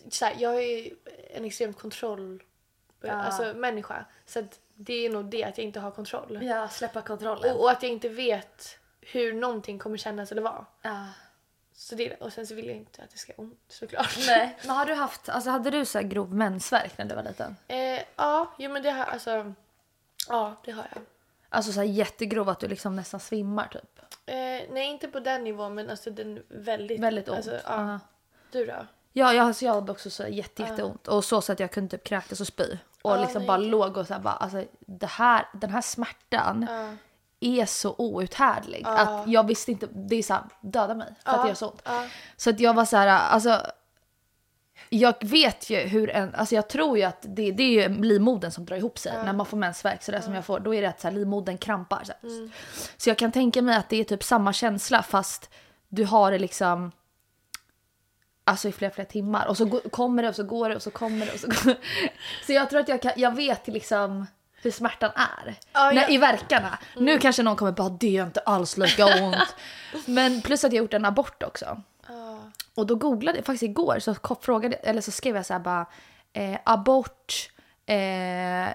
så 0.10 0.26
här, 0.26 0.36
jag 0.38 0.64
är 0.64 0.90
en 1.30 1.46
extremt 1.46 1.80
kontroll 1.80 2.44
alltså, 3.10 3.54
människa. 3.54 4.06
Så 4.26 4.44
det 4.74 5.06
är 5.06 5.10
nog 5.10 5.26
det 5.26 5.44
att 5.44 5.58
jag 5.58 5.66
inte 5.66 5.80
har 5.80 5.92
kontroll. 5.92 6.40
Ja, 6.42 6.70
släppa 6.70 7.02
kontrollen. 7.02 7.56
Och, 7.56 7.62
och 7.62 7.72
att 7.72 7.84
jag 7.84 7.92
inte 7.92 8.10
vet 8.10 8.80
hur 9.02 9.34
någonting 9.34 9.80
kommer 9.80 9.98
kännas 9.98 10.32
eller 10.32 10.42
vara. 10.42 10.66
ja. 10.82 11.06
Så 11.80 11.96
det, 11.96 12.16
och 12.16 12.34
sen 12.34 12.48
så 12.48 12.56
vill 12.56 12.68
jag 12.68 12.76
inte 12.76 13.02
att 13.04 13.10
det 13.12 13.18
ska 13.18 13.32
göra 13.32 13.42
ont 13.42 13.60
såklart. 13.68 14.18
Nej. 14.28 14.58
Men 14.66 14.76
har 14.76 14.86
du 14.86 14.94
haft, 14.94 15.30
alltså 15.30 15.50
hade 15.50 15.70
du 15.70 15.86
så 15.86 15.98
här 15.98 16.06
grov 16.06 16.34
mensvärk 16.34 16.98
när 16.98 17.06
du 17.06 17.16
var 17.16 17.24
liten? 17.24 17.56
Eh, 17.68 18.00
ja, 18.16 18.52
jo 18.58 18.72
men 18.72 18.84
det 18.84 18.92
har 18.92 19.06
alltså... 19.06 19.54
Ja, 20.30 20.56
det 20.66 20.72
har 20.72 20.88
jag. 20.94 21.04
Alltså 21.50 21.72
så 21.72 21.80
här 21.80 21.88
jättegrov 21.88 22.50
att 22.50 22.60
du 22.60 22.68
liksom 22.68 22.96
nästan 22.96 23.20
svimmar 23.20 23.68
typ? 23.68 24.00
Eh, 24.26 24.36
nej, 24.74 24.86
inte 24.86 25.08
på 25.08 25.20
den 25.20 25.44
nivån 25.44 25.76
men 25.76 25.90
alltså 25.90 26.10
den 26.12 26.44
väldigt... 26.48 27.00
Väldigt 27.00 27.30
ont. 27.30 27.38
Alltså, 27.38 27.52
ja. 27.52 27.62
Ja. 27.92 28.00
Du 28.52 28.66
då? 28.66 28.86
Ja, 29.14 29.34
jag, 29.34 29.46
alltså 29.46 29.66
jag 29.66 29.74
hade 29.74 29.92
också 29.92 30.10
så 30.10 30.28
jätte, 30.28 30.62
jätteont. 30.62 31.08
Och 31.08 31.26
så, 31.26 31.42
så 31.42 31.52
att 31.52 31.60
jag 31.60 31.72
kunde 31.72 31.98
typ 31.98 32.04
kräktas 32.04 32.42
och 32.42 32.48
spy. 32.48 32.78
Och 33.02 33.12
Ja, 33.12 33.22
liksom 33.22 33.42
nej. 33.42 33.48
bara 33.48 33.58
låg 33.58 33.98
och 33.98 34.08
så 34.08 34.14
här 34.14 34.22
bara, 34.22 34.34
alltså 34.34 34.64
det 34.80 35.08
här, 35.08 35.48
den 35.54 35.70
här 35.70 35.82
smärtan 35.82 36.68
Ja. 36.70 36.92
Är 37.40 37.66
så 37.66 37.96
outhärdlig. 37.98 38.84
Att 38.86 39.28
jag 39.28 39.48
visste 39.48 39.72
inte, 39.72 39.88
det 39.94 40.16
är 40.16 40.24
så 40.24 40.34
här, 40.34 40.44
döda 40.62 40.94
mig 40.96 41.14
för 41.24 41.32
att 41.32 41.42
det 41.42 41.48
gör 41.48 41.56
så 41.56 41.70
ont. 41.70 41.82
Så 42.38 42.50
att 42.50 42.60
jag 42.60 42.74
var 42.74 42.86
så 42.86 42.98
här, 42.98 43.08
alltså. 43.08 43.62
Jag 44.90 45.14
vet 45.22 45.70
ju 45.70 45.78
hur 45.78 46.10
en, 46.10 46.36
alltså 46.36 46.56
jag 46.56 46.68
tror 46.70 46.98
ju 46.98 47.04
att 47.04 47.18
det, 47.22 47.52
det 47.52 47.64
är 47.64 47.90
ju 47.90 48.02
livmodern 48.02 48.52
som 48.52 48.66
drar 48.66 48.78
ihop 48.78 49.00
sig 49.00 49.14
när 49.26 49.34
man 49.34 49.46
får 49.46 49.58
mensvärk 49.58 50.04
så 50.04 50.12
där 50.12 50.22
som 50.22 50.34
jag 50.34 50.46
får. 50.46 50.60
Då 50.60 50.74
är 50.76 50.82
det 50.82 50.90
att 50.90 51.02
så 51.02 51.08
här, 51.08 51.16
livmodern 51.16 51.58
krampar. 51.58 52.04
Så. 52.04 52.28
Mm. 52.28 52.52
så 52.98 53.10
jag 53.10 53.18
kan 53.18 53.32
tänka 53.32 53.62
mig 53.62 53.76
att 53.76 53.90
det 53.90 53.98
är 53.98 54.04
typ 54.04 54.24
samma 54.24 54.54
känsla 54.54 55.04
fast 55.04 55.50
du 55.88 56.06
har 56.06 56.32
det 56.32 56.40
liksom 56.40 56.92
Alltså 58.44 58.68
i 58.68 58.72
flera, 58.72 58.92
flera 58.92 59.08
timmar. 59.08 59.48
Och 59.48 59.58
så 59.58 59.66
gå- 59.66 59.80
kommer 59.80 60.24
det 60.24 60.30
och 60.30 60.36
så 60.36 60.44
går 60.44 60.70
det 60.70 60.76
och 60.76 60.82
så 60.82 60.92
kommer 60.92 61.26
det 61.26 61.34
och 61.34 61.40
så 61.40 61.48
går 61.48 61.76
Så 62.46 62.54
jag 62.54 62.70
tror 62.70 62.80
att 62.80 62.88
jag, 62.88 63.02
kan, 63.02 63.12
jag 63.16 63.36
vet 63.36 63.68
liksom 63.68 64.26
hur 64.62 64.72
smärtan 64.72 65.12
är. 65.16 65.56
Ja, 65.74 65.92
När, 65.92 66.02
jag- 66.02 66.12
I 66.12 66.18
verkarna. 66.18 66.78
Nu 66.96 67.18
kanske 67.20 67.44
någon 67.44 67.56
kommer 67.56 67.72
bara 67.72 67.90
det 67.90 68.10
gör 68.10 68.26
inte 68.26 68.40
alls 68.40 68.78
lika 68.78 69.06
ont. 69.24 69.56
Men 70.06 70.42
plus 70.42 70.64
att 70.64 70.74
jag 70.74 70.82
gjort 70.84 70.94
en 70.94 71.06
abort 71.06 71.44
också. 71.44 71.82
Ja. 72.08 72.40
Och 72.76 72.88
då 72.88 72.96
googlade 72.96 73.38
jag 73.38 73.46
faktiskt 73.46 73.64
igår 73.64 74.00
så 74.00 74.16
frågade, 74.42 74.76
eller 74.76 75.02
så 75.02 75.12
skrev 75.12 75.36
jag 75.36 75.46
så 75.46 75.54
här 75.54 75.60
bara 75.60 75.86
eh, 76.34 76.58
abort 76.64 77.50
eh, 77.86 78.68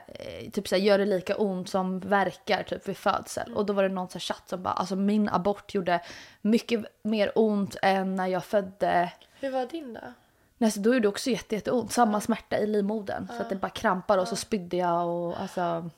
typ 0.52 0.68
så 0.68 0.74
här, 0.74 0.82
gör 0.82 0.98
det 0.98 1.04
lika 1.06 1.36
ont 1.36 1.68
som 1.68 2.00
verkar 2.00 2.62
typ 2.62 2.88
vid 2.88 2.96
födsel. 2.96 3.54
Och 3.54 3.66
då 3.66 3.72
var 3.72 3.82
det 3.82 3.88
någon 3.88 4.08
så 4.08 4.14
här 4.14 4.20
chatt 4.20 4.42
som 4.48 4.62
bara 4.62 4.74
alltså 4.74 4.96
min 4.96 5.28
abort 5.28 5.74
gjorde 5.74 6.00
mycket 6.42 6.84
mer 7.02 7.32
ont 7.34 7.76
än 7.82 8.16
när 8.16 8.26
jag 8.26 8.44
födde. 8.44 9.12
Hur 9.40 9.50
var 9.50 9.66
din 9.66 9.94
då? 9.94 10.00
Nej, 10.62 10.70
så 10.70 10.80
då 10.80 10.88
gjorde 10.88 11.00
det 11.00 11.08
också 11.08 11.30
jätte, 11.30 11.54
jätteont. 11.54 11.92
Samma 11.92 12.20
smärta 12.20 12.58
i 12.58 12.66
livmodern. 12.66 13.28
Så 13.36 13.42
att 13.42 13.48
det 13.48 13.56
bara 13.56 13.70
krampade 13.70 14.22
och 14.22 14.28
så 14.28 14.36
spydde 14.36 14.76
jag 14.76 15.08
och 15.08 15.40
alltså 15.40 15.90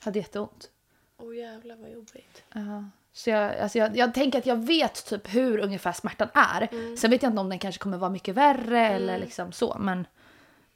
hade 0.00 0.18
jätteont. 0.18 0.70
Åh 1.18 1.28
oh, 1.28 1.36
jävlar 1.36 1.76
vad 1.76 1.90
jobbigt. 1.90 2.42
Ja. 2.52 2.84
Så 3.12 3.30
jag, 3.30 3.58
alltså 3.58 3.78
jag, 3.78 3.96
jag 3.96 4.14
tänker 4.14 4.38
att 4.38 4.46
jag 4.46 4.56
vet 4.56 5.06
typ 5.06 5.34
hur 5.34 5.58
ungefär 5.58 5.92
smärtan 5.92 6.28
är. 6.34 6.96
Sen 6.96 7.10
vet 7.10 7.22
jag 7.22 7.30
inte 7.30 7.40
om 7.40 7.48
den 7.48 7.58
kanske 7.58 7.78
kommer 7.78 7.98
vara 7.98 8.10
mycket 8.10 8.34
värre 8.34 8.88
eller 8.88 9.18
liksom 9.18 9.52
så. 9.52 9.76
Men, 9.80 10.06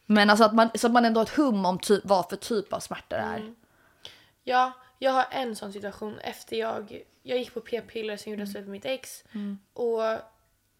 men 0.06 0.30
alltså 0.30 0.44
att 0.44 0.54
man, 0.54 0.70
så 0.74 0.86
att 0.86 0.92
man 0.92 1.04
ändå 1.04 1.20
har 1.20 1.24
ett 1.24 1.36
hum 1.36 1.66
om 1.66 1.78
typ, 1.78 2.04
vad 2.04 2.28
för 2.28 2.36
typ 2.36 2.72
av 2.72 2.80
smärta 2.80 3.16
det 3.16 3.22
är. 3.22 3.54
Ja, 4.42 4.72
jag 4.98 5.12
har 5.12 5.26
en 5.30 5.56
sån 5.56 5.72
situation 5.72 6.18
efter 6.18 6.56
jag, 6.56 7.02
jag 7.22 7.38
gick 7.38 7.54
på 7.54 7.60
p-piller 7.60 8.16
som 8.16 8.32
gjorde 8.32 8.46
slut 8.46 8.64
med 8.64 8.72
mitt 8.72 8.86
ex. 8.86 9.24
Och 9.72 10.02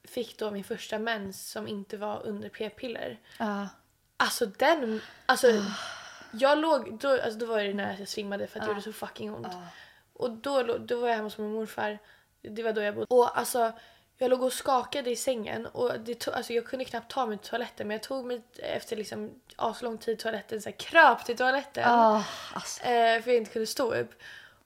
fick 0.04 0.38
då 0.38 0.50
min 0.50 0.64
första 0.64 0.98
mens 0.98 1.50
som 1.50 1.68
inte 1.68 1.96
var 1.96 2.26
under 2.26 2.48
p-piller. 2.48 3.20
Ja. 3.38 3.68
Alltså 4.16 4.46
den, 4.46 5.00
alltså 5.26 5.46
jag 6.32 6.58
låg, 6.58 6.98
då, 6.98 7.10
alltså 7.10 7.38
då 7.38 7.46
var 7.46 7.62
det 7.62 7.74
när 7.74 7.98
jag 7.98 8.08
svimmade 8.08 8.46
för 8.46 8.60
att 8.60 8.66
det 8.66 8.70
gjorde 8.70 8.82
så 8.82 8.92
fucking 8.92 9.34
ont. 9.34 9.48
Och 10.12 10.30
då, 10.30 10.62
då 10.62 11.00
var 11.00 11.08
jag 11.08 11.14
hemma 11.14 11.26
hos 11.26 11.38
min 11.38 11.52
morfar, 11.52 11.98
det 12.42 12.62
var 12.62 12.72
då 12.72 12.80
jag 12.80 12.94
bodde. 12.94 13.14
Och 13.14 13.38
alltså 13.38 13.72
jag 14.18 14.30
låg 14.30 14.42
och 14.42 14.52
skakade 14.52 15.10
i 15.10 15.16
sängen 15.16 15.66
och 15.66 16.00
det 16.00 16.14
tog, 16.14 16.34
alltså 16.34 16.52
jag 16.52 16.66
kunde 16.66 16.84
knappt 16.84 17.10
ta 17.10 17.26
mig 17.26 17.38
till 17.38 17.48
toaletten 17.50 17.88
men 17.88 17.94
jag 17.94 18.02
tog 18.02 18.26
mig 18.26 18.42
efter 18.58 18.96
liksom 18.96 19.40
aslång 19.56 19.98
tid 19.98 20.18
till 20.18 20.22
toaletten, 20.22 20.62
så 20.62 20.68
här, 20.68 20.76
kröp 20.76 21.24
till 21.24 21.36
toaletten. 21.36 21.84
Ah, 21.86 22.24
alltså. 22.54 22.84
Eh, 22.84 23.22
för 23.22 23.30
jag 23.30 23.36
inte 23.36 23.52
kunde 23.52 23.66
stå 23.66 23.94
upp. 23.94 24.14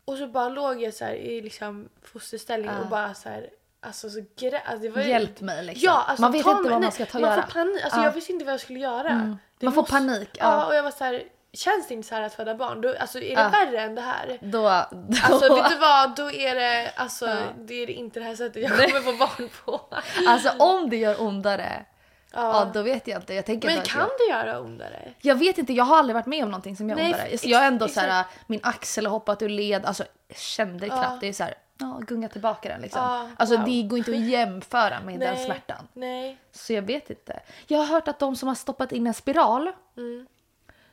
Och 0.05 0.16
så 0.16 0.26
bara 0.26 0.49
låg 0.49 0.82
jag 0.82 0.95
så 0.95 1.05
här 1.05 1.14
i 1.14 1.41
liksom 1.41 1.89
fosterställning 2.03 2.70
och 2.70 2.89
bara 2.89 3.14
så 3.14 3.28
här 3.28 3.51
Alltså 3.80 4.10
så 4.10 4.20
grä... 4.38 4.58
Alltså 4.66 4.82
det 4.82 4.88
var 4.88 5.02
ju- 5.02 5.08
Hjälp 5.08 5.40
mig 5.40 5.64
liksom. 5.64 5.86
Ja, 5.86 6.04
alltså, 6.06 6.22
man 6.22 6.32
vet 6.32 6.38
inte 6.46 6.52
vad 6.54 6.70
nej, 6.70 6.80
man 6.80 6.92
ska 6.92 7.06
ta 7.06 7.18
man 7.18 7.30
göra. 7.30 7.42
Får 7.42 7.50
panik. 7.52 7.82
Alltså, 7.84 7.98
Ja. 7.98 8.04
Jag 8.04 8.12
visste 8.12 8.32
inte 8.32 8.44
vad 8.44 8.54
jag 8.54 8.60
skulle 8.60 8.78
göra. 8.78 9.36
Det 9.58 9.66
Man 9.66 9.74
får 9.74 9.80
måste- 9.82 9.92
panik, 9.92 10.28
Ja. 10.32 10.44
ja. 10.60 10.66
och 10.66 10.74
jag 10.74 10.82
var 10.82 10.90
så 10.90 11.04
här, 11.04 11.22
känns 11.52 11.88
det 11.88 11.94
inte 11.94 12.08
så 12.08 12.14
här 12.14 12.22
att 12.22 12.34
föda 12.34 12.54
barn? 12.54 12.80
Då, 12.80 12.94
alltså 13.00 13.18
är 13.18 13.36
det 13.36 13.42
Ja. 13.42 13.48
värre 13.48 13.80
än 13.80 13.94
det 13.94 14.00
här? 14.00 14.38
Då, 14.40 14.48
då. 14.90 15.16
Alltså 15.24 15.54
vet 15.54 15.68
du 15.70 15.76
vad, 15.76 16.16
då 16.16 16.30
är 16.32 16.54
det, 16.54 16.92
alltså, 16.96 17.36
det 17.58 17.74
är 17.74 17.90
inte 17.90 18.20
det 18.20 18.26
här 18.26 18.34
sättet 18.34 18.62
jag 18.62 18.70
kommer 18.78 19.00
få 19.00 19.12
barn 19.12 19.48
på. 19.64 19.80
alltså 20.28 20.50
om 20.58 20.90
det 20.90 20.96
gör 20.96 21.22
ondare, 21.22 21.84
ja. 22.32 22.40
Ja. 22.40 22.70
då 22.74 22.82
vet 22.82 23.06
jag 23.06 23.18
inte. 23.22 23.34
Jag 23.34 23.46
tänker 23.46 23.68
Men 23.68 23.82
kan 23.82 24.00
jag, 24.00 24.10
det 24.18 24.32
göra 24.32 24.60
ondare? 24.60 25.12
jag 25.20 25.34
vet 25.34 25.58
inte, 25.58 25.72
jag 25.72 25.84
har 25.84 25.98
aldrig 25.98 26.14
varit 26.14 26.26
med 26.26 26.44
om 26.44 26.50
någonting 26.50 26.76
som 26.76 26.88
gör 26.88 26.96
Nej, 26.96 27.12
ondare. 27.12 27.38
Så 27.38 27.48
jag 27.48 27.62
är 27.62 27.66
ändå 27.66 27.88
så 27.88 28.00
här, 28.00 28.24
min 28.46 28.60
axel 28.62 29.06
har 29.06 29.10
hoppat 29.10 29.42
ur 29.42 29.48
led, 29.48 29.84
alltså 29.86 30.04
kände 30.34 30.78
det 30.78 30.86
knappt. 30.88 31.20
Det 31.20 31.28
är 31.28 31.32
så 31.32 31.44
här, 31.44 31.54
ja, 31.78 32.00
gunga 32.06 32.28
tillbaka 32.28 32.68
den 32.68 32.80
liksom. 32.80 33.02
Ja, 33.02 33.28
alltså 33.36 33.56
wow. 33.56 33.64
det 33.64 33.82
går 33.82 33.98
inte 33.98 34.10
att 34.10 34.18
jämföra 34.18 35.00
med 35.00 35.20
den 35.20 35.36
smärtan. 35.44 35.88
Nej. 35.92 36.38
Så 36.52 36.72
jag 36.72 36.82
vet 36.82 37.10
inte. 37.10 37.40
Jag 37.66 37.78
har 37.78 37.86
hört 37.86 38.08
att 38.08 38.18
de 38.18 38.36
som 38.36 38.48
har 38.48 38.54
stoppat 38.54 38.92
in 38.92 39.06
en 39.06 39.14
spiral, 39.14 39.72
Mm. 39.96 40.26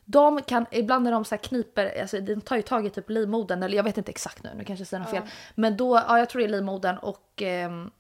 de 0.06 0.42
kan, 0.42 0.66
ibland 0.72 1.04
när 1.04 1.12
de 1.12 1.26
så 1.26 1.36
här 1.36 1.44
kniper, 1.44 2.02
alltså 2.02 2.20
de 2.20 2.42
tar 2.42 2.56
ju 2.56 2.62
tag 2.62 2.86
i 2.86 2.90
typ 2.90 3.10
livmodern, 3.10 3.64
eller 3.64 3.78
jag 3.78 3.84
vet 3.84 3.98
inte 3.98 4.12
exakt 4.12 4.44
nu, 4.44 4.50
nu 4.58 4.64
kanske 4.64 4.82
jag 4.82 4.88
säger 4.88 5.04
något 5.04 5.12
fel. 5.12 5.24
Men 5.56 5.78
då, 5.78 5.96
ja 6.08 6.20
jag 6.20 6.30
tror 6.30 6.40
det 6.40 6.46
är 6.46 6.50
livmodern 6.50 6.98
och 6.98 7.42
ehm, 7.42 7.92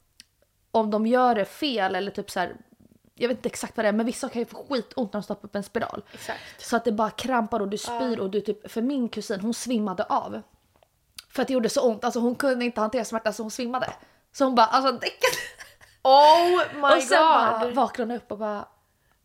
om 0.72 0.92
de 0.92 1.08
gör 1.08 1.36
det 1.36 1.46
fel 1.46 1.96
eller 1.96 2.12
typ 2.12 2.32
så 2.32 2.40
här, 2.40 2.56
jag 3.16 3.28
vet 3.28 3.38
inte 3.38 3.50
exakt 3.50 3.78
vad 3.78 3.86
det 3.86 3.90
är, 3.90 3.94
men 3.94 4.06
vissa 4.06 4.30
kan 4.30 4.40
ju 4.42 4.46
få 4.46 4.66
skitont 4.70 5.14
när 5.14 5.20
de 5.20 5.24
stoppar 5.24 5.48
upp 5.48 5.56
en 5.56 5.64
spiral. 5.64 6.04
Exakt. 6.14 6.40
Så 6.58 6.76
att 6.76 6.86
det 6.86 6.92
bara 6.92 7.10
krampar 7.10 7.60
och 7.60 7.68
du 7.68 7.78
spyr 7.78 8.20
och 8.20 8.30
du 8.30 8.42
typ, 8.42 8.72
för 8.72 8.82
min 8.82 9.10
kusin 9.10 9.40
hon 9.40 9.54
svimmade 9.54 10.04
av. 10.04 10.42
För 11.36 11.42
att 11.42 11.48
det 11.48 11.54
gjorde 11.54 11.70
så 11.70 11.82
ont, 11.82 12.04
alltså 12.04 12.20
hon 12.20 12.36
kunde 12.36 12.66
inte 12.66 12.82
hantera 12.82 13.06
smärta 13.06 13.34
så 13.34 13.44
hon 13.44 13.52
svimmade. 13.52 13.94
Så 14.32 14.44
hon 14.44 14.56
bara, 14.56 14.66
alltså 14.66 14.92
däcket. 14.92 15.40
Oh 16.04 16.58
my 16.74 16.82
Och 16.98 17.04
sen 17.04 17.18
bara 17.20 17.60
god! 17.66 17.74
vaknade 17.74 18.12
hon 18.12 18.18
upp 18.18 18.32
och 18.32 18.38
bara 18.38 18.66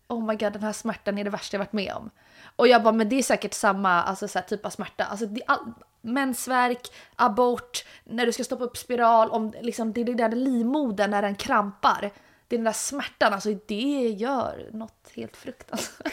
Oh 0.09 0.25
my 0.25 0.35
god 0.35 0.53
den 0.53 0.63
här 0.63 0.73
smärtan 0.73 1.19
är 1.19 1.25
det 1.25 1.31
värsta 1.31 1.55
jag 1.55 1.59
varit 1.59 1.73
med 1.73 1.93
om. 1.93 2.11
Och 2.57 2.69
jag 2.69 2.83
bara 2.83 2.93
men 2.93 3.09
det 3.09 3.17
är 3.17 3.23
säkert 3.23 3.55
samma 3.55 4.03
alltså, 4.03 4.29
så 4.29 4.39
här, 4.39 4.47
typ 4.47 4.67
av 4.67 4.71
smärta. 4.71 5.05
Alltså, 5.05 5.27
det, 5.27 5.43
all, 5.47 5.73
mensvärk, 6.01 6.93
abort, 7.17 7.85
när 8.05 8.27
du 8.27 8.33
ska 8.33 8.45
stoppa 8.45 8.65
upp 8.65 8.77
spiral, 8.77 9.31
om, 9.31 9.55
liksom, 9.61 9.93
det 9.93 10.01
är 10.01 10.05
det 10.05 10.15
där 10.15 10.29
livmodern 10.29 11.11
när 11.11 11.23
den 11.23 11.35
krampar. 11.35 12.11
Det 12.49 12.57
är 12.57 12.59
den 12.59 12.65
där 12.65 12.73
smärtan, 12.73 13.33
alltså 13.33 13.55
det 13.67 14.09
gör 14.19 14.69
något 14.73 15.11
helt 15.15 15.37
fruktansvärt. 15.37 16.13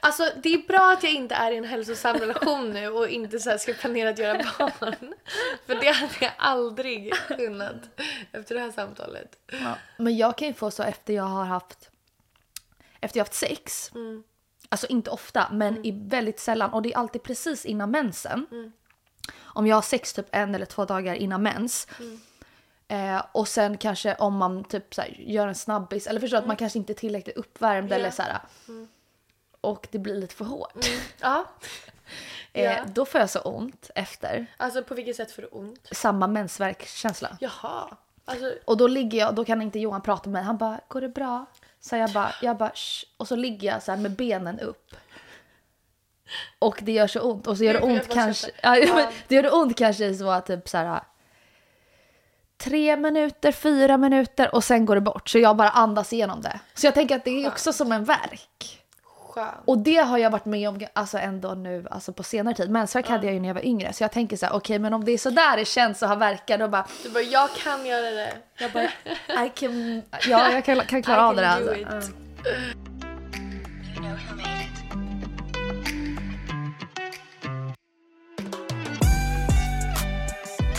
Alltså 0.00 0.30
det 0.42 0.54
är 0.54 0.66
bra 0.66 0.92
att 0.92 1.02
jag 1.02 1.12
inte 1.12 1.34
är 1.34 1.50
i 1.52 1.56
en 1.56 1.64
hälsosam 1.64 2.16
relation 2.16 2.70
nu 2.70 2.88
och 2.88 3.08
inte 3.08 3.38
så 3.38 3.58
ska 3.58 3.72
planera 3.72 4.10
att 4.10 4.18
göra 4.18 4.38
barn. 4.58 5.14
För 5.66 5.74
det 5.74 5.90
hade 5.90 6.14
jag 6.20 6.32
aldrig 6.38 7.14
kunnat 7.28 8.00
efter 8.32 8.54
det 8.54 8.60
här 8.60 8.70
samtalet. 8.70 9.36
Ja. 9.46 9.74
Men 9.96 10.16
jag 10.16 10.38
kan 10.38 10.48
ju 10.48 10.54
få 10.54 10.70
så 10.70 10.82
efter 10.82 11.14
jag 11.14 11.24
har 11.24 11.44
haft 11.44 11.90
efter 13.00 13.18
jag 13.18 13.24
har 13.24 13.26
haft 13.28 13.34
sex. 13.34 13.90
Alltså 14.68 14.86
inte 14.86 15.10
ofta 15.10 15.48
men 15.52 15.86
i 15.86 15.90
väldigt 16.08 16.40
sällan 16.40 16.72
och 16.72 16.82
det 16.82 16.92
är 16.92 16.98
alltid 16.98 17.22
precis 17.22 17.64
innan 17.66 17.90
mensen. 17.90 18.46
Om 19.38 19.66
jag 19.66 19.76
har 19.76 19.82
sex 19.82 20.12
typ 20.12 20.26
en 20.30 20.54
eller 20.54 20.66
två 20.66 20.84
dagar 20.84 21.14
innan 21.14 21.42
mens. 21.42 21.88
Eh, 22.88 23.22
och 23.32 23.48
sen 23.48 23.78
kanske 23.78 24.14
om 24.14 24.36
man 24.36 24.64
typ 24.64 24.94
så 24.94 25.02
gör 25.18 25.48
en 25.48 25.54
snabbis 25.54 26.06
eller 26.06 26.20
förstår 26.20 26.38
att 26.38 26.46
man 26.46 26.56
kanske 26.56 26.78
inte 26.78 26.92
är 26.92 26.94
tillräckligt 26.94 27.36
uppvärmd 27.36 27.92
eller 27.92 28.10
så 28.10 28.22
här. 28.22 28.38
Och 29.60 29.88
det 29.90 29.98
blir 29.98 30.14
lite 30.14 30.34
för 30.34 30.44
hårt. 30.44 30.86
Ja. 31.20 31.44
Eh, 32.52 32.64
Ja. 32.64 32.84
Då 32.86 33.04
får 33.04 33.20
jag 33.20 33.30
så 33.30 33.40
ont 33.40 33.90
efter. 33.94 34.46
Alltså 34.56 34.82
på 34.82 34.94
vilket 34.94 35.16
sätt 35.16 35.32
får 35.32 35.42
du 35.42 35.48
ont? 35.48 35.88
Samma 35.92 36.26
mensvärkskänsla. 36.26 37.36
Jaha. 37.40 37.96
Alltså, 38.24 38.54
Och 38.64 38.76
då 38.76 38.86
ligger 38.86 39.18
jag, 39.18 39.34
då 39.34 39.44
kan 39.44 39.62
inte 39.62 39.78
Johan 39.78 40.02
prata 40.02 40.22
med 40.30 40.32
mig. 40.32 40.42
Han 40.42 40.56
bara, 40.56 40.80
går 40.88 41.00
det 41.00 41.08
bra? 41.08 41.46
Så 41.80 41.96
jag 41.96 42.12
bara, 42.12 42.32
jag 42.42 42.56
bara, 42.56 42.70
Shh. 42.74 43.04
Och 43.16 43.28
så 43.28 43.36
ligger 43.36 43.68
jag 43.72 43.82
så 43.82 43.92
här 43.92 43.98
med 43.98 44.10
benen 44.10 44.60
upp. 44.60 44.94
Och 46.58 46.78
det 46.82 46.92
gör 46.92 47.06
så 47.06 47.20
ont. 47.20 47.46
Och 47.46 47.56
så 47.56 47.64
gör 47.64 47.72
det 47.74 47.80
ont 47.80 48.08
kanske, 48.08 48.50
ja, 48.62 48.70
men 48.94 49.12
det 49.28 49.34
gör 49.34 49.42
det 49.42 49.50
ont 49.50 49.78
kanske 49.78 50.06
i 50.06 50.14
så 50.14 50.40
typ 50.40 50.68
så 50.68 50.78
här 50.78 51.00
tre 52.58 52.96
minuter, 52.96 53.52
fyra 53.52 53.96
minuter 53.96 54.54
och 54.54 54.64
sen 54.64 54.86
går 54.86 54.94
det 54.94 55.00
bort. 55.00 55.28
Så 55.28 55.38
jag 55.38 55.56
bara 55.56 55.70
andas 55.70 56.12
igenom 56.12 56.40
det. 56.42 56.60
Så 56.74 56.86
jag 56.86 56.94
tänker 56.94 57.16
att 57.16 57.24
det 57.24 57.44
är 57.44 57.48
också 57.48 57.72
som 57.72 57.92
en 57.92 58.04
verk. 58.04 58.79
Skönt. 59.30 59.56
Och 59.64 59.78
det 59.78 59.96
har 59.96 60.18
jag 60.18 60.30
varit 60.30 60.44
med 60.44 60.68
om 60.68 60.80
alltså 60.92 61.18
ändå 61.18 61.54
nu 61.54 61.86
alltså 61.90 62.12
på 62.12 62.22
senare 62.22 62.54
tid. 62.54 62.70
Mensvärk 62.70 63.08
hade 63.08 63.26
jag 63.26 63.34
ju 63.34 63.40
när 63.40 63.48
jag 63.48 63.54
var 63.54 63.64
yngre. 63.64 63.92
Så 63.92 64.04
jag 64.04 64.12
tänker 64.12 64.36
så 64.36 64.46
här, 64.46 64.52
okej 64.52 64.78
men 64.78 64.94
om 64.94 65.04
det 65.04 65.12
är 65.12 65.18
så 65.18 65.30
där 65.30 65.56
det 65.56 65.64
känns 65.64 66.02
och 66.02 66.08
har 66.08 66.16
verkar 66.16 66.58
då 66.58 66.68
bara, 66.68 66.86
Du 67.02 67.10
bara, 67.10 67.22
jag 67.22 67.50
kan 67.50 67.86
göra 67.86 68.10
det. 68.10 68.32
jag 68.58 68.72
bara 68.72 68.84
I 69.44 69.50
can, 69.54 70.02
ja 70.28 70.52
jag 70.52 70.64
kan, 70.64 70.80
kan 70.80 71.02
klara 71.02 71.28
av 71.28 71.36
det 71.36 71.42
där. 71.42 71.86
Alltså. 71.94 72.10
it. 72.10 72.76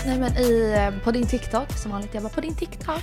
Nej 0.05 0.19
men 0.19 0.37
i, 0.37 0.73
eh, 0.77 1.03
på 1.03 1.11
din 1.11 1.27
TikTok, 1.27 1.71
som 1.77 1.91
vanligt 1.91 2.13
jag 2.13 2.23
bara 2.23 2.33
på 2.33 2.41
din 2.41 2.55
TikTok. 2.55 3.01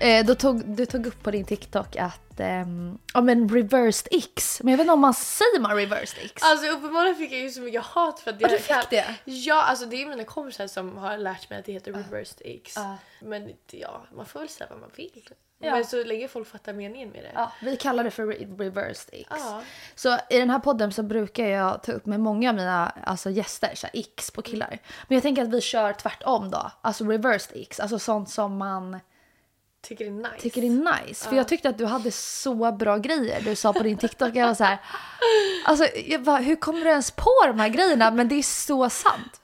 Eh, 0.00 0.26
då 0.26 0.34
tog, 0.34 0.76
du 0.76 0.86
tog 0.86 1.06
upp 1.06 1.22
på 1.22 1.30
din 1.30 1.44
TikTok 1.44 1.96
att, 1.96 2.40
ehm, 2.40 2.98
ja 3.14 3.20
men 3.20 3.48
reversed 3.48 4.08
X. 4.10 4.60
Men 4.62 4.70
jag 4.70 4.78
vet 4.78 4.84
inte 4.84 4.92
om 4.92 5.00
man 5.00 5.14
säger 5.14 5.60
man 5.60 5.76
reversed 5.76 6.24
X? 6.24 6.42
Alltså 6.42 6.66
uppenbarligen 6.68 7.16
fick 7.16 7.32
jag 7.32 7.40
ju 7.40 7.50
så 7.50 7.60
mycket 7.60 7.82
hat 7.82 8.20
för 8.20 8.30
att 8.30 8.40
Ja, 8.40 8.48
jag 8.48 8.58
du 8.58 8.62
fick 8.62 8.90
det? 8.90 9.14
Ja, 9.24 9.62
alltså 9.62 9.86
det 9.86 10.02
är 10.02 10.06
mina 10.06 10.24
kompisar 10.24 10.66
som 10.66 10.96
har 10.96 11.18
lärt 11.18 11.50
mig 11.50 11.58
att 11.58 11.64
det 11.64 11.72
heter 11.72 11.92
reversed 11.92 12.42
X. 12.44 12.72
Ja. 12.76 12.96
Men 13.20 13.52
ja, 13.70 14.06
man 14.16 14.26
får 14.26 14.40
väl 14.40 14.48
säga 14.48 14.66
vad 14.70 14.80
man 14.80 14.90
vill. 14.96 15.28
Ja. 15.58 15.70
Men 15.70 15.84
så 15.84 16.04
länge 16.04 16.28
folk 16.28 16.48
fattar 16.48 16.72
meningen 16.72 17.10
med 17.10 17.22
det. 17.22 17.30
Ja, 17.34 17.52
vi 17.62 17.76
kallar 17.76 18.04
det 18.04 18.10
för 18.10 18.22
re- 18.26 18.58
reversed 18.58 19.08
X. 19.12 19.26
Ja. 19.30 19.62
Så 19.94 20.18
i 20.30 20.38
den 20.38 20.50
här 20.50 20.58
podden 20.58 20.92
så 20.92 21.02
brukar 21.02 21.46
jag 21.46 21.82
ta 21.82 21.92
upp 21.92 22.06
med 22.06 22.20
många 22.20 22.48
av 22.50 22.56
mina 22.56 22.92
alltså, 23.04 23.30
gäster 23.30 23.70
så 23.74 23.86
X 23.92 24.30
på 24.30 24.42
killar. 24.42 24.78
Men 25.08 25.16
jag 25.16 25.22
tänker 25.22 25.42
att 25.42 25.48
vi 25.48 25.60
kör 25.60 25.92
tvärtom 25.92 26.50
då. 26.50 26.70
Alltså 26.80 27.04
reversed 27.04 27.56
X, 27.62 27.80
alltså 27.80 27.98
sånt 27.98 28.30
som 28.30 28.56
man 28.56 29.00
Tycker 29.84 30.04
det 30.04 30.10
är 30.10 30.12
nice. 30.32 30.42
tycker 30.42 30.62
är 30.62 31.04
nice. 31.06 31.28
För 31.28 31.36
jag 31.36 31.48
tyckte 31.48 31.68
att 31.68 31.78
du 31.78 31.84
hade 31.86 32.10
så 32.10 32.72
bra 32.72 32.96
grejer 32.98 33.40
du 33.40 33.56
sa 33.56 33.72
på 33.72 33.82
din 33.82 33.98
TikTok. 33.98 34.30
Jag 34.34 34.46
var 34.46 34.54
så 34.54 34.64
här, 34.64 34.78
alltså 35.64 35.86
jag 36.06 36.22
bara, 36.22 36.36
hur 36.36 36.56
kommer 36.56 36.80
du 36.80 36.90
ens 36.90 37.10
på 37.10 37.30
de 37.46 37.60
här 37.60 37.68
grejerna? 37.68 38.10
Men 38.10 38.28
det 38.28 38.34
är 38.34 38.42
så 38.42 38.90
sant. 38.90 39.40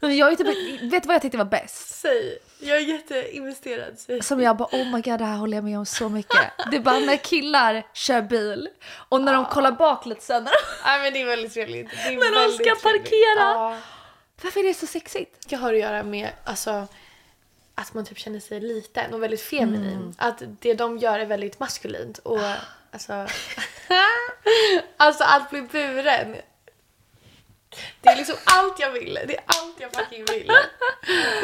Men 0.00 0.16
Jag 0.16 0.32
är 0.32 0.36
typ, 0.36 0.46
vet 0.92 1.02
du 1.02 1.06
vad 1.06 1.14
jag 1.14 1.22
tyckte 1.22 1.38
var 1.38 1.44
bäst? 1.44 1.88
Säg. 1.88 2.38
Jag 2.60 2.76
är 2.76 2.80
jätteinvesterad. 2.80 3.98
Säg. 3.98 4.22
Som 4.22 4.40
jag 4.40 4.56
bara 4.56 4.68
oh 4.72 4.84
my 4.92 5.00
god 5.00 5.18
det 5.18 5.24
här 5.24 5.36
håller 5.36 5.56
jag 5.56 5.64
med 5.64 5.78
om 5.78 5.86
så 5.86 6.08
mycket. 6.08 6.50
Det 6.70 6.76
är 6.76 6.80
bara 6.80 6.98
när 6.98 7.16
killar 7.16 7.86
kör 7.92 8.22
bil 8.22 8.68
och 9.08 9.20
när 9.20 9.32
de 9.32 9.46
kollar 9.46 9.72
bak 9.72 10.06
lite 10.06 10.20
sen. 10.24 10.44
Nej 10.84 11.02
men 11.02 11.12
det 11.12 11.22
är 11.22 11.26
väldigt 11.26 11.54
trevligt. 11.54 11.90
Det 11.90 11.96
är 12.08 12.16
När 12.16 12.30
de 12.34 12.40
väldigt 12.40 12.54
ska 12.54 12.64
trevligt. 12.64 12.82
parkera. 13.04 13.50
Ja. 13.54 13.76
Varför 14.42 14.60
är 14.60 14.64
det 14.64 14.74
så 14.74 14.86
sexigt? 14.86 15.48
Det 15.48 15.56
har 15.56 15.72
att 15.72 15.78
göra 15.80 16.02
med 16.02 16.30
alltså, 16.44 16.86
att 17.74 17.94
man 17.94 18.04
typ 18.04 18.18
känner 18.18 18.40
sig 18.40 18.60
liten 18.60 19.14
och 19.14 19.22
väldigt 19.22 19.40
feminin. 19.40 19.92
Mm. 19.92 20.14
Att 20.18 20.42
det 20.60 20.74
de 20.74 20.98
gör 20.98 21.18
är 21.18 21.26
väldigt 21.26 21.60
maskulint. 21.60 22.18
Och 22.18 22.40
alltså... 22.90 23.12
alltså 24.96 25.24
att 25.24 25.50
bli 25.50 25.62
buren. 25.62 26.36
Det 28.00 28.08
är 28.08 28.16
liksom 28.16 28.36
allt 28.44 28.80
jag 28.80 28.90
vill. 28.90 29.14
Det 29.14 29.36
är 29.36 29.44
allt 29.46 29.80
jag 29.80 29.92
fucking 29.92 30.24
vill. 30.24 30.50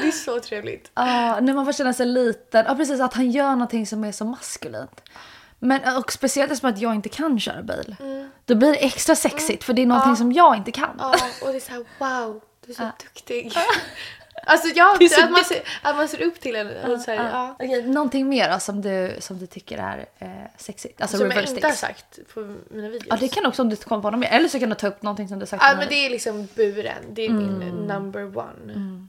Det 0.01 0.09
är 0.09 0.13
så 0.13 0.41
trevligt. 0.41 0.91
Ja, 0.95 1.41
när 1.41 1.55
man 1.55 1.65
får 1.65 1.73
känna 1.73 1.93
sig 1.93 2.07
liten. 2.07 2.65
Ja 2.69 2.75
precis, 2.75 3.01
att 3.01 3.15
han 3.15 3.31
gör 3.31 3.51
någonting 3.51 3.87
som 3.87 4.05
är 4.05 4.13
så 4.13 4.25
maskulint. 4.25 5.03
Men 5.59 5.97
och 5.97 6.13
speciellt 6.13 6.53
eftersom 6.53 6.71
att 6.71 6.81
jag 6.81 6.95
inte 6.95 7.09
kan 7.09 7.41
köra 7.41 7.63
bil. 7.63 7.97
Då 8.45 8.55
blir 8.55 8.73
det 8.73 8.85
extra 8.85 9.17
sexigt 9.17 9.65
för 9.65 9.73
det 9.73 9.83
är 9.83 9.87
någonting 9.87 10.17
som 10.17 10.33
jag 10.33 10.57
inte 10.57 10.73
kan. 10.73 10.97
Ja, 10.99 11.15
och 11.43 11.49
det 11.49 11.57
är 11.57 11.61
så 11.61 11.73
här 11.73 11.85
wow, 11.99 12.41
du 12.67 12.73
är 12.73 12.77
så 12.77 12.91
duktig. 13.03 13.53
Alltså 14.47 14.69
ja, 14.75 14.97
så 15.11 15.25
att, 15.25 15.31
man 15.31 15.45
ser, 15.45 15.63
att 15.83 15.97
man 15.97 16.09
ser 16.09 16.23
upp 16.23 16.41
till 16.41 16.57
en. 16.57 16.69
Och 16.93 17.01
så 17.01 17.11
här, 17.11 17.31
ja. 17.31 17.55
Okej, 17.59 17.83
någonting 17.83 18.29
mer 18.29 18.53
då, 18.53 18.59
som, 18.61 18.83
du, 18.83 19.17
som 19.19 19.39
du 19.39 19.47
tycker 19.47 19.79
är 19.79 20.07
eh, 20.19 20.29
sexigt? 20.57 21.01
Alltså 21.01 21.17
Som 21.17 21.27
jag 21.27 21.37
reverse 21.37 21.55
inte 21.55 21.67
har 21.67 21.73
sticks. 21.75 21.81
sagt 21.81 22.35
på 22.35 22.41
mina 22.71 22.89
videos. 22.89 23.07
Ja 23.11 23.17
det 23.21 23.29
kan 23.29 23.47
också 23.47 23.63
om 23.63 23.69
du 23.69 23.77
kommer 23.77 24.03
på 24.03 24.11
något 24.11 24.21
mer. 24.21 24.29
Eller 24.29 24.49
så 24.49 24.59
kan 24.61 24.69
du 24.69 24.75
ta 24.75 24.87
upp 24.87 25.03
någonting 25.03 25.29
som 25.29 25.39
du 25.39 25.47
sagt 25.47 25.63
Ja 25.67 25.75
men 25.79 25.89
det 25.89 25.95
är 26.07 26.11
liksom 26.11 26.49
buren. 26.55 27.05
Det 27.11 27.23
är 27.23 27.31
min 27.31 27.63
Mm. 27.63 27.87
number 27.87 28.39
one. 28.39 29.07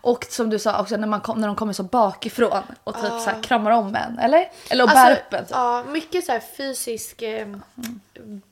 Och 0.00 0.24
som 0.30 0.50
du 0.50 0.58
sa 0.58 0.80
också 0.80 0.96
när, 0.96 1.06
man 1.08 1.20
kom, 1.20 1.40
när 1.40 1.46
de 1.46 1.56
kommer 1.56 1.72
så 1.72 1.82
bakifrån 1.82 2.62
och 2.84 2.94
typ 2.94 3.04
så 3.04 3.30
här 3.30 3.42
kramar 3.42 3.70
om 3.70 3.94
en. 3.96 4.18
Eller? 4.18 4.50
Eller 4.70 4.84
och 4.84 4.90
bär 4.90 4.96
Alltså, 4.96 5.22
upp 5.26 5.32
en. 5.32 5.46
Så. 5.46 5.54
ja, 5.54 5.84
mycket 5.88 6.24
så 6.24 6.40
fysisk 6.56 7.22
eh, 7.22 7.46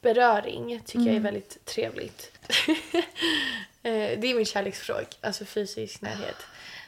beröring 0.01 0.81
tycker 0.87 0.99
Mm. 0.99 1.07
jag 1.09 1.17
är 1.17 1.21
väldigt 1.21 1.65
trevligt. 1.65 2.31
eh, 3.83 3.93
det 3.93 4.27
är 4.31 4.35
min 4.35 4.45
kärleksfråga, 4.45 5.05
alltså 5.21 5.45
fysisk 5.45 6.01
närhet. 6.03 6.37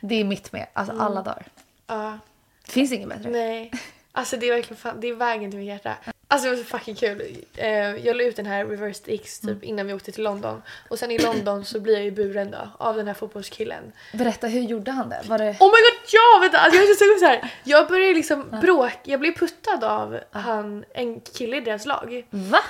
Det 0.01 0.14
är 0.20 0.24
mitt 0.24 0.53
med. 0.53 0.66
Alltså 0.72 0.93
Mm. 0.95 1.07
alla 1.07 1.22
dagar. 1.22 1.47
Ja, 1.86 2.18
Det 2.66 2.72
finns 2.72 2.93
inget 2.93 3.09
bättre. 3.09 3.30
nej. 3.30 3.72
Alltså 4.14 4.36
det 4.36 4.47
är 4.49 4.53
verkligen 4.55 4.76
fan, 4.76 5.01
det 5.01 5.09
är 5.09 5.14
vägen 5.14 5.51
till 5.51 5.61
mitt 5.61 5.68
hjärta. 5.68 5.95
Alltså 6.28 6.49
det 6.51 6.57
var 6.57 6.62
så 6.62 6.68
fucking 6.68 6.95
kul. 6.95 7.36
Eh, 7.57 7.68
jag 8.07 8.16
la 8.16 8.22
ut 8.22 8.36
den 8.36 8.47
här 8.47 8.64
Reversed 8.66 9.14
X 9.14 9.40
typ 9.40 9.51
Mm. 9.51 9.64
innan 9.64 9.86
vi 9.86 9.93
åkte 9.93 10.12
till 10.12 10.24
London. 10.24 10.62
Och 10.88 10.99
sen 10.99 11.11
i 11.11 11.18
London 11.18 11.64
så 11.64 11.80
blir 11.80 11.95
jag 11.95 12.03
ju 12.05 12.11
buren 12.11 12.51
då 12.51 12.68
av 12.78 12.97
den 12.97 13.07
här 13.07 13.14
fotbollskillen. 13.14 13.93
Berätta, 14.12 14.47
hur 14.47 14.61
gjorde 14.61 14.90
han 14.90 15.09
det? 15.09 15.20
Var 15.24 15.38
det... 15.38 15.45
Oh 15.51 15.51
my 15.51 15.57
god, 15.59 16.03
ja! 16.12 16.38
Vänta, 16.40 16.59
alltså 16.59 16.80
jag 16.80 16.88
är 16.90 16.95
så 16.95 16.99
sugen 16.99 17.18
så 17.20 17.26
här. 17.26 17.55
Jag 17.64 17.88
började 17.88 18.14
liksom 18.14 18.51
bråk, 18.62 18.99
jag 19.05 19.20
blev 19.20 19.32
puttad 19.38 19.84
av 19.84 20.20
han, 20.30 20.84
en 20.95 21.20
kille 21.20 21.57
i 21.57 21.61
deras 21.61 21.86
lag. 21.86 22.26
Va? 22.30 22.61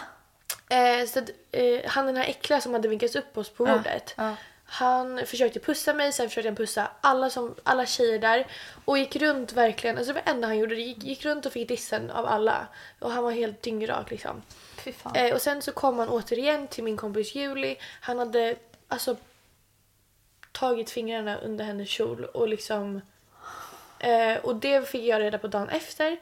Eh, 0.72 1.06
så 1.06 1.18
att, 1.18 1.30
eh, 1.52 1.80
han 1.86 2.06
den 2.06 2.16
här 2.16 2.28
äckliga 2.28 2.60
som 2.60 2.72
hade 2.72 2.88
vinkats 2.88 3.16
upp 3.16 3.38
oss 3.38 3.48
på 3.48 3.64
bordet. 3.64 4.14
ja. 4.16 4.36
Han 4.64 5.26
försökte 5.26 5.60
pussa 5.60 5.94
mig, 5.94 6.12
sen 6.12 6.28
försökte 6.28 6.48
han 6.48 6.56
pussa 6.56 6.90
alla, 7.00 7.30
som, 7.30 7.54
alla 7.62 7.86
tjejer 7.86 8.18
där. 8.18 8.46
Och 8.84 8.98
gick 8.98 9.16
runt 9.16 9.52
verkligen, 9.52 9.98
alltså 9.98 10.12
det 10.12 10.20
var 10.24 10.32
enda 10.32 10.48
han 10.48 10.58
gjorde. 10.58 10.74
Det 10.74 10.80
gick, 10.80 11.04
gick 11.04 11.24
runt 11.24 11.46
och 11.46 11.52
fick 11.52 11.68
dissen 11.68 12.10
av 12.10 12.26
alla. 12.26 12.66
Och 12.98 13.10
han 13.10 13.24
var 13.24 13.30
helt 13.30 13.62
dyngrak 13.62 14.10
liksom. 14.10 14.42
Eh, 15.14 15.34
och 15.34 15.42
sen 15.42 15.62
så 15.62 15.72
kom 15.72 15.98
han 15.98 16.08
återigen 16.08 16.66
till 16.66 16.84
min 16.84 16.96
kompis 16.96 17.34
Julie. 17.34 17.76
Han 18.00 18.18
hade 18.18 18.56
alltså 18.88 19.16
tagit 20.52 20.90
fingrarna 20.90 21.36
under 21.38 21.64
hennes 21.64 21.88
kjol 21.88 22.24
och 22.24 22.48
liksom... 22.48 23.00
Eh, 23.98 24.36
och 24.42 24.56
det 24.56 24.88
fick 24.88 25.04
jag 25.04 25.20
reda 25.20 25.38
på 25.38 25.46
dagen 25.46 25.68
efter. 25.68 26.16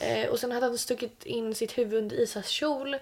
Eh, 0.00 0.28
och 0.28 0.38
sen 0.38 0.52
hade 0.52 0.66
han 0.66 0.78
stuckit 0.78 1.24
in 1.24 1.54
sitt 1.54 1.78
huvud 1.78 1.98
under 1.98 2.16
Isas 2.16 2.48
kjol. 2.48 2.96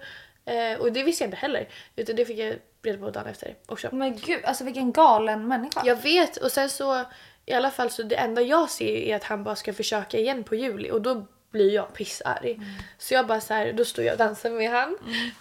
Eh, 0.45 0.79
och 0.79 0.91
det 0.91 1.03
visste 1.03 1.23
jag 1.23 1.27
inte 1.27 1.37
heller. 1.37 1.69
Utan 1.95 2.15
det 2.15 2.25
fick 2.25 2.39
jag 2.39 2.55
reda 2.83 2.97
på 2.97 3.09
dagen 3.09 3.27
efter 3.27 3.55
också. 3.65 3.89
Men 3.91 4.15
gud, 4.17 4.45
alltså 4.45 4.63
vilken 4.63 4.91
galen 4.91 5.47
människa. 5.47 5.81
Jag 5.85 5.95
vet 5.95 6.37
och 6.37 6.51
sen 6.51 6.69
så 6.69 7.05
i 7.45 7.53
alla 7.53 7.71
fall 7.71 7.89
så 7.89 8.03
det 8.03 8.15
enda 8.15 8.41
jag 8.41 8.69
ser 8.69 8.95
är 8.95 9.15
att 9.15 9.23
han 9.23 9.43
bara 9.43 9.55
ska 9.55 9.73
försöka 9.73 10.17
igen 10.17 10.43
på 10.43 10.55
Juli 10.55 10.91
och 10.91 11.01
då 11.01 11.27
blir 11.51 11.73
jag 11.73 11.93
pissarg. 11.93 12.59
Så 12.97 13.13
jag 13.13 13.27
bara 13.27 13.41
så 13.41 13.53
här, 13.53 13.73
då 13.73 13.85
står 13.85 14.05
jag 14.05 14.11
och 14.11 14.17
dansar 14.17 14.49
med 14.49 14.71
han. 14.71 14.97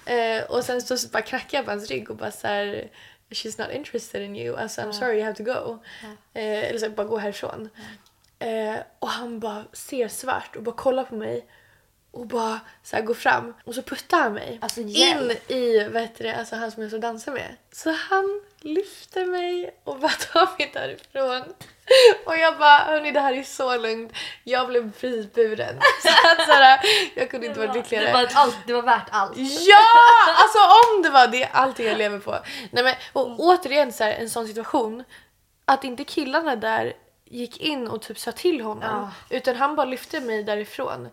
Eh, 0.07 0.45
och 0.45 0.65
sen 0.65 0.83
så 0.83 1.09
bara 1.09 1.23
knackar 1.23 1.59
jag 1.59 1.65
på 1.65 1.71
hans 1.71 1.91
rygg 1.91 2.11
och 2.11 2.17
bara 2.17 2.31
så 2.31 2.47
här 2.47 2.89
She's 3.31 3.61
not 3.61 3.75
interested 3.77 4.23
in 4.23 4.37
you, 4.37 4.57
alltså 4.57 4.81
I'm 4.81 4.93
sorry 4.93 5.17
you 5.17 5.25
have 5.25 5.37
to 5.37 5.45
go. 5.45 5.79
Eh, 6.35 6.65
eller 6.65 6.79
så 6.79 6.91
bara 6.91 7.07
gå 7.07 7.19
härifrån. 7.19 7.69
Eh, 8.39 8.77
och 8.99 9.09
han 9.09 9.41
bara 9.41 9.65
ser 9.73 10.09
svart 10.09 10.57
och 10.57 10.63
bara 10.63 10.75
kollar 10.75 11.05
på 11.05 11.15
mig 11.15 11.47
och 12.15 12.27
bara 12.27 12.61
så 12.83 13.03
går 13.03 13.15
fram 13.15 13.55
och 13.65 13.75
så 13.75 13.83
puttar 13.83 14.21
han 14.21 14.33
mig 14.33 14.59
Alltså, 14.63 14.81
in 14.81 15.33
i 15.49 15.89
vad 15.93 16.03
heter 16.03 16.25
det, 16.25 16.35
alltså 16.35 16.57
han 16.57 16.71
som 16.71 16.83
jag 16.83 16.93
så 16.93 16.99
dansar 16.99 17.33
med. 17.33 17.57
Så 17.73 17.91
han 17.91 18.41
lyfter 18.61 19.27
mig 19.27 19.75
och 19.85 19.99
bara 19.99 20.13
tar 20.33 20.59
mig 20.59 20.71
därifrån. 20.75 21.55
Och 22.27 22.37
jag 22.37 22.59
bara, 22.59 22.79
hörni 22.79 23.11
det 23.11 23.21
här 23.21 23.33
är 23.33 23.43
så 23.43 23.77
lugnt. 23.77 24.13
Jag 24.45 24.69
blev 24.69 24.93
precis 24.93 25.33
buren. 25.33 25.81
Så 26.03 26.09
att, 26.09 26.47
så 26.47 26.53
här, 26.53 26.81
jag 27.15 27.31
kunde 27.31 27.47
inte 27.47 27.61
vara 27.61 27.73
lyckligare. 27.73 28.07
det, 28.07 28.13
var 28.13 28.29
allt, 28.35 28.57
det 28.67 28.73
var 28.73 28.83
värt 28.83 29.09
allt. 29.11 29.33
Ja! 29.37 29.79
Alltså 30.37 30.59
om 30.59 31.03
det 31.03 31.11
var 31.11 31.27
det, 31.27 31.47
allting 31.47 31.87
jag 31.87 31.99
lever 31.99 32.19
på. 32.19 32.39
Nej, 32.71 32.85
men, 32.85 32.95
och 33.13 33.41
återigen 33.41 33.93
så 33.93 34.05
här, 34.05 34.13
en 34.13 34.31
sån 34.31 34.47
situation. 34.47 35.05
Att 35.65 35.85
inte 35.85 36.05
killarna 36.05 36.57
där 36.57 36.93
gick 37.25 37.61
in 37.61 37.89
och 37.89 38.03
typ 38.03 38.19
sa 38.19 38.33
till 38.33 38.61
honom. 38.61 39.11
Utan 39.31 39.57
han 39.57 39.77
bara 39.77 39.87
lyfte 39.87 40.21
mig 40.21 40.43
därifrån. 40.43 41.09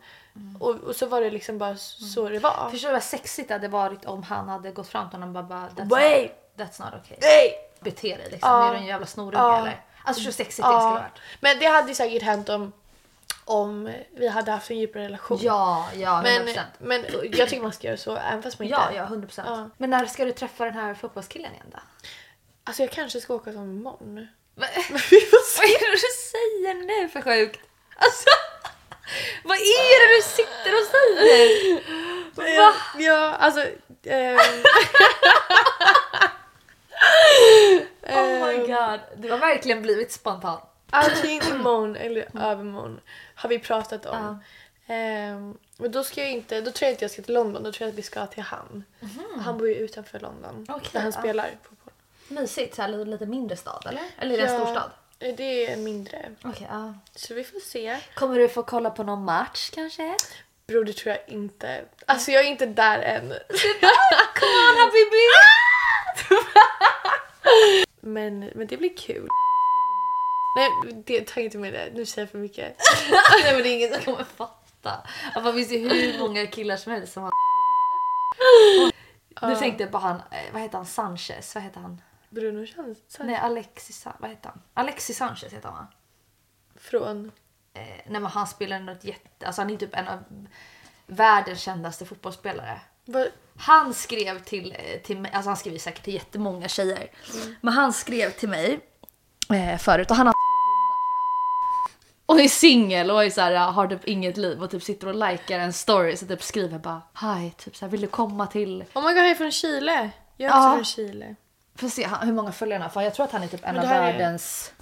Och, 0.59 0.75
och 0.75 0.95
så 0.95 1.05
var 1.05 1.21
det 1.21 1.29
liksom 1.29 1.57
bara 1.57 1.75
så 1.77 2.29
det 2.29 2.39
var. 2.39 2.69
Förstår 2.71 2.89
du 2.89 2.93
vad 2.93 3.03
sexigt 3.03 3.47
det 3.47 3.53
hade 3.53 3.67
varit 3.67 4.05
om 4.05 4.23
han 4.23 4.49
hade 4.49 4.71
gått 4.71 4.87
fram 4.87 5.09
till 5.09 5.19
honom 5.19 5.35
och 5.35 5.43
bara, 5.43 5.61
bara 5.75 5.85
that's, 5.85 5.89
Wait! 5.89 6.31
not, 6.57 6.67
that's 6.67 6.85
not 6.85 7.01
okay. 7.03 7.17
Nej! 7.21 7.53
Bete 7.79 8.07
dig 8.17 8.27
liksom, 8.31 8.49
Ja. 8.49 8.67
är 8.67 8.71
du 8.71 8.77
en 8.77 8.85
jävla 8.85 9.05
snorunge 9.05 9.37
Ja. 9.37 9.59
eller? 9.59 9.81
Alltså 10.03 10.23
så 10.23 10.31
sexigt 10.31 10.57
det 10.57 10.63
skulle 10.63 10.73
Ja, 10.73 10.89
varit. 10.91 11.19
men 11.39 11.59
det 11.59 11.65
hade 11.65 11.87
ju 11.87 11.95
säkert 11.95 12.23
hänt 12.23 12.49
om 12.49 12.71
om 13.45 13.93
vi 14.11 14.27
hade 14.27 14.51
haft 14.51 14.69
en 14.71 14.77
djupare 14.77 15.03
relation. 15.03 15.39
Ja, 15.41 15.89
ja, 15.95 16.21
100%. 16.25 16.59
Men, 16.79 17.01
men 17.01 17.05
jag 17.31 17.49
tycker 17.49 17.61
man 17.61 17.73
ska 17.73 17.87
göra 17.87 17.97
så 17.97 18.15
även 18.15 18.43
fast 18.43 18.59
man 18.59 18.65
inte... 18.67 18.79
ja, 18.79 18.91
ja, 18.95 19.05
100%. 19.15 19.41
Ja. 19.45 19.69
Men 19.77 19.89
när 19.89 20.05
ska 20.05 20.25
du 20.25 20.31
träffa 20.31 20.65
den 20.65 20.73
här 20.73 20.93
fotbollskillen 20.93 21.51
igen 21.53 21.65
då? 21.71 21.79
Alltså 22.63 22.83
jag 22.83 22.91
kanske 22.91 23.21
ska 23.21 23.33
åka 23.33 23.51
som 23.53 23.63
imorgon. 23.63 24.27
Men 24.55 24.67
Vi 24.89 25.21
får 25.21 25.45
se. 25.45 25.61
Vad 25.61 25.69
är 25.69 25.79
det 25.79 25.91
du 25.91 25.97
säger 26.31 27.01
nu 27.03 27.09
för 27.09 27.21
sjukt? 27.21 27.59
Alltså, 27.95 28.29
vad 29.43 29.57
är 29.57 29.99
det 29.99 30.15
du 30.17 30.21
sitter 30.29 30.73
och 30.73 30.87
säger? 30.91 31.81
Ja, 32.55 32.73
ja 32.97 33.35
alltså... 33.39 33.65
ehm, 34.03 34.39
Oh 38.03 38.47
my 38.47 38.57
god, 38.57 38.99
du 39.17 39.31
har 39.31 39.37
verkligen 39.37 39.81
blivit 39.81 40.11
spontan. 40.11 40.61
Antingen 40.89 41.43
imorgon 41.55 41.95
eller 41.95 42.27
övermorgon 42.41 42.99
har 43.35 43.49
vi 43.49 43.59
pratat 43.59 44.05
om. 44.05 44.39
Ehm, 44.87 45.57
men 45.77 45.91
då 45.91 46.03
ska 46.03 46.21
jag 46.21 46.31
inte, 46.31 46.61
då 46.61 46.71
tror 46.71 46.85
jag 46.87 46.93
inte 46.93 47.03
jag 47.03 47.11
ska 47.11 47.21
till 47.21 47.33
London, 47.33 47.63
då 47.63 47.71
tror 47.71 47.85
jag 47.87 47.89
att 47.93 47.97
vi 47.97 48.01
ska 48.01 48.25
till 48.27 48.43
han. 48.43 48.83
Han 49.39 49.57
bor 49.57 49.67
ju 49.67 49.75
utanför 49.75 50.19
London. 50.19 50.65
Okej, 50.69 50.89
där 50.93 50.99
han 50.99 51.11
ja. 51.15 51.19
spelar 51.19 51.49
fotboll. 51.63 51.93
Mysigt, 52.27 52.75
så 52.75 52.81
här, 52.81 52.89
lite, 52.89 53.09
lite 53.09 53.25
mindre 53.25 53.57
stad 53.57 53.85
eller? 53.89 54.03
Eller 54.17 54.33
är 54.33 54.37
det 54.37 54.47
en 54.47 54.53
Ja, 54.53 54.59
storstad? 54.59 54.91
Det 55.21 55.71
är 55.71 55.77
mindre. 55.77 56.31
Okej, 56.43 56.67
ja. 56.69 56.93
Så 57.15 57.33
vi 57.33 57.43
får 57.43 57.59
se. 57.59 57.97
Kommer 58.13 58.39
du 58.39 58.49
få 58.49 58.63
kolla 58.63 58.89
på 58.89 59.03
någon 59.03 59.25
match 59.25 59.69
kanske? 59.69 60.15
Bror 60.67 60.83
det 60.83 60.93
tror 60.93 61.15
jag 61.15 61.35
inte. 61.35 61.85
Alltså 62.05 62.31
jag 62.31 62.45
är 62.45 62.49
inte 62.49 62.65
där 62.65 62.99
än. 62.99 63.27
Come 64.39 64.53
on 64.69 64.77
habibi! 64.79 65.27
Men, 68.03 68.39
men 68.39 68.67
det 68.67 68.77
blir 68.77 68.97
kul. 68.97 69.27
Nej, 70.55 70.69
det, 71.05 71.27
ta 71.27 71.41
inte 71.41 71.57
med 71.57 71.73
det. 71.73 71.91
Nu 71.93 72.05
säger 72.05 72.25
jag 72.25 72.31
för 72.31 72.37
mycket. 72.37 72.77
Nej 73.43 73.53
men 73.53 73.63
det 73.63 73.69
är 73.69 73.75
ingen 73.75 73.93
som 73.93 74.01
kommer 74.03 74.23
fatta. 74.23 75.07
Att 75.35 75.43
man 75.43 75.53
finns 75.53 75.71
ju 75.71 75.89
hur 75.89 76.19
många 76.19 76.47
killar 76.47 76.77
som 76.77 76.91
helst 76.91 77.13
som 77.13 77.23
har... 77.23 77.31
Nu 79.41 79.55
tänkte 79.55 79.83
jag 79.83 79.91
på 79.91 79.97
han, 79.97 80.15
eh, 80.15 80.53
vad 80.53 80.61
heter 80.61 80.77
han, 80.77 80.85
Sanchez? 80.85 81.55
Vad 81.55 81.63
heter 81.63 81.79
han? 81.79 82.01
Bruno 82.31 82.65
känns 82.65 82.97
Nej 83.19 83.35
Alexis, 83.35 84.07
vad 84.19 84.29
heter 84.29 84.49
han? 84.49 84.61
Alexis 84.73 85.17
Sanchez 85.17 85.53
heter 85.53 85.69
han 85.69 85.77
va? 85.77 85.87
från... 86.75 87.31
Eh, 87.73 87.81
nej 87.81 88.21
men 88.21 88.25
han 88.25 88.47
spelar 88.47 88.79
något 88.79 89.03
jätte, 89.03 89.45
alltså 89.47 89.61
han 89.61 89.69
är 89.71 89.77
typ 89.77 89.95
en 89.95 90.07
av 90.07 90.23
världens 91.05 91.61
kändaste 91.61 92.05
fotbollsspelare. 92.05 92.81
Vad, 93.05 93.27
Han 93.57 93.93
skrev 93.93 94.43
till, 94.43 94.71
eh, 94.71 95.01
till 95.01 95.19
mig, 95.19 95.31
alltså 95.31 95.49
han 95.49 95.57
skriver 95.57 95.77
säkert 95.79 96.03
till 96.03 96.13
jättemånga 96.13 96.67
tjejer. 96.67 97.11
Men 97.61 97.73
han 97.73 97.93
skrev 97.93 98.29
till 98.31 98.49
mig 98.49 98.79
eh, 99.53 99.77
förut 99.77 100.11
och 100.11 100.17
han 100.17 100.27
har 100.27 100.33
och 102.25 102.39
är 102.39 102.47
singel 102.47 103.11
och 103.11 103.23
är 103.23 103.29
så 103.29 103.41
här, 103.41 103.55
har 103.71 103.87
typ 103.87 104.07
inget 104.07 104.37
liv 104.37 104.63
och 104.63 104.71
typ 104.71 104.83
sitter 104.83 105.07
och 105.07 105.15
likar 105.15 105.59
en 105.59 105.73
story 105.73 106.17
så 106.17 106.27
typ 106.27 106.43
skriver 106.43 106.79
bara 106.79 107.01
Hi, 107.21 107.51
typ 107.51 107.75
så 107.75 107.85
här, 107.85 107.91
vill 107.91 108.01
du 108.01 108.07
komma 108.07 108.47
till... 108.47 108.81
oh 108.93 109.01
my 109.03 109.09
god, 109.13 109.17
han 109.17 109.25
är 109.25 109.35
från 109.35 109.51
Chile. 109.51 110.09
Jag 110.37 110.51
är 110.51 110.57
också 110.57 110.67
Ja. 110.67 110.73
från 110.75 110.85
Chile. 110.85 111.35
Får 111.75 111.89
se 111.89 112.07
hur 112.21 112.33
många 112.33 112.51
följare 112.51 112.77
han 112.77 112.81
har 112.81 112.89
för 112.89 113.01
jag 113.01 113.13
tror 113.13 113.25
att 113.25 113.31
han 113.31 113.43
är 113.43 113.47
typ 113.47 113.63
en 113.63 113.75
av 113.77 113.85
här 113.85 114.01
är- 114.01 114.11
världens... 114.11 114.73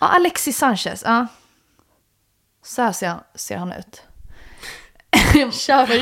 Ja, 0.00 0.06
Alexis 0.08 0.58
Sanchez, 0.58 1.02
ja. 1.06 1.26
Så 2.62 2.82
här 2.82 2.92
ser 2.92 3.14
ser 3.34 3.56
han 3.56 3.72
ut. 3.72 4.02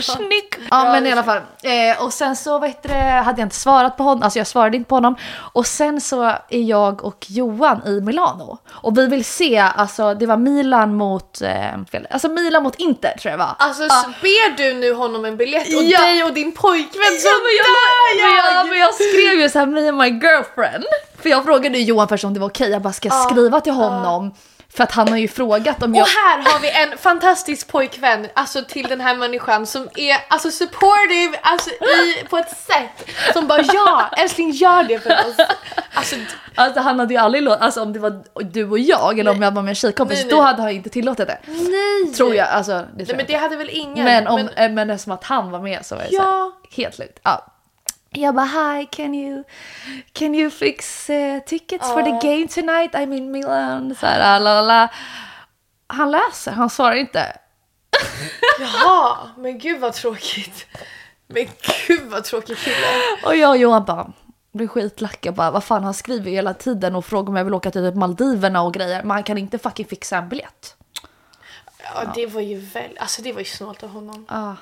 Snygg! 0.03 0.69
Ja 0.71 0.85
men 0.93 1.07
i 1.07 1.13
alla 1.13 1.23
fall. 1.23 1.37
Eh, 1.63 2.05
och 2.05 2.13
sen 2.13 2.37
så 2.37 2.59
vet 2.59 2.83
det, 2.83 2.95
hade 2.95 3.41
jag 3.41 3.47
inte 3.47 3.57
svarat 3.57 3.97
på 3.97 4.03
honom, 4.03 4.23
alltså 4.23 4.39
jag 4.39 4.47
svarade 4.47 4.77
inte 4.77 4.89
på 4.89 4.95
honom. 4.95 5.17
Och 5.53 5.67
sen 5.67 6.01
så 6.01 6.23
är 6.49 6.63
jag 6.63 7.05
och 7.05 7.27
Johan 7.29 7.87
i 7.87 8.01
Milano. 8.01 8.59
Och 8.71 8.99
vi 8.99 9.07
vill 9.07 9.25
se, 9.25 9.59
alltså 9.59 10.15
det 10.15 10.27
var 10.27 10.37
Milan 10.37 10.95
mot, 10.95 11.41
eh, 11.43 11.85
fel, 11.93 12.07
alltså 12.11 12.29
Milan 12.29 12.63
mot 12.63 12.75
Inter 12.75 13.19
tror 13.19 13.31
jag 13.31 13.39
var. 13.39 13.55
Alltså 13.59 13.83
ber 14.23 14.57
du 14.57 14.75
nu 14.75 14.93
honom 14.95 15.25
en 15.25 15.37
biljett 15.37 15.67
och 15.77 15.83
Ja. 15.83 16.01
dig 16.01 16.25
och 16.25 16.33
din 16.33 16.53
pojkvän 16.53 17.19
så 17.21 17.29
Ja, 17.29 17.35
men 17.43 17.53
jag, 17.57 17.67
dör 17.67 18.27
men, 18.27 18.35
jag! 18.37 18.61
jag, 18.61 18.69
men 18.69 18.79
jag 18.79 18.95
skrev 18.95 19.41
ju 19.41 19.49
så 19.49 19.59
här 19.59 19.67
me 19.67 19.89
and 19.89 19.99
my 19.99 20.09
girlfriend. 20.09 20.85
För 21.23 21.29
jag 21.29 21.45
frågade 21.45 21.79
ju 21.79 21.85
Johan 21.85 22.09
först 22.09 22.25
om 22.25 22.35
det 22.35 22.41
var 22.41 22.49
okej, 22.49 22.71
jag 22.71 22.83
bara 22.83 22.93
ska 22.93 23.09
jag 23.09 23.31
skriva 23.31 23.61
till 23.61 23.73
honom? 23.73 24.35
För 24.73 24.85
att 24.85 24.93
han 24.93 25.09
har 25.09 25.17
ju 25.17 25.29
frågat 25.29 25.83
om 25.83 25.95
jag... 25.95 26.03
Och 26.03 26.09
här 26.09 26.39
har 26.53 26.61
vi 26.61 26.71
en 26.71 26.99
fantastisk 26.99 27.69
pojkvän, 27.69 28.27
alltså 28.35 28.65
till 28.69 28.89
den 28.89 29.01
här 29.01 29.17
människan 29.17 29.67
som 29.67 29.89
är 29.95 30.17
alltså 30.29 30.51
supportive 30.51 31.39
alltså 31.43 31.71
i, 31.71 32.25
på 32.31 32.39
ett 32.39 32.51
sätt 32.51 33.11
som 33.33 33.47
bara 33.47 33.63
ja, 33.63 34.11
älskling 34.17 34.51
gör 34.51 34.83
det 34.85 34.99
för 35.01 35.11
oss. 35.11 35.37
Alltså 35.95 36.17
Alltså 36.55 36.81
han 36.81 36.99
hade 36.99 37.15
ju 37.15 37.21
aldrig 37.21 37.43
låtit, 37.43 37.63
alltså 37.63 37.83
om 37.83 37.93
det 37.93 37.99
var 37.99 38.23
du 38.43 38.71
och 38.71 38.79
jag 38.79 39.19
eller 39.19 39.31
om 39.31 39.43
jag 39.43 39.51
var 39.55 39.63
med 39.63 39.69
en 39.71 39.75
tjejkompis, 39.75 40.21
Nej, 40.23 40.31
då 40.31 40.37
nej. 40.37 40.45
hade 40.47 40.63
han 40.63 40.71
inte 40.71 40.91
tillåtit 40.91 41.27
det. 41.27 41.39
nej! 41.47 42.15
Tror 42.17 42.35
jag, 42.35 42.49
alltså 42.49 42.73
det 42.73 43.05
tror 43.05 43.17
Nej 43.17 43.17
men 43.17 43.27
det 43.27 43.35
hade 43.35 43.57
väl 43.57 43.71
ingen. 43.73 44.05
Men 44.05 44.27
om, 44.27 44.49
men, 44.57 44.75
men 44.75 44.91
eftersom 44.91 45.13
att 45.13 45.25
han 45.25 45.51
var 45.51 45.61
med 45.61 45.87
så 45.87 45.95
var 45.95 46.03
det 46.03 46.09
så 46.11 46.23
här, 46.23 46.29
Ja. 46.29 46.53
helt 46.77 46.99
lugnt. 46.99 47.19
Ja. 47.23 47.47
Jag 48.11 48.35
bara 48.35 48.47
hi, 48.47 48.87
can 48.87 49.15
you, 49.15 49.45
can 50.13 50.35
you 50.35 50.51
fix 50.51 51.11
eh, 51.11 51.43
tickets 51.43 51.89
for 51.89 52.03
the 52.03 52.29
game 52.29 52.49
tonight? 52.49 52.95
I'm 52.95 53.17
in 53.17 53.31
Milan. 53.31 53.95
Så 53.95 54.07
här, 54.07 54.19
la, 54.19 54.39
la, 54.39 54.63
la. 54.63 54.89
Han 55.87 56.11
läser, 56.11 56.53
han 56.53 56.71
svarar 56.71 56.95
inte. 56.95 57.37
Jaha, 58.61 59.17
men 59.37 59.59
gud 59.59 59.81
vad 59.81 59.93
tråkigt. 59.93 60.67
Men 61.27 61.47
gud 61.87 62.11
vad 62.11 62.25
tråkig 62.25 62.59
kille. 62.59 62.87
Och 63.25 63.37
jag 63.37 63.51
och 63.51 63.57
Johan 63.57 63.85
bara 63.85 64.13
blir 64.53 64.69
skitlacka 64.69 65.33
bara, 65.33 65.51
vad 65.51 65.65
fan 65.65 65.85
han 65.85 65.95
skriver 65.95 66.31
ju 66.31 66.37
hela 66.37 66.55
tiden 66.55 66.97
och 66.97 67.05
frågar 67.05 67.29
om 67.29 67.37
jag 67.37 67.45
vill 67.45 67.55
åka 67.55 67.71
till 67.71 67.91
typ 67.91 67.95
Maldiverna 67.95 68.63
och 68.63 68.75
grejer. 68.75 69.03
Men 69.03 69.11
han 69.11 69.23
kan 69.23 69.39
inte 69.39 69.59
fucking 69.59 69.87
fixa 69.87 70.17
en 70.17 70.29
biljett. 70.29 70.77
Ja, 71.95 72.13
det 72.15 72.27
var 72.27 72.41
ju 72.41 72.61
väl, 72.61 72.99
alltså 72.99 73.23
det 73.23 73.33
var 73.33 73.39
ju 73.39 73.45
snålt 73.45 73.83
av 73.83 73.89
honom. 73.89 74.27
Ah, 74.29 74.55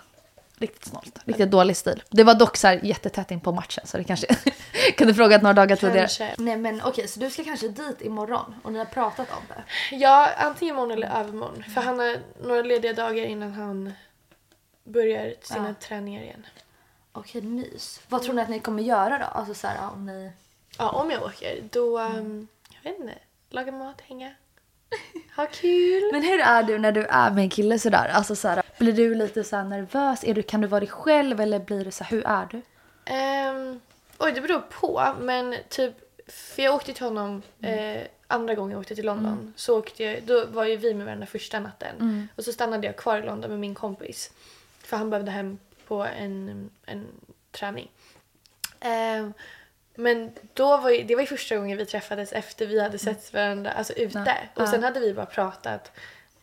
riktigt 0.57 0.85
snålt. 0.85 1.19
Riktigt 1.24 1.51
dålig 1.51 1.77
stil. 1.77 2.03
Det 2.11 2.24
var 2.24 2.35
dock 2.35 2.57
så 2.57 2.66
här 2.66 2.81
jättetätt 2.83 3.31
in 3.31 3.41
på 3.41 3.53
matchen 3.53 3.87
så 3.87 3.97
det 3.97 4.05
kanske 4.05 4.27
kunde 4.97 5.15
frågat 5.15 5.43
några 5.43 5.55
dagar 5.55 5.77
tidigare. 5.77 6.35
Nej 6.39 6.57
men 6.57 6.83
okej 6.85 7.09
så 7.09 7.20
du 7.20 7.31
ska 7.31 7.45
kanske 7.45 7.69
dit 7.69 8.03
imorgon 8.03 8.55
och 8.62 8.73
ni 8.73 8.78
har 8.78 8.87
pratat 8.87 9.28
om 9.31 9.43
det? 9.49 9.65
Ja, 9.97 10.31
antingen 10.37 10.74
imorgon 10.74 10.91
eller 10.91 11.20
övermorgon. 11.20 11.65
För 11.74 11.81
han 11.81 11.99
har 11.99 12.16
några 12.43 12.62
lediga 12.62 12.93
dagar 12.93 13.24
innan 13.24 13.53
han 13.53 13.93
börjar 14.85 15.35
sina 15.43 15.74
träningar 15.74 16.23
igen. 16.23 16.47
Okej 17.12 17.43
mys. 17.43 18.01
Vad 18.09 18.23
tror 18.23 18.35
ni 18.35 18.43
att 18.43 18.49
ni 18.49 18.61
kommer 18.61 18.83
göra 18.83 19.19
då? 19.19 19.24
Alltså 19.24 19.55
så 19.55 19.66
här 19.66 19.91
om 19.93 20.07
ni... 20.07 20.33
Ja, 20.78 20.91
om 20.91 21.11
jag 21.11 21.23
åker 21.23 21.62
då, 21.73 22.01
um, 22.01 22.49
jag 22.70 22.91
vet 22.91 23.01
inte, 23.01 23.15
laga 23.51 23.73
mat, 23.73 24.01
hänga, 24.01 24.35
ha 25.37 25.47
kul. 25.47 26.03
Men 26.13 26.23
hur 26.23 26.41
är 26.41 26.63
du 26.63 26.79
när 26.79 26.93
du 26.93 27.05
är 27.05 27.31
med 27.31 27.43
en 27.43 27.51
kille 27.51 27.79
sådär? 27.79 28.09
Alltså 28.09 28.37
så 28.37 28.49
här, 28.49 28.63
blir 28.79 28.93
du 28.93 29.15
lite 29.15 29.45
så 29.45 29.63
nervös? 29.63 30.25
Är 30.25 30.35
du, 30.35 30.43
kan 30.43 30.61
du 30.61 30.67
vara 30.67 30.81
dig 30.81 30.89
själv 30.89 31.41
eller 31.41 31.59
blir 31.59 31.85
det 31.85 31.93
så 31.93 32.05
här, 32.05 32.11
hur 32.11 32.27
är 32.27 32.47
du? 32.51 32.63
Ehm, 33.05 33.81
oj, 34.19 34.33
det 34.33 34.41
beror 34.41 34.61
på. 34.61 35.15
Men 35.21 35.55
typ, 35.69 35.95
för 36.29 36.63
jag 36.63 36.75
åkte 36.75 36.93
till 36.93 37.05
honom 37.05 37.43
eh, 37.63 38.03
andra 38.27 38.55
gången 38.55 38.71
jag 38.73 38.81
åkte 38.81 38.95
till 38.95 39.07
London. 39.07 39.53
Så 39.57 39.79
åkte 39.79 40.05
jag, 40.05 40.23
då 40.23 40.47
var 40.47 40.65
ju 40.65 40.77
vi 40.77 40.95
med 40.95 41.07
varandra 41.07 41.27
första 41.27 41.61
natten. 41.61 42.29
Och 42.37 42.45
så 42.45 42.53
stannade 42.53 42.87
jag 42.87 42.97
kvar 42.97 43.19
i 43.19 43.27
London 43.27 43.51
med 43.51 43.61
min 43.61 43.75
kompis. 43.75 44.31
För 44.83 44.97
han 44.97 45.11
behövde 45.11 45.31
hem 45.31 45.59
på 45.87 46.05
en, 46.05 46.71
en 46.87 47.07
träning. 47.51 47.91
Ehm, 48.81 49.33
men 49.97 50.32
då 50.55 50.77
var 50.77 50.90
ju, 50.90 51.02
det 51.05 51.14
var 51.14 51.20
ju 51.23 51.27
första 51.27 51.56
gången 51.56 51.78
vi 51.78 51.86
träffades 51.86 52.32
efter 52.32 52.66
vi 52.66 52.81
hade 52.81 52.98
sett 52.98 53.32
varandra 53.32 53.70
alltså 53.73 53.93
ute. 53.93 54.36
Och 54.55 54.68
sen 54.68 54.82
hade 54.82 55.01
vi 55.01 55.14
bara 55.14 55.27
pratat 55.27 55.93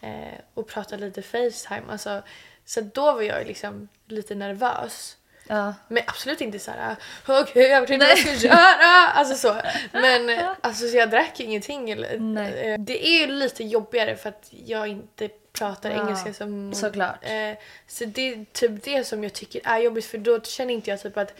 eh, 0.01 0.39
och 0.53 0.67
pratat 0.67 0.99
lite 0.99 1.21
Facetime. 1.21 1.83
Alltså, 1.89 2.21
så 2.65 2.81
då 2.81 3.11
var 3.13 3.21
jag 3.21 3.47
liksom 3.47 3.87
lite 4.07 4.35
nervös. 4.35 5.17
Ja. 5.47 5.73
Men 5.87 6.03
absolut 6.07 6.41
inte 6.41 6.59
så 6.59 6.71
här. 6.71 6.95
okej 7.27 7.67
jag 7.67 7.81
vet 7.81 7.89
inte 7.89 8.05
vad 8.05 8.11
jag 8.11 8.37
ska 8.37 8.47
göra. 8.47 9.07
Alltså 9.13 9.35
så. 9.35 9.55
Men 9.91 10.39
alltså, 10.61 10.87
så 10.87 10.97
jag 10.97 11.09
drack 11.09 11.39
ingenting. 11.39 11.89
Eller, 11.89 12.19
Nej. 12.19 12.53
eh, 12.53 12.79
Det 12.79 13.07
är 13.07 13.19
ju 13.19 13.27
lite 13.27 13.63
jobbigare 13.63 14.15
för 14.15 14.29
att 14.29 14.47
jag 14.65 14.87
inte 14.87 15.29
pratar 15.53 15.91
Ja, 15.91 16.01
engelska 16.01 16.33
som... 16.33 16.73
såklart. 16.73 17.17
Eh, 17.21 17.57
så 17.87 18.05
det 18.05 18.33
är 18.33 18.45
typ 18.53 18.83
det 18.83 19.03
som 19.03 19.23
jag 19.23 19.33
tycker 19.33 19.61
är 19.63 19.77
jobbigt 19.79 20.05
för 20.05 20.17
då 20.17 20.41
känner 20.41 20.73
inte 20.73 20.89
jag 20.89 21.01
typ 21.01 21.17
att 21.17 21.33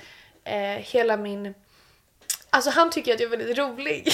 eh, 0.43 0.57
hela 0.61 1.17
min... 1.17 1.53
Alltså 2.53 2.69
han 2.71 2.89
tycker 2.89 3.13
att 3.13 3.19
jag 3.19 3.33
är 3.33 3.37
väldigt 3.37 3.57
rolig. 3.57 4.11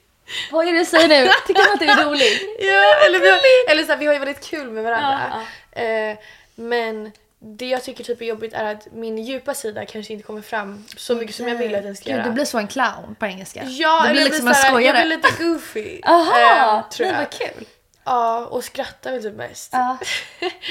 Vad 0.52 0.68
är 0.68 0.72
det 0.72 0.78
du 0.78 0.84
säger 0.84 1.08
nu? 1.08 1.30
Tycker 1.46 1.62
du 1.64 1.72
att 1.72 1.80
du 1.80 1.86
är 2.02 2.04
rolig? 2.10 2.40
ja, 2.60 3.06
eller 3.06 3.18
vi 3.20 3.30
har, 3.30 3.38
eller 3.70 3.82
så 3.84 3.92
här, 3.92 3.98
vi 3.98 4.06
har 4.06 4.12
ju 4.12 4.18
väldigt 4.18 4.44
kul 4.50 4.70
med 4.70 4.84
varandra. 4.84 5.42
Eh, 5.72 6.18
men 6.54 7.12
det 7.38 7.66
jag 7.66 7.84
tycker 7.84 8.04
typ 8.04 8.20
är 8.20 8.24
jobbigt 8.24 8.52
är 8.52 8.64
att 8.64 8.92
min 8.92 9.18
djupa 9.18 9.54
sida 9.54 9.86
kanske 9.86 10.12
inte 10.12 10.24
kommer 10.26 10.42
fram 10.42 10.84
så 10.96 11.14
mycket 11.14 11.34
som 11.36 11.48
jag 11.48 11.56
vill 11.56 11.74
att 11.74 11.82
den 11.82 11.96
ska 11.96 12.04
Gud, 12.04 12.14
göra. 12.16 12.24
du 12.24 12.30
blir 12.30 12.44
så 12.44 12.58
en 12.58 12.66
clown 12.68 13.14
på 13.18 13.26
engelska. 13.26 13.62
Ja, 13.64 14.02
du 14.06 14.12
blir 14.12 14.24
liksom 14.24 14.44
blir 14.44 14.48
en 14.54 14.54
såhär, 14.54 14.72
jag 14.80 14.80
skojare. 14.94 15.06
blir 15.06 15.16
lite 15.16 15.28
goofy. 15.44 16.00
Aha, 16.04 16.78
eh, 16.78 16.88
tror 16.88 17.06
nej, 17.06 17.14
jag. 17.14 17.20
vad 17.20 17.30
kul. 17.30 17.66
Ja, 18.04 18.46
och 18.46 18.64
skrattar 18.64 19.12
väl 19.12 19.22
typ 19.22 19.34
mest. 19.34 19.70
Ja. 19.72 19.98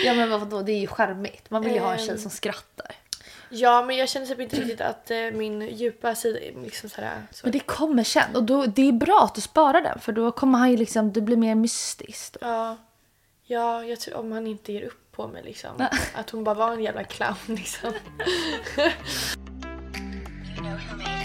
ja 0.04 0.14
men 0.14 0.30
vadå, 0.30 0.62
det 0.62 0.72
är 0.72 0.80
ju 0.80 0.88
charmigt. 0.88 1.50
Man 1.50 1.62
vill 1.64 1.74
ju 1.74 1.80
ha 1.80 1.92
en 1.92 1.98
tjej 1.98 2.10
Ehm. 2.10 2.18
som 2.18 2.32
skrattar. 2.32 2.92
Ja, 3.50 3.84
men 3.84 3.98
jag 3.98 4.10
känner 4.10 4.28
typ 4.28 4.40
inte 4.40 4.56
riktigt 4.56 4.82
att 4.82 5.12
eh, 5.12 5.18
min 5.34 5.62
djupa 5.62 6.16
sida 6.16 6.40
är 6.40 6.54
liksom 6.64 6.90
sådär. 6.90 7.24
Så. 7.32 7.46
Men 7.46 7.52
det 7.52 7.60
kommer 7.60 8.04
sen 8.04 8.36
och 8.36 8.44
då, 8.44 8.66
det 8.66 8.88
är 8.88 8.92
bra 8.92 9.22
att 9.24 9.36
du 9.36 9.42
sparar 9.42 9.82
den 9.82 10.00
för 10.00 10.12
då 10.12 10.32
kommer 10.32 10.60
han 10.60 10.72
ju 10.72 10.78
liksom, 10.78 11.14
det 11.14 11.22
blir 11.22 11.38
mer 11.38 11.56
mystiskt. 11.56 12.38
Ja. 12.42 12.78
Ja, 13.44 13.84
jag 13.84 14.00
tror 14.00 14.18
om 14.18 14.32
han 14.32 14.48
inte 14.48 14.74
ger 14.74 14.84
upp 14.84 15.12
på 15.12 15.28
mig 15.28 15.44
liksom. 15.44 15.88
Att 16.14 16.30
hon 16.30 16.44
bara 16.44 16.56
var 16.56 16.74
en 16.74 16.84
jävla 16.84 17.04
clown 17.04 17.36
liksom. 17.48 17.94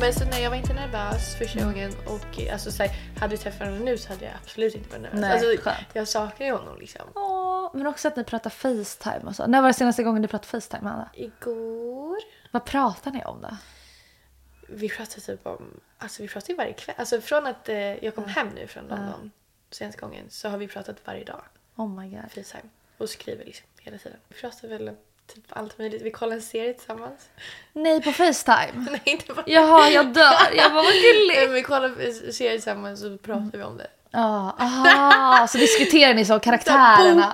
Men 0.00 0.12
så 0.12 0.24
nej, 0.24 0.42
jag 0.42 0.50
var 0.50 0.56
inte 0.56 0.72
nervös 0.74 1.34
första 1.38 1.64
gången 1.64 1.92
och 2.06 2.52
alltså, 2.52 2.72
så 2.72 2.82
här, 2.82 2.92
hade 3.20 3.30
vi 3.30 3.38
träffat 3.38 3.66
honom 3.68 3.84
nu 3.84 3.98
så 3.98 4.08
hade 4.08 4.24
jag 4.24 4.34
absolut 4.42 4.74
inte 4.74 4.88
varit 4.88 5.02
nervös. 5.02 5.20
Nej, 5.20 5.32
alltså, 5.32 5.62
skönt. 5.62 5.86
jag 5.92 6.08
saknar 6.08 6.46
ju 6.46 6.52
honom 6.52 6.78
liksom. 6.78 7.02
Åh, 7.14 7.70
men 7.74 7.86
också 7.86 8.08
att 8.08 8.16
ni 8.16 8.24
pratar 8.24 8.50
Facetime 8.50 9.24
och 9.24 9.36
så. 9.36 9.46
När 9.46 9.60
var 9.60 9.68
det 9.68 9.74
senaste 9.74 10.02
gången 10.02 10.22
ni 10.22 10.28
pratade 10.28 10.48
Facetime, 10.48 10.88
Hanna? 10.88 11.10
Igår 11.14 12.16
Vad 12.50 12.64
pratar 12.64 13.10
ni 13.10 13.24
om 13.24 13.40
då? 13.40 13.56
vi 14.68 14.88
pratade 14.88 15.20
typ 15.20 15.46
om, 15.46 15.80
alltså 15.98 16.22
vi 16.22 16.28
pratar 16.28 16.48
ju 16.48 16.56
varje 16.56 16.72
kväll. 16.72 16.94
Alltså 16.98 17.20
från 17.20 17.46
att 17.46 17.68
eh, 17.68 18.04
jag 18.04 18.14
kom 18.14 18.24
hem 18.24 18.48
nu 18.48 18.66
från 18.66 18.86
London 18.86 19.30
senaste 19.70 20.00
gången 20.00 20.24
så 20.30 20.48
har 20.48 20.58
vi 20.58 20.68
pratat 20.68 20.96
varje 21.04 21.24
dag. 21.24 21.42
Oh 21.76 21.88
my 21.88 22.08
god. 22.10 22.30
Facetime. 22.30 22.70
Och 22.98 23.08
skriver 23.08 23.44
liksom 23.44 23.66
hela 23.78 23.98
tiden. 23.98 24.18
Vi 24.28 24.34
pratar 24.34 24.68
väl 24.68 24.96
typ 25.34 25.44
allt 25.48 25.78
möjligt. 25.78 26.02
Vi 26.02 26.10
kollar 26.10 26.36
en 26.36 26.42
serie 26.42 26.72
tillsammans. 26.74 27.28
Nej, 27.72 28.02
på 28.02 28.12
Facetime? 28.12 28.72
Nej 28.90 29.00
inte 29.04 29.32
bara 29.34 29.44
Jaha, 29.46 29.88
jag 29.90 30.06
dör. 30.14 30.54
Jag 30.56 30.72
bara, 30.72 30.82
vad 30.82 30.92
gulligt. 30.92 31.50
vi 31.52 31.62
kollar 31.62 32.00
en 32.26 32.32
serie 32.32 32.52
tillsammans 32.52 33.04
och 33.04 33.22
pratar 33.22 33.58
vi 33.58 33.62
om 33.62 33.76
det. 33.76 33.86
Ja, 34.10 34.56
aha, 34.60 35.46
så 35.46 35.58
diskuterar 35.58 36.14
ni 36.14 36.24
så 36.24 36.38
karaktärerna? 36.40 37.32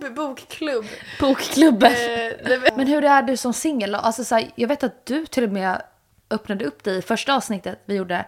Bok, 0.00 0.14
bokklubb. 0.14 0.84
Bokklubben. 1.20 1.92
Eh, 1.92 2.58
men- 2.76 2.86
hur 2.86 3.04
är 3.04 3.22
du 3.22 3.36
som 3.36 3.52
singel? 3.52 3.94
Alltså, 3.94 4.24
så 4.24 4.34
här, 4.34 4.50
jag 4.54 4.68
vet 4.68 4.82
att 4.84 5.06
du 5.06 5.26
till 5.26 5.44
och 5.44 5.50
med 5.50 5.82
öppnade 6.30 6.64
upp 6.64 6.84
dig 6.84 6.98
i 6.98 7.02
första 7.02 7.34
avsnittet 7.34 7.82
vi 7.84 7.94
gjorde 7.94 8.24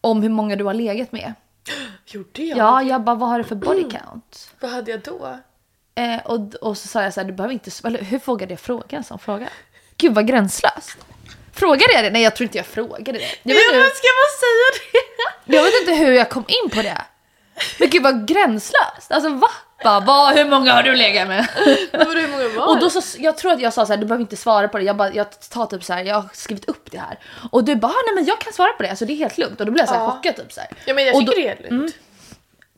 om 0.00 0.22
hur 0.22 0.28
många 0.28 0.56
du 0.56 0.64
har 0.64 0.74
legat 0.74 1.12
med. 1.12 1.34
Gjorde 2.06 2.42
jag? 2.42 2.58
Ja, 2.58 2.82
jag 2.82 3.00
bara, 3.02 3.16
vad 3.16 3.28
har 3.28 3.38
du 3.38 3.44
för 3.44 3.54
body 3.54 3.82
count? 3.90 4.50
Vad 4.60 4.70
hade 4.70 4.90
jag 4.90 5.00
då? 5.00 5.38
Eh, 5.94 6.20
och, 6.24 6.54
och 6.54 6.78
så 6.78 6.88
sa 6.88 7.02
jag 7.02 7.14
så 7.14 7.20
här, 7.20 7.26
du 7.26 7.32
behöver 7.32 7.52
inte... 7.54 7.70
Eller, 7.84 8.02
hur 8.02 8.20
vågade 8.24 8.52
jag 8.52 8.60
fråga 8.60 8.96
en 8.98 9.04
sån 9.04 9.18
fråga? 9.18 9.48
Gud 9.96 10.14
vad 10.14 10.26
gränslöst. 10.26 10.96
Frågade 11.52 11.92
jag 11.92 12.04
det? 12.04 12.10
Nej, 12.10 12.22
jag 12.22 12.36
tror 12.36 12.44
inte 12.44 12.58
jag 12.58 12.66
frågade 12.66 13.12
det. 13.18 13.24
Jag 13.42 13.54
vet, 13.54 13.62
Ja, 13.64 13.72
men 13.72 13.84
inte, 13.84 13.96
ska 13.96 14.08
man 14.20 14.30
säga 14.44 14.90
det? 15.46 15.56
jag 15.56 15.62
vet 15.64 15.74
inte 15.80 15.94
hur 15.94 16.12
jag 16.12 16.30
kom 16.30 16.44
in 16.48 16.70
på 16.70 16.82
det. 16.82 17.02
Men 17.78 17.90
gud 17.90 18.02
vad 18.02 18.28
gränslöst. 18.28 19.10
Alltså 19.12 19.28
va? 19.30 19.48
Bara, 19.84 20.00
vad, 20.00 20.34
hur 20.36 20.44
många 20.44 20.72
har 20.72 20.82
du 20.82 20.94
legat 20.94 21.28
med? 21.28 21.48
Men 21.92 22.06
hur 22.16 22.28
många 22.28 22.48
var 22.48 22.68
Och 22.68 22.78
då 22.80 22.90
så, 22.90 23.02
jag 23.18 23.38
tror 23.38 23.52
att 23.52 23.60
jag 23.60 23.72
sa 23.72 23.86
så 23.86 23.92
här, 23.92 24.00
du 24.00 24.06
behöver 24.06 24.22
inte 24.22 24.36
svara 24.36 24.68
på 24.68 24.78
det. 24.78 24.84
Jag, 24.84 24.96
bara, 24.96 25.12
jag 25.14 25.40
tar 25.50 25.66
typ 25.66 25.84
så 25.84 25.92
här, 25.92 26.04
jag 26.04 26.14
har 26.14 26.28
skrivit 26.32 26.64
upp 26.68 26.90
det 26.90 26.98
här. 26.98 27.18
Och 27.52 27.64
du 27.64 27.74
bara, 27.76 27.92
"Ah, 27.92 28.02
nej 28.06 28.14
men 28.14 28.24
jag 28.24 28.38
kan 28.40 28.52
svara 28.52 28.72
på 28.72 28.82
det, 28.82 28.90
alltså 28.90 29.04
det 29.04 29.12
är 29.12 29.16
helt 29.16 29.38
lugnt. 29.38 29.60
Och 29.60 29.66
då 29.66 29.72
blev 29.72 29.82
jag 29.82 29.88
så 29.88 29.94
här 29.94 30.02
Ja. 30.04 30.10
chockad 30.10 30.36
typ 30.36 30.52
så 30.52 30.60
här. 30.60 30.70
Ja 30.86 30.94
men 30.94 31.04
jag 31.06 31.14
och 31.14 31.20
tycker 31.20 31.32
då, 31.34 31.40
det 31.40 31.66
är 31.66 31.70
lugnt. 31.70 31.94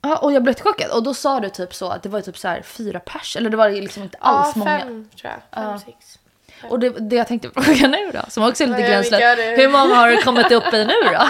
Ja, 0.08 0.16
och 0.16 0.32
jag 0.32 0.42
blev 0.42 0.54
chockad. 0.54 0.90
Och 0.90 1.02
då 1.02 1.14
sa 1.14 1.40
du 1.40 1.48
typ 1.48 1.74
så 1.74 1.88
att 1.88 2.02
det 2.02 2.08
var 2.08 2.20
typ 2.20 2.38
så 2.38 2.48
här 2.48 2.62
fyra 2.62 3.00
pers, 3.00 3.36
eller 3.36 3.50
det 3.50 3.56
var 3.56 3.70
liksom 3.70 4.02
inte 4.02 4.18
alls 4.20 4.52
Ja, 4.54 4.58
många. 4.58 4.78
fem 4.80 5.08
tror 5.20 5.32
jag. 5.32 5.40
Fem, 5.62 5.70
Ja. 5.70 5.78
sex. 5.86 6.18
Och 6.70 6.78
det, 6.80 6.88
det 6.90 7.16
jag 7.16 7.26
tänkte 7.28 7.50
fråga 7.50 7.88
nu 7.88 8.10
då, 8.12 8.20
som 8.28 8.44
också 8.44 8.64
är 8.64 8.68
lite 8.68 8.82
gränslöst. 8.82 9.22
Hur 9.38 9.68
många 9.68 9.94
har 9.94 10.10
du 10.10 10.22
kommit 10.22 10.52
upp 10.52 10.74
i 10.74 10.84
nu 10.84 10.92
då? 11.12 11.28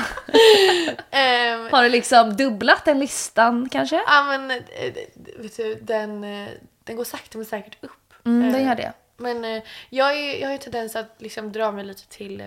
Ehm, 1.11 1.69
Har 1.73 1.82
du 1.82 1.89
liksom 1.89 2.36
dubblat 2.36 2.85
den 2.85 2.98
listan 2.98 3.69
kanske? 3.73 3.97
Ja 4.07 4.23
men 4.24 4.51
eh, 4.51 4.59
vet 5.39 5.57
du, 5.57 5.74
den, 5.74 6.24
eh, 6.24 6.48
den 6.85 6.97
går 6.97 7.05
sakta 7.05 7.39
men 7.39 7.44
säkert 7.44 7.85
upp. 7.85 8.12
Mm, 8.27 8.53
den 8.53 8.61
Eh, 8.61 8.66
gör 8.66 8.74
det. 8.74 8.93
Men 9.16 9.44
eh, 9.44 9.62
jag, 9.90 10.15
är, 10.19 10.40
jag 10.40 10.47
har 10.48 10.53
ju 10.53 10.59
tendens 10.59 10.97
att 10.97 11.15
liksom 11.19 11.53
dra 11.53 11.73
mig 11.73 11.85
lite 11.85 12.07
till 12.09 12.40
eh, 12.40 12.47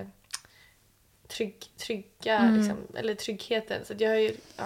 trygg, 1.27 1.55
trygga, 1.85 2.37
Mm. 2.39 2.57
liksom, 2.57 2.77
eller 2.95 3.15
tryggheten. 3.15 3.85
Så 3.85 3.93
att 3.93 4.01
jag 4.01 4.09
har 4.09 4.15
ju, 4.17 4.31
ja. 4.57 4.63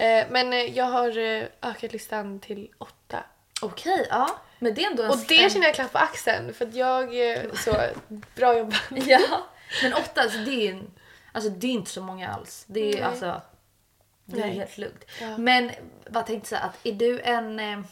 Eh, 0.00 0.26
men 0.30 0.52
eh, 0.52 0.76
jag 0.76 0.84
har 0.84 1.18
eh, 1.18 1.44
ökat 1.62 1.92
listan 1.92 2.40
till 2.40 2.70
åtta. 2.78 3.24
Okej, 3.62 4.06
ja. 4.10 4.40
Men 4.58 4.74
det 4.74 4.84
är 4.84 4.90
ändå 4.90 5.02
en... 5.02 5.10
Och 5.10 5.18
det 5.28 5.52
känner 5.52 5.66
jag 5.66 5.74
klapp 5.74 5.92
på 5.92 5.98
axeln 5.98 6.54
för 6.54 6.66
att 6.66 6.74
jag, 6.74 7.08
så 7.56 7.76
bra 8.34 8.58
jobbat. 8.58 8.82
Ja. 8.90 9.46
Men 9.82 9.94
åtta, 9.94 10.20
alltså 10.22 10.38
det 10.38 10.68
är, 10.68 10.82
alltså 11.32 11.50
det 11.50 11.66
är 11.66 11.70
inte 11.70 11.90
så 11.90 12.02
många 12.02 12.28
alls. 12.28 12.64
Det 12.66 12.80
är 12.80 12.94
Nej. 12.94 13.02
alltså... 13.02 13.40
Det 14.24 14.40
är 14.40 14.46
Nej. 14.46 14.54
helt 14.54 14.78
lugnt. 14.78 15.04
Ja. 15.20 15.38
Men 15.38 15.70
vad 16.10 16.26
tänkte 16.26 16.48
säga 16.48 16.60
att 16.60 16.86
är 16.86 16.92
du 16.92 17.20
en... 17.20 17.84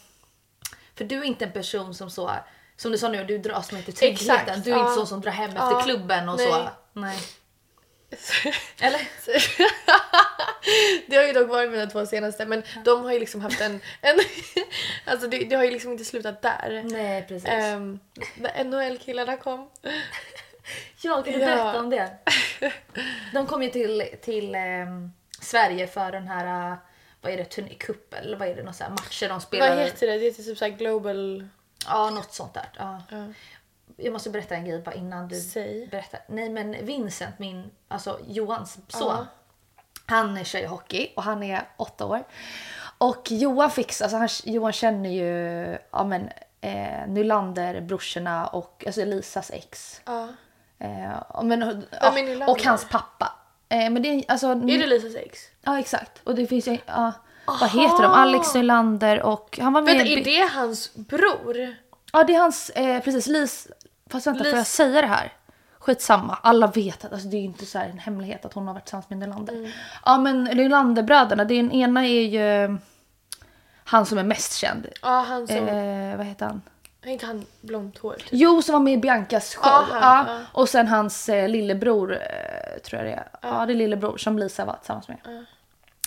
För 0.95 1.05
du 1.05 1.19
är 1.19 1.25
inte 1.25 1.45
en 1.45 1.53
person 1.53 1.95
som 1.95 2.11
så... 2.11 2.31
Som 2.77 2.93
du 2.93 2.99
sa 2.99 3.09
nu, 3.09 3.25
du 3.25 3.39
dras 3.39 3.73
med 3.73 3.85
till 3.85 3.95
tryggheten. 3.95 4.37
Exakt, 4.37 4.65
du 4.65 4.73
är 4.73 4.79
inte 4.79 4.91
ja. 4.91 4.95
så 4.95 5.07
som 5.07 5.21
drar 5.21 5.33
hem 5.33 5.51
efter 5.51 5.71
Ja, 5.71 5.83
klubben 5.83 6.29
och 6.29 6.37
nej. 6.37 6.47
så. 6.47 6.69
Nej. 6.93 7.19
Eller? 8.81 9.09
det 11.11 11.17
har 11.17 11.25
ju 11.25 11.33
dock 11.33 11.49
varit 11.49 11.71
mina 11.71 11.87
två 11.87 12.07
senaste 12.07 12.47
men 12.47 12.63
de 12.85 13.05
har 13.05 13.13
ju 13.13 13.19
liksom 13.19 13.41
haft 13.41 13.61
en... 13.61 13.81
en 14.01 14.19
alltså 15.05 15.29
det, 15.29 15.39
det 15.39 15.57
har 15.57 15.65
ju 15.65 15.71
liksom 15.71 15.93
inte 15.93 16.05
slutat 16.05 16.43
där. 16.43 16.83
Nej, 16.91 17.27
precis. 17.29 17.49
Um, 17.49 18.01
när 18.35 18.65
NHL-killarna 18.65 19.37
kom. 19.37 19.71
Ja, 21.03 21.23
kan 21.23 21.33
du 21.33 21.39
Ja. 21.41 21.47
berätta 21.47 21.81
om 21.81 21.91
det? 21.91 22.11
De 23.33 23.47
kom 23.47 23.63
ju 23.63 23.71
till, 23.71 24.05
till 24.23 24.55
ehm, 24.55 25.13
Sverige 25.41 25.87
för 25.87 26.13
den 26.13 26.29
här, 26.29 26.73
eh, 26.73 26.77
vad 27.21 27.33
är 27.33 27.37
det, 27.37 27.45
turné, 27.45 27.75
cup 27.75 28.15
eller 28.15 28.37
vad 28.37 28.49
är 28.49 28.57
det, 28.57 28.63
någon 28.63 28.75
sån 28.75 28.85
här 28.85 28.91
matcher 28.91 29.29
de 29.29 29.41
spelar. 29.41 29.77
Vad 29.77 29.85
heter 29.85 30.07
det? 30.07 30.19
Det 30.19 30.25
heter 30.25 30.43
typ 30.43 30.59
såhär 30.59 30.73
global... 30.73 31.49
Ja, 31.87 32.11
något 32.11 32.33
sånt 32.35 32.55
där. 32.55 32.71
Ja. 32.77 33.03
Ja. 33.11 33.27
Jag 34.01 34.13
måste 34.13 34.31
berätta 34.31 34.55
en 34.55 34.65
grej 34.65 34.83
bara 34.83 34.95
innan 34.95 35.29
du 35.29 35.41
Säg. 35.41 35.89
berättar. 35.91 36.21
Nej 36.27 36.51
men 36.51 36.87
Vincent, 36.87 37.39
min, 37.39 37.71
alltså 37.89 38.19
Johans 38.27 38.79
son. 38.89 39.09
Ja. 39.09 39.27
Han 40.07 40.45
kör 40.45 40.59
ju 40.59 40.67
hockey 40.67 41.13
och 41.17 41.23
han 41.23 41.43
är 41.43 41.69
åtta 41.77 42.07
år. 42.07 42.25
Och 42.99 43.31
Johan 43.31 43.71
fixar, 43.71 44.05
alltså 44.05 44.17
han, 44.17 44.55
Johan 44.55 44.73
känner 44.73 45.11
ju 45.11 45.79
ja, 45.91 46.05
men, 46.05 46.29
eh, 46.61 47.09
Nylander, 47.09 47.81
brorsorna 47.81 48.47
och 48.47 48.85
alltså 48.87 49.05
Lisas 49.05 49.51
ex. 49.51 50.01
Ja. 50.05 50.29
Eh, 50.79 51.43
men, 51.43 51.87
ja, 52.01 52.47
och 52.47 52.63
hans 52.63 52.89
pappa. 52.91 53.33
Eh, 53.69 53.91
men 53.91 54.03
det 54.03 54.09
är 54.09 54.25
alltså... 54.29 54.47
Är 54.47 54.79
det 54.79 54.87
Lisas 54.87 55.15
ex? 55.15 55.41
Ja 55.63 55.79
exakt. 55.79 56.21
Och 56.25 56.35
det 56.35 56.47
finns 56.47 56.69
ju, 56.69 56.79
ja, 56.87 57.13
vad 57.47 57.71
heter 57.71 58.03
de? 58.03 58.13
Alex 58.13 58.55
Nylander 58.55 59.23
och 59.23 59.59
han 59.63 59.73
var 59.73 59.83
med... 59.83 59.97
Vänta, 59.97 60.13
är 60.13 60.25
det 60.25 60.51
hans 60.55 60.95
bror? 60.95 61.77
Ja 62.13 62.25
det 62.25 62.35
är 62.35 62.41
hans, 62.41 62.71
eh, 62.71 63.03
precis 63.03 63.27
Lis, 63.27 63.69
fast 64.09 64.27
vänta 64.27 64.45
får 64.45 64.51
Lis- 64.51 64.57
jag 64.57 64.67
säga 64.67 65.01
det 65.01 65.07
här? 65.07 65.33
Skitsamma, 65.79 66.39
alla 66.43 66.67
vet 66.67 67.05
att 67.05 67.13
alltså, 67.13 67.29
det 67.29 67.37
är 67.37 67.43
inte 67.43 67.67
så 67.67 67.79
här 67.79 67.89
en 67.89 67.99
hemlighet 67.99 68.45
att 68.45 68.53
hon 68.53 68.67
har 68.67 68.75
varit 68.75 68.85
tillsammans 68.85 69.11
med 69.11 69.19
Nylander. 69.19 69.53
Mm. 69.53 69.71
Ja 70.05 70.19
men 70.19 70.45
Nylanderbröderna, 70.45 71.45
den 71.45 71.73
ena 71.73 72.07
är 72.07 72.23
ju 72.23 72.79
han 73.85 74.07
som 74.07 74.19
är 74.19 74.23
mest 74.23 74.55
känd. 74.55 74.87
Ja, 75.03 75.25
han 75.29 75.47
som... 75.47 75.69
Eh, 75.69 76.17
vad 76.17 76.27
heter 76.27 76.47
han? 76.47 76.63
Är 77.03 77.11
inte 77.11 77.27
han 77.27 77.47
blont 77.61 77.99
hår? 77.99 78.15
Typ? 78.15 78.29
Jo, 78.31 78.63
som 78.63 78.73
var 78.73 78.81
med 78.81 78.93
i 78.93 78.97
Biancas 78.97 79.55
show. 79.55 79.73
Ja, 79.73 79.87
han, 79.91 80.27
ja. 80.27 80.35
ja. 80.35 80.41
Och 80.53 80.69
sen 80.69 80.89
hans 80.89 81.29
eh, 81.29 81.49
lillebror, 81.49 82.13
eh, 82.13 82.81
tror 82.85 83.03
jag 83.03 83.13
det 83.13 83.15
är. 83.15 83.29
Ja. 83.43 83.67
det 83.67 83.73
är 83.73 83.75
lillebror 83.75 84.17
som 84.17 84.39
Lisa 84.39 84.65
var 84.65 84.77
tillsammans 84.77 85.09
med. 85.09 85.45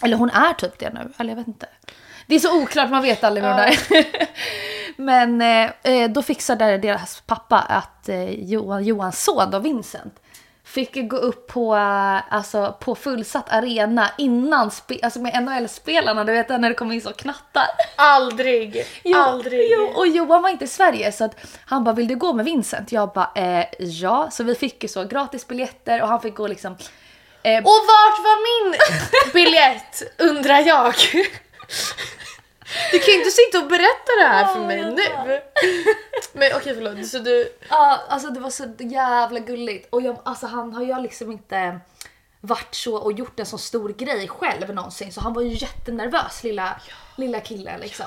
Eller 0.03 0.17
hon 0.17 0.29
är 0.29 0.53
typ 0.53 0.79
det 0.79 0.93
nu, 0.93 1.13
eller 1.17 1.29
jag 1.29 1.37
vet 1.37 1.47
inte. 1.47 1.67
Det 2.31 2.35
är 2.35 2.39
så 2.39 2.61
oklart, 2.61 2.89
man 2.89 3.01
vet 3.03 3.23
aldrig 3.23 3.43
med 3.43 3.57
de 3.57 3.61
där. 3.95 4.05
Men 4.95 5.41
eh, 5.41 5.69
eh, 5.83 6.09
då 6.09 6.21
fixade 6.21 6.77
deras 6.77 7.21
pappa 7.25 7.59
att 7.59 8.09
eh, 8.09 8.29
Johan, 8.29 8.83
Johans 8.83 9.23
son 9.23 9.51
då, 9.51 9.59
Vincent, 9.59 10.13
fick 10.63 11.09
gå 11.09 11.17
upp 11.17 11.47
på, 11.47 11.75
eh, 11.75 12.33
alltså, 12.33 12.75
på 12.79 12.95
fullsatt 12.95 13.49
arena 13.53 14.09
innan 14.17 14.69
spe- 14.69 14.99
alltså 15.03 15.19
med 15.19 15.43
NHL-spelarna, 15.43 16.23
du 16.23 16.31
vet 16.33 16.49
när 16.49 16.69
det 16.69 16.73
kommer 16.75 16.95
in 16.95 17.01
så 17.01 17.13
knattar. 17.13 17.65
Aldrig! 17.95 18.85
Jo, 19.03 19.17
Aldrig! 19.19 19.71
Jo, 19.71 19.91
och 19.95 20.07
Johan 20.07 20.41
var 20.41 20.49
inte 20.49 20.65
i 20.65 20.67
Sverige 20.67 21.11
så 21.11 21.23
att 21.23 21.35
han 21.65 21.83
bara, 21.83 21.95
vill 21.95 22.07
du 22.07 22.15
gå 22.15 22.33
med 22.33 22.45
Vincent? 22.45 22.91
Jag 22.91 23.09
bara, 23.11 23.31
eh, 23.35 23.65
ja. 23.79 24.29
Så 24.31 24.43
vi 24.43 24.55
fick 24.55 24.83
ju 24.83 24.89
så 24.89 25.03
gratis 25.03 25.47
biljetter 25.47 26.01
och 26.01 26.07
han 26.07 26.21
fick 26.21 26.35
gå 26.35 26.47
liksom... 26.47 26.77
Eh, 27.43 27.57
Och 27.57 27.63
vart 27.87 28.19
var 28.23 28.37
min 28.71 28.75
biljett 29.33 30.01
undrar 30.17 30.59
jag? 30.59 30.93
Du 32.91 32.99
kan 32.99 33.13
inte 33.13 33.31
sitta 33.31 33.59
och 33.59 33.67
berätta 33.67 34.11
det 34.19 34.27
här 34.27 34.53
för 34.53 34.59
mig 34.59 34.77
nu. 34.77 35.41
Men 36.33 36.51
okej 36.55 36.75
förlåt, 36.75 37.07
så 37.07 37.19
du... 37.19 37.53
Ja, 37.69 37.99
alltså 38.09 38.29
det 38.29 38.39
var 38.39 38.49
så 38.49 38.73
jävla 38.79 39.39
gulligt. 39.39 39.87
Och 39.89 40.01
jag, 40.01 40.17
alltså 40.25 40.47
han 40.47 40.73
har 40.73 40.83
ju 40.83 41.01
liksom 41.01 41.31
inte 41.31 41.79
varit 42.41 42.75
så 42.75 42.95
och 42.95 43.11
gjort 43.13 43.39
en 43.39 43.45
så 43.45 43.57
stor 43.57 43.89
grej 43.89 44.27
själv 44.27 44.73
någonsin. 44.73 45.13
Så 45.13 45.21
han 45.21 45.33
var 45.33 45.41
ju 45.41 45.53
jättenervös 45.53 46.43
lilla, 46.43 46.81
lilla 47.15 47.39
killen 47.39 47.79
liksom. 47.79 48.05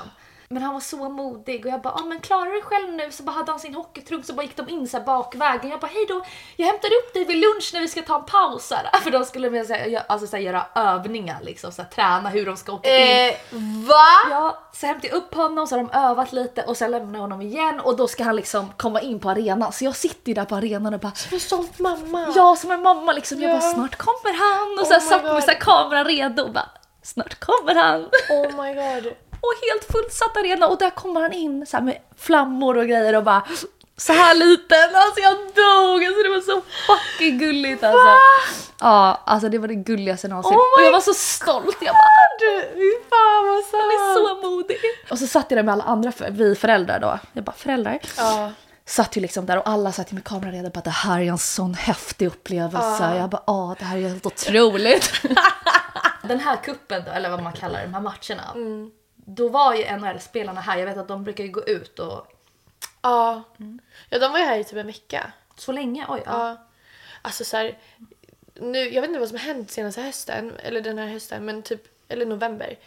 Men 0.49 0.63
han 0.63 0.73
var 0.73 0.79
så 0.81 1.09
modig 1.09 1.65
och 1.65 1.71
jag 1.71 1.81
bara, 1.81 1.93
ah, 1.93 2.05
men 2.05 2.19
klarar 2.19 2.45
du 2.45 2.51
dig 2.51 2.61
själv 2.61 2.93
nu? 2.93 3.11
Så 3.11 3.23
bara 3.23 3.31
hade 3.31 3.51
han 3.51 3.59
sin 3.59 3.75
hockeytrunk 3.75 4.25
så 4.25 4.33
bara 4.33 4.43
gick 4.43 4.57
de 4.57 4.69
in 4.69 4.87
så 4.87 4.99
bakvägen. 4.99 5.69
Jag 5.71 5.79
bara, 5.79 5.87
hej 5.87 6.05
då, 6.07 6.21
jag 6.55 6.65
hämtar 6.67 6.87
upp 6.87 7.13
dig 7.13 7.25
vid 7.25 7.37
lunch 7.37 7.69
när 7.73 7.79
vi 7.81 7.87
ska 7.87 8.01
ta 8.01 8.15
en 8.19 8.25
paus. 8.25 8.71
Här. 8.71 8.99
För 9.03 9.11
de 9.11 9.25
skulle 9.25 9.49
med, 9.49 9.67
så 9.67 9.73
här, 9.73 10.03
alltså, 10.07 10.27
så 10.27 10.35
här, 10.35 10.43
göra 10.43 10.65
övningar 10.75 11.37
liksom, 11.41 11.71
så 11.71 11.81
här, 11.81 11.89
träna 11.89 12.29
hur 12.29 12.45
de 12.45 12.57
ska 12.57 12.73
åka 12.73 12.89
in. 12.97 13.27
Eh, 13.29 13.33
va? 13.87 14.29
Ja, 14.29 14.57
så 14.73 14.85
hämtade 14.87 15.07
jag 15.07 15.17
upp 15.17 15.33
honom 15.35 15.67
så 15.67 15.75
har 15.77 15.83
de 15.83 15.89
övat 15.99 16.31
lite 16.33 16.63
och 16.63 16.77
sen 16.77 16.91
lämnar 16.91 17.13
jag 17.13 17.21
honom 17.21 17.41
igen 17.41 17.79
och 17.79 17.97
då 17.97 18.07
ska 18.07 18.23
han 18.23 18.35
liksom 18.35 18.71
komma 18.77 19.01
in 19.01 19.19
på 19.19 19.29
arenan. 19.29 19.71
Så 19.73 19.85
jag 19.85 19.95
sitter 19.95 20.27
ju 20.27 20.33
där 20.33 20.45
på 20.45 20.55
arenan 20.55 20.93
och 20.93 20.99
bara 20.99 21.11
Som 21.15 21.33
en 21.33 21.39
stolt 21.39 21.79
mamma. 21.79 22.33
Ja, 22.35 22.55
som 22.55 22.71
en 22.71 22.81
mamma 22.81 23.11
liksom. 23.13 23.41
Jag 23.41 23.49
Ja. 23.51 23.59
bara 23.59 23.73
snart 23.73 23.95
kommer 23.95 24.33
han 24.33 24.77
och 24.79 24.83
Oh 24.83 24.87
så 24.87 24.93
här, 24.93 24.99
satt 24.99 25.23
med 25.23 25.31
God. 25.33 25.43
så 25.43 25.51
här, 25.51 25.59
kameran 25.59 26.05
redo 26.05 26.43
och 26.43 26.51
bara 26.53 26.69
snart 27.03 27.39
kommer 27.39 27.75
han. 27.75 28.01
Oh 28.29 28.63
my 28.63 28.73
god. 28.73 29.13
Och 29.45 29.55
helt 29.69 29.91
fullsatt 29.91 30.37
arena 30.37 30.67
och 30.67 30.77
där 30.77 30.89
kommer 30.89 31.21
han 31.21 31.33
in 31.33 31.65
så 31.65 31.81
med 31.81 31.97
flammor 32.17 32.77
och 32.77 32.85
grejer 32.87 33.15
och 33.15 33.23
bara 33.23 33.43
så 33.97 34.13
här 34.13 34.35
liten. 34.35 34.89
Alltså 34.95 35.19
jag 35.21 35.33
dog! 35.33 36.05
Alltså 36.05 36.23
det 36.23 36.29
var 36.29 36.41
så 36.41 36.61
fucking 36.87 37.37
gulligt 37.39 37.83
alltså. 37.83 38.07
Ja, 38.79 39.21
alltså 39.25 39.49
det 39.49 39.57
var 39.57 39.67
det 39.67 39.75
gulligaste 39.75 40.27
någonsin. 40.27 40.53
Oh 40.53 40.57
och 40.79 40.83
jag 40.85 40.91
var 40.91 40.99
så 40.99 41.13
stolt. 41.13 41.77
Jag 41.81 41.93
bara 41.95 42.25
Du, 42.39 42.61
fan 43.09 43.45
vad 43.45 43.81
han 43.81 43.91
är 43.91 44.15
sant. 44.15 44.41
så 44.43 44.49
modig. 44.49 44.77
Och 45.11 45.19
så 45.19 45.27
satt 45.27 45.45
jag 45.51 45.57
där 45.57 45.63
med 45.63 45.73
alla 45.73 45.83
andra, 45.83 46.11
för, 46.11 46.31
vi 46.31 46.55
föräldrar 46.55 46.99
då. 46.99 47.19
Jag 47.33 47.43
bara 47.43 47.55
föräldrar. 47.55 47.99
Ja. 48.17 48.51
Satt 48.87 49.17
ju 49.17 49.21
liksom 49.21 49.45
där 49.45 49.57
och 49.57 49.69
alla 49.69 49.91
satt 49.91 50.11
ju 50.11 50.15
med 50.15 50.23
kameran 50.23 50.51
redo 50.53 50.69
på 50.69 50.79
att 50.79 50.85
det 50.85 50.91
här 50.91 51.19
är 51.21 51.25
en 51.25 51.37
sån 51.37 51.73
häftig 51.73 52.27
upplevelse. 52.27 53.15
Jag 53.17 53.29
bara, 53.29 53.43
ja 53.47 53.75
det 53.79 53.85
här 53.85 53.97
är 53.97 54.01
helt 54.01 54.25
otroligt. 54.25 55.11
Den 56.23 56.39
här 56.39 56.55
kuppen 56.55 57.03
då, 57.05 57.11
eller 57.11 57.29
vad 57.29 57.43
man 57.43 57.53
kallar 57.53 57.81
de 57.81 57.93
här 57.93 58.01
matcherna. 58.01 58.43
Då 59.25 59.49
var 59.49 59.75
ju 59.75 59.97
NHL-spelarna 59.97 60.61
här, 60.61 60.77
jag 60.77 60.85
vet 60.85 60.97
att 60.97 61.07
de 61.07 61.23
brukar 61.23 61.43
ju 61.43 61.51
gå 61.51 61.63
ut 61.63 61.99
och 61.99 62.27
Ja. 63.01 63.43
ja, 64.09 64.19
de 64.19 64.31
var 64.31 64.39
ju 64.39 64.45
här 64.45 64.59
i 64.59 64.63
typ 64.63 64.77
en 64.77 64.87
vecka. 64.87 65.31
så 65.57 65.71
länge, 65.71 66.05
oj. 66.09 66.21
Ja. 66.25 66.31
Ja. 66.49 66.67
Alltså 67.21 67.43
så 67.43 67.57
här, 67.57 67.77
nu, 68.53 68.79
jag 68.79 69.01
vet 69.01 69.09
inte 69.09 69.19
vad 69.19 69.29
som 69.29 69.37
har 69.37 69.45
hänt 69.45 69.71
senaste 69.71 70.01
hösten, 70.01 70.53
eller 70.63 70.81
den 70.81 70.97
här 70.97 71.07
hösten, 71.07 71.45
men 71.45 71.61
typ, 71.63 71.81
eller 72.07 72.25
november. 72.25 72.77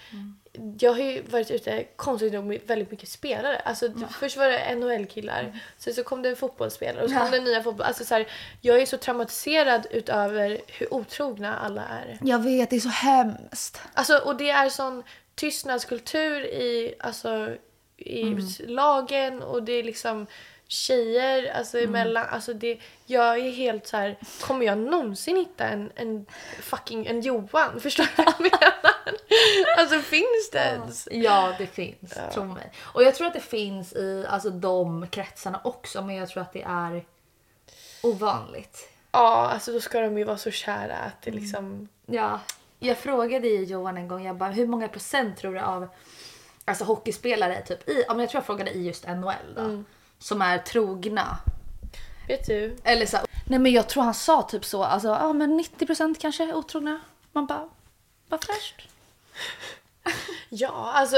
Jag 0.80 0.92
har 0.92 0.98
ju 0.98 1.22
varit 1.22 1.50
ute 1.50 1.84
konstigt 1.96 2.32
nog 2.32 2.44
med 2.44 2.60
väldigt 2.66 2.90
mycket 2.90 3.08
spelare. 3.08 3.58
Alltså, 3.58 3.92
Först 4.10 4.36
var 4.36 4.48
det 4.48 4.74
NHL-killar, 4.74 5.60
sen 5.78 5.94
så 5.94 6.04
kom 6.04 6.22
det 6.22 6.36
fotbollsspelare 6.36 7.04
och 7.04 7.10
så 7.10 7.16
kom 7.16 7.30
det 7.30 7.40
nya 7.40 7.62
fotboll. 7.62 7.86
Alltså, 7.86 8.04
så 8.04 8.14
här, 8.14 8.28
jag 8.60 8.82
är 8.82 8.86
så 8.86 8.96
traumatiserad 8.96 9.86
utöver 9.90 10.60
hur 10.66 10.94
otrogna 10.94 11.58
alla 11.58 11.82
är. 11.88 12.18
Jag 12.22 12.38
vet, 12.42 12.70
det 12.70 12.76
är 12.76 12.80
så 12.80 12.88
hemskt. 12.88 13.80
Alltså, 13.94 14.18
och 14.18 14.36
det 14.36 14.50
är 14.50 14.68
sån 14.68 15.02
tystnadskultur 15.38 16.44
i, 16.44 16.94
alltså, 17.00 17.56
i 17.96 18.36
lagen 18.58 19.42
och 19.42 19.62
det 19.62 19.72
är 19.72 19.82
liksom 19.82 20.26
tjejer 20.68 21.52
alltså, 21.52 21.78
emellan. 21.78 22.26
Alltså, 22.30 22.54
det, 22.54 22.78
jag 23.06 23.38
är 23.38 23.50
helt 23.50 23.86
så 23.86 23.96
här, 23.96 24.16
kommer 24.40 24.66
jag 24.66 24.78
någonsin 24.78 25.36
hitta 25.36 25.64
en, 25.64 25.92
en 25.94 26.26
fucking 26.60 27.06
en 27.06 27.20
Johan? 27.20 27.80
Förstår 27.80 28.04
du 28.04 28.10
vad 28.16 28.26
jag 28.26 28.40
menar? 28.40 28.74
Alltså 29.78 29.98
finns 30.00 30.50
det 30.52 30.58
ens? 30.58 31.08
Ja, 31.10 31.54
det 31.58 31.66
finns. 31.66 32.18
Tro 32.34 32.44
mig. 32.44 32.72
Och 32.78 33.02
jag 33.02 33.14
tror 33.14 33.26
att 33.26 33.34
det 33.34 33.40
finns 33.40 33.92
i 33.92 34.26
alltså, 34.28 34.50
de 34.50 35.06
kretsarna 35.06 35.60
också, 35.64 36.02
men 36.02 36.16
jag 36.16 36.28
tror 36.28 36.42
att 36.42 36.52
det 36.52 36.62
är 36.62 37.04
ovanligt. 38.02 38.88
Ja, 39.12 39.50
alltså 39.52 39.72
då 39.72 39.80
ska 39.80 40.00
de 40.00 40.18
ju 40.18 40.24
vara 40.24 40.38
så 40.38 40.50
kära 40.50 40.96
att 40.96 41.22
det 41.22 41.30
liksom... 41.30 41.88
Ja, 42.06 42.40
jag 42.78 42.98
frågade 42.98 43.48
ju 43.48 43.64
Johan 43.64 43.96
en 43.96 44.08
gång, 44.08 44.24
jag 44.26 44.36
bara, 44.36 44.50
hur 44.50 44.66
många 44.66 44.88
procent 44.88 45.36
tror 45.36 45.54
du 45.54 45.60
av 45.60 45.88
alltså, 46.64 46.84
hockeyspelare 46.84 47.62
typ 47.62 47.88
i, 47.88 48.04
ja, 48.08 48.14
men 48.14 48.20
jag 48.20 48.30
tror 48.30 48.38
jag 48.38 48.46
frågade 48.46 48.70
i 48.70 48.86
just 48.86 49.06
NHL 49.06 49.54
då, 49.56 49.84
som 50.18 50.42
är 50.42 50.58
trogna? 50.58 51.38
Vet 52.28 52.46
du? 52.46 52.76
Eller 52.84 53.06
så, 53.06 53.18
nej 53.46 53.58
men 53.58 53.72
jag 53.72 53.88
tror 53.88 54.02
han 54.02 54.14
sa 54.14 54.42
typ 54.42 54.64
så, 54.64 54.84
alltså 54.84 55.08
ja 55.08 55.32
men 55.32 55.56
90 55.56 55.86
procent 55.86 56.18
kanske 56.18 56.54
otrogna. 56.54 57.00
Man 57.32 57.46
bara, 57.46 57.68
vad 58.28 58.44
fräscht. 58.44 58.88
Ja, 60.50 60.92
alltså 60.94 61.16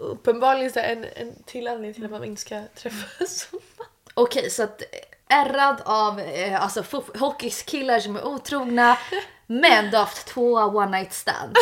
uppenbarligen 0.00 0.72
så 0.72 0.78
är 0.78 0.92
en, 0.92 1.04
en 1.16 1.42
till 1.44 1.68
anledning 1.68 1.94
till 1.94 2.04
att 2.04 2.10
man 2.10 2.24
inte 2.24 2.40
ska 2.42 2.62
träffas. 2.74 3.48
Okej, 4.14 4.50
så 4.50 4.62
att 4.62 4.82
eh, 4.82 5.38
ärrad 5.38 5.82
av 5.84 6.20
eh, 6.20 6.62
alltså, 6.62 7.02
hockeykillar 7.18 8.00
som 8.00 8.16
är 8.16 8.26
otrogna, 8.26 8.98
men 9.46 9.90
du 9.90 9.96
har 9.96 10.04
haft 10.04 10.26
två 10.26 10.54
one 10.54 10.98
night 10.98 11.12
stands. 11.12 11.60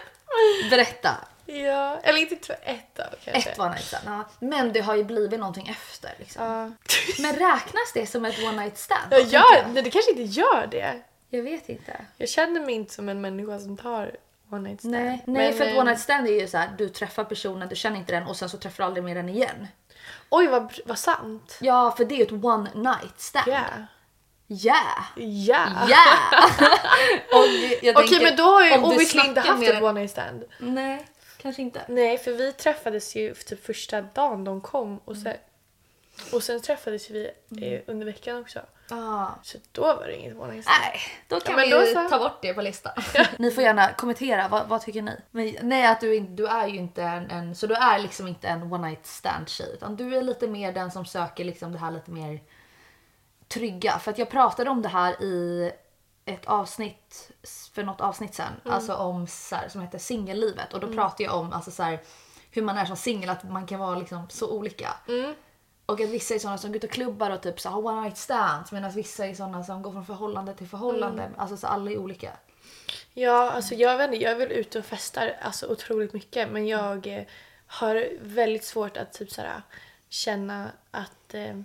Berätta. 0.70 1.10
ja, 1.46 2.00
eller 2.02 2.18
inte 2.18 2.36
två, 2.36 2.54
ett 2.62 2.94
då 2.94 3.02
kanske. 3.24 3.50
Ett 3.50 3.58
one 3.58 3.70
night 3.70 3.84
stand, 3.84 4.04
ja. 4.06 4.24
Men 4.38 4.72
det 4.72 4.80
har 4.80 4.94
ju 4.94 5.04
blivit 5.04 5.40
någonting 5.40 5.68
efter. 5.68 6.14
Liksom. 6.18 6.44
Ja. 6.44 6.70
Men 7.22 7.32
räknas 7.32 7.92
det 7.94 8.06
som 8.06 8.24
ett 8.24 8.38
one 8.38 8.62
night 8.62 8.78
stand? 8.78 9.10
Tänker 9.10 9.32
gör, 9.32 9.66
nej, 9.68 9.82
det 9.82 9.90
kanske 9.90 10.10
inte 10.10 10.22
gör 10.22 10.66
det. 10.70 11.02
Jag 11.30 11.42
vet 11.42 11.68
inte. 11.68 11.96
Jag 12.16 12.28
känner 12.28 12.60
mig 12.60 12.74
inte 12.74 12.94
som 12.94 13.08
en 13.08 13.20
människa 13.20 13.58
som 13.58 13.76
tar 13.76 14.16
one 14.50 14.68
night 14.68 14.80
stand. 14.80 14.94
Nej, 14.94 15.22
nej 15.26 15.48
Men, 15.48 15.58
för 15.58 15.64
att 15.64 15.72
eh, 15.72 15.78
one 15.78 15.90
night 15.90 16.02
stand 16.02 16.26
är 16.26 16.40
ju 16.40 16.48
så 16.48 16.58
här, 16.58 16.70
du 16.78 16.88
träffar 16.88 17.24
personen, 17.24 17.68
du 17.68 17.76
känner 17.76 17.96
inte 17.96 18.12
den 18.12 18.26
och 18.26 18.36
sen 18.36 18.48
så 18.48 18.58
träffar 18.58 18.84
du 18.84 18.86
aldrig 18.86 19.04
mer 19.04 19.14
den 19.14 19.28
igen. 19.28 19.68
Oj 20.30 20.46
vad, 20.46 20.74
vad 20.86 20.98
sant. 20.98 21.58
Ja, 21.60 21.94
för 21.96 22.04
det 22.04 22.14
är 22.14 22.16
ju 22.16 22.24
ett 22.24 22.44
one 22.44 22.70
night 22.74 23.20
stand. 23.20 23.48
Ja. 23.48 23.62
Ja. 24.46 24.84
Ja. 25.16 25.86
Ja! 25.88 26.06
Och 27.32 27.46
jag 27.82 27.96
Okej 27.96 28.22
men 28.22 28.36
då 28.36 28.42
har 28.42 28.64
ju 28.64 28.78
obviously 28.78 29.20
inte 29.28 29.40
haft 29.40 29.60
med 29.60 29.68
ett 29.70 29.82
one 29.82 30.00
night 30.00 30.10
stand. 30.10 30.44
Nej, 30.58 31.06
kanske 31.42 31.62
inte. 31.62 31.84
Nej 31.88 32.18
för 32.18 32.32
vi 32.32 32.52
träffades 32.52 33.16
ju 33.16 33.34
typ 33.34 33.66
första 33.66 34.02
dagen 34.02 34.44
de 34.44 34.60
kom 34.60 34.98
och 34.98 35.16
sen, 35.16 35.36
och 36.32 36.42
sen 36.42 36.60
träffades 36.60 37.10
vi 37.10 37.30
eh, 37.62 37.80
under 37.86 38.06
veckan 38.06 38.40
också. 38.40 38.60
Ah. 38.90 39.26
Så 39.42 39.58
då 39.72 39.82
var 39.82 40.06
det 40.06 40.16
inget 40.16 40.36
one 40.38 40.52
night 40.52 40.64
stand. 40.64 40.78
Nej, 40.82 41.00
då 41.28 41.40
kan 41.40 41.68
Ja, 41.68 41.78
vi 41.80 41.94
så. 41.94 42.08
ta 42.08 42.18
bort 42.18 42.38
det 42.42 42.54
på 42.54 42.62
listan. 42.62 42.92
ni 43.38 43.50
får 43.50 43.62
gärna 43.62 43.92
kommentera, 43.92 44.48
vad, 44.48 44.68
vad 44.68 44.82
tycker 44.82 45.02
ni? 45.02 45.16
Men, 45.30 45.56
nej, 45.62 45.86
att 45.86 46.00
du, 46.00 46.20
du 46.20 46.46
är 46.46 46.66
ju 46.66 46.76
inte 46.76 47.02
en, 47.02 47.30
en, 47.30 47.54
så 47.54 47.66
du 47.66 47.74
är 47.74 47.98
liksom 47.98 48.28
inte 48.28 48.48
en 48.48 48.72
one 48.72 48.88
night 48.88 49.06
stand 49.06 49.48
tjej 49.48 49.70
utan 49.74 49.96
du 49.96 50.16
är 50.16 50.22
lite 50.22 50.46
mer 50.48 50.72
den 50.72 50.90
som 50.90 51.04
söker 51.06 51.44
liksom 51.44 51.72
det 51.72 51.78
här 51.78 51.90
lite 51.90 52.10
mer 52.10 52.40
trygga. 53.48 53.98
För 53.98 54.10
att 54.10 54.18
jag 54.18 54.30
pratade 54.30 54.70
om 54.70 54.82
det 54.82 54.88
här 54.88 55.22
i 55.22 55.72
ett 56.24 56.46
avsnitt 56.46 57.30
för 57.74 57.82
något 57.82 58.00
avsnitt 58.00 58.34
sen, 58.34 58.52
alltså 58.64 58.94
om 58.94 59.26
så 59.26 59.56
här, 59.56 59.68
som 59.68 59.80
heter 59.80 59.98
singellivet 59.98 60.72
och 60.72 60.80
då 60.80 60.86
pratade 60.92 61.24
jag 61.24 61.34
om 61.40 61.52
alltså 61.52 61.70
så 61.70 61.82
här, 61.82 62.00
hur 62.50 62.62
man 62.62 62.78
är 62.78 62.84
som 62.84 62.96
singel, 62.96 63.30
att 63.30 63.50
man 63.50 63.66
kan 63.66 63.80
vara 63.80 63.98
liksom 63.98 64.26
så 64.30 64.50
olika. 64.50 64.88
Och 65.86 66.00
att 66.00 66.08
vissa 66.08 66.34
är 66.34 66.38
sådana 66.38 66.58
som 66.58 66.70
går 66.70 66.76
ut 66.76 66.84
och 66.84 66.90
klubbar 66.90 67.30
och 67.30 67.42
typ 67.42 67.60
så 67.60 67.68
har 67.68 67.86
one 67.86 68.00
night 68.00 68.16
stands 68.16 68.72
medan 68.72 68.90
vissa 68.92 69.26
är 69.26 69.34
sådana 69.34 69.64
som 69.64 69.82
går 69.82 69.92
från 69.92 70.06
förhållande 70.06 70.54
till 70.54 70.68
förhållande. 70.68 71.30
Alltså 71.36 71.56
så 71.56 71.66
alla 71.66 71.90
är 71.90 71.98
olika. 71.98 72.30
Ja, 73.14 73.50
alltså 73.50 73.74
jag 73.74 73.96
vet 73.98 74.04
inte, 74.12 74.24
jag 74.24 74.32
är 74.32 74.36
väl 74.36 74.52
ute 74.52 74.78
och 74.78 74.84
festar 74.84 75.36
alltså, 75.42 75.66
otroligt 75.66 76.12
mycket 76.12 76.50
men 76.50 76.66
jag 76.66 77.06
eh, 77.06 77.24
har 77.66 78.08
väldigt 78.20 78.64
svårt 78.64 78.96
att 78.96 79.12
typ 79.12 79.30
såhär, 79.30 79.62
känna 80.08 80.70
att 80.90 81.34
eh, 81.34 81.56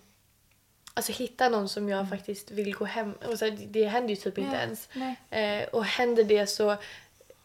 Alltså 0.99 1.11
hitta 1.11 1.49
någon 1.49 1.69
som 1.69 1.89
jag 1.89 2.09
faktiskt 2.09 2.51
vill 2.51 2.75
gå 2.75 2.85
hem 2.85 3.13
och 3.27 3.39
så 3.39 3.45
här, 3.45 3.57
det 3.67 3.85
händer 3.85 4.09
ju 4.09 4.15
typ 4.15 4.37
inte 4.37 4.55
ens. 4.57 4.89
nej. 4.93 5.15
Eh, 5.61 5.67
och 5.67 5.85
händer 5.85 6.23
det 6.23 6.47
så 6.47 6.75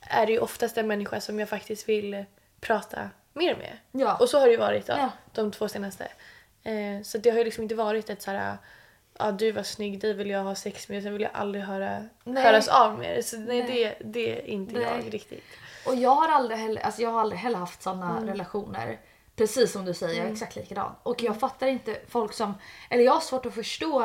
är 0.00 0.26
det 0.26 0.32
ju 0.32 0.38
oftast 0.38 0.78
en 0.78 0.86
människa 0.86 1.20
som 1.20 1.38
jag 1.38 1.48
faktiskt 1.48 1.88
vill 1.88 2.24
prata 2.60 3.10
mer 3.32 3.56
med. 3.56 3.76
Ja. 3.92 4.16
Och 4.16 4.28
så 4.28 4.38
har 4.38 4.46
det 4.46 4.52
ju 4.52 4.58
varit 4.58 4.86
då, 4.86 4.92
Ja. 4.92 5.10
de 5.32 5.50
två 5.50 5.68
senaste. 5.68 6.04
Eh, 6.62 7.02
så 7.02 7.18
det 7.18 7.30
har 7.30 7.38
ju 7.38 7.44
liksom 7.44 7.62
inte 7.62 7.74
varit 7.74 8.10
ett 8.10 8.22
såhär 8.22 8.56
ja 9.18 9.32
du 9.32 9.52
var 9.52 9.62
snygg, 9.62 10.00
dig 10.00 10.12
vill 10.14 10.30
jag 10.30 10.42
ha 10.42 10.54
sex 10.54 10.88
med, 10.88 11.02
sen 11.02 11.12
vill 11.12 11.22
jag 11.22 11.30
aldrig 11.34 11.64
höra, 11.64 12.08
Nej. 12.24 12.42
höras 12.44 12.68
av 12.68 12.98
med 12.98 13.16
det. 13.16 13.22
Så 13.22 13.36
nej, 13.38 13.62
Nej. 13.62 13.96
Det, 14.00 14.04
det 14.10 14.38
är 14.40 14.46
inte 14.46 14.72
Nej. 14.74 14.82
jag 15.04 15.14
riktigt. 15.14 15.44
Och 15.86 15.94
jag 15.94 16.10
har 16.14 16.28
aldrig 16.28 16.58
heller, 16.58 16.82
alltså 16.82 17.02
jag 17.02 17.10
har 17.10 17.20
aldrig 17.20 17.40
heller 17.40 17.58
haft 17.58 17.82
sådana 17.82 18.10
Mm. 18.16 18.28
relationer. 18.28 18.98
Precis 19.36 19.72
som 19.72 19.84
du 19.84 19.94
säger, 19.94 20.24
är 20.24 20.32
exakt 20.32 20.56
likadan. 20.56 20.92
Och 21.02 21.22
jag 21.22 21.40
fattar 21.40 21.66
inte 21.66 22.00
folk 22.08 22.32
som, 22.32 22.54
eller 22.90 23.02
jag 23.04 23.12
har 23.12 23.20
svårt 23.20 23.46
att 23.46 23.54
förstå 23.54 24.02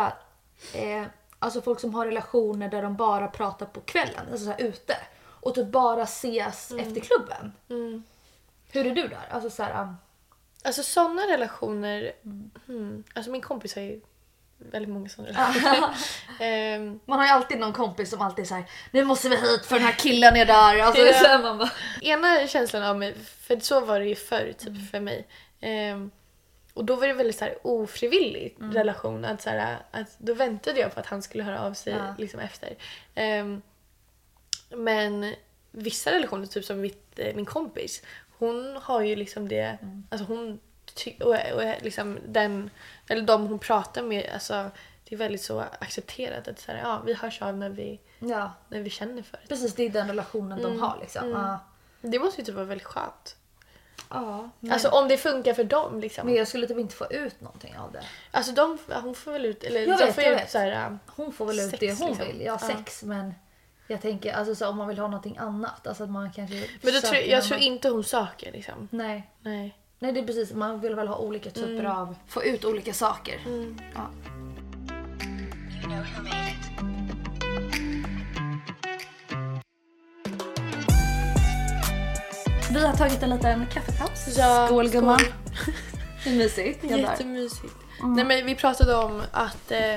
eh, 0.73 1.03
alltså 1.39 1.61
folk 1.61 1.79
som 1.79 1.93
har 1.93 2.05
relationer 2.05 2.69
där 2.69 2.81
de 2.81 2.95
bara 2.95 3.27
pratar 3.27 3.65
på 3.65 3.81
kvällen, 3.81 4.27
alltså 4.31 4.45
så 4.45 4.51
här 4.51 4.61
ute. 4.61 4.97
Och 5.21 5.55
typ 5.55 5.67
bara 5.67 6.01
ses 6.03 6.71
Mm. 6.71 6.87
efter 6.87 7.01
klubben. 7.01 7.53
Hur 8.71 8.85
är 8.87 8.95
du 8.95 9.07
där? 9.07 9.27
Alltså 9.31 9.49
så 9.49 9.63
här, 9.63 9.81
um, 9.83 9.95
Alltså 10.63 10.83
sådana 10.83 11.21
relationer, 11.21 12.11
hmm, 12.65 13.03
alltså 13.15 13.31
min 13.31 13.41
kompis 13.41 13.75
har 13.75 13.81
ju 13.81 14.01
väldigt 14.59 14.89
många 14.93 15.09
sådana 15.09 15.29
relationer. 15.53 15.95
Ehm, 16.39 16.99
man 17.05 17.19
har 17.19 17.25
ju 17.25 17.31
alltid 17.31 17.59
någon 17.59 17.73
kompis 17.73 18.09
som 18.09 18.21
alltid 18.21 18.47
säger 18.47 18.65
nu 18.91 19.03
måste 19.05 19.29
vi 19.29 19.35
hit 19.35 19.65
för 19.65 19.75
den 19.75 19.85
här 19.85 19.95
killen 19.99 20.35
är 20.35 20.45
där. 20.45 20.79
Alltså, 20.79 21.01
Ja. 21.01 21.13
så 21.13 21.39
man 21.43 21.57
bara, 21.57 21.69
ena 22.01 22.47
känslan 22.47 22.83
av 22.83 22.97
mig, 22.97 23.15
för 23.41 23.59
så 23.59 23.79
var 23.85 23.99
det 23.99 24.05
ju 24.05 24.15
förr 24.15 24.53
typ 24.57 24.91
för 24.91 24.99
mig. 24.99 25.27
Ehm, 25.61 26.11
och 26.73 26.85
då 26.85 26.95
var 26.95 27.07
det 27.07 27.13
väldigt 27.13 27.37
så 27.37 27.45
här 27.45 27.55
ofrivillig 27.63 28.55
relation. 28.59 29.25
Att, 29.25 29.41
så 29.41 29.49
här, 29.49 29.77
att 29.91 30.15
då 30.17 30.33
väntade 30.33 30.79
jag 30.79 30.93
på 30.93 30.99
att 30.99 31.05
han 31.05 31.21
skulle 31.21 31.43
höra 31.43 31.61
av 31.61 31.73
sig 31.73 31.93
Ja. 31.93 32.15
liksom 32.17 32.39
efter. 32.39 32.75
Ehm, 33.15 33.61
men 34.69 35.35
vissa 35.71 36.11
relationer, 36.11 36.45
typ 36.45 36.65
som 36.65 36.81
mitt, 36.81 37.19
eh, 37.19 37.35
min 37.35 37.45
kompis, 37.45 38.03
hon 38.37 38.79
har 38.83 39.01
ju 39.01 39.15
liksom 39.15 39.47
det, 39.47 39.77
Mm. 39.81 40.07
alltså 40.09 40.25
hon 40.25 40.59
och, 41.21 41.35
och 41.53 41.81
liksom 41.81 42.19
den, 42.27 42.69
eller 43.09 43.21
de 43.21 43.47
hon 43.47 43.59
pratar 43.59 44.01
med, 44.03 44.29
alltså 44.33 44.71
det 45.03 45.15
är 45.15 45.17
väldigt 45.19 45.41
så 45.41 45.59
accepterat 45.79 46.47
att 46.47 46.59
så 46.59 46.71
här, 46.71 46.79
ja, 46.79 47.01
vi 47.05 47.13
hörs 47.13 47.41
av 47.41 47.57
när 47.57 47.69
vi, 47.69 47.99
Ja, 48.19 48.51
när 48.69 48.79
vi 48.81 48.89
känner 48.89 49.23
för 49.23 49.37
det. 49.41 49.47
precis 49.47 49.75
det 49.75 49.83
är 49.83 49.89
den 49.89 50.07
relationen 50.07 50.61
de 50.61 50.79
har 50.79 50.97
liksom. 51.01 51.29
Ja. 51.29 51.59
Det 52.01 52.19
måste 52.19 52.41
ju 52.41 52.45
typ 52.45 52.55
vara 52.55 52.65
väldigt 52.65 52.87
skönt. 52.87 53.35
Ja, 54.09 54.49
men, 54.59 54.71
Alltså 54.71 54.89
om 54.89 55.07
det 55.07 55.17
funkar 55.17 55.53
för 55.53 55.63
dem 55.63 55.99
liksom. 55.99 56.25
men 56.25 56.35
jag 56.35 56.47
skulle 56.47 56.67
typ 56.67 56.77
inte 56.77 56.95
få 56.95 57.05
ut 57.11 57.41
någonting 57.41 57.77
av 57.77 57.91
det. 57.91 58.03
Alltså 58.31 58.51
de, 58.51 58.77
hon 59.01 59.15
får 59.15 59.31
väl 59.31 59.45
ut, 59.45 59.63
eller 59.63 59.79
Jag 59.87 59.99
de 59.99 60.05
vet, 60.05 60.15
får 60.15 60.23
jag 60.23 60.33
ut 60.33 60.39
vet. 60.39 60.51
så 60.51 60.57
här, 60.57 60.97
Hon 61.07 61.33
får 61.33 61.45
väl 61.45 61.59
ut 61.59 61.69
Sex, 61.69 61.79
det 61.79 61.93
hon 61.99 62.07
liksom. 62.09 62.27
vill. 62.27 62.41
Ja, 62.41 62.57
sex 62.59 63.03
men 63.03 63.33
jag 63.87 64.01
tänker 64.01 64.33
alltså 64.33 64.55
så 64.55 64.67
om 64.69 64.77
man 64.77 64.87
vill 64.87 64.99
ha 64.99 65.07
någonting 65.07 65.37
annat. 65.37 65.87
Alltså 65.87 66.03
att 66.03 66.09
man 66.09 66.31
kanske 66.31 66.55
Men 66.81 66.93
då 66.93 67.01
tror, 67.01 67.15
jag 67.15 67.43
tror 67.43 67.59
inte 67.59 67.89
hon 67.89 68.03
söker 68.03 68.51
liksom. 68.51 68.87
Nej. 68.91 69.29
Nej. 69.41 69.77
Nej 70.01 70.11
det 70.11 70.19
är 70.19 70.25
precis, 70.25 70.53
man 70.53 70.79
vill 70.79 70.95
väl 70.95 71.07
ha 71.07 71.17
olika 71.17 71.49
typer 71.49 71.83
av, 71.83 72.15
få 72.27 72.43
ut 72.43 72.65
olika 72.65 72.93
saker. 72.93 73.39
Ja. 73.95 74.09
Vi 82.71 82.85
har 82.85 82.93
tagit 82.93 83.23
en 83.23 83.29
liten 83.29 83.65
kaffepaus. 83.67 84.37
Ja, 84.37 84.67
skål 84.67 84.89
gumman. 84.89 85.19
Mysigt. 86.25 86.83
Jättemysigt. 86.83 87.75
Nej 88.15 88.25
men 88.25 88.45
vi 88.45 88.55
pratade 88.55 88.95
om 88.95 89.21
att, 89.31 89.71
eh, 89.71 89.95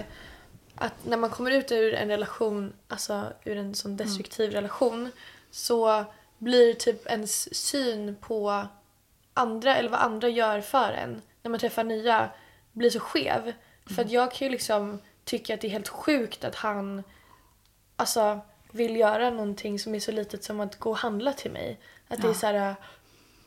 att 0.74 1.04
när 1.04 1.16
man 1.16 1.30
kommer 1.30 1.50
ut 1.50 1.72
ur 1.72 1.94
en 1.94 2.08
relation, 2.08 2.72
alltså 2.88 3.32
ur 3.44 3.56
en 3.56 3.74
sån 3.74 3.96
destruktiv 3.96 4.50
relation, 4.50 5.10
så 5.50 6.04
blir 6.38 6.74
typ 6.74 7.06
ens 7.06 7.54
syn 7.54 8.16
på 8.20 8.66
andra 9.34 9.76
eller 9.76 9.88
vad 9.88 10.00
andra 10.00 10.28
gör 10.28 10.60
för 10.60 10.92
en 10.92 11.22
när 11.42 11.50
man 11.50 11.60
träffar 11.60 11.84
nya 11.84 12.30
blir 12.72 12.90
så 12.90 13.00
skev. 13.00 13.52
För 13.94 14.02
att 14.02 14.10
jag 14.10 14.32
kan 14.32 14.46
ju 14.46 14.52
liksom 14.52 15.00
tycka 15.24 15.54
att 15.54 15.60
det 15.60 15.66
är 15.66 15.70
helt 15.70 15.88
sjukt 15.88 16.44
att 16.44 16.54
han 16.54 17.02
alltså 17.96 18.40
vill 18.70 18.96
göra 18.96 19.30
någonting 19.30 19.78
som 19.78 19.94
är 19.94 20.00
så 20.00 20.12
litet 20.12 20.44
som 20.44 20.60
att 20.60 20.78
gå 20.78 20.90
och 20.90 20.98
handla 20.98 21.32
till 21.32 21.50
mig. 21.50 21.80
Att 22.09 22.22
det 22.22 22.28
är 22.28 22.34
så 22.34 22.46
här, 22.46 22.74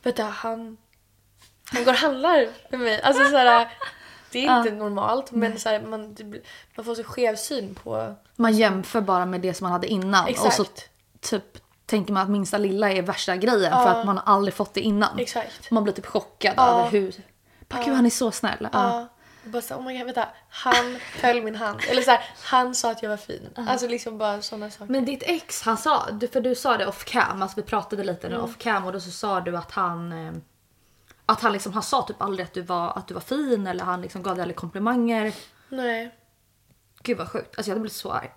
vänta 0.02 0.22
han 0.22 0.76
han 1.70 1.84
går 1.84 1.92
och 1.92 1.98
handlar 1.98 2.48
med 2.70 2.80
mig. 2.80 3.02
Alltså 3.02 3.24
så 3.24 3.36
här, 3.36 3.68
det 4.30 4.46
är 4.46 4.58
inte 4.58 4.74
normalt 4.74 5.32
men 5.32 5.58
så 5.58 5.68
här, 5.68 5.80
man, 5.80 6.16
man 6.74 6.84
får 6.84 6.94
så 6.94 7.04
skev 7.04 7.36
syn 7.36 7.74
på... 7.74 8.14
Man 8.36 8.52
jämför 8.52 9.00
bara 9.00 9.26
med 9.26 9.40
det 9.40 9.54
som 9.54 9.64
man 9.64 9.72
hade 9.72 9.86
innan. 9.86 10.26
Exakt. 10.26 10.46
Och 10.46 10.52
så 10.52 10.72
typ 11.20 11.58
tänker 11.86 12.12
man 12.12 12.22
att 12.22 12.30
minsta 12.30 12.58
lilla 12.58 12.90
är 12.92 13.02
värsta 13.02 13.36
grejen 13.36 13.72
för 13.72 13.88
att 13.88 14.06
man 14.06 14.16
har 14.18 14.34
aldrig 14.34 14.54
fått 14.54 14.74
det 14.74 14.80
innan. 14.80 15.18
Exakt. 15.18 15.70
Man 15.70 15.84
blir 15.84 15.94
typ 15.94 16.06
chockad 16.06 16.54
Ja. 16.56 16.78
över 16.80 16.90
hur... 16.90 17.14
Bara, 17.68 17.82
Gud 17.82 17.94
han 17.94 18.06
är 18.06 18.10
så 18.10 18.30
snäll. 18.30 18.56
Ja. 18.60 18.68
Ja. 18.72 19.08
Bara 19.44 19.62
så, 19.62 19.74
oh 19.74 19.84
my 19.84 19.98
God, 19.98 20.04
vänta, 20.06 20.28
han 20.48 20.98
höll 21.22 21.42
min 21.42 21.56
hand. 21.56 21.80
Eller 21.90 22.02
så 22.02 22.10
här, 22.10 22.24
han 22.42 22.74
sa 22.74 22.90
att 22.90 23.02
jag 23.02 23.10
var 23.10 23.16
fin. 23.16 23.48
Alltså 23.68 23.88
liksom 23.88 24.18
bara 24.18 24.42
sådana 24.42 24.70
saker. 24.70 24.92
Men 24.92 25.04
ditt 25.04 25.22
ex, 25.26 25.62
han 25.62 25.76
sa, 25.78 26.06
för 26.32 26.40
du 26.40 26.54
sa 26.54 26.76
det 26.76 26.86
off 26.86 27.04
cam, 27.04 27.42
alltså 27.42 27.56
vi 27.60 27.62
pratade 27.62 28.04
lite 28.04 28.28
nu 28.28 28.36
off 28.38 28.58
cam 28.58 28.84
och 28.86 28.92
då 28.92 29.00
så 29.00 29.10
sa 29.10 29.40
du 29.40 29.56
att 29.56 29.70
han 29.72 30.12
eh, 30.12 30.32
att 31.26 31.40
han 31.40 31.52
liksom, 31.52 31.72
han 31.72 31.82
sa 31.82 32.02
typ 32.02 32.22
aldrig 32.22 32.46
att 32.46 32.54
du 32.54 32.62
var, 32.62 32.92
att 32.98 33.08
du 33.08 33.14
var 33.14 33.20
fin 33.20 33.66
eller 33.66 33.84
han 33.84 34.00
liksom 34.02 34.22
gav 34.22 34.34
dig 34.34 34.42
aldrig 34.42 34.56
komplimanger. 34.56 35.32
Nej. 35.68 36.14
Gud 37.02 37.18
vad 37.18 37.28
sjukt, 37.30 37.58
alltså 37.58 37.70
jag 37.70 37.74
hade 37.74 37.80
blivit 37.80 37.96
så 37.96 38.12
arg. 38.12 38.30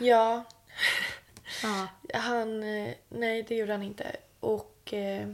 Ja, 0.00 0.44
Ja. 1.62 1.88
han... 2.14 2.62
eh, 2.62 2.94
Nej, 3.08 3.42
det 3.42 3.54
gjorde 3.54 3.72
han 3.72 3.82
inte. 3.82 4.16
Och... 4.40 4.92
Eh, 4.92 5.28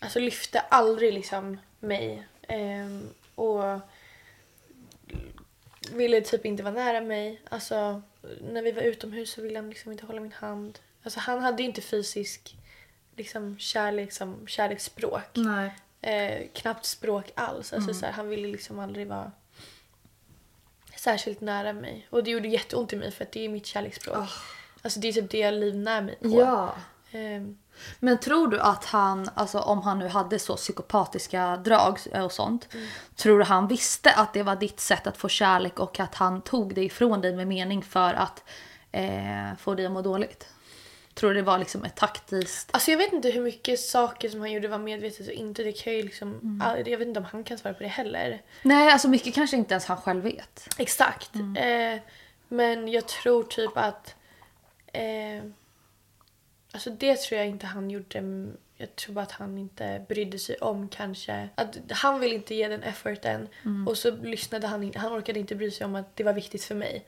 alltså 0.00 0.18
lyfte 0.18 0.60
aldrig 0.60 1.14
liksom 1.14 1.58
mig. 1.80 2.26
Eh, 2.42 2.98
och 3.34 3.80
ville 5.92 6.20
typ 6.20 6.46
inte 6.46 6.62
vara 6.62 6.74
nära 6.74 7.00
mig. 7.00 7.40
Alltså, 7.48 8.02
när 8.40 8.62
vi 8.62 8.72
var 8.72 8.82
utomhus 8.82 9.30
så 9.30 9.42
ville 9.42 9.58
han 9.58 9.70
liksom 9.70 9.92
inte 9.92 10.06
hålla 10.06 10.20
min 10.20 10.32
hand. 10.32 10.78
Alltså 11.02 11.20
han 11.20 11.42
hade 11.42 11.62
ju 11.62 11.68
inte 11.68 11.80
fysisk 11.80 12.56
liksom, 13.16 13.58
kärlek 13.58 14.12
som 14.12 14.46
kärleksspråk. 14.46 15.30
Nej. 15.34 15.74
Eh, 16.00 16.46
knappt 16.54 16.84
språk 16.84 17.32
alls. 17.34 17.72
Alltså, 17.72 17.94
så 17.94 18.06
här, 18.06 18.12
han 18.12 18.28
ville 18.28 18.48
liksom 18.48 18.78
aldrig 18.78 19.06
vara 19.06 19.32
särskilt 20.96 21.40
nära 21.40 21.72
mig. 21.72 22.06
Och 22.10 22.24
det 22.24 22.30
gjorde 22.30 22.48
jätteont 22.48 22.92
i 22.92 22.96
mig 22.96 23.10
för 23.10 23.24
att 23.24 23.32
det 23.32 23.44
är 23.44 23.48
mitt 23.48 23.66
kärleksspråk. 23.66 24.28
Alltså 24.82 25.00
det 25.00 25.08
är 25.08 25.12
typ 25.12 25.30
det 25.30 25.38
jag 25.38 25.54
livnär 25.54 26.02
mig 26.02 26.18
på. 26.22 26.28
Ja. 26.40 26.74
Ehm, 27.10 27.56
Men 28.00 28.18
tror 28.18 28.48
du 28.48 28.60
att 28.60 28.84
han, 28.84 29.30
alltså 29.34 29.58
om 29.58 29.82
han 29.82 29.98
nu 29.98 30.08
hade 30.08 30.38
så 30.38 30.56
psykopatiska 30.56 31.56
drag 31.56 31.98
och 32.24 32.32
sånt. 32.32 32.68
Tror 33.16 33.38
du 33.38 33.44
han 33.44 33.68
visste 33.68 34.12
att 34.12 34.34
det 34.34 34.42
var 34.42 34.56
ditt 34.56 34.80
sätt 34.80 35.06
att 35.06 35.16
få 35.16 35.28
kärlek 35.28 35.78
och 35.78 36.00
att 36.00 36.14
han 36.14 36.42
tog 36.42 36.74
det 36.74 36.84
ifrån 36.84 37.20
dig 37.20 37.36
med 37.36 37.46
mening 37.46 37.82
för 37.82 38.14
att 38.14 38.44
eh, 38.92 39.56
få 39.58 39.74
dig 39.74 39.86
att 39.86 39.92
må 39.92 40.02
dåligt? 40.02 40.48
Tror 41.14 41.30
du 41.30 41.36
det 41.36 41.42
var 41.42 41.58
liksom 41.58 41.84
ett 41.84 41.96
taktiskt... 41.96 42.68
Alltså 42.72 42.90
jag 42.90 42.98
vet 42.98 43.12
inte 43.12 43.30
hur 43.30 43.42
mycket 43.42 43.80
saker 43.80 44.28
som 44.28 44.40
han 44.40 44.52
gjorde 44.52 44.68
var 44.68 44.78
medvetet 44.78 45.26
och 45.26 45.32
inte. 45.32 45.62
Det 45.62 45.72
kan 45.72 45.92
ju 45.92 46.02
liksom, 46.02 46.62
Jag 46.86 46.98
vet 46.98 47.08
inte 47.08 47.20
om 47.20 47.26
han 47.32 47.44
kan 47.44 47.58
svara 47.58 47.74
på 47.74 47.82
det 47.82 47.88
heller. 47.88 48.42
Nej, 48.62 48.92
alltså 48.92 49.08
mycket 49.08 49.34
kanske 49.34 49.56
inte 49.56 49.74
ens 49.74 49.84
han 49.84 49.96
själv 49.96 50.22
vet. 50.22 50.68
Exakt. 50.78 51.34
Eh, 51.34 52.00
men 52.48 52.88
jag 52.88 53.08
tror 53.08 53.42
typ 53.42 53.70
att... 53.74 54.14
Eh, 54.96 55.42
alltså 56.72 56.90
det 56.90 57.16
tror 57.16 57.38
jag 57.38 57.48
inte 57.48 57.66
han 57.66 57.90
gjorde. 57.90 58.46
Jag 58.78 58.96
tror 58.96 59.14
bara 59.14 59.22
att 59.22 59.32
han 59.32 59.58
inte 59.58 60.04
brydde 60.08 60.38
sig 60.38 60.56
om 60.56 60.88
kanske. 60.88 61.48
Att 61.54 61.76
han 61.90 62.20
ville 62.20 62.34
inte 62.34 62.54
ge 62.54 62.68
den 62.68 62.82
efforten. 62.82 63.48
Och 63.88 63.98
så 63.98 64.10
lyssnade 64.10 64.66
han 64.66 64.82
inte. 64.82 64.98
Han 64.98 65.12
orkade 65.12 65.40
inte 65.40 65.54
bry 65.54 65.70
sig 65.70 65.84
om 65.84 65.94
att 65.94 66.16
det 66.16 66.24
var 66.24 66.32
viktigt 66.32 66.64
för 66.64 66.74
mig. 66.74 67.06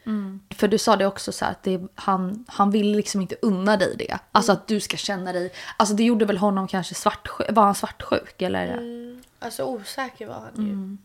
För 0.55 0.69
du 0.69 0.79
sa 0.79 0.97
det 0.97 1.07
också 1.07 1.33
så 1.33 1.45
här 1.45 1.53
att 1.53 1.63
det, 1.63 1.81
han, 1.95 2.45
han 2.49 2.71
ville 2.71 2.97
liksom 2.97 3.21
inte 3.21 3.37
unna 3.43 3.77
dig 3.77 3.97
det. 3.99 4.19
Alltså 4.33 4.53
att 4.53 4.69
du 4.69 4.81
ska 4.81 4.97
känna 4.97 5.33
dig... 5.33 5.53
Alltså 5.77 5.95
det 5.95 6.05
gjorde 6.05 6.25
väl 6.25 6.39
honom 6.39 6.69
kanske 6.69 6.95
svartsjuk? 6.95 7.51
Var 7.51 7.63
han 7.63 7.75
svartsjuk 7.75 8.43
eller? 8.43 8.69
Mm, 8.69 9.23
alltså 9.39 9.65
osäker 9.65 10.27
var 10.27 10.35
han 10.35 10.67
ju. 10.67 10.97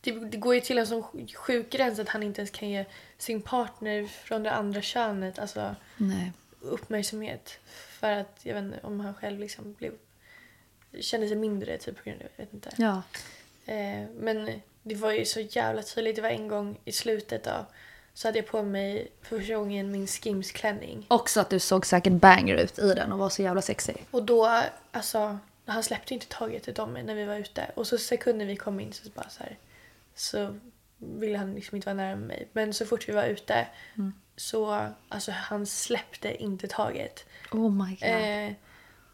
Det, 0.00 0.10
det 0.12 0.36
går 0.36 0.54
ju 0.54 0.60
till 0.60 0.78
en 0.78 0.86
sån 0.86 1.02
sj- 1.02 1.34
sjuk 1.34 1.70
gräns 1.70 1.98
att 1.98 2.08
han 2.08 2.22
inte 2.22 2.40
ens 2.40 2.50
kan 2.50 2.68
ge 2.68 2.84
sin 3.18 3.42
partner 3.42 4.06
från 4.06 4.42
det 4.42 4.50
andra 4.52 4.82
könet 4.82 5.38
alltså, 5.38 5.74
Nej. 5.96 6.32
uppmärksamhet. 6.60 7.58
För 7.88 8.10
att 8.12 8.40
jag 8.42 8.54
vet 8.54 8.64
inte 8.64 8.78
om 8.82 9.00
han 9.00 9.14
själv 9.14 9.38
liksom 9.40 9.72
blev, 9.72 9.92
kände 11.00 11.28
sig 11.28 11.36
mindre 11.36 11.78
typ 11.78 11.96
på 11.96 12.02
grund 12.04 12.22
av 12.22 12.28
det. 12.28 12.32
Jag 12.36 12.44
vet 12.44 12.54
inte. 12.54 12.70
Ja. 12.76 13.02
Eh, 13.72 14.06
men 14.18 14.60
det 14.82 14.94
var 14.94 15.12
ju 15.12 15.24
så 15.24 15.40
jävla 15.40 15.82
tydligt. 15.82 16.16
Det 16.16 16.22
var 16.22 16.28
en 16.28 16.48
gång 16.48 16.78
i 16.84 16.92
slutet 16.92 17.44
då. 17.44 17.66
Så 18.14 18.28
hade 18.28 18.38
jag 18.38 18.46
på 18.46 18.62
mig 18.62 19.08
för 19.22 19.38
första 19.38 19.54
gången 19.54 19.90
min 19.90 20.06
Skims-klänning. 20.06 21.06
Också 21.08 21.40
att 21.40 21.50
du 21.50 21.58
såg 21.58 21.86
säkert 21.86 22.12
banger 22.12 22.54
ut 22.56 22.78
i 22.78 22.94
den 22.94 23.12
och 23.12 23.18
var 23.18 23.28
så 23.28 23.42
jävla 23.42 23.62
sexig. 23.62 24.06
Och 24.10 24.22
då, 24.22 24.62
alltså, 24.92 25.38
han 25.66 25.82
släppte 25.82 26.14
inte 26.14 26.26
taget 26.26 26.78
om 26.78 26.92
mig 26.92 27.02
när 27.02 27.14
vi 27.14 27.24
var 27.24 27.36
ute. 27.36 27.70
Och 27.74 27.86
så 27.86 27.98
sekunder 27.98 28.46
vi 28.46 28.56
kom 28.56 28.80
in 28.80 28.92
så 28.92 29.08
bara 29.14 29.28
så 29.28 29.42
här, 29.42 29.56
så 30.20 30.56
ville 30.98 31.38
han 31.38 31.54
liksom 31.54 31.76
inte 31.76 31.86
vara 31.86 31.96
nära 31.96 32.16
mig. 32.16 32.48
Men 32.52 32.74
så 32.74 32.86
fort 32.86 33.08
vi 33.08 33.12
var 33.12 33.24
ute 33.24 33.66
så, 34.40 34.88
alltså 35.08 35.32
han 35.32 35.66
släppte 35.66 36.42
inte 36.42 36.68
taget. 36.68 37.26
Oh 37.52 37.70
my 37.70 37.96
god. 37.96 38.08
Eh, 38.08 38.52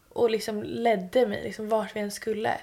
och 0.09 0.29
liksom 0.29 0.63
ledde 0.63 1.27
mig 1.27 1.43
liksom 1.43 1.69
vart 1.69 1.95
vi 1.95 1.99
än 1.99 2.11
skulle. 2.11 2.57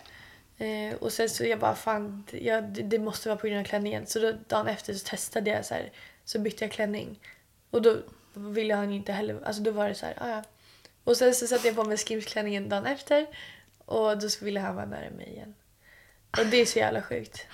Eh, 0.59 0.95
och 1.01 1.13
sen 1.13 1.29
så 1.29 1.45
jag 1.45 1.59
bara 1.59 1.75
fan, 1.75 2.25
jag, 2.33 2.65
det, 2.65 2.99
måste 2.99 3.29
vara 3.29 3.39
på 3.39 3.47
grund 3.47 3.61
av 3.61 3.65
klänningen. 3.65 4.07
Så 4.07 4.19
då, 4.19 4.33
dagen 4.49 4.67
efter 4.67 4.95
så 4.95 5.09
testade 5.09 5.51
jag 5.51 5.65
så 5.65 5.75
här, 5.75 5.93
så 6.25 6.39
bytte 6.39 6.65
jag 6.65 6.73
klänning. 6.73 7.21
Och 7.71 7.83
då 7.83 7.97
ville 8.35 8.75
han 8.75 8.93
inte 8.93 9.13
heller, 9.13 9.45
alltså 9.45 9.63
då 9.63 9.71
var 9.71 9.89
det 9.89 9.95
så 9.95 10.07
här, 10.07 10.15
ah, 10.21 10.29
ja. 10.29 10.43
Och 11.05 11.17
sen 11.17 11.35
så 11.35 11.47
satte 11.47 11.67
jag 11.67 11.77
på 11.77 11.85
mig 11.85 11.97
skimsklänningen 11.97 12.69
dagen 12.69 12.87
efter. 12.87 13.27
Och 13.85 14.19
då 14.19 14.29
ville 14.41 14.61
han 14.61 14.77
vara 14.77 14.87
nära 14.87 15.11
mig 15.11 15.29
igen. 15.29 15.55
Och 16.39 16.47
det 16.47 16.57
är 16.57 16.67
så 16.67 16.79
jävla 16.79 17.03
sjukt. 17.03 17.47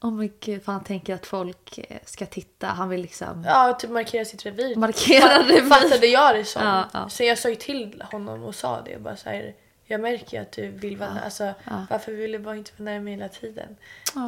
Oh 0.00 0.10
my 0.12 0.30
gud, 0.40 0.62
för 0.62 0.72
han 0.72 0.84
tänker 0.84 1.14
att 1.14 1.26
folk 1.26 1.78
eh, 1.78 1.98
ska 2.04 2.26
titta. 2.26 2.66
Han 2.66 2.88
vill 2.88 3.00
liksom 3.02 3.44
Ja, 3.46 3.72
typ 3.80 3.90
markera 3.90 4.24
sitt 4.24 4.46
revir. 4.46 4.76
markera 4.76 5.24
Fa- 5.28 5.48
revir. 5.48 5.70
Fattade 5.70 6.06
jag 6.06 6.34
det 6.36 6.44
som. 6.44 6.62
Ja, 6.62 6.88
ja. 6.92 7.08
Så 7.08 7.22
jag 7.24 7.38
sa 7.38 7.48
ju 7.48 7.54
till 7.54 8.04
honom 8.12 8.44
och 8.44 8.54
sa 8.54 8.80
det. 8.82 8.96
Och 8.96 9.02
bara 9.02 9.16
så 9.16 9.28
här, 9.30 9.54
jag 9.84 10.00
märker 10.00 10.40
att 10.42 10.52
du 10.52 10.68
vill 10.68 10.96
vara 10.96 11.14
nära. 11.14 11.24
Alltså, 11.24 11.52
Varför 11.90 12.12
vill 12.12 12.32
du 12.32 12.38
bara 12.38 12.56
inte 12.56 12.70
vara 12.76 12.84
nära 12.90 13.00
mig 13.00 13.12
hela 13.14 13.28
tiden? 13.28 13.76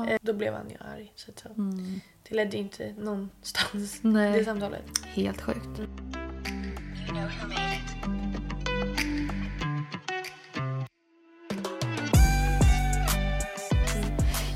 Eh, 0.08 0.18
då 0.22 0.32
blev 0.32 0.54
han 0.54 0.70
ju 0.70 0.76
arg. 0.94 1.12
Så, 1.16 1.32
så. 1.42 1.48
Det 2.28 2.34
ledde 2.34 2.56
ju 2.56 2.62
inte 2.62 2.94
någonstans, 2.98 3.98
Nej. 4.02 4.38
det 4.38 4.44
samtalet. 4.44 4.82
Helt 5.06 5.40
sjukt. 5.40 5.80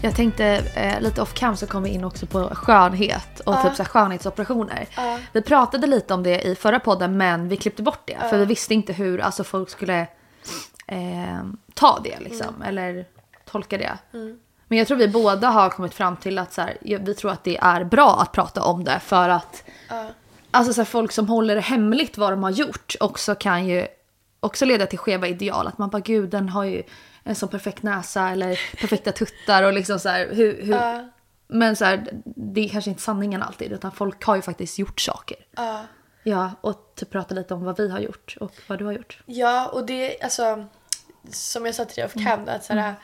Jag 0.04 0.16
tänkte 0.16 0.46
eh, 0.74 1.00
lite 1.00 1.22
off 1.22 1.34
cam 1.34 1.56
så 1.56 1.66
kom 1.66 1.82
vi 1.82 1.90
in 1.90 2.04
också 2.04 2.26
på 2.26 2.48
skönhet 2.54 3.40
och 3.40 3.62
typ 3.62 3.74
så 3.74 3.82
här 3.82 3.90
skönhetsoperationer. 3.90 4.88
Vi 5.32 5.42
pratade 5.42 5.86
lite 5.86 6.14
om 6.14 6.22
det 6.22 6.40
i 6.40 6.54
förra 6.54 6.80
podden 6.80 7.16
men 7.16 7.48
vi 7.48 7.56
klippte 7.56 7.82
bort 7.82 8.02
det 8.04 8.18
för 8.30 8.38
vi 8.38 8.44
visste 8.44 8.74
inte 8.74 8.92
hur 8.92 9.20
alltså, 9.20 9.44
folk 9.44 9.70
skulle 9.70 10.00
eh, 10.86 11.42
ta 11.74 12.00
det 12.04 12.20
liksom. 12.20 12.62
Eller 12.62 13.06
tolka 13.44 13.78
det. 13.78 13.98
Men 14.68 14.78
jag 14.78 14.86
tror 14.86 14.98
vi 14.98 15.08
båda 15.08 15.48
har 15.48 15.70
kommit 15.70 15.94
fram 15.94 16.16
till 16.16 16.38
att 16.38 16.52
så 16.52 16.60
här, 16.60 16.78
vi 16.80 17.14
tror 17.14 17.30
att 17.30 17.44
det 17.44 17.56
är 17.56 17.84
bra 17.84 18.20
att 18.20 18.32
prata 18.32 18.62
om 18.62 18.84
det 18.84 19.00
för 19.00 19.28
att 19.28 19.64
alltså 20.50 20.72
så 20.72 20.80
här, 20.80 20.86
folk 20.86 21.12
som 21.12 21.28
håller 21.28 21.56
hemligt 21.56 22.18
vad 22.18 22.32
de 22.32 22.42
har 22.42 22.50
gjort 22.50 22.94
också 23.00 23.34
kan 23.34 23.66
ju 23.66 23.86
också 24.40 24.64
leda 24.64 24.86
till 24.86 24.98
skeva 24.98 25.28
ideal. 25.28 25.66
Att 25.66 25.78
man 25.78 25.90
bara 25.90 26.00
gud 26.00 26.30
den 26.30 26.48
har 26.48 26.64
ju 26.64 26.82
en 27.24 27.34
sån 27.34 27.48
perfekt 27.48 27.82
näsa 27.82 28.30
eller 28.30 28.60
perfekta 28.80 29.12
tuttar 29.12 29.62
och 29.62 29.72
liksom 29.72 29.98
så 29.98 30.08
här, 30.08 30.28
hur, 30.32 30.62
hur... 30.62 31.08
Men 31.46 31.76
så 31.76 31.84
här, 31.84 32.08
det 32.24 32.60
är 32.60 32.68
kanske 32.68 32.90
inte 32.90 33.02
sanningen 33.02 33.42
alltid 33.42 33.72
utan 33.72 33.92
folk 33.92 34.24
har 34.24 34.36
ju 34.36 34.42
faktiskt 34.42 34.78
gjort 34.78 35.00
saker. 35.00 35.36
Ja, 36.22 36.52
och 36.60 36.92
typ 36.94 37.10
prata 37.10 37.34
lite 37.34 37.54
om 37.54 37.64
vad 37.64 37.76
vi 37.76 37.90
har 37.90 38.00
gjort 38.00 38.36
och 38.40 38.52
vad 38.66 38.78
du 38.78 38.84
har 38.84 38.92
gjort. 38.92 39.22
Ja, 39.26 39.66
och 39.68 39.86
det 39.86 40.22
alltså 40.22 40.66
som 41.30 41.66
jag 41.66 41.74
sa 41.74 41.84
till 41.84 41.96
dig 41.96 42.04
off 42.04 42.12
cam, 42.24 42.48
att 42.48 42.64
såhär, 42.64 42.94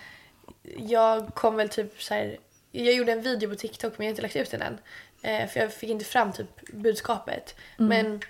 jag 0.79 1.35
kom 1.35 1.57
väl 1.57 1.69
typ 1.69 2.03
så 2.03 2.15
här. 2.15 2.37
Jag 2.71 2.95
gjorde 2.95 3.13
en 3.13 3.23
video 3.23 3.51
på 3.51 3.57
TikTok 3.57 3.99
men 3.99 4.07
jag 4.07 4.11
har 4.11 4.13
inte 4.13 4.23
lagt 4.23 4.37
ut 4.37 4.51
den 4.51 4.63
än. 4.63 4.79
Eh, 5.23 5.49
för 5.49 5.61
jag 5.61 5.73
fick 5.73 5.91
inte 5.91 6.05
fram 6.05 6.33
typ 6.33 6.73
budskapet. 6.73 7.55
Men 7.77 8.21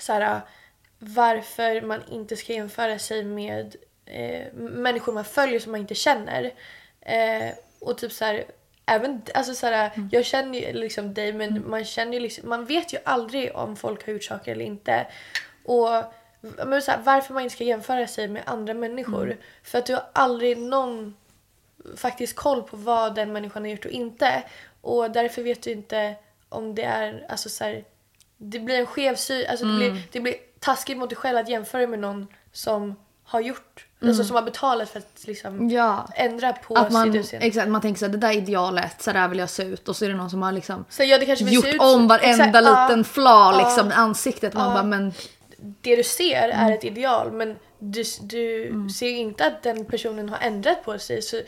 så 0.00 0.12
här, 0.12 0.40
varför 0.98 1.80
man 1.80 2.00
inte 2.10 2.36
ska 2.36 2.52
jämföra 2.52 2.98
sig 2.98 3.24
med 3.24 3.76
eh, 4.10 4.52
människor 4.54 5.12
man 5.12 5.24
följer 5.24 5.60
som 5.60 5.72
man 5.72 5.80
inte 5.80 5.94
känner. 5.94 6.54
Eh, 7.00 7.54
och 7.80 7.98
typ 7.98 8.12
så 8.12 8.24
här, 8.24 8.44
även, 8.86 9.22
alltså 9.34 9.54
så 9.54 9.66
här, 9.66 10.08
jag 10.12 10.24
känner 10.24 10.58
ju 10.58 10.72
liksom 10.72 11.14
dig 11.14 11.32
men 11.32 11.70
man 11.70 11.84
känner 11.84 12.12
ju 12.12 12.20
liksom, 12.20 12.48
man 12.48 12.64
vet 12.64 12.92
ju 12.92 12.98
aldrig 13.04 13.56
om 13.56 13.76
folk 13.76 14.06
har 14.06 14.12
gjort 14.12 14.24
saker 14.24 14.52
eller 14.52 14.64
inte. 14.64 15.06
Och 15.64 16.04
men 16.40 16.82
så 16.82 16.90
här, 16.90 16.98
varför 16.98 17.34
man 17.34 17.42
inte 17.42 17.54
ska 17.54 17.64
jämföra 17.64 18.06
sig 18.06 18.28
med 18.28 18.42
andra 18.46 18.74
människor. 18.74 19.36
För 19.62 19.78
att 19.78 19.86
du 19.86 19.94
har 19.94 20.04
aldrig 20.12 20.58
någon 20.58 21.16
faktiskt 21.96 22.36
koll 22.36 22.62
på 22.62 22.76
vad 22.76 23.14
den 23.14 23.32
människan 23.32 23.62
har 23.62 23.70
gjort 23.70 23.84
och 23.84 23.90
inte. 23.90 24.42
Och 24.80 25.10
därför 25.10 25.42
vet 25.42 25.62
du 25.62 25.70
inte 25.70 26.14
om 26.48 26.74
det 26.74 26.82
är, 26.82 27.26
alltså 27.28 27.48
så 27.48 27.64
här, 27.64 27.84
det 28.36 28.58
blir 28.58 28.78
en 28.78 28.86
skev 28.86 29.14
syn, 29.14 29.46
alltså 29.48 29.66
det, 29.66 29.76
blir, 29.76 30.02
det 30.12 30.20
blir 30.20 30.34
taskigt 30.58 30.98
mot 30.98 31.10
dig 31.10 31.16
själv 31.16 31.38
att 31.38 31.48
jämföra 31.48 31.86
med 31.86 31.98
någon 31.98 32.26
som 32.52 32.96
har 33.22 33.40
gjort, 33.40 33.86
alltså 34.02 34.24
som 34.24 34.36
har 34.36 34.42
betalat 34.42 34.88
för 34.90 34.98
att 34.98 35.24
liksom 35.26 35.70
Ja. 35.70 36.08
ändra 36.14 36.52
på 36.52 36.74
Att 36.74 36.92
man, 36.92 37.12
sitt 37.12 37.20
utseende. 37.20 37.46
exakt, 37.46 37.68
man 37.68 37.80
tänker 37.80 37.98
så 37.98 38.04
här, 38.04 38.12
det 38.12 38.18
där 38.18 38.32
idealet, 38.32 39.02
så 39.02 39.12
där 39.12 39.28
vill 39.28 39.38
jag 39.38 39.50
se 39.50 39.62
ut. 39.62 39.88
Och 39.88 39.96
så 39.96 40.04
är 40.04 40.08
det 40.08 40.14
någon 40.16 40.30
som 40.30 40.42
har 40.42 40.52
liksom 40.52 40.84
Så 40.88 41.02
ja, 41.04 41.16
gjort 41.36 41.66
ut 41.66 41.80
om 41.80 42.08
varenda 42.08 42.44
exakt, 42.44 42.54
ja. 42.66 42.88
liten 42.88 43.04
fla 43.04 43.58
liksom 43.64 43.90
i 43.90 43.94
ansiktet. 43.94 44.54
Man 44.54 44.72
bara 44.74 44.82
men 44.82 45.12
det 45.58 45.96
du 45.96 46.02
ser 46.04 46.48
Mm. 46.48 46.66
är 46.66 46.72
ett 46.72 46.84
ideal 46.84 47.32
men 47.32 47.56
du, 47.78 48.04
du 48.20 48.72
ser 48.98 49.08
ju 49.08 49.16
inte 49.16 49.46
att 49.46 49.62
den 49.62 49.84
personen 49.84 50.28
har 50.28 50.38
ändrat 50.38 50.84
på 50.84 50.98
sig. 50.98 51.22
Så 51.22 51.40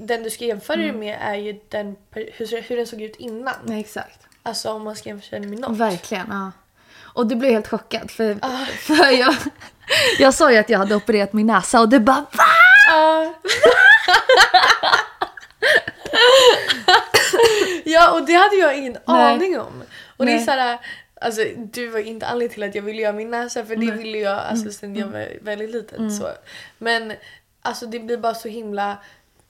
den 0.00 0.22
du 0.22 0.30
ska 0.30 0.44
jämföra 0.44 0.76
Mm. 0.76 0.86
dig 0.88 0.98
med 1.00 1.18
är 1.20 1.34
ju 1.34 1.60
den, 1.68 1.96
hur, 2.10 2.62
hur 2.68 2.76
den 2.76 2.86
såg 2.86 3.02
ut 3.02 3.16
innan. 3.16 3.54
nej 3.64 3.80
exakt. 3.80 4.20
Alltså 4.42 4.70
om 4.72 4.82
man 4.84 4.96
ska 4.96 5.08
jämföra 5.08 5.40
den 5.40 5.50
med 5.50 5.58
något. 5.58 5.76
Verkligen, 5.78 6.26
ja. 6.30 6.52
Och 7.02 7.26
du 7.26 7.34
blev 7.34 7.52
helt 7.52 7.68
chockad 7.68 8.10
för, 8.10 8.38
för 8.86 9.10
jag, 9.18 9.34
jag 10.18 10.34
sa 10.34 10.52
ju 10.52 10.58
att 10.58 10.68
jag 10.70 10.78
hade 10.78 10.94
opererat 10.96 11.32
min 11.32 11.46
näsa 11.46 11.80
och 11.80 11.88
du 11.88 11.98
bara 12.00 12.26
va? 12.32 13.34
Ja 17.84 18.12
och 18.12 18.26
det 18.26 18.32
hade 18.32 18.56
jag 18.56 18.78
ingen 18.78 18.92
Nej. 19.06 19.32
aning 19.34 19.60
om. 19.60 19.82
Och 20.16 20.26
det 20.26 20.32
är 20.32 20.36
Nej. 20.36 20.44
såhär, 20.44 20.78
alltså 21.20 21.44
du 21.56 21.86
var 21.88 21.98
inte 21.98 22.26
anledningen 22.26 22.54
till 22.54 22.62
att 22.62 22.74
jag 22.74 22.82
ville 22.82 23.02
göra 23.02 23.12
min 23.12 23.30
näsa 23.30 23.64
för 23.64 23.76
det 23.76 23.90
ville 23.92 24.18
jag 24.18 24.32
Mm. 24.32 24.44
alltså 24.50 24.70
sen 24.70 24.96
jag 24.96 25.06
var 25.06 25.28
väldigt 25.40 25.70
liten. 25.70 26.10
Så. 26.10 26.28
Men 26.78 27.12
alltså 27.62 27.86
det 27.86 27.98
blir 27.98 28.16
bara 28.18 28.34
så 28.34 28.48
himla 28.48 28.96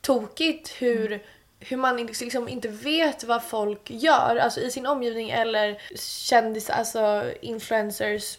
tokigt 0.01 0.69
hur 0.79 1.07
Mm. 1.13 1.21
hur 1.61 1.77
man 1.77 1.97
liksom 2.07 2.49
inte 2.49 2.69
vet 2.69 3.25
vad 3.25 3.45
folk 3.45 3.81
gör 3.91 4.37
alltså 4.37 4.61
i 4.61 4.71
sin 4.71 4.87
omgivning 4.87 5.31
eller 5.31 5.79
kändis, 6.29 6.71
alltså 6.71 7.25
influencers 7.41 8.39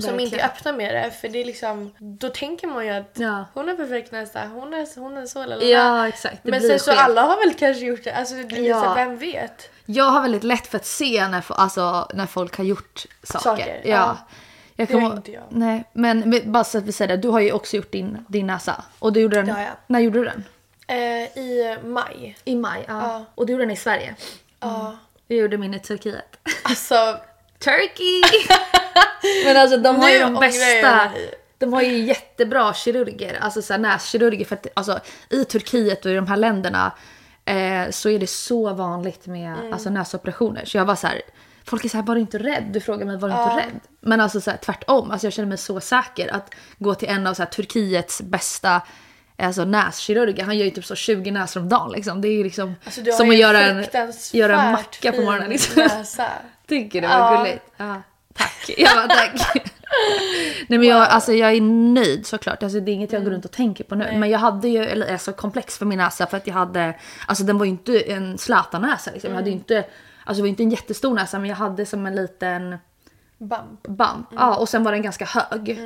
som 0.00 0.10
Verkligen. 0.10 0.20
inte 0.20 0.36
är 0.36 0.46
öppna 0.46 0.72
med 0.72 0.94
det 0.94 1.10
för 1.10 1.28
det 1.28 1.38
är 1.40 1.44
liksom 1.44 1.94
då 1.98 2.28
tänker 2.28 2.66
man 2.66 2.86
ju 2.86 2.92
att 2.92 3.10
Ja. 3.14 3.44
hon 3.54 3.68
har 3.68 3.74
perfekt 3.74 4.12
näsa, 4.12 4.46
hon 4.46 4.74
är, 4.74 5.00
hon 5.00 5.16
är 5.16 5.26
så 5.26 5.42
eller 5.42 5.66
Ja 5.66 6.08
exakt. 6.08 6.36
Det 6.42 6.50
Men 6.50 6.60
sen 6.60 6.78
så 6.80 6.92
alla 6.92 7.22
har 7.22 7.36
väl 7.46 7.54
kanske 7.54 7.84
gjort 7.84 8.04
det, 8.04 8.12
alltså 8.12 8.34
det 8.34 8.56
Ja. 8.60 8.82
så 8.82 8.94
vem 8.94 9.18
vet? 9.18 9.70
Jag 9.86 10.04
har 10.04 10.22
väldigt 10.22 10.44
lätt 10.44 10.66
för 10.66 10.76
att 10.78 10.86
se 10.86 11.28
när, 11.28 11.44
alltså, 11.48 12.08
när 12.14 12.26
folk 12.26 12.56
har 12.56 12.64
gjort 12.64 13.06
saker. 13.22 13.42
Saker, 13.44 13.80
ja. 13.84 13.90
ja. 13.90 14.16
Jag 14.76 14.88
Det 14.88 14.92
kommer- 14.92 15.16
inte 15.16 15.32
jag. 15.32 15.42
Nej, 15.48 15.84
men, 15.92 16.30
men 16.30 16.52
bara 16.52 16.64
så 16.64 16.78
att 16.78 16.84
vi 16.84 16.92
säger 16.92 17.08
det. 17.08 17.22
Du 17.22 17.28
har 17.28 17.40
ju 17.40 17.52
också 17.52 17.76
gjort 17.76 17.92
din, 17.92 18.24
din 18.28 18.46
näsa. 18.46 18.84
Och 18.98 19.12
du 19.12 19.20
gjorde 19.20 19.36
den... 19.36 19.50
Har 19.50 19.60
jag. 19.60 19.70
När 19.86 20.00
gjorde 20.00 20.18
du 20.18 20.24
den? 20.24 20.44
Eh, 20.86 21.38
I 21.38 21.76
maj. 21.84 22.36
I 22.44 22.54
maj, 22.56 22.84
ja. 22.88 23.02
Ja. 23.12 23.24
Och 23.34 23.46
du 23.46 23.52
gjorde 23.52 23.64
den 23.64 23.70
i 23.70 23.76
Sverige. 23.76 24.14
Ja. 24.60 24.98
Jag 25.26 25.38
gjorde 25.38 25.58
min 25.58 25.74
i 25.74 25.78
Turkiet. 25.80 26.36
Alltså, 26.62 26.94
Turkey! 27.58 28.22
men 29.44 29.56
alltså 29.56 29.76
de 29.76 29.96
har 29.96 30.10
ju 30.10 30.18
de 30.18 30.34
bästa... 30.34 31.10
De 31.60 31.72
har 31.72 31.82
ju 31.82 31.98
jättebra 31.98 32.74
kirurger, 32.74 33.38
alltså 33.40 33.62
så 33.62 33.72
här 33.72 33.80
näskirurger. 33.80 34.44
För 34.44 34.54
att, 34.56 34.66
alltså, 34.74 35.00
I 35.30 35.44
Turkiet 35.44 36.04
och 36.04 36.10
i 36.10 36.14
de 36.14 36.26
här 36.26 36.36
länderna 36.36 36.92
eh, 37.44 37.90
så 37.90 38.08
är 38.10 38.18
det 38.18 38.26
så 38.26 38.74
vanligt 38.74 39.26
med 39.26 39.52
Mm. 39.58 39.72
alltså, 39.72 39.90
näsoperationer. 39.90 40.64
Så 40.64 40.76
jag 40.76 40.84
var 40.84 40.94
så 40.94 41.06
här, 41.06 41.22
folk 41.64 41.84
är 41.84 41.88
så 41.88 41.96
här, 41.96 42.04
var 42.04 42.14
du 42.14 42.20
inte 42.20 42.38
rädd? 42.38 42.64
Du 42.72 42.80
frågar 42.80 43.06
mig, 43.06 43.16
var 43.16 43.28
du 43.28 43.34
inte 43.34 43.56
rädd? 43.56 43.80
Men 44.00 44.20
alltså 44.20 44.40
så 44.40 44.50
här, 44.50 44.58
tvärtom, 44.58 45.10
alltså, 45.10 45.26
jag 45.26 45.32
känner 45.34 45.48
mig 45.48 45.58
så 45.58 45.80
säker 45.80 46.34
att 46.34 46.54
gå 46.78 46.94
till 46.94 47.08
en 47.08 47.26
av 47.26 47.34
så 47.34 47.42
här, 47.42 47.50
Turkiets 47.50 48.20
bästa 48.22 48.80
alltså, 49.38 49.64
näskirurger. 49.64 50.44
Han 50.44 50.58
gör 50.58 50.64
ju 50.64 50.70
typ 50.70 50.84
så 50.84 50.94
20 50.94 51.30
näsor 51.30 51.60
om 51.60 51.68
dagen. 51.68 51.92
Liksom. 51.92 52.20
Det 52.20 52.28
är 52.28 52.32
ju 52.32 52.44
liksom 52.44 52.74
alltså 52.84 53.00
du 53.00 53.12
som 53.12 53.30
att 53.30 53.36
göra 53.36 53.60
en, 53.60 53.84
göra 54.32 54.62
en 54.62 54.72
macka 54.72 55.12
på 55.12 55.20
morgonen. 55.20 55.50
Liksom. 55.50 55.82
Näsa. 55.82 56.28
Tycker 56.68 57.02
var 57.02 57.08
Ja. 57.08 57.36
gulligt. 57.44 57.64
Ja, 57.76 58.02
tack. 58.38 58.70
Jag 58.78 59.08
bara, 59.08 59.18
tack. 59.18 59.72
Nej 60.68 60.78
men 60.78 60.88
jag, 60.88 61.08
alltså, 61.08 61.32
jag 61.32 61.52
är 61.52 61.60
nöjd 61.60 62.26
såklart. 62.26 62.62
Alltså, 62.62 62.80
det 62.80 62.90
är 62.90 62.92
inget 62.94 63.12
jag 63.12 63.24
går 63.24 63.30
runt 63.30 63.44
och 63.44 63.50
tänker 63.52 63.84
på 63.84 63.94
nu. 63.94 64.08
Men 64.14 64.30
jag 64.30 64.38
hade 64.38 64.68
ju 64.68 64.84
eller, 64.84 65.12
alltså, 65.12 65.32
komplex 65.32 65.78
för 65.78 65.86
min 65.86 65.98
näsa 65.98 66.26
för 66.26 66.36
att 66.36 66.46
jag 66.46 66.54
hade, 66.54 66.94
alltså 67.26 67.44
den 67.44 67.58
var 67.58 67.64
ju 67.64 67.70
inte 67.70 68.00
en 68.00 68.38
Zlatan-näsa 68.38 69.10
liksom. 69.12 69.30
Jag 69.30 69.36
hade 69.36 69.50
ju 69.50 69.56
inte, 69.56 69.84
alltså 70.24 70.36
det 70.36 70.42
var 70.42 70.48
inte 70.48 70.62
en 70.62 70.70
jättestor 70.70 71.14
näsa 71.14 71.38
men 71.38 71.48
jag 71.48 71.56
hade 71.56 71.86
som 71.86 72.06
en 72.06 72.14
liten 72.14 72.76
Bump. 73.38 73.82
bump. 73.82 74.26
Ja, 74.30 74.56
och 74.56 74.68
sen 74.68 74.84
var 74.84 74.92
den 74.92 75.02
ganska 75.02 75.24
hög. 75.24 75.78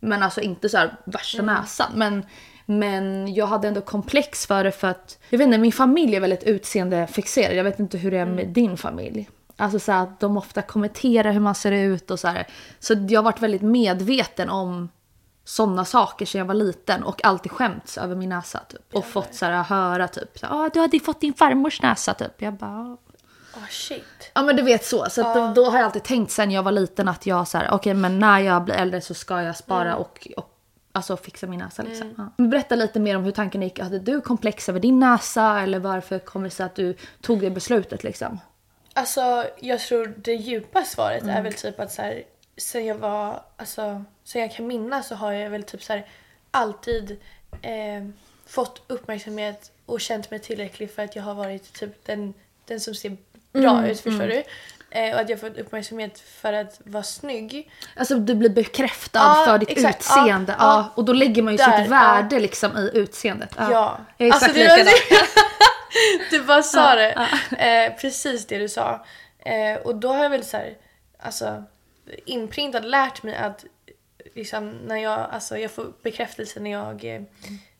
Men 0.00 0.22
alltså 0.22 0.40
inte 0.40 0.68
så 0.68 0.76
här 0.78 0.96
värsta 1.04 1.42
näsan. 1.42 1.92
Men, 1.94 2.26
men 2.66 3.34
jag 3.34 3.46
hade 3.46 3.68
ändå 3.68 3.80
komplex 3.80 4.46
för 4.46 4.64
det 4.64 4.72
för 4.72 4.88
att, 4.88 5.18
jag 5.30 5.38
vet 5.38 5.46
inte, 5.46 5.58
min 5.58 5.72
familj 5.72 6.16
är 6.16 6.20
väldigt 6.20 6.42
utseendefixerad. 6.42 7.56
Jag 7.56 7.64
vet 7.64 7.78
inte 7.78 7.98
hur 7.98 8.10
det 8.10 8.18
är 8.18 8.26
med 8.26 8.48
din 8.48 8.76
familj. 8.76 9.28
Alltså 9.56 9.78
så 9.78 9.92
att 9.92 10.20
de 10.20 10.36
ofta 10.36 10.62
kommenterar 10.62 11.32
hur 11.32 11.40
man 11.40 11.54
ser 11.54 11.72
ut 11.72 12.10
och 12.10 12.20
så 12.20 12.28
här. 12.28 12.46
Så 12.78 12.94
jag 13.08 13.18
har 13.18 13.24
varit 13.24 13.42
väldigt 13.42 13.62
medveten 13.62 14.50
om 14.50 14.88
sådana 15.44 15.84
saker 15.84 16.26
sedan 16.26 16.38
jag 16.38 16.46
var 16.46 16.54
liten 16.54 17.02
och 17.02 17.24
alltid 17.24 17.52
skämts 17.52 17.98
över 17.98 18.14
min 18.14 18.28
näsa 18.28 18.60
typ. 18.68 18.94
Och 18.94 19.04
fått 19.04 19.34
så 19.34 19.46
här, 19.46 19.62
höra 19.62 20.08
typ, 20.08 20.38
så 20.38 20.46
här, 20.46 20.64
ah, 20.64 20.70
du 20.72 20.80
hade 20.80 21.00
fått 21.00 21.20
din 21.20 21.34
farmors 21.34 21.82
näsa 21.82 22.14
typ. 22.14 22.42
Jag 22.42 22.54
bara. 22.54 22.96
Åh 23.56 23.68
shit. 23.70 24.30
Ja 24.34 24.42
men 24.42 24.56
du 24.56 24.62
vet 24.62 24.84
så. 24.84 25.06
Så 25.10 25.26
att 25.26 25.34
då, 25.34 25.62
då 25.62 25.70
har 25.70 25.78
jag 25.78 25.84
alltid 25.84 26.02
tänkt 26.02 26.32
sen 26.32 26.50
jag 26.50 26.62
var 26.62 26.72
liten 26.72 27.08
att 27.08 27.26
jag 27.26 27.48
så 27.48 27.58
här, 27.58 27.68
okej 27.70 27.94
men 27.94 28.18
när 28.18 28.38
jag 28.38 28.64
blir 28.64 28.74
äldre 28.74 29.00
så 29.00 29.14
ska 29.14 29.42
jag 29.42 29.56
spara 29.56 29.96
och, 29.96 30.28
och 30.36 30.48
alltså 30.92 31.16
fixa 31.16 31.46
min 31.46 31.58
näsa 31.58 31.82
liksom. 31.82 32.14
Ja. 32.16 32.28
Men 32.36 32.50
Berätta 32.50 32.74
lite 32.74 33.00
mer 33.00 33.16
om 33.16 33.24
hur 33.24 33.32
tanken 33.32 33.62
gick. 33.62 33.80
Hade 33.80 33.98
du 33.98 34.20
komplex 34.20 34.68
över 34.68 34.80
din 34.80 35.00
näsa 35.00 35.60
eller 35.60 35.78
varför 35.78 36.18
kommer 36.18 36.44
det 36.44 36.54
sig 36.54 36.66
att 36.66 36.74
du 36.74 36.96
tog 37.20 37.40
det 37.40 37.50
beslutet 37.50 38.04
liksom? 38.04 38.40
Alltså 38.94 39.50
jag 39.60 39.80
tror 39.80 40.14
det 40.16 40.32
djupa 40.34 40.84
svaret 40.84 41.22
Mm. 41.22 41.36
är 41.36 41.42
väl 41.42 41.52
typ 41.52 41.80
att 41.80 41.92
så 41.92 42.02
här, 42.02 42.22
sen 42.56 42.86
jag 42.86 42.94
var, 42.94 43.42
alltså 43.56 44.04
sen 44.24 44.40
jag 44.42 44.52
kan 44.52 44.66
minnas 44.66 45.08
så 45.08 45.14
har 45.14 45.32
jag 45.32 45.50
väl 45.50 45.62
typ 45.62 45.82
så 45.82 45.92
här, 45.92 46.06
alltid 46.50 47.20
eh, 47.62 48.06
fått 48.46 48.82
uppmärksamhet 48.86 49.70
och 49.86 50.00
känt 50.00 50.30
mig 50.30 50.40
tillräcklig 50.40 50.90
för 50.90 51.02
att 51.02 51.16
jag 51.16 51.22
har 51.22 51.34
varit 51.34 51.72
typ 51.72 52.04
den, 52.04 52.34
den 52.66 52.80
som 52.80 52.94
ser 52.94 53.16
bra 53.52 53.70
Mm, 53.78 53.84
ut, 53.90 54.00
förstår 54.00 54.26
du? 54.26 54.42
Eh, 54.94 55.14
och 55.14 55.20
att 55.20 55.28
jag 55.28 55.40
fått 55.40 55.58
uppmärksamhet 55.58 56.20
för 56.20 56.52
att 56.52 56.80
vara 56.84 57.02
snygg. 57.02 57.70
Alltså 57.96 58.14
du 58.14 58.34
blir 58.34 58.50
bekräftad 58.50 59.18
Ja, 59.18 59.44
för 59.46 59.58
ditt 59.58 59.68
exakt. 59.70 60.00
utseende. 60.00 60.54
Ja, 60.58 60.64
Ja, 60.64 60.78
ja. 60.78 60.92
och 60.94 61.04
då 61.04 61.12
lägger 61.12 61.42
man 61.42 61.52
ju 61.54 61.56
Där, 61.58 61.78
sitt 61.82 61.90
värde 61.90 62.40
liksom 62.40 62.76
i 62.76 62.90
utseendet. 62.94 63.50
Ja. 63.58 63.98
Jag 64.16 64.26
är 64.26 64.28
exakt 64.28 64.44
Alltså, 64.44 64.58
likadan. 64.58 64.94
Du 66.30 66.42
bara 66.42 66.62
sa 66.62 66.94
det. 66.94 67.28
Eh, 67.58 68.00
precis 68.00 68.46
det 68.46 68.58
du 68.58 68.68
sa. 68.68 69.06
Eh, 69.38 69.74
och 69.84 69.96
då 69.96 70.12
har 70.12 70.22
jag 70.22 70.30
väl 70.30 70.44
så 70.44 70.56
här, 70.56 70.74
alltså 71.18 71.64
inprintat 72.26 72.84
lärt 72.84 73.22
mig 73.22 73.36
att 73.36 73.64
liksom 74.34 74.70
när 74.70 74.96
jag, 74.96 75.20
alltså 75.30 75.58
jag 75.58 75.70
får 75.70 75.92
bekräftelse 76.02 76.60
när 76.60 76.70
jag 76.70 77.04
eh, 77.04 77.22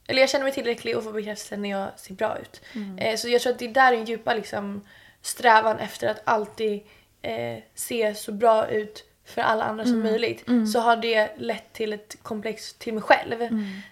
eller 0.06 0.20
jag 0.20 0.28
känner 0.30 0.44
mig 0.44 0.52
tillräcklig 0.52 0.96
och 0.96 1.04
får 1.04 1.12
bekräftelse 1.12 1.56
när 1.56 1.70
jag 1.70 1.88
ser 1.96 2.14
bra 2.14 2.38
ut. 2.38 2.60
Eh, 2.98 3.16
så 3.16 3.28
jag 3.28 3.42
tror 3.42 3.52
att 3.52 3.58
det 3.58 3.64
är 3.64 3.68
där 3.68 3.92
den 3.92 4.04
djupa 4.04 4.34
liksom 4.34 4.86
strävan 5.22 5.78
efter 5.78 6.08
att 6.08 6.22
alltid 6.24 6.82
eh, 7.22 7.58
se 7.74 8.14
så 8.14 8.32
bra 8.32 8.68
ut 8.68 9.04
för 9.24 9.42
alla 9.42 9.64
andra 9.64 9.84
som 9.84 10.00
möjligt 10.00 10.44
så 10.72 10.80
har 10.80 10.96
det 10.96 11.30
lett 11.36 11.72
till 11.72 11.92
ett 11.92 12.16
komplex 12.22 12.74
till 12.74 12.94
mig 12.94 13.02
själv. 13.02 13.48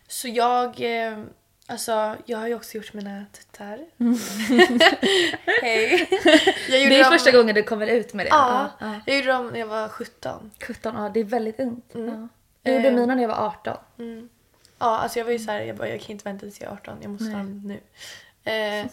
Så 0.09 0.29
jag, 0.29 0.81
eh, 1.07 1.19
alltså 1.67 2.17
jag 2.27 2.39
har 2.39 2.47
ju 2.49 2.55
också 2.55 2.77
gjort 2.77 2.93
mina 2.93 3.25
tuttar. 3.33 3.79
Hej. 5.63 6.09
Jag 6.69 6.81
gjorde 6.83 6.95
Det 6.95 7.01
är 7.01 7.03
dem- 7.05 7.13
första 7.13 7.31
gången 7.31 7.55
du 7.55 7.63
kommer 7.63 7.87
ut 7.87 8.15
med 8.15 8.27
det. 8.27 8.31
Ja, 8.31 8.71
ja. 8.81 9.01
jag 9.07 9.17
gjorde 9.17 9.29
dem 9.29 9.47
när 9.49 9.59
jag 9.61 9.67
var 9.67 9.89
17. 9.89 10.51
17, 10.67 10.95
ja 10.97 11.09
det 11.15 11.21
är 11.21 11.25
väldigt 11.25 11.61
ungt. 11.61 11.95
Mm. 11.95 12.09
Ja. 12.09 12.29
Jag 12.63 12.75
gjorde 12.75 12.89
Eh. 12.89 12.95
mina 12.95 13.15
när 13.15 13.23
jag 13.23 13.29
var 13.29 13.47
18. 13.47 13.77
Ja, 14.79 14.99
alltså 14.99 15.19
jag 15.19 15.25
var 15.25 15.33
ju 15.33 15.39
såhär, 15.39 15.61
jag 15.61 15.77
bara 15.77 15.89
jag 15.89 16.01
kan 16.01 16.11
inte 16.11 16.25
vänta 16.25 16.41
tills 16.41 16.61
jag 16.61 16.69
är 16.71 16.75
18, 16.75 16.99
jag 17.03 17.11
måste 17.11 17.25
ha 17.31 17.39
dem 17.39 17.63
nu. 17.65 17.81
Eh, 18.53 18.87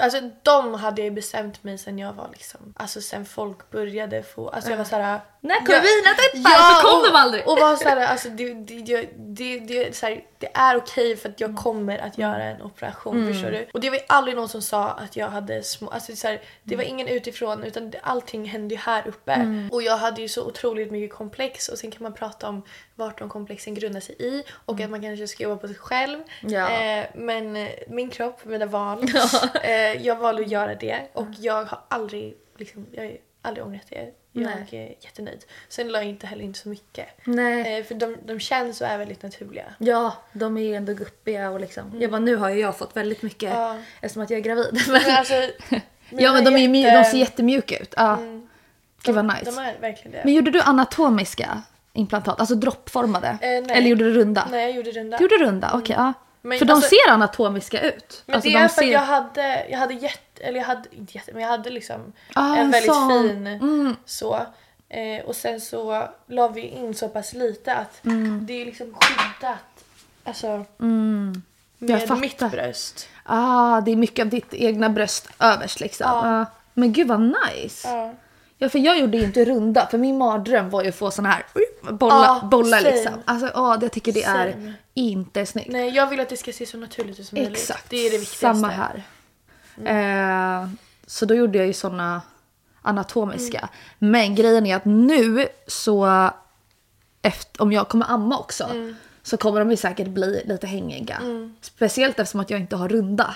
alltså 0.00 0.30
de 0.42 0.74
hade 0.74 1.00
jag 1.00 1.04
ju 1.04 1.10
bestämt 1.10 1.64
mig 1.64 1.78
sen 1.78 1.98
jag 1.98 2.12
var 2.12 2.28
liksom, 2.32 2.74
alltså 2.76 3.00
sen 3.00 3.26
folk 3.26 3.70
började 3.70 4.22
få, 4.22 4.48
alltså 4.48 4.70
jag 4.70 4.76
var 4.76 4.84
såhär 4.84 5.20
När 5.40 5.56
kommer 5.56 6.02
mina 6.02 6.14
tuttar? 6.14 6.74
Så 6.74 6.88
kom 6.88 7.00
och, 7.00 7.06
de 7.06 7.16
aldrig. 7.16 7.48
Och 7.48 7.58
var 7.58 7.76
såhär, 7.76 7.96
alltså 7.96 8.28
det, 8.28 8.54
det, 8.54 9.08
det, 9.16 9.58
det, 9.58 9.96
så 9.96 10.06
här, 10.06 10.24
det 10.38 10.50
är 10.54 10.76
okej 10.76 11.16
för 11.16 11.28
att 11.28 11.40
jag 11.40 11.56
kommer 11.56 11.98
att 11.98 12.18
göra 12.18 12.44
en 12.44 12.62
operation, 12.62 13.32
förstår 13.32 13.50
du? 13.50 13.66
Och 13.72 13.80
det 13.80 13.90
var 13.90 14.00
aldrig 14.06 14.36
någon 14.36 14.48
som 14.48 14.62
sa 14.62 14.88
att 14.88 15.16
jag 15.16 15.28
hade 15.28 15.62
små, 15.62 15.90
alltså 15.90 16.16
så 16.16 16.28
här, 16.28 16.42
det 16.62 16.76
var 16.76 16.84
ingen 16.84 17.08
utifrån 17.08 17.64
utan 17.64 17.92
allting 18.02 18.44
hände 18.44 18.74
ju 18.74 18.80
här 18.80 19.08
uppe. 19.08 19.68
Och 19.72 19.82
jag 19.82 19.96
hade 19.96 20.22
ju 20.22 20.28
så 20.28 20.46
otroligt 20.46 20.90
mycket 20.90 21.16
komplex 21.16 21.68
och 21.68 21.78
sen 21.78 21.90
kan 21.90 22.02
man 22.02 22.12
prata 22.14 22.48
om 22.48 22.62
vart 22.94 23.18
de 23.18 23.28
komplexen 23.28 23.74
grundar 23.74 24.00
sig 24.00 24.14
i 24.18 24.44
och 24.64 24.80
att 24.80 24.90
man 24.90 25.02
kanske 25.02 25.28
ska 25.28 25.42
jobba 25.42 25.56
på 25.56 25.66
sig 25.68 25.76
själv. 25.76 26.18
Eh, 27.00 27.06
men 27.14 27.56
eh, 27.56 27.68
min 27.88 28.10
kropp, 28.10 28.44
mina 28.44 28.66
val, 28.66 29.04
eh, 29.72 30.06
jag 30.06 30.16
valde 30.16 30.42
att 30.42 30.50
göra 30.50 30.74
det 30.74 31.00
och 31.12 31.26
jag 31.38 31.64
har 31.64 31.80
aldrig, 31.88 32.34
liksom, 32.58 32.86
jag 32.92 33.02
har 33.02 33.12
aldrig 33.42 33.66
ångrat 33.66 33.86
det. 33.88 34.10
Jag 34.34 34.44
Nej. 34.44 34.66
är 34.70 35.04
jättenöjd. 35.04 35.44
Sen 35.68 35.88
la 35.88 35.98
jag 35.98 36.08
inte 36.08 36.26
heller 36.26 36.44
inte 36.44 36.58
så 36.58 36.68
mycket. 36.68 37.06
Nej. 37.24 37.78
Eh, 37.78 37.84
för 37.84 37.94
de, 37.94 38.16
de 38.26 38.40
känns 38.40 38.80
och 38.80 38.86
är 38.86 38.98
väldigt 38.98 39.22
naturliga. 39.22 39.64
Ja, 39.78 40.14
de 40.32 40.56
är 40.56 40.62
ju 40.62 40.74
ändå 40.74 40.92
guppiga 40.94 41.50
och 41.50 41.60
liksom. 41.60 41.92
Jag 42.00 42.10
bara, 42.10 42.18
nu 42.20 42.36
har 42.36 42.50
ju 42.50 42.60
jag 42.60 42.78
fått 42.78 42.96
väldigt 42.96 43.22
mycket 43.22 43.50
Ja. 43.54 43.76
eftersom 44.00 44.22
att 44.22 44.30
jag 44.30 44.38
är 44.38 44.42
gravid. 44.42 44.82
Men 44.88 45.00
alltså, 45.18 45.34
ja 46.10 46.32
men 46.32 46.44
de, 46.44 46.56
är 46.56 46.68
mju- 46.68 46.90
de 46.90 47.04
ser 47.04 47.18
jättemjuka 47.18 47.78
ut. 47.78 47.94
Ja. 47.96 48.18
Gud 49.02 49.14
vad 49.14 49.24
nice. 49.24 49.44
De 49.44 49.58
är 49.58 49.78
verkligen 49.80 50.12
det. 50.12 50.20
Men 50.24 50.34
gjorde 50.34 50.50
du 50.50 50.60
anatomiska 50.60 51.62
implantat? 51.92 52.40
Alltså 52.40 52.54
droppformade? 52.54 53.28
Eh. 53.28 53.76
Eller 53.76 53.88
gjorde 53.88 54.04
du 54.04 54.12
runda? 54.12 54.48
Nej, 54.50 54.62
jag 54.62 54.76
gjorde 54.76 54.90
runda. 54.90 55.16
Du 55.18 55.24
gjorde 55.24 55.36
runda? 55.44 55.70
Okej, 55.74 55.96
ja. 55.98 56.12
Men 56.42 56.58
för 56.58 56.66
de 56.66 56.72
alltså- 56.72 56.88
ser 56.88 57.10
anatomiska 57.12 57.80
ut. 57.80 58.22
Men 58.26 58.34
alltså, 58.36 58.50
det 58.50 58.54
de 58.58 58.64
är 58.64 58.68
för 58.68 58.74
ser... 58.74 58.86
att 58.86 58.92
jag 58.92 59.00
hade, 59.00 59.66
jag 59.70 59.78
hade 59.78 59.94
jätte, 59.94 60.42
eller 60.42 60.58
jag 60.60 60.66
hade, 60.66 60.88
inte 60.96 61.12
jätte, 61.18 61.32
men 61.32 61.42
jag 61.42 61.48
hade 61.48 61.70
liksom 61.70 62.12
Ah, 62.34 62.56
en 62.56 62.70
väldigt 62.70 62.92
sån. 62.94 63.22
fin 63.22 63.46
Mm. 63.46 63.96
så. 64.04 64.46
Eh, 64.88 65.24
och 65.24 65.36
sen 65.36 65.60
så 65.60 66.08
la 66.26 66.48
vi 66.48 66.60
in 66.60 66.94
så 66.94 67.08
pass 67.08 67.32
lite 67.32 67.74
att 67.74 68.04
Mm. 68.04 68.46
det 68.46 68.62
är 68.62 68.66
liksom 68.66 68.94
skyddat. 69.00 69.58
Alltså 70.24 70.64
Mm. 70.80 71.42
Jag 71.78 71.90
med 71.90 72.00
fattar. 72.00 72.16
mitt 72.20 72.38
bröst. 72.50 73.08
Ah, 73.24 73.80
det 73.80 73.90
är 73.90 73.96
mycket 73.96 74.22
av 74.22 74.28
ditt 74.28 74.54
egna 74.54 74.88
bröst 74.88 75.28
överst 75.38 75.80
liksom. 75.80 76.06
Ja. 76.10 76.40
Ah. 76.40 76.46
Men 76.74 76.92
gud 76.92 77.08
vad 77.08 77.20
nice. 77.54 77.88
Ja. 78.62 78.68
För 78.68 78.78
jag 78.78 78.98
gjorde 78.98 79.16
ju 79.18 79.24
inte 79.24 79.44
runda 79.44 79.86
för 79.90 79.98
min 79.98 80.18
mardröm 80.18 80.70
var 80.70 80.82
ju 80.82 80.88
att 80.88 80.94
få 80.94 81.10
såna 81.10 81.28
här 81.28 81.44
bolla, 81.92 82.14
Ja, 82.42 82.48
bollar 82.50 82.78
same. 82.78 82.90
liksom. 82.92 83.14
Alltså 83.24 83.50
ja, 83.54 83.78
jag 83.82 83.92
tycker 83.92 84.12
det 84.12 84.22
är 84.24 84.52
Same. 84.52 84.72
inte 84.94 85.46
snyggt. 85.46 85.72
Nej, 85.72 85.88
jag 85.90 86.06
vill 86.06 86.20
att 86.20 86.28
det 86.28 86.36
ska 86.36 86.52
se 86.52 86.66
så 86.66 86.76
naturligt 86.76 87.20
ut 87.20 87.26
som 87.26 87.36
möjligt. 87.38 87.58
Exakt, 87.58 87.90
Det 87.90 87.96
är 87.96 88.10
det 88.10 88.18
viktigaste. 88.18 88.36
samma 88.38 88.68
här. 88.68 89.02
Eh, 89.84 90.68
så 91.06 91.26
då 91.26 91.34
gjorde 91.34 91.58
jag 91.58 91.66
ju 91.66 91.72
såna 91.72 92.22
anatomiska. 92.82 93.58
Mm. 93.58 93.70
Men 94.12 94.34
grejen 94.34 94.66
är 94.66 94.76
att 94.76 94.84
nu 94.84 95.48
så, 95.66 96.30
efter, 97.22 97.62
om 97.62 97.72
jag 97.72 97.88
kommer 97.88 98.06
amma 98.10 98.38
också, 98.38 98.64
Mm. 98.64 98.96
så 99.22 99.36
kommer 99.36 99.58
de 99.60 99.70
ju 99.70 99.76
säkert 99.76 100.08
bli 100.08 100.42
lite 100.46 100.66
hängiga. 100.66 101.20
Speciellt 101.60 102.18
eftersom 102.20 102.40
att 102.40 102.50
jag 102.50 102.60
inte 102.60 102.76
har 102.76 102.88
runda. 102.88 103.34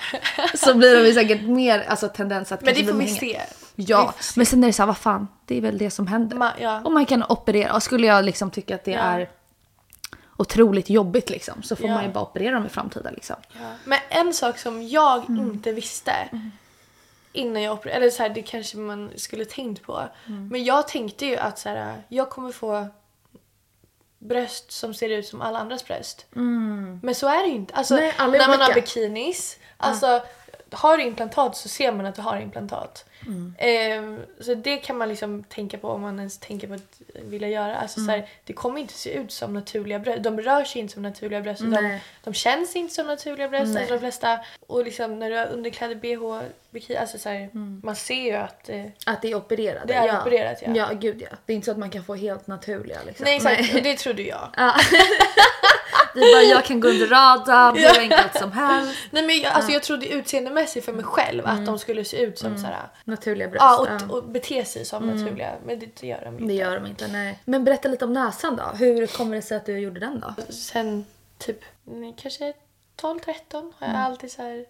så 0.55 0.73
blir 0.73 0.95
de 1.01 1.07
ju 1.07 1.13
säkert 1.13 1.41
mer 1.41 1.85
alltså, 1.87 2.07
tendens 2.07 2.51
att 2.51 2.61
Men 2.61 2.73
det 2.73 2.85
får 2.85 2.93
vi 2.93 3.05
hängiga. 3.05 3.19
se. 3.19 3.41
Ja, 3.79 4.13
men 4.35 4.45
sen 4.45 4.63
är 4.63 4.67
det 4.67 4.73
så 4.73 4.81
här, 4.81 4.87
vad 4.87 4.97
fan, 4.97 5.27
det 5.45 5.57
är 5.57 5.61
väl 5.61 5.77
det 5.77 5.89
som 5.91 6.07
händer. 6.07 6.37
Ma- 6.37 6.51
ja. 6.59 6.81
Och 6.81 6.91
man 6.91 7.05
kan 7.05 7.23
operera. 7.29 7.73
Och 7.75 7.83
skulle 7.83 8.07
jag 8.07 8.25
liksom 8.25 8.51
tycka 8.51 8.75
att 8.75 8.83
det 8.83 8.91
Ja. 8.91 8.99
är 8.99 9.29
otroligt 10.37 10.89
jobbigt 10.89 11.29
liksom, 11.29 11.63
så 11.63 11.75
får 11.75 11.87
Ja. 11.87 11.93
man 11.93 12.03
ju 12.03 12.09
bara 12.11 12.23
operera 12.23 12.53
dem 12.53 12.65
i 12.65 12.69
framtiden. 12.69 13.13
Liksom. 13.13 13.35
Men 13.85 13.99
en 14.09 14.33
sak 14.33 14.57
som 14.57 14.87
jag 14.87 15.29
Mm. 15.29 15.45
inte 15.51 15.71
visste 15.71 16.13
innan 17.33 17.61
jag 17.61 17.73
opererade, 17.73 18.01
eller 18.01 18.09
så 18.11 18.23
här, 18.23 18.29
det 18.29 18.41
kanske 18.41 18.77
man 18.77 19.11
skulle 19.15 19.45
tänkt 19.45 19.83
på. 19.83 20.03
Mm. 20.27 20.47
Men 20.47 20.63
jag 20.63 20.87
tänkte 20.87 21.25
ju 21.25 21.37
att 21.37 21.59
så 21.59 21.69
här, 21.69 22.03
jag 22.07 22.29
kommer 22.29 22.51
få 22.51 22.87
bröst 24.19 24.71
som 24.71 24.93
ser 24.93 25.09
ut 25.09 25.27
som 25.27 25.41
alla 25.41 25.59
andras 25.59 25.85
bröst. 25.87 26.25
Men 27.01 27.15
så 27.15 27.27
är 27.27 27.41
det 27.43 27.47
ju 27.49 27.55
inte. 27.55 27.73
Alltså, 27.73 27.93
Mm. 27.97 28.11
Nej, 28.31 28.39
när 28.39 28.47
man 28.47 28.61
har 28.61 28.73
bikinis, 28.73 29.57
alltså 29.77 30.21
har 30.71 30.97
du 30.97 31.03
implantat 31.03 31.57
så 31.57 31.69
ser 31.69 31.91
man 31.91 32.05
att 32.05 32.15
du 32.15 32.21
har 32.21 32.37
implantat. 32.39 33.05
Mm. 33.27 33.55
Ehm, 33.57 34.19
så 34.39 34.53
det 34.53 34.77
kan 34.77 34.97
man 34.97 35.09
liksom 35.09 35.43
tänka 35.43 35.77
på 35.77 35.89
om 35.89 36.01
man 36.01 36.17
ens 36.19 36.37
tänker 36.37 36.67
på 36.67 36.73
att 36.73 37.01
vilja 37.23 37.47
göra. 37.49 37.75
Alltså, 37.77 37.99
så 37.99 38.03
Mm. 38.11 38.19
här, 38.21 38.29
det 38.43 38.53
kommer 38.53 38.79
inte 38.81 38.93
se 38.93 39.13
ut 39.13 39.31
som 39.31 39.53
naturliga 39.53 39.99
bröst. 39.99 40.23
De 40.23 40.41
rör 40.41 40.63
sig 40.63 40.81
inte 40.81 40.93
som 40.93 41.03
naturliga 41.03 41.41
bröst. 41.41 41.61
De, 41.61 41.67
Nej. 41.69 42.03
de 42.23 42.33
känns 42.33 42.75
inte 42.75 42.93
som 42.93 43.07
naturliga 43.07 43.49
bröst, 43.49 43.67
Nej. 43.73 43.77
alltså 43.81 43.93
de 43.93 43.99
flesta. 43.99 44.39
Och 44.67 44.83
liksom 44.83 45.19
när 45.19 45.29
du 45.29 45.37
har 45.37 45.45
underkläder, 45.47 45.95
bh, 45.95 46.41
bikini, 46.69 46.97
alltså 46.99 47.17
så 47.17 47.29
här, 47.29 47.49
man 47.83 47.95
ser 47.95 48.21
ju 48.23 48.33
att... 48.33 48.69
Eh, 48.69 48.85
Att 49.05 49.21
det 49.21 49.31
är 49.31 49.35
opererat? 49.35 49.87
Det 49.87 49.93
är 49.93 50.21
opererat, 50.21 50.61
ja. 50.61 50.71
Ja, 50.75 50.89
gud 50.93 51.21
ja. 51.21 51.37
Det 51.45 51.53
är 51.53 51.55
inte 51.55 51.65
så 51.65 51.71
att 51.71 51.77
man 51.77 51.89
kan 51.89 52.03
få 52.03 52.15
helt 52.15 52.47
naturliga 52.47 52.97
liksom. 53.05 53.23
nej 53.23 53.35
exakt, 53.35 53.75
och 53.75 53.81
det 53.81 53.97
trodde 53.97 54.21
jag. 54.21 54.49
Det 56.21 56.21
är 56.27 56.35
bara, 56.35 56.43
jag 56.43 56.65
kan 56.65 56.79
gå 56.79 56.87
under 56.87 57.07
radarn 57.07 57.75
hur 57.77 57.99
enkelt 57.99 58.35
som 58.39 58.51
helst. 58.51 58.95
Nej 59.11 59.25
men 59.27 59.37
jag, 59.39 59.53
alltså, 59.53 59.71
jag 59.71 59.83
trodde 59.83 60.07
utseendemässigt 60.07 60.85
för 60.85 60.93
mig 60.93 61.03
själv 61.05 61.45
att 61.45 61.65
de 61.65 61.79
skulle 61.79 62.03
se 62.05 62.21
ut 62.21 62.39
som 62.39 62.57
så 62.57 62.65
här, 62.65 62.75
Naturliga 63.03 63.47
bröst. 63.47 63.61
ja, 63.63 63.99
och, 64.09 64.17
och 64.17 64.23
bete 64.23 64.65
sig 64.65 64.85
som 64.85 65.07
naturliga. 65.07 65.53
Men 65.65 65.79
det, 65.79 65.95
det 66.01 66.07
gör 66.07 66.21
de 66.25 66.37
Det 66.37 66.41
inte. 66.43 66.53
gör 66.53 66.79
de 66.79 66.85
inte, 66.87 67.07
nej. 67.07 67.39
Men 67.45 67.63
berätta 67.63 67.87
lite 67.87 68.05
om 68.05 68.13
näsan 68.13 68.55
då. 68.55 68.63
Hur 68.77 69.07
kommer 69.07 69.35
det 69.35 69.41
sig 69.41 69.57
att 69.57 69.65
du 69.65 69.79
gjorde 69.79 69.99
den 69.99 70.19
då? 70.19 70.43
Sen 70.53 71.05
typ 71.37 71.59
kanske 72.17 72.53
12-13 73.01 73.73
har 73.77 73.87
jag 73.87 73.95
alltid 73.95 74.31
så 74.31 74.41
här, 74.41 74.65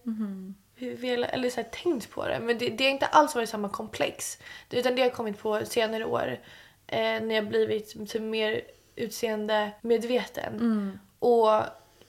hur 0.75 0.95
velat, 0.95 1.29
eller 1.29 1.49
så 1.49 1.55
här, 1.55 1.63
tänkt 1.83 2.09
på 2.11 2.27
det. 2.27 2.39
Men 2.39 2.57
det, 2.57 2.69
det 2.69 2.83
har 2.83 2.91
inte 2.91 3.05
alls 3.05 3.35
varit 3.35 3.49
samma 3.49 3.69
komplex. 3.69 4.37
Utan 4.69 4.95
det 4.95 5.01
har 5.01 5.09
kommit 5.09 5.39
på 5.39 5.61
senare 5.65 6.05
år. 6.05 6.39
Eh, 6.87 6.99
när 6.99 7.35
jag 7.35 7.47
blivit 7.47 8.09
typ, 8.11 8.21
mer 8.21 8.61
utseende 8.95 9.71
medveten. 9.81 10.99
Och 11.19 11.49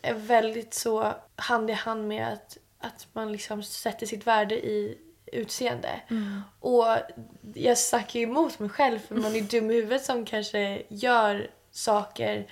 är 0.03 0.15
väldigt 0.15 0.75
så 0.75 1.15
hand 1.37 1.71
i 1.71 1.73
hand 1.73 2.09
med 2.09 2.33
att, 2.33 2.59
att 2.79 3.07
man 3.13 3.33
liksom 3.33 3.63
sätter 3.63 4.07
sitt 4.07 4.27
värde 4.27 4.55
i 4.55 4.99
utseende. 5.33 6.01
Och 6.61 6.87
jag 7.55 7.79
snackar 7.79 8.21
ju 8.21 8.27
emot 8.27 8.59
mig 8.59 8.69
själv 8.69 8.99
för 8.99 9.15
man 9.15 9.37
är 9.37 9.41
dum 9.51 9.71
i 9.71 9.75
huvudet 9.75 10.05
som 10.05 10.25
kanske 10.25 10.83
gör 10.89 11.51
saker 11.71 12.47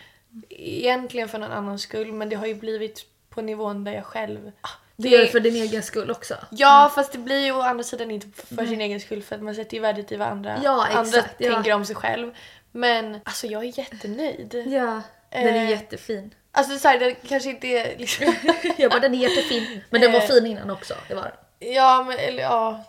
egentligen 0.48 1.28
för 1.28 1.38
någon 1.38 1.52
annans 1.52 1.82
skull 1.82 2.12
men 2.12 2.28
det 2.28 2.36
har 2.36 2.46
ju 2.46 2.54
blivit 2.54 3.06
på 3.28 3.42
nivån 3.42 3.84
där 3.84 3.92
jag 3.92 4.04
själv... 4.04 4.52
Ah, 4.60 4.68
gör 4.96 5.20
det 5.20 5.26
för 5.26 5.40
din 5.40 5.56
egen 5.56 5.82
skull 5.82 6.10
också. 6.10 6.34
Ja 6.50 6.92
fast 6.94 7.12
det 7.12 7.18
blir 7.18 7.44
ju 7.44 7.52
å 7.52 7.60
andra 7.60 7.84
sidan 7.84 8.10
inte 8.10 8.26
för 8.56 8.66
sin 8.66 8.80
egen 8.80 9.00
skull 9.00 9.22
för 9.22 9.34
att 9.34 9.42
man 9.42 9.54
sätter 9.54 9.74
ju 9.74 9.80
värdet 9.80 10.12
i 10.12 10.16
vad 10.16 10.28
andra, 10.28 10.60
Ja, 10.64 10.86
andra 10.86 11.18
exakt, 11.18 11.34
ja. 11.38 11.54
tänker 11.54 11.72
om 11.72 11.84
sig 11.84 11.96
själv. 11.96 12.34
Men 12.72 13.20
alltså 13.24 13.46
jag 13.46 13.64
är 13.64 13.78
jättenöjd. 13.78 14.54
Ja. 14.66 15.02
Den 15.30 15.46
är 15.46 15.64
Eh. 15.64 15.70
jättefin. 15.70 16.34
Alltså 16.52 16.78
så 16.78 16.88
här, 16.88 16.98
det 16.98 17.14
kanske 17.14 17.50
inte 17.50 17.66
är 17.66 17.98
liksom... 17.98 18.34
Jag 18.76 18.90
bara, 18.90 19.00
den 19.00 19.14
är 19.14 19.18
jättefin. 19.18 19.80
Men 19.90 20.00
den 20.00 20.12
var 20.12 20.20
Eh. 20.20 20.26
fin 20.26 20.46
innan 20.46 20.70
också. 20.70 20.94
Det 21.08 21.14
var 21.14 21.22
den. 21.22 21.32
Ja, 21.74 22.04
men 22.08 22.18
eller 22.18 22.42
ja. 22.42 22.84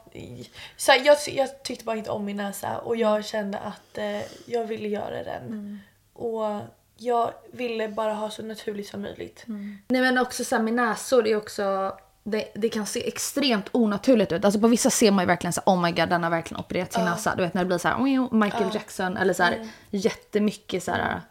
Så 0.78 0.92
här, 0.92 1.02
jag, 1.06 1.18
jag 1.28 1.64
tyckte 1.64 1.86
bara 1.86 1.96
inte 1.98 2.10
om 2.12 2.26
min 2.26 2.38
näsa 2.38 2.78
och 2.78 2.96
jag 2.96 3.26
kände 3.26 3.58
att 3.60 3.98
eh, 3.98 4.22
jag 4.46 4.64
ville 4.66 4.88
göra 4.88 5.24
den. 5.24 5.80
Och 6.14 6.62
jag 6.98 7.32
ville 7.52 7.88
bara 7.88 8.14
ha 8.14 8.30
så 8.30 8.44
naturligt 8.44 8.88
som 8.88 9.02
möjligt. 9.02 9.44
Nej 9.88 10.02
men 10.02 10.18
också 10.18 10.44
så 10.44 10.56
här 10.56 10.64
med 10.64 10.74
näsor, 10.74 11.28
är 11.28 11.36
också 11.36 11.98
det, 12.24 12.52
det 12.56 12.70
kan 12.70 12.86
se 12.86 13.08
extremt 13.08 13.70
onaturligt 13.72 14.32
ut. 14.32 14.46
Alltså 14.46 14.60
på 14.60 14.68
vissa 14.68 14.90
ser 14.90 15.12
man 15.12 15.24
ju 15.24 15.28
verkligen 15.28 15.54
så 15.54 15.62
oh 15.66 15.82
my 15.82 15.92
god 15.92 16.10
den 16.10 16.24
har 16.24 16.30
verkligen 16.30 16.60
opererat 16.60 16.94
sin 16.94 17.06
näsa. 17.06 17.36
Du 17.36 17.44
vet 17.44 17.54
när 17.54 17.62
det 17.62 17.68
blir 17.68 17.78
så 17.78 17.88
här 17.88 17.98
"Oj, 18.04 18.28
Michael 18.32 18.70
Jackson 18.74 19.18
eller 19.18 19.34
så 19.34 19.44
här 19.44 19.68
jättemycket 19.90 20.84
så 20.84 20.92
här 20.92 21.22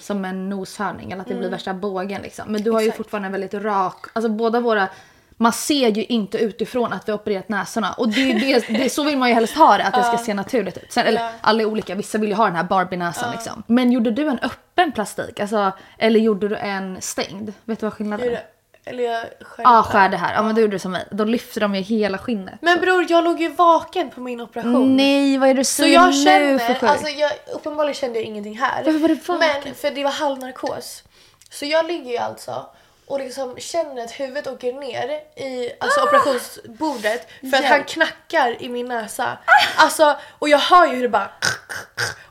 som 0.00 0.24
en 0.24 0.48
noshörning 0.48 1.12
eller 1.12 1.22
att 1.22 1.28
det 1.28 1.34
blir 1.34 1.48
värsta 1.50 1.74
bågen 1.74 2.22
liksom. 2.22 2.52
Men 2.52 2.62
du 2.62 2.70
har 2.70 2.80
ju 2.80 2.86
Exakt. 2.86 2.96
fortfarande 2.96 3.26
en 3.26 3.32
väldigt 3.32 3.54
rak, 3.54 4.06
alltså 4.12 4.28
båda 4.30 4.60
våra 4.60 4.88
man 5.36 5.52
ser 5.52 5.88
ju 5.88 6.04
inte 6.04 6.38
utifrån 6.38 6.92
att 6.92 7.08
vi 7.08 7.12
har 7.12 7.18
opererat 7.18 7.48
näsorna 7.48 7.92
och 7.92 8.08
det, 8.08 8.32
det, 8.32 8.68
det, 8.68 8.90
så 8.92 9.04
vill 9.04 9.18
man 9.18 9.28
ju 9.28 9.34
helst 9.34 9.56
ha 9.56 9.76
det, 9.78 9.84
att 9.84 9.94
det 9.94 10.02
ska 10.02 10.18
se 10.18 10.34
naturligt 10.34 10.76
ut. 10.78 10.92
Sen, 10.92 11.06
eller 11.06 11.20
Ja. 11.20 11.30
alla 11.40 11.62
är 11.62 11.66
olika, 11.66 11.94
vissa 11.94 12.18
vill 12.18 12.28
ju 12.30 12.34
ha 12.34 12.44
den 12.44 12.56
här 12.56 12.64
Barbie-näsan 12.64 13.32
liksom. 13.32 13.62
Men 13.66 13.92
gjorde 13.92 14.10
du 14.10 14.28
en 14.28 14.38
öppen 14.38 14.92
plastik? 14.92 15.40
Alltså, 15.40 15.72
eller 15.98 16.20
gjorde 16.20 16.48
du 16.48 16.56
en 16.56 17.00
stängd? 17.00 17.52
Vet 17.64 17.80
du 17.80 17.86
vad 17.86 17.92
skillnaden 17.92 18.28
är? 18.28 18.40
Eller 18.86 19.04
jag 19.04 19.22
skär 19.40 19.62
Ja, 19.62 19.82
skär 19.82 20.08
det 20.08 20.16
här. 20.16 20.34
Ja, 20.34 20.42
men 20.42 20.54
då 20.54 20.60
gjorde 20.60 20.74
du 20.74 20.78
som 20.78 20.92
mig. 20.92 21.04
Då 21.10 21.24
lyfter 21.24 21.60
de 21.60 21.74
ju 21.74 21.80
hela 21.80 22.18
skinnet. 22.18 22.54
Men 22.60 22.80
bror, 22.80 23.06
jag 23.08 23.24
låg 23.24 23.40
ju 23.40 23.48
vaken 23.48 24.10
på 24.10 24.20
min 24.20 24.40
operation. 24.40 24.96
Nej, 24.96 25.38
vad 25.38 25.48
är 25.48 25.54
det 25.54 25.60
du 25.60 25.64
Så 25.64 25.82
säger 25.82 25.94
jag 25.94 26.06
nu 26.06 26.24
känner, 26.24 26.58
för 26.58 26.74
sjukt? 26.74 26.82
alltså 26.82 27.08
jag, 27.08 27.32
uppenbarligen 27.54 27.94
kände 27.94 28.18
jag 28.18 28.26
ingenting 28.26 28.58
här. 28.58 28.84
Varför 28.84 28.98
var 28.98 29.08
du 29.08 29.14
vaken? 29.14 29.60
Men 29.64 29.74
för 29.74 29.90
det 29.90 30.04
var 30.04 30.10
halvnarkos. 30.10 31.02
Så 31.50 31.64
jag 31.64 31.86
ligger 31.86 32.10
ju 32.10 32.18
alltså 32.18 32.66
och 33.06 33.18
liksom 33.18 33.54
känner 33.58 34.04
att 34.04 34.10
huvudet 34.10 34.46
åker 34.46 34.72
ner 34.72 35.08
i 35.36 35.72
alltså 35.80 36.00
Ah! 36.00 36.04
operationsbordet 36.04 37.28
för 37.50 37.56
att 37.56 37.64
han 37.64 37.84
knackar 37.84 38.62
i 38.62 38.68
min 38.68 38.88
näsa. 38.88 39.38
Alltså, 39.76 40.16
och 40.38 40.48
jag 40.48 40.58
hör 40.58 40.86
ju 40.86 40.94
hur 40.94 41.02
det 41.02 41.08
bara 41.08 41.30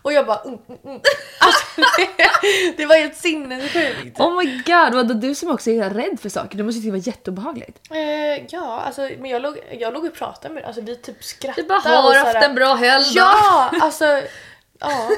och 0.02 0.14
jag 0.14 0.26
bara 0.26 0.40
mm, 0.40 0.60
mm, 0.68 0.80
mm. 0.86 1.02
Alltså, 1.40 1.82
det, 1.98 2.78
det 2.78 2.86
var 2.86 2.96
helt 2.96 3.18
sinnessjukt. 3.18 4.20
Oh 4.20 4.38
my 4.38 4.62
god, 4.66 4.94
vadå 4.94 5.14
du 5.14 5.36
som 5.36 5.52
också 5.52 5.70
är 5.72 5.90
rädd 5.90 6.20
för 6.20 6.30
saker, 6.30 6.58
det 6.58 6.64
måste 6.64 6.82
ju 6.82 6.92
vara 6.92 7.02
jätteobehagligt. 7.02 7.80
Eh, 7.92 8.46
ja, 8.50 8.82
alltså, 8.82 9.02
men 9.02 9.26
jag 9.26 9.42
låg, 9.42 9.60
jag 9.72 9.94
låg 9.94 10.06
och 10.06 10.14
pratade 10.14 10.54
med 10.54 10.64
alltså 10.64 10.82
vi 10.82 10.96
typ 10.96 11.24
skrattade. 11.24 11.62
Du 11.62 11.68
bara 11.68 11.78
och 11.78 12.04
har 12.04 12.16
haft 12.16 12.48
en 12.48 12.56
bra 12.56 12.74
helg 12.74 13.06
då." 13.06 13.20
Ja, 13.20 13.72
alltså 13.82 14.22
ja. 14.80 15.10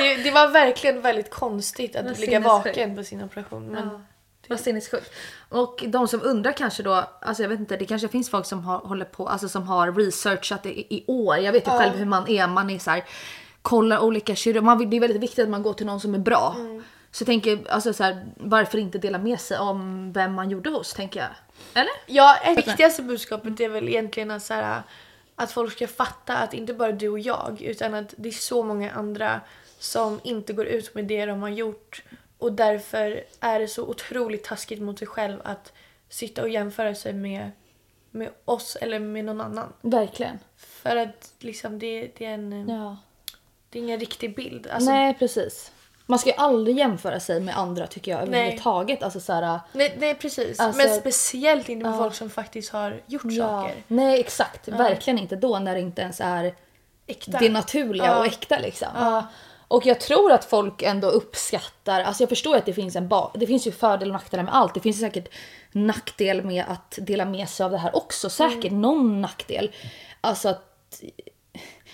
Det, 0.00 0.16
det 0.16 0.30
var 0.30 0.48
verkligen 0.48 1.00
väldigt 1.00 1.30
konstigt 1.30 1.96
att 1.96 2.18
ligga 2.18 2.40
vaken 2.40 2.96
på 2.96 3.04
sin 3.04 3.24
operation. 3.24 3.66
Men 3.66 4.06
Vad 4.48 4.60
sinnessjukt. 4.60 5.12
Och 5.48 5.84
de 5.88 6.08
som 6.08 6.22
undrar 6.22 6.52
kanske 6.52 6.82
då, 6.82 7.04
alltså 7.20 7.42
jag 7.42 7.48
vet 7.48 7.60
inte, 7.60 7.76
det 7.76 7.84
kanske 7.84 8.08
finns 8.08 8.30
folk 8.30 8.46
som 8.46 8.64
har, 8.64 8.78
håller 8.78 9.04
på, 9.04 9.28
alltså 9.28 9.48
som 9.48 9.62
har 9.62 9.92
researchat 9.92 10.62
det 10.62 10.78
i, 10.78 10.86
i 10.96 11.04
år. 11.06 11.36
Jag 11.36 11.52
vet 11.52 11.66
ju 11.66 11.70
själv 11.70 11.94
hur 11.96 12.04
man 12.04 12.28
är, 12.28 12.46
man 12.46 12.70
är 12.70 12.78
så 12.78 12.90
här, 12.90 13.04
kollar 13.62 13.98
olika 13.98 14.34
kirurger, 14.34 14.86
det 14.86 14.96
är 14.96 15.00
väldigt 15.00 15.22
viktigt 15.22 15.44
att 15.44 15.48
man 15.48 15.62
går 15.62 15.72
till 15.72 15.86
någon 15.86 16.00
som 16.00 16.14
är 16.14 16.18
bra. 16.18 16.54
Mm. 16.58 16.84
Så 17.10 17.22
jag 17.22 17.26
tänker, 17.26 17.70
alltså 17.70 17.92
så 17.92 18.02
här, 18.02 18.26
varför 18.36 18.78
inte 18.78 18.98
dela 18.98 19.18
med 19.18 19.40
sig 19.40 19.58
om 19.58 20.12
vem 20.12 20.34
man 20.34 20.50
gjorde 20.50 20.70
hos, 20.70 20.94
tänker 20.94 21.20
jag. 21.20 21.28
Eller? 21.74 21.92
Ja, 22.06 22.36
det 22.44 22.54
viktigaste 22.54 23.02
budskapet 23.02 23.60
är 23.60 23.68
väl 23.68 23.88
egentligen 23.88 24.30
att, 24.30 24.42
så 24.42 24.54
här, 24.54 24.82
att 25.36 25.52
folk 25.52 25.72
ska 25.72 25.86
fatta 25.88 26.36
att 26.36 26.54
inte 26.54 26.74
bara 26.74 26.92
du 26.92 27.08
och 27.08 27.18
jag 27.18 27.62
utan 27.62 27.94
att 27.94 28.14
det 28.16 28.28
är 28.28 28.32
så 28.32 28.62
många 28.62 28.90
andra 28.90 29.40
som 29.78 30.20
inte 30.24 30.52
går 30.52 30.66
ut 30.66 30.94
med 30.94 31.04
det 31.04 31.26
de 31.26 31.42
har 31.42 31.48
gjort 31.48 32.02
och 32.38 32.52
därför 32.52 33.24
är 33.40 33.60
det 33.60 33.68
så 33.68 33.82
otroligt 33.88 34.44
taskigt 34.44 34.82
mot 34.82 34.98
sig 34.98 35.08
själv 35.08 35.40
att 35.44 35.72
sitta 36.08 36.42
och 36.42 36.48
jämföra 36.48 36.94
sig 36.94 37.12
med, 37.12 37.50
med 38.10 38.30
oss 38.44 38.76
eller 38.80 38.98
med 38.98 39.24
någon 39.24 39.40
annan. 39.40 39.72
Verkligen. 39.80 40.38
För 40.56 40.96
att 40.96 41.32
liksom 41.38 41.78
det, 41.78 42.10
det, 42.18 42.24
är, 42.24 42.34
en, 42.34 42.68
Ja. 42.68 42.96
det 43.70 43.78
är 43.78 43.82
ingen 43.82 44.00
riktig 44.00 44.36
bild. 44.36 44.66
Alltså, 44.66 44.90
Nej 44.90 45.14
precis. 45.18 45.72
Man 46.08 46.18
ska 46.18 46.30
ju 46.30 46.36
aldrig 46.36 46.78
jämföra 46.78 47.20
sig 47.20 47.40
med 47.40 47.58
andra 47.58 47.86
tycker 47.86 48.10
jag 48.12 48.22
överhuvudtaget. 48.22 49.02
Alltså 49.02 49.20
så 49.20 49.32
här, 49.32 49.60
Nej, 49.72 49.96
nej 49.98 50.14
precis. 50.14 50.60
Alltså- 50.60 50.82
Men 50.82 50.96
speciellt 51.00 51.68
inte 51.68 51.88
med 51.88 51.98
folk 51.98 52.14
som 52.14 52.30
faktiskt 52.30 52.72
har 52.72 53.00
gjort 53.06 53.22
ja. 53.24 53.46
saker. 53.62 53.76
Nej 53.88 54.20
exakt, 54.20 54.68
verkligen 54.68 55.18
inte 55.18 55.36
då 55.36 55.58
när 55.58 55.74
det 55.74 55.80
inte 55.80 56.02
ens 56.02 56.20
är 56.20 56.54
Äkta. 57.06 57.38
det 57.38 57.48
naturliga 57.48 58.06
Ja. 58.06 58.18
och 58.18 58.26
äkta 58.26 58.58
liksom. 58.58 58.88
Och 59.68 59.86
jag 59.86 60.00
tror 60.00 60.32
att 60.32 60.44
folk 60.44 60.82
ändå 60.82 61.08
uppskattar, 61.08 62.00
alltså 62.00 62.22
jag 62.22 62.28
förstår 62.28 62.56
att 62.56 62.66
det 62.66 62.72
finns 62.72 62.96
en 62.96 63.08
ba- 63.08 63.30
det 63.34 63.46
finns 63.46 63.66
ju 63.66 63.72
fördelar 63.72 64.06
och 64.10 64.12
nackdelar 64.20 64.44
med 64.44 64.54
allt. 64.54 64.74
Det 64.74 64.80
finns 64.80 65.00
säkert 65.00 65.28
nackdel 65.72 66.44
med 66.44 66.64
att 66.68 66.98
dela 67.02 67.24
med 67.24 67.48
sig 67.48 67.64
av 67.64 67.70
det 67.70 67.78
här 67.78 67.96
också, 67.96 68.30
säkert 68.30 68.72
någon 68.72 69.20
nackdel. 69.20 69.70
Alltså 70.20 70.48
att 70.48 71.02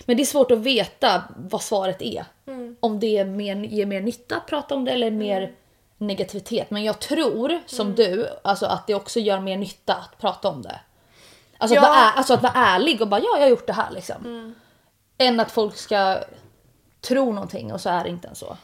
men 0.05 0.17
det 0.17 0.23
är 0.23 0.25
svårt 0.25 0.51
att 0.51 0.57
veta 0.59 1.23
vad 1.37 1.61
svaret 1.61 2.01
är. 2.01 2.25
Om 2.79 2.99
det 2.99 3.17
är 3.17 3.25
mer, 3.25 3.55
ger 3.55 3.85
mer 3.85 4.01
nytta 4.01 4.35
att 4.35 4.47
prata 4.47 4.75
om 4.75 4.85
det 4.85 4.91
eller 4.91 5.11
mer 5.11 5.51
negativitet. 5.97 6.71
Men 6.71 6.83
jag 6.83 6.99
tror, 6.99 7.59
som 7.65 7.95
du, 7.95 8.27
alltså 8.43 8.65
att 8.65 8.87
det 8.87 8.95
också 8.95 9.19
gör 9.19 9.39
mer 9.39 9.57
nytta 9.57 9.93
att 9.93 10.17
prata 10.21 10.49
om 10.49 10.61
det. 10.61 10.79
Alltså, 11.57 11.77
att, 11.77 11.83
Ja. 11.83 11.89
vara, 11.89 11.99
ä- 12.01 12.13
alltså 12.15 12.33
att 12.33 12.41
vara 12.43 12.53
ärlig 12.55 13.01
och 13.01 13.07
bara 13.07 13.19
ja, 13.21 13.29
jag 13.33 13.41
har 13.41 13.47
gjort 13.49 13.67
det 13.67 13.73
här 13.73 13.91
liksom. 13.91 14.55
Än 15.17 15.39
att 15.39 15.51
folk 15.51 15.77
ska 15.77 16.17
tro 17.07 17.33
någonting 17.33 17.73
och 17.73 17.81
så 17.81 17.89
är 17.89 18.03
det 18.03 18.09
inte 18.09 18.27
ens 18.27 18.39
så. 18.39 18.57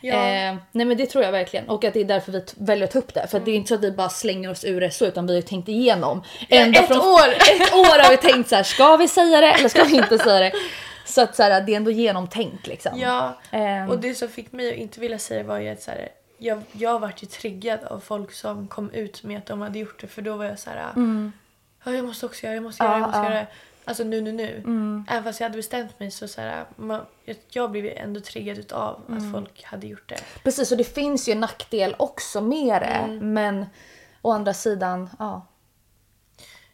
Ja. 0.00 0.14
Eh, 0.14 0.56
nej 0.72 0.86
men 0.86 0.96
det 0.96 1.06
tror 1.06 1.24
jag 1.24 1.32
verkligen 1.32 1.68
och 1.68 1.84
att 1.84 1.94
det 1.94 2.00
är 2.00 2.04
därför 2.04 2.32
vi 2.32 2.44
väljer 2.56 2.84
att 2.84 2.90
ta 2.92 2.98
upp 2.98 3.14
det. 3.14 3.26
För 3.26 3.40
det 3.40 3.50
är 3.50 3.54
inte 3.56 3.68
så 3.68 3.74
att 3.74 3.84
vi 3.84 3.90
bara 3.90 4.08
slänger 4.08 4.50
oss 4.50 4.64
ur 4.64 4.80
det 4.80 4.90
så 4.90 5.06
utan 5.06 5.26
vi 5.26 5.32
har 5.32 5.36
ju 5.36 5.42
tänkt 5.42 5.68
igenom. 5.68 6.22
Ända 6.48 6.80
ett 6.80 6.90
år. 6.90 7.28
Ett 7.62 7.72
år 7.74 8.02
har 8.04 8.10
vi 8.10 8.16
tänkt 8.16 8.48
så 8.48 8.56
här, 8.56 8.62
ska 8.62 8.96
vi 8.96 9.08
säga 9.08 9.40
det 9.40 9.52
eller 9.52 9.68
ska 9.68 9.84
vi 9.84 9.96
inte 9.96 10.18
säga 10.18 10.40
det? 10.40 10.52
Så 11.04 11.22
att 11.22 11.36
så 11.36 11.42
här, 11.42 11.60
det 11.60 11.72
är 11.72 11.76
ändå 11.76 11.90
genomtänkt 11.90 12.66
liksom. 12.66 12.92
Ja, 13.00 13.38
Ehm. 13.50 13.88
och 13.90 13.98
det 13.98 14.14
som 14.14 14.28
fick 14.28 14.52
mig 14.52 14.68
att 14.72 14.76
inte 14.76 15.00
vilja 15.00 15.18
säga 15.18 15.42
det 15.42 15.48
var 15.48 15.58
ju 15.58 15.68
att 15.68 15.82
så 15.82 15.90
här, 15.90 16.08
jag, 16.38 16.62
jag 16.72 16.98
vart 16.98 17.22
ju 17.22 17.26
triggad 17.26 17.84
av 17.84 18.00
folk 18.00 18.32
som 18.32 18.68
kom 18.68 18.90
ut 18.90 19.22
med 19.22 19.38
att 19.38 19.46
de 19.46 19.60
hade 19.60 19.78
gjort 19.78 20.00
det 20.00 20.06
för 20.06 20.22
då 20.22 20.36
var 20.36 20.44
jag 20.44 20.58
så 20.58 20.70
här. 20.70 20.82
Ja, 21.84 21.92
jag 21.92 22.04
måste 22.04 22.26
också 22.26 22.44
göra 22.46 22.54
jag 22.54 22.62
måste 22.62 22.84
göra 22.84 22.92
jag 22.92 23.00
måste 23.00 23.18
Mm. 23.18 23.32
Ja, 23.32 23.34
göra 23.34 23.40
det. 23.40 23.46
Alltså 23.88 24.04
nu, 24.04 24.20
nu, 24.20 24.32
nu. 24.32 24.62
Även 25.08 25.24
fast 25.24 25.40
jag 25.40 25.44
hade 25.44 25.56
bestämt 25.56 26.00
mig 26.00 26.10
så, 26.10 26.28
så 26.28 26.40
här, 26.40 26.64
man, 26.76 27.00
jag, 27.24 27.36
jag 27.48 27.70
blev 27.70 27.92
ändå 27.96 28.20
triggad 28.20 28.58
utav 28.58 29.02
Mm. 29.08 29.26
att 29.26 29.32
folk 29.32 29.64
hade 29.64 29.86
gjort 29.86 30.08
det. 30.08 30.18
Precis 30.44 30.72
och 30.72 30.78
det 30.78 30.84
finns 30.84 31.28
ju 31.28 31.32
en 31.32 31.40
nackdel 31.40 31.94
också 31.98 32.40
med 32.40 32.82
det. 32.82 32.86
Mm. 32.86 33.32
Men 33.32 33.66
å 34.22 34.30
andra 34.32 34.54
sidan, 34.54 35.10
ja. 35.18 35.46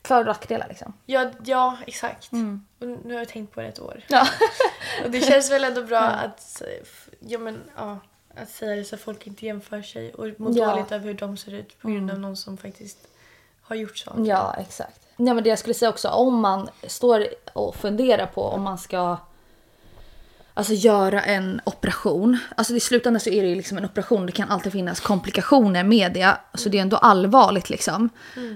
För 0.05 0.21
och 0.21 0.27
nackdelar 0.27 0.69
liksom. 0.69 0.93
Ja, 1.07 1.31
ja 1.45 1.79
exakt. 1.87 2.31
Och 2.79 2.87
nu 2.87 3.13
har 3.15 3.19
jag 3.21 3.29
tänkt 3.29 3.55
på 3.55 3.61
det 3.61 3.67
ett 3.69 3.81
år. 3.81 3.93
Mm. 3.93 4.03
Ja. 4.09 4.27
Och 5.05 5.11
det 5.11 5.21
känns 5.21 5.51
väl 5.51 5.65
ändå 5.65 5.83
bra 5.83 5.99
att, 6.01 6.63
ja, 7.21 7.39
men, 7.39 7.61
ja, 7.77 7.99
att 8.37 8.51
säga 8.51 8.77
det 8.77 8.85
så 8.85 8.95
att 8.95 9.01
folk 9.01 9.27
inte 9.27 9.47
jämför 9.47 9.83
sig 9.83 10.15
och 10.15 10.41
mår 10.41 10.59
Ja. 10.59 10.71
dåligt 10.71 10.93
över 10.93 11.05
hur 11.07 11.15
de 11.15 11.37
ser 11.37 11.55
ut 11.55 11.79
på 11.81 11.89
grund 11.89 12.11
av 12.11 12.19
någon 12.21 12.37
som 12.37 12.57
faktiskt 12.57 12.99
har 13.63 13.77
gjort 13.77 13.97
saker. 13.99 14.25
Ja, 14.25 14.55
exakt. 14.59 15.01
Ja, 15.17 15.35
men 15.35 15.45
det 15.45 15.49
jag 15.51 15.59
skulle 15.59 15.75
säga 15.75 15.89
också, 15.89 16.09
om 16.09 16.41
man 16.41 16.69
står 16.87 17.27
och 17.53 17.77
funderar 17.77 18.27
på 18.27 18.45
om 18.45 18.63
man 18.63 18.79
ska 18.79 19.17
alltså, 20.55 20.73
göra 20.73 21.23
en 21.23 21.61
operation. 21.65 22.39
Alltså 22.57 22.75
i 22.75 22.81
slutändan 22.81 23.21
så 23.21 23.31
är 23.31 23.43
det 23.43 23.49
ju 23.49 23.55
liksom 23.55 23.79
en 23.79 23.85
operation, 23.85 24.27
det 24.27 24.33
kan 24.33 24.51
alltid 24.51 24.73
finnas 24.73 25.01
komplikationer 25.01 25.85
med 25.85 26.13
det. 26.13 26.37
Så 26.55 26.69
det 26.69 26.79
är 26.79 26.83
ändå 26.83 26.97
allvarligt 26.97 27.71
liksom. 27.71 28.09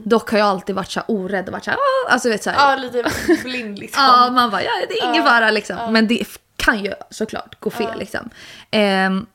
Dock 0.04 0.30
har 0.30 0.38
jag 0.38 0.48
alltid 0.48 0.74
varit 0.74 0.90
så 0.90 1.00
orädd 1.06 1.46
och 1.46 1.52
varit 1.52 1.64
så 1.64 1.70
här, 1.70 1.78
"Ah", 1.78 2.12
alltså 2.12 2.28
vet 2.28 2.42
så 2.42 2.50
här, 2.50 2.70
Ja, 2.70 2.76
lite 2.76 3.04
blind 3.42 3.78
liksom. 3.84 4.02
Ja, 4.04 4.30
man 4.30 4.50
bara 4.50 4.62
ja, 4.62 4.70
det 4.88 4.94
är 4.98 5.10
ingen 5.10 5.24
fara 5.24 5.50
liksom. 5.50 5.92
Men 5.92 6.06
det 6.08 6.24
kan 6.56 6.84
ju 6.84 6.92
såklart 7.10 7.60
gå 7.60 7.70
fel 7.70 7.98
liksom. 7.98 8.30
Ehm, 8.70 9.26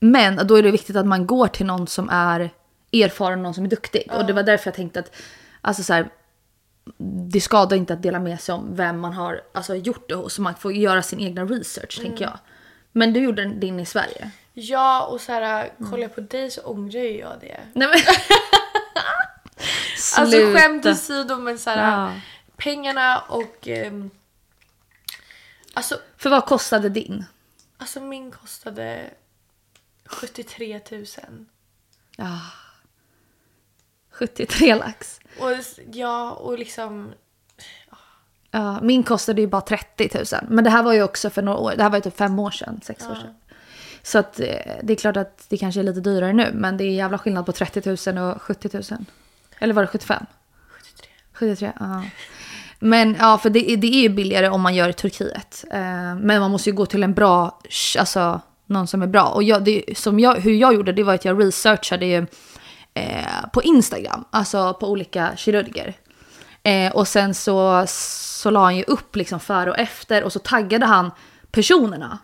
men 0.00 0.46
då 0.46 0.56
är 0.56 0.62
det 0.62 0.70
viktigt 0.70 0.96
att 0.96 1.06
man 1.06 1.26
går 1.26 1.48
till 1.48 1.66
någon 1.66 1.86
som 1.86 2.08
är 2.08 2.50
erfaren, 2.92 3.42
någon 3.42 3.54
som 3.54 3.64
är 3.64 3.68
duktig. 3.68 4.10
Och 4.14 4.24
det 4.26 4.32
var 4.32 4.42
därför 4.42 4.66
jag 4.70 4.74
tänkte 4.74 5.00
att 5.00 5.12
alltså 5.60 5.82
så 5.82 5.92
här, 5.92 6.08
det 7.32 7.40
skadar 7.40 7.76
inte 7.76 7.92
att 7.92 8.02
dela 8.02 8.18
med 8.18 8.40
sig 8.40 8.54
om 8.54 8.76
vem 8.76 9.00
man 9.00 9.12
har 9.12 9.40
alltså, 9.54 9.74
gjort 9.74 10.08
det 10.08 10.14
hos. 10.14 10.34
Så 10.34 10.42
man 10.42 10.54
får 10.54 10.72
göra 10.72 11.02
sin 11.02 11.20
egna 11.20 11.44
research 11.44 12.00
tänker 12.00 12.24
jag. 12.24 12.38
Men 12.92 13.12
du 13.12 13.20
gjorde 13.20 13.44
din 13.44 13.80
i 13.80 13.86
Sverige? 13.86 14.30
Ja, 14.52 15.06
och 15.06 15.20
så 15.20 15.32
här, 15.32 15.72
kollar 15.90 15.98
jag 16.02 16.14
på 16.14 16.20
dig 16.20 16.50
så 16.50 16.60
ångrar 16.60 17.00
ju 17.00 17.18
jag 17.18 17.40
det. 17.40 17.60
Nej 17.72 17.88
men... 17.88 17.98
Alltså 20.16 20.36
skämt 20.36 20.86
åsido 20.86 21.36
men 21.36 21.58
så 21.58 21.70
här, 21.70 21.90
Ja. 21.90 22.12
pengarna 22.56 23.18
och... 23.18 23.68
ehm, 23.68 24.10
alltså, 25.74 25.98
För 26.16 26.30
vad 26.30 26.46
kostade 26.46 26.88
din? 26.88 27.24
alltså 27.78 28.00
min 28.00 28.30
kostade 28.30 29.10
73 30.04 30.80
000. 30.90 31.06
Ja. 32.16 32.40
73 34.10 34.74
lax. 34.74 35.20
Och 35.40 35.50
ja, 35.92 36.30
och 36.30 36.58
liksom... 36.58 37.12
Ja, 38.50 38.78
min 38.82 39.02
kostade 39.02 39.40
ju 39.40 39.46
bara 39.46 39.60
30 39.62 40.10
000. 40.14 40.24
Men 40.48 40.64
det 40.64 40.70
här 40.70 40.82
var 40.82 40.92
ju 40.92 41.02
också 41.02 41.30
för 41.30 41.42
några 41.42 41.58
år, 41.58 41.72
det 41.76 41.82
här 41.82 41.90
var 41.90 41.96
ju 41.98 42.02
typ 42.02 42.16
fem 42.16 42.38
år 42.38 42.50
sedan, 42.50 42.80
sex 42.84 43.06
år 43.06 43.14
sedan. 43.14 43.34
Så 44.02 44.18
att 44.18 44.40
eh, 44.40 44.46
det 44.82 44.92
är 44.92 44.96
klart 44.96 45.16
att 45.16 45.44
det 45.48 45.56
kanske 45.56 45.80
är 45.80 45.84
lite 45.84 46.00
dyrare 46.00 46.32
nu, 46.32 46.50
men 46.54 46.76
det 46.76 46.84
är 46.84 46.90
jävla 46.90 47.18
skillnad 47.18 47.46
på 47.46 47.52
30 47.52 48.10
000 48.12 48.30
och 48.34 48.42
70 48.42 48.70
000. 48.72 48.82
Eller 49.58 49.74
var 49.74 49.82
det 49.82 49.88
75? 49.88 50.26
73. 50.68 51.06
73, 51.32 51.72
ja. 51.80 52.02
Men 52.78 53.16
ja, 53.20 53.38
för 53.38 53.50
det, 53.50 53.70
är- 53.72 53.76
det 53.76 53.86
är 53.86 54.02
ju 54.02 54.08
billigare 54.08 54.48
om 54.48 54.60
man 54.60 54.74
gör 54.74 54.88
i 54.88 54.92
Turkiet. 54.92 55.64
Eh, 55.70 55.80
men 56.16 56.40
man 56.40 56.50
måste 56.50 56.70
ju 56.70 56.76
gå 56.76 56.86
till 56.86 57.02
en 57.02 57.14
bra, 57.14 57.60
alltså 57.98 58.40
någon 58.66 58.86
som 58.86 59.02
är 59.02 59.06
bra. 59.06 59.24
Och 59.24 59.42
jag, 59.42 59.64
det, 59.64 59.84
som 59.98 60.20
jag, 60.20 60.34
hur 60.34 60.52
jag 60.54 60.74
gjorde 60.74 60.92
det 60.92 61.02
var 61.02 61.14
att 61.14 61.24
jag 61.24 61.40
researchade 61.46 62.06
ju 62.06 62.26
eh, 62.94 63.50
på 63.52 63.62
Instagram, 63.62 64.24
alltså 64.30 64.74
på 64.74 64.90
olika 64.90 65.36
kirurger. 65.36 65.94
Eh, 66.62 66.92
och 66.92 67.08
sen 67.08 67.34
så, 67.34 67.84
så 67.88 68.50
la 68.50 68.62
han 68.62 68.76
ju 68.76 68.82
upp 68.82 69.16
liksom 69.16 69.40
före 69.40 69.70
och 69.70 69.78
efter 69.78 70.24
och 70.24 70.32
så 70.32 70.38
taggade 70.38 70.86
han 70.86 71.10
personerna. 71.50 72.18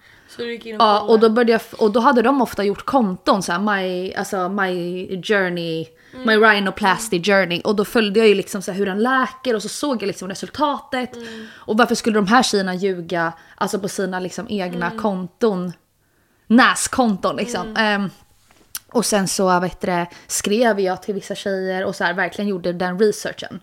Ja, 0.79 1.01
och 1.01 1.21
då, 1.21 1.31
började 1.31 1.53
jag, 1.53 1.61
och 1.79 1.93
då 1.93 2.01
hade 2.01 2.23
de 2.23 2.43
ofta 2.43 2.65
gjort 2.65 2.85
konton 2.85 3.43
så 3.43 3.53
här, 3.53 3.59
my, 3.59 4.15
alltså 4.15 4.49
my 4.49 5.09
journey, 5.23 5.87
my 6.27 6.37
rhinoplasty 6.37 7.23
journey. 7.23 7.61
Och 7.61 7.77
då 7.77 7.85
följde 7.85 8.21
jag 8.21 8.29
ju 8.29 8.35
liksom 8.35 8.63
så 8.63 8.73
här 8.73 8.79
hur 8.79 8.87
den 8.87 9.03
läker 9.03 9.55
och 9.55 9.63
så 9.63 9.69
såg 9.69 10.03
jag 10.03 10.07
liksom 10.07 10.29
resultatet. 10.29 11.11
Och 11.55 11.79
varför 11.79 11.95
skulle 11.95 12.19
de 12.19 12.27
här 12.27 12.43
tjejerna 12.43 12.75
ljuga 12.75 13.33
alltså 13.55 13.79
på 13.79 13.89
sina 13.89 14.21
liksom 14.21 14.47
egna 14.49 14.91
konton, 14.91 15.73
näskonton 16.47 17.37
liksom. 17.37 17.77
Ehm, 17.77 18.11
Och 18.93 19.07
sen 19.07 19.29
så 19.29 19.61
vet 19.61 19.81
du, 19.81 20.07
skrev 20.27 20.81
jag 20.81 21.03
till 21.03 21.15
vissa 21.15 21.35
tjejer 21.35 21.85
och 21.85 21.97
så 21.97 22.05
här, 22.05 22.15
verkligen 22.15 22.49
gjorde 22.49 22.73
den 22.73 22.99
researchen. 22.99 23.61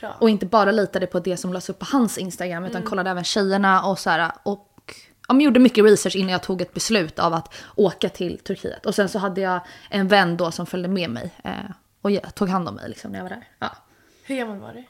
Bra. 0.00 0.16
Och 0.20 0.30
inte 0.30 0.46
bara 0.46 0.70
litade 0.70 1.06
på 1.06 1.20
det 1.20 1.36
som 1.36 1.52
lades 1.52 1.70
upp 1.70 1.78
på 1.78 1.86
hans 1.92 2.18
Instagram 2.18 2.64
utan 2.64 2.82
kollade 2.82 3.10
även 3.10 3.24
tjejerna 3.24 3.82
och 3.84 3.98
så 3.98 4.10
här, 4.10 4.32
och 4.42 4.94
ja, 5.28 5.34
men 5.34 5.40
gjorde 5.40 5.60
mycket 5.60 5.84
research 5.84 6.16
innan 6.16 6.32
jag 6.32 6.42
tog 6.42 6.62
ett 6.62 6.74
beslut 6.74 7.18
av 7.18 7.34
att 7.34 7.54
åka 7.76 8.08
till 8.08 8.38
Turkiet. 8.38 8.86
Och 8.86 8.94
sen 8.94 9.08
så 9.08 9.18
hade 9.18 9.40
jag 9.40 9.60
en 9.90 10.08
vän 10.08 10.36
då 10.36 10.50
som 10.50 10.66
följde 10.66 10.88
med 10.88 11.10
mig 11.10 11.30
eh, 11.44 11.52
och 12.02 12.10
jag 12.10 12.34
tog 12.34 12.48
hand 12.48 12.68
om 12.68 12.74
mig 12.74 12.88
liksom 12.88 13.12
när 13.12 13.18
jag 13.18 13.24
var 13.24 13.30
där. 13.30 13.48
Ja. 13.58 13.76
Hur 14.24 14.36
gammal 14.36 14.58
var 14.58 14.72
du? 14.72 14.84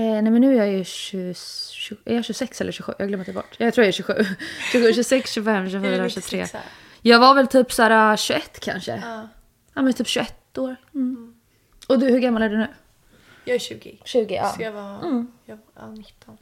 Eh, 0.00 0.22
nej 0.22 0.22
men 0.22 0.40
nu 0.40 0.52
är 0.52 0.58
jag 0.58 0.72
ju 0.72 0.84
20, 0.84 1.34
20, 1.34 1.96
är 2.04 2.14
jag 2.14 2.24
26 2.24 2.60
eller 2.60 2.72
27? 2.72 2.92
Jag 2.98 3.08
glömmer 3.08 3.32
bort. 3.32 3.56
Jag 3.58 3.74
tror 3.74 3.84
jag 3.84 3.88
är 3.88 3.92
27. 3.92 4.24
27 4.72 4.92
26, 4.92 5.32
25, 5.32 5.70
24, 5.70 6.08
23. 6.08 6.46
Jag 7.06 7.18
var 7.18 7.34
väl 7.34 7.46
typ 7.46 7.72
såhär 7.72 8.16
21 8.16 8.60
kanske. 8.60 9.02
Ja. 9.04 9.28
Ja 9.74 9.82
men 9.82 9.92
typ 9.92 10.06
21 10.06 10.58
år. 10.58 10.76
Mm. 10.94 11.34
Och 11.88 11.98
du, 11.98 12.06
hur 12.06 12.18
gammal 12.18 12.42
är 12.42 12.48
du 12.48 12.56
nu? 12.56 12.68
Jag 13.44 13.54
är 13.54 13.58
20. 13.58 14.00
20, 14.04 14.34
ja. 14.34 14.52
Så 14.56 14.62
jag 14.62 14.72
var, 14.72 15.26
jag 15.44 15.56
var 15.56 15.62
ja, 15.74 15.86
19. 15.90 16.38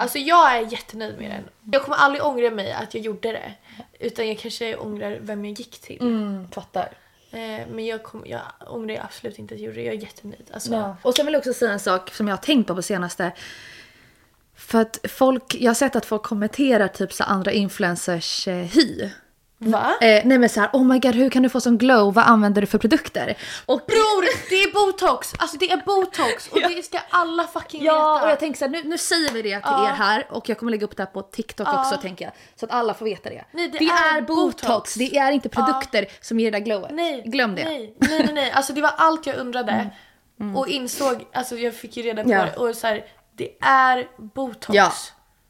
Alltså 0.00 0.18
jag 0.18 0.56
är 0.56 0.72
jättenöjd 0.72 1.18
med 1.18 1.30
den. 1.30 1.72
Jag 1.72 1.82
kommer 1.82 1.96
aldrig 1.96 2.24
ångra 2.24 2.50
mig 2.50 2.72
att 2.72 2.94
jag 2.94 3.02
gjorde 3.02 3.32
det. 3.32 3.52
Utan 4.00 4.28
jag 4.28 4.38
kanske 4.38 4.76
ångrar 4.76 5.18
vem 5.20 5.44
jag 5.44 5.58
gick 5.58 5.80
till. 5.80 6.00
Mm, 6.00 6.48
fattar. 6.50 6.88
Eh, 7.30 7.66
men 7.70 7.86
jag, 7.86 8.02
kom, 8.02 8.22
jag 8.26 8.40
ångrar 8.66 9.00
absolut 9.04 9.38
inte 9.38 9.54
att 9.54 9.60
jag 9.60 9.66
gjorde 9.66 9.80
det. 9.80 9.86
Jag 9.86 9.94
är 9.94 10.00
jättenöjd. 10.00 10.50
Alltså, 10.54 10.72
Ja. 10.72 10.96
Och 11.02 11.14
sen 11.14 11.26
vill 11.26 11.32
jag 11.32 11.40
också 11.40 11.52
säga 11.52 11.72
en 11.72 11.80
sak 11.80 12.14
som 12.14 12.28
jag 12.28 12.36
har 12.36 12.42
tänkt 12.42 12.66
på 12.66 12.74
på 12.74 12.82
senaste. 12.82 13.32
För 14.54 14.80
att 14.80 14.98
folk, 15.08 15.54
jag 15.54 15.70
har 15.70 15.74
sett 15.74 15.96
att 15.96 16.06
folk 16.06 16.22
kommenterar 16.22 16.88
typ 16.88 17.12
så 17.12 17.24
andra 17.24 17.52
influencers 17.52 18.48
eh, 18.48 18.54
hy. 18.54 19.10
Va? 19.58 19.94
Eh, 20.00 20.22
nej 20.24 20.38
men 20.38 20.48
så 20.48 20.60
här, 20.60 20.70
oh 20.72 20.84
my 20.84 20.98
god 20.98 21.14
hur 21.14 21.30
kan 21.30 21.42
du 21.42 21.48
få 21.48 21.60
sån 21.60 21.78
glow, 21.78 22.14
vad 22.14 22.24
använder 22.24 22.60
du 22.60 22.66
för 22.66 22.78
produkter? 22.78 23.34
Och 23.66 23.80
Bror, 23.86 24.22
det 24.50 24.54
är 24.62 24.72
botox! 24.72 25.32
Alltså 25.38 25.56
det 25.56 25.70
är 25.70 25.76
botox 25.86 26.48
och 26.48 26.60
det 26.60 26.82
ska 26.84 26.98
alla 27.10 27.44
fucking 27.46 27.84
Ja, 27.84 28.14
veta. 28.14 28.24
och 28.24 28.30
jag 28.30 28.38
tänker 28.40 28.58
så 28.58 28.64
här, 28.64 28.72
nu, 28.72 28.82
nu 28.84 28.98
säger 28.98 29.32
vi 29.32 29.42
det 29.42 29.48
till 29.48 29.60
Ja. 29.64 29.88
er 29.88 29.92
här 29.92 30.26
och 30.30 30.48
jag 30.48 30.58
kommer 30.58 30.70
lägga 30.70 30.84
upp 30.84 30.96
det 30.96 31.02
här 31.02 31.10
på 31.10 31.22
TikTok 31.22 31.68
Ja. 31.68 31.80
också 31.80 31.96
tänker 31.96 32.24
jag. 32.24 32.34
Så 32.60 32.66
att 32.66 32.72
alla 32.72 32.94
får 32.94 33.04
veta 33.04 33.30
det. 33.30 33.44
Nej, 33.52 33.68
det 33.68 33.78
det 33.78 33.84
är 33.84 34.16
är 34.16 34.22
botox. 34.22 34.62
botox. 34.66 34.94
det 34.94 35.16
är 35.16 35.32
inte 35.32 35.48
produkter 35.48 36.06
som 36.20 36.40
ger 36.40 36.50
det 36.50 36.58
där 36.58 36.64
glowet. 36.64 36.90
Nej, 36.94 37.22
Glöm 37.26 37.54
det. 37.54 37.64
Nej, 37.64 37.94
nej, 37.98 38.18
nej, 38.24 38.34
nej. 38.34 38.50
Alltså 38.50 38.72
det 38.72 38.80
var 38.80 38.92
allt 38.96 39.26
jag 39.26 39.36
undrade. 39.36 39.90
Och 40.56 40.68
insåg, 40.68 41.26
alltså 41.32 41.56
jag 41.56 41.74
fick 41.74 41.96
ju 41.96 42.02
reda 42.02 42.22
på 42.22 42.28
Mm. 42.30 42.40
Ja. 42.40 42.46
det 42.46 42.56
och 42.68 42.74
så 42.76 42.86
här, 42.86 43.04
det 43.36 43.48
är 43.60 44.06
botox. 44.34 44.76
Ja. 44.76 44.92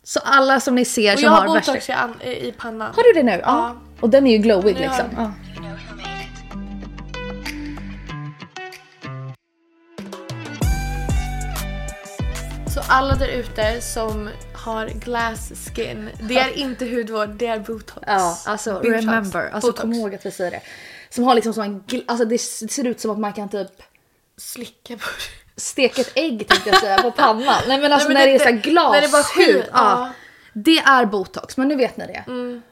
Så 0.03 0.21
alla 0.25 0.61
som 0.61 0.75
ni 0.75 0.85
ser 0.85 1.13
Och 1.13 1.19
som 1.19 1.25
jag 1.25 1.31
har 1.31 1.41
har 1.41 1.47
botox 1.49 1.69
värsta... 1.89 2.11
i, 2.25 2.49
i 2.49 2.53
pannan. 2.53 2.93
Har 2.97 3.03
du 3.03 3.13
det 3.13 3.23
nu? 3.23 3.41
Ja. 3.45 3.77
Och 4.01 4.11
den 4.11 4.27
är 4.27 4.31
ju 4.33 4.39
glowig 4.39 4.77
liksom. 4.79 5.05
Ja. 5.17 5.33
Så 12.75 12.81
alla 12.89 13.15
där 13.15 13.29
ute 13.29 13.81
som 13.81 14.31
har 14.55 14.87
glass 14.89 15.53
skin, 15.75 16.11
det 16.21 16.39
är 16.39 16.59
inte 16.59 16.85
hudvård, 16.87 17.29
det 17.29 17.47
är 17.47 17.59
botox. 17.59 17.99
Ja, 18.07 18.39
alltså 18.47 18.73
Botox. 18.73 18.89
remember. 18.89 19.51
Alltså 19.53 19.69
Botox. 19.71 19.81
kom 19.81 19.93
ihåg 19.93 20.15
att 20.15 20.27
vi 20.27 20.31
säger 20.31 20.51
det. 20.51 20.61
Som 21.11 21.25
har 21.25 21.35
liksom 21.35 21.53
som 21.55 21.63
en, 21.63 21.85
alltså 22.07 22.25
det 22.25 22.39
ser 22.39 22.87
ut 22.87 23.01
som 23.01 23.11
att 23.11 23.19
man 23.19 23.33
kan 23.33 23.49
typ 23.49 23.69
Slicka 24.39 24.95
på 24.97 25.05
det. 25.55 25.61
steka 25.61 26.01
ett 26.01 26.13
ägg 26.15 26.49
tänkte 26.49 26.71
jag 26.71 26.81
säga 26.81 27.03
på 27.03 27.11
pannan. 27.11 27.63
Nej 27.69 27.79
men 27.81 27.93
alltså 27.93 28.09
men 28.09 28.15
när 28.15 28.27
det, 28.27 28.33
det- 28.33 28.35
är 28.35 28.39
så 28.39 28.45
här 28.45 28.53
det- 28.53 28.71
glashud. 28.71 29.65
ja. 29.73 30.11
Mm. 30.57 30.63
Det 30.65 30.79
är 30.79 31.07
botox, 31.07 31.57
men 31.57 31.69
nu 31.69 31.77
vet 31.77 31.97
ni 31.97 32.07
det. 32.07 32.25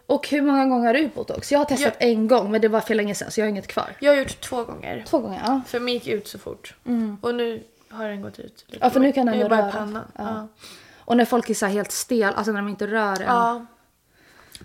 Och 0.07 0.29
hur 0.29 0.43
många 0.43 0.67
gånger 0.67 0.87
har 0.87 0.95
du 0.95 1.01
gjort 1.01 1.15
botox? 1.15 1.53
Jag 1.53 1.59
har 1.59 1.65
testat 1.65 1.97
en 1.99 2.29
gång 2.29 2.51
men 2.51 2.61
det 2.61 2.69
var 2.69 2.81
för 2.81 2.95
länge 2.95 3.15
sedan 3.15 3.31
så 3.31 3.41
jag 3.41 3.45
har 3.45 3.51
inget 3.51 3.67
kvar. 3.67 3.97
Jag 4.01 4.13
har 4.13 4.19
gjort 4.19 4.41
två 4.41 4.65
gånger. 4.65 5.05
Två 5.07 5.19
gånger, 5.19 5.41
ja. 5.47 5.61
För 5.67 5.81
mig 5.81 5.95
gick 5.95 6.07
ut 6.09 6.29
så 6.29 6.39
fort. 6.39 6.75
Och 7.21 7.35
nu 7.35 7.63
har 7.89 8.09
den 8.09 8.23
gått 8.23 8.39
ut. 8.39 8.65
lite. 8.69 8.85
Ja 8.85 8.91
för 8.91 9.01
nu 9.01 9.13
kan 9.13 9.27
den 9.27 9.39
Jag 9.39 9.51
bara 9.51 9.59
i 9.59 9.63
röra. 9.63 9.73
pannan. 9.73 10.05
Ja. 10.19 10.25
Ja. 10.25 10.49
Och 11.07 11.17
när 11.17 11.25
folk 11.25 11.51
är 11.51 11.55
så 11.55 11.67
här 11.67 11.73
helt 11.73 11.93
stel, 11.93 12.35
alltså 12.35 12.53
när 12.53 12.61
de 12.61 12.69
inte 12.69 12.87
rör 12.87 13.13
en. 13.21 13.27
ja. 13.27 13.67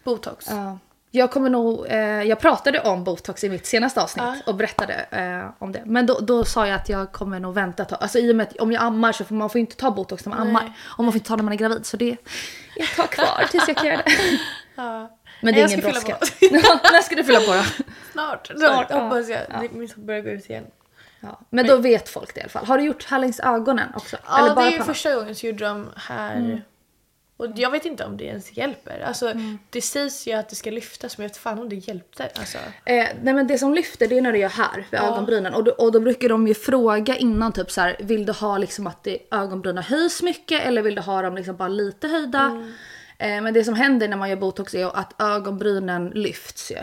Botox. 0.04 0.46
Ja. 0.50 0.78
Jag 1.12 1.32
kommer 1.32 1.50
nog, 1.50 1.86
eh, 1.88 1.98
jag 2.24 2.40
pratade 2.40 2.80
om 2.80 3.04
botox 3.04 3.44
i 3.44 3.50
mitt 3.50 3.66
senaste 3.66 4.02
avsnitt 4.02 4.24
Ja. 4.26 4.36
och 4.46 4.56
berättade 4.56 4.94
eh, 4.94 5.50
om 5.64 5.72
det. 5.72 5.82
Men 5.86 6.06
då, 6.06 6.20
då 6.20 6.46
sa 6.46 6.68
jag 6.68 6.76
att 6.76 6.90
jag 6.90 7.12
kommer 7.12 7.40
nog 7.40 7.54
vänta 7.54 7.86
tag. 7.86 7.98
Alltså 8.02 8.20
i 8.20 8.32
och 8.32 8.36
med 8.36 8.48
att 8.48 8.58
om 8.60 8.72
jag 8.72 8.84
ammar 8.84 9.12
så 9.12 9.26
får 9.26 9.36
man 9.36 9.50
får 9.50 9.60
inte 9.60 9.76
ta 9.76 9.92
botox 9.92 10.26
när 10.26 10.30
man 10.36 10.48
ammar. 10.48 10.74
Och 10.98 11.04
man 11.04 11.14
får 11.14 11.18
inte 11.20 11.28
ta 11.28 11.36
när 11.36 11.44
man 11.44 11.54
är 11.54 11.58
gravid. 11.58 11.86
Så 11.86 11.98
det 11.98 12.12
ett 12.12 12.96
tag 12.96 13.10
kvar 13.10 13.46
tills 13.52 13.68
jag 13.68 13.78
kan 13.78 13.88
göra 13.88 13.98
det. 13.98 14.12
Ja. 14.76 15.18
Men 15.42 15.54
det 15.54 15.60
är 15.60 15.62
Jag 15.62 15.72
ingen 15.72 15.82
brådska. 15.92 16.18
Ja, 16.40 16.80
När 16.92 17.02
ska 17.02 17.16
du 17.16 17.24
fylla 17.24 17.40
på 17.40 17.46
då? 17.54 17.64
Snart. 18.12 18.48
Snart 18.48 18.58
Snart, 18.58 18.88
ja. 18.90 19.00
hoppas 19.00 19.30
jag. 19.30 19.90
Som 19.90 20.06
börjar 20.06 20.22
gå 20.22 20.30
ut 20.30 20.50
igen. 20.50 20.66
Ja. 21.20 21.40
Men 21.50 21.68
då 21.68 21.78
vet 21.78 22.10
folk 22.10 22.34
det 22.34 22.40
i 22.40 22.44
alla 22.44 22.50
fall. 22.50 22.66
Har 22.66 22.78
du 22.78 22.84
gjort 22.84 23.06
här 23.06 23.20
längs 23.20 23.40
ögonen 23.40 23.88
också? 23.96 24.18
Ja, 24.28 24.42
det 24.56 24.62
är 24.62 24.66
ju 24.66 24.72
pannan? 24.72 24.86
första 24.88 25.16
gången 25.16 25.36
så 25.36 25.46
gjorde 25.48 25.66
de 25.66 25.88
här. 25.96 26.36
Mm. 26.36 26.62
Och 27.40 27.48
jag 27.56 27.72
vet 27.72 27.86
inte 27.86 28.06
om 28.06 28.18
det 28.18 28.24
ens 28.24 28.58
hjälper. 28.58 29.00
Alltså, 29.00 29.34
Det 29.70 29.82
sägs 29.82 30.28
ju 30.28 30.34
att 30.34 30.50
det 30.50 30.56
ska 30.56 30.72
lyftas 30.72 31.18
men 31.18 31.24
jag 31.24 31.30
vet 31.30 31.38
fan 31.38 31.60
om 31.60 31.70
det 31.70 31.76
hjälpte. 31.76 32.30
Alltså. 32.36 32.58
Eh, 32.86 33.08
nej 33.22 33.34
men 33.34 33.48
det 33.48 33.58
som 33.58 33.74
lyfter 33.74 34.08
det 34.08 34.18
är 34.18 34.22
när 34.22 34.32
du 34.32 34.40
gör 34.40 34.50
här 34.50 34.88
vid 34.92 35.00
ögonbrynen 35.00 35.54
och 35.54 35.64
då, 35.64 35.72
och 35.72 35.92
då 35.92 36.00
brukar 36.00 36.30
de 36.30 36.48
ju 36.48 36.54
fråga 36.54 37.16
innan 37.16 37.52
typ 37.52 37.72
så 37.72 37.82
här, 37.82 37.96
vill 38.00 38.26
du 38.26 38.34
ha 38.34 38.58
liksom 38.58 38.88
att 38.88 39.04
det, 39.04 39.18
ögonbrynen 39.32 39.84
höjs 39.84 40.22
mycket 40.24 40.66
eller 40.66 40.82
vill 40.82 40.96
du 40.96 41.02
ha 41.02 41.22
dem 41.22 41.36
liksom 41.36 41.56
bara 41.56 41.68
lite 41.68 42.08
höjda? 42.08 42.40
Mm. 42.40 42.74
Eh, 43.18 43.42
men 43.42 43.54
det 43.54 43.64
som 43.64 43.74
händer 43.74 44.08
när 44.08 44.18
man 44.18 44.30
gör 44.30 44.36
botox 44.38 44.76
är 44.76 44.98
att 44.98 45.22
ögonbrynen 45.22 46.10
lyfts 46.10 46.72
ju. 46.72 46.76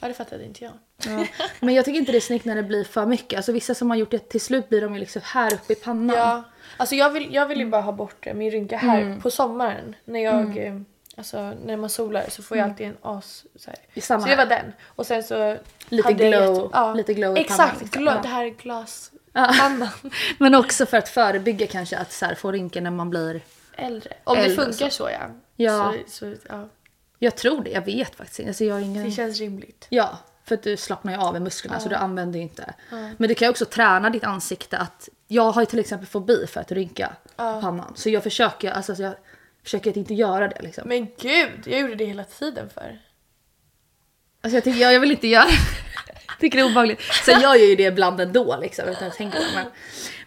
Ja, 0.00 0.08
det 0.08 0.14
fattade 0.14 0.44
inte 0.44 0.64
jag. 0.64 0.72
Ja. 1.06 1.26
Men 1.60 1.74
jag 1.74 1.84
tycker 1.84 1.98
inte 1.98 2.12
det 2.12 2.18
är 2.18 2.20
snyggt 2.20 2.44
när 2.44 2.56
det 2.56 2.62
blir 2.62 2.84
för 2.84 3.06
mycket. 3.06 3.36
Alltså 3.36 3.52
vissa 3.52 3.74
som 3.74 3.90
har 3.90 3.96
gjort 3.96 4.10
det 4.10 4.18
till 4.28 4.40
slut 4.40 4.68
blir 4.68 4.80
de 4.80 4.94
ju 4.94 5.00
liksom 5.00 5.22
här 5.24 5.54
uppe 5.54 5.72
i 5.72 5.76
pannan. 5.76 6.16
Ja, 6.16 6.44
alltså 6.76 6.94
jag 6.94 7.10
vill, 7.10 7.34
jag 7.34 7.46
vill 7.46 7.58
ju 7.58 7.66
bara 7.66 7.82
ha 7.82 7.92
bort 7.92 8.26
eh, 8.26 8.34
min 8.34 8.50
rynka 8.50 8.76
här 8.76 9.00
Mm. 9.00 9.20
på 9.20 9.30
sommaren. 9.30 9.94
När 10.04 10.20
jag, 10.20 10.58
eh, 10.66 10.80
alltså 11.16 11.52
när 11.64 11.76
man 11.76 11.90
solar 11.90 12.24
så 12.28 12.42
får 12.42 12.56
jag 12.56 12.68
alltid 12.70 12.86
en 12.86 12.96
as 13.02 13.44
så 13.56 13.70
här. 13.70 13.78
I 13.94 14.00
samma 14.00 14.20
Så 14.22 14.28
det 14.28 14.36
var 14.36 14.46
den. 14.46 14.72
Och 14.86 15.06
sen 15.06 15.22
så 15.22 15.56
Lite 15.88 16.12
glow- 16.12 16.70
ja, 16.72 16.94
lite 16.94 17.14
glow 17.14 17.36
i 17.36 17.40
Exakt, 17.40 17.58
pannan, 17.58 17.74
liksom. 17.82 18.02
glow, 18.02 18.14
Ja. 18.14 18.22
det 18.22 18.28
här 18.28 18.44
är 18.44 18.50
glaspannan. 18.50 19.88
Men 20.38 20.54
också 20.54 20.86
för 20.86 20.96
att 20.96 21.08
förebygga 21.08 21.66
kanske 21.66 21.98
att 21.98 22.12
så 22.12 22.24
här, 22.26 22.34
få 22.34 22.52
rynkor 22.52 22.80
när 22.80 22.90
man 22.90 23.10
blir... 23.10 23.40
Äldre. 23.76 24.12
Om 24.24 24.36
Äldre 24.36 24.50
det 24.50 24.62
funkar 24.64 24.88
så, 24.90 25.10
ja. 25.10 25.20
Ja. 25.56 25.94
Så, 26.06 26.34
så, 26.34 26.34
ja. 26.48 26.68
Jag 27.18 27.36
tror 27.36 27.64
det, 27.64 27.70
jag 27.70 27.84
vet 27.84 28.14
faktiskt 28.14 28.38
inte. 28.38 28.48
Alltså, 28.50 28.64
jag 28.64 28.82
ingen... 28.82 29.04
Det 29.04 29.10
känns 29.10 29.38
rimligt. 29.40 29.86
Ja, 29.90 30.18
för 30.44 30.54
att 30.54 30.62
du 30.62 30.76
slappnar 30.76 31.12
ju 31.12 31.18
av 31.18 31.36
i 31.36 31.40
musklerna 31.40 31.80
så 31.80 31.88
du 31.88 31.94
använder 31.94 32.38
ju 32.38 32.42
inte. 32.42 32.74
Men 32.90 33.28
du 33.28 33.34
kan 33.34 33.46
ju 33.46 33.50
också 33.50 33.64
träna 33.64 34.10
ditt 34.10 34.24
ansikte 34.24 34.78
att 34.78 35.08
jag 35.28 35.50
har 35.50 35.62
ju 35.62 35.66
till 35.66 35.78
exempel 35.78 36.06
fobi 36.06 36.46
för 36.46 36.60
att 36.60 36.72
rynka 36.72 37.16
på 37.36 37.60
pannan. 37.60 37.92
Så 37.96 38.10
jag 38.10 38.22
försöker, 38.22 38.70
alltså, 38.70 38.96
så 38.96 39.02
jag 39.02 39.14
försöker 39.62 39.90
att 39.90 39.96
inte 39.96 40.14
göra 40.14 40.48
det 40.48 40.62
liksom. 40.62 40.88
Men 40.88 41.06
gud, 41.20 41.62
jag 41.66 41.80
gjorde 41.80 41.94
det 41.94 42.04
hela 42.04 42.24
tiden 42.24 42.70
för. 42.70 42.98
Alltså 44.40 44.56
jag, 44.56 44.64
tycker, 44.64 44.80
jag, 44.80 44.94
jag 44.94 45.00
vill 45.00 45.10
inte 45.10 45.28
göra 45.28 45.48
tycker 46.40 46.58
det 46.58 46.64
är 46.64 46.70
obehagligt. 46.70 47.00
Sen 47.24 47.40
gör 47.40 47.54
jag 47.54 47.66
ju 47.66 47.76
det 47.76 47.82
ibland 47.82 48.20
ändå 48.20 48.58
liksom 48.60 48.88
utan 48.88 49.08
att 49.08 49.16
tänka 49.16 49.38
på 49.38 49.44
det. 49.54 49.66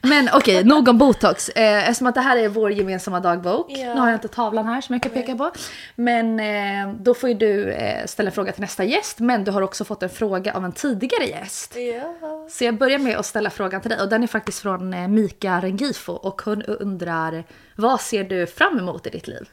Men, 0.01 0.29
okej, 0.33 0.63
nog 0.63 0.87
om 0.87 0.97
botox. 0.97 1.49
Eh, 1.49 1.89
eftersom 1.89 2.07
att 2.07 2.15
det 2.15 2.21
här 2.21 2.37
är 2.37 2.49
vår 2.49 2.71
gemensamma 2.71 3.19
dagbok. 3.19 3.65
Ja. 3.69 3.93
Nu 3.93 3.99
har 3.99 4.07
jag 4.07 4.15
inte 4.15 4.27
tavlan 4.27 4.65
här 4.65 4.81
som 4.81 4.93
jag 4.93 5.03
kan 5.03 5.11
peka 5.11 5.35
på. 5.35 5.51
Men 5.95 6.39
eh, 6.39 6.93
då 6.99 7.13
får 7.13 7.29
ju 7.29 7.35
du 7.35 7.71
eh, 7.71 8.05
ställa 8.05 8.29
en 8.29 8.33
fråga 8.33 8.51
till 8.51 8.61
nästa 8.61 8.83
gäst. 8.83 9.19
Men 9.19 9.43
du 9.43 9.51
har 9.51 9.61
också 9.61 9.85
fått 9.85 10.03
en 10.03 10.09
fråga 10.09 10.53
av 10.53 10.65
en 10.65 10.71
tidigare 10.71 11.25
gäst. 11.25 11.75
Ja. 11.75 12.47
Så 12.49 12.63
jag 12.63 12.77
börjar 12.77 12.99
med 12.99 13.17
att 13.17 13.25
ställa 13.25 13.49
frågan 13.49 13.81
till 13.81 13.89
dig 13.89 14.01
och 14.01 14.09
den 14.09 14.23
är 14.23 14.27
faktiskt 14.27 14.59
från 14.59 14.93
eh, 14.93 15.07
Mika 15.07 15.59
Rengifo 15.61 16.13
och 16.13 16.41
hon 16.41 16.63
undrar 16.63 17.43
vad 17.75 18.01
ser 18.01 18.23
du 18.23 18.47
fram 18.47 18.79
emot 18.79 19.07
i 19.07 19.09
ditt 19.09 19.27
liv? 19.27 19.49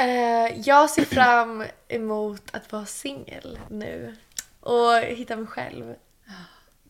Eh, 0.00 0.60
jag 0.64 0.90
ser 0.90 1.04
fram 1.04 1.64
emot 1.88 2.42
att 2.52 2.72
vara 2.72 2.86
singel 2.86 3.58
nu. 3.68 4.16
Och 4.60 4.96
hitta 4.96 5.36
mig 5.36 5.46
själv. 5.46 5.94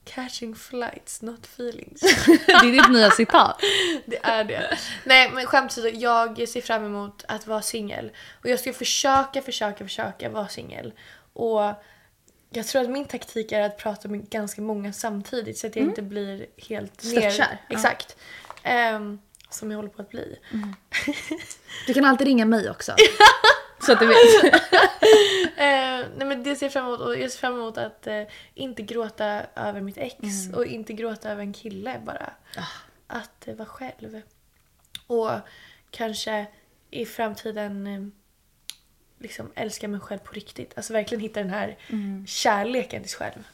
Catching 0.04 0.54
flights, 0.54 1.22
not 1.22 1.46
feelings. 1.46 2.00
Det 2.46 2.52
är 2.52 2.72
ditt 2.72 2.90
nya 2.90 3.10
citat. 3.10 3.60
Det 4.06 4.18
är 4.22 4.44
det. 4.44 4.78
Nej 5.04 5.30
men 5.30 5.46
skämt 5.46 5.70
åsido, 5.70 5.88
jag 5.98 6.48
ser 6.48 6.60
fram 6.60 6.84
emot 6.84 7.24
att 7.28 7.46
vara 7.46 7.62
singel. 7.62 8.10
Och 8.42 8.46
jag 8.50 8.60
ska 8.60 8.72
försöka, 8.72 9.42
försöka, 9.42 9.84
försöka 9.84 10.28
vara 10.28 10.48
singel. 10.48 10.92
Och 11.32 11.60
jag 12.50 12.66
tror 12.66 12.82
att 12.82 12.90
min 12.90 13.04
taktik 13.04 13.52
är 13.52 13.60
att 13.60 13.78
prata 13.78 14.08
med 14.08 14.30
ganska 14.30 14.62
många 14.62 14.92
samtidigt 14.92 15.58
så 15.58 15.66
att 15.66 15.76
jag 15.76 15.84
inte 15.84 16.02
blir 16.02 16.46
helt 16.56 17.04
ner... 17.04 17.10
Störtkär, 17.20 17.46
Mm. 17.46 17.58
ja. 17.68 17.76
Exakt. 17.76 18.16
Ehm, 18.62 19.18
som 19.50 19.70
jag 19.70 19.78
håller 19.78 19.90
på 19.90 20.02
att 20.02 20.10
bli. 20.10 20.38
Du 21.86 21.94
kan 21.94 22.04
alltid 22.04 22.26
ringa 22.26 22.44
mig 22.44 22.70
också. 22.70 22.94
Så 23.86 23.92
att 23.92 23.98
du 24.00 24.06
vet. 24.06 24.16
Eh, 25.56 26.06
nej 26.16 26.26
men 26.26 26.42
det 26.42 26.56
ser 26.56 26.66
jag 26.66 26.72
fram 26.72 26.86
emot 26.86 27.00
och 27.00 27.18
jag 27.18 27.30
ser 27.30 27.38
fram 27.38 27.54
emot 27.54 27.78
att 27.78 28.06
eh, 28.06 28.22
inte 28.54 28.82
gråta 28.82 29.42
över 29.56 29.80
mitt 29.80 29.98
ex 29.98 30.16
Mm. 30.22 30.54
och 30.58 30.66
inte 30.66 30.92
gråta 30.92 31.30
över 31.30 31.42
en 31.42 31.52
kille 31.52 32.00
bara. 32.04 32.30
Ah. 32.56 32.62
Att 33.06 33.48
eh, 33.48 33.54
vara 33.54 33.68
själv. 33.68 34.20
Och 35.06 35.30
kanske 35.90 36.46
i 36.90 37.06
framtiden 37.06 37.86
eh, 37.86 38.00
liksom 39.18 39.52
älska 39.54 39.88
mig 39.88 40.00
själv 40.00 40.18
på 40.18 40.32
riktigt. 40.32 40.72
Alltså 40.76 40.92
verkligen 40.92 41.20
hitta 41.22 41.40
den 41.40 41.50
här 41.50 41.78
Mm. 41.88 42.26
kärleken 42.26 43.02
till 43.02 43.10
sig 43.10 43.18
själv. 43.18 43.44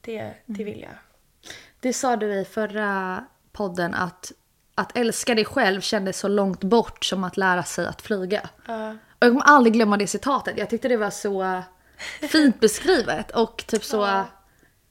Det, 0.00 0.34
det 0.46 0.64
vill 0.64 0.80
jag. 0.80 0.94
Det 1.80 1.92
sa 1.92 2.16
du 2.16 2.34
i 2.40 2.44
förra 2.44 3.24
podden 3.52 3.94
att 3.94 4.32
att 4.74 4.96
älska 4.96 5.34
dig 5.34 5.44
själv 5.44 5.80
kändes 5.80 6.18
så 6.18 6.28
långt 6.28 6.64
bort 6.64 7.04
som 7.04 7.24
att 7.24 7.36
lära 7.36 7.62
sig 7.62 7.86
att 7.86 8.02
flyga. 8.02 8.48
Ja. 8.66 8.96
Och 9.18 9.26
jag 9.26 9.30
kommer 9.30 9.44
aldrig 9.44 9.74
glömma 9.74 9.96
det 9.96 10.06
citatet. 10.06 10.58
Jag 10.58 10.70
tyckte 10.70 10.88
det 10.88 10.96
var 10.96 11.10
så 11.10 11.62
fint 12.20 12.60
beskrivet 12.60 13.30
och 13.30 13.64
typ 13.66 13.84
så 13.84 14.24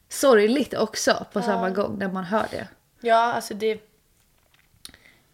sorgligt 0.10 0.74
också 0.74 1.26
på 1.34 1.42
samma 1.42 1.70
gång 1.70 2.00
när 2.00 2.12
man 2.12 2.24
hör 2.24 2.48
det. 2.52 2.68
Ja, 3.02 3.34
alltså 3.34 3.54
det... 3.54 3.90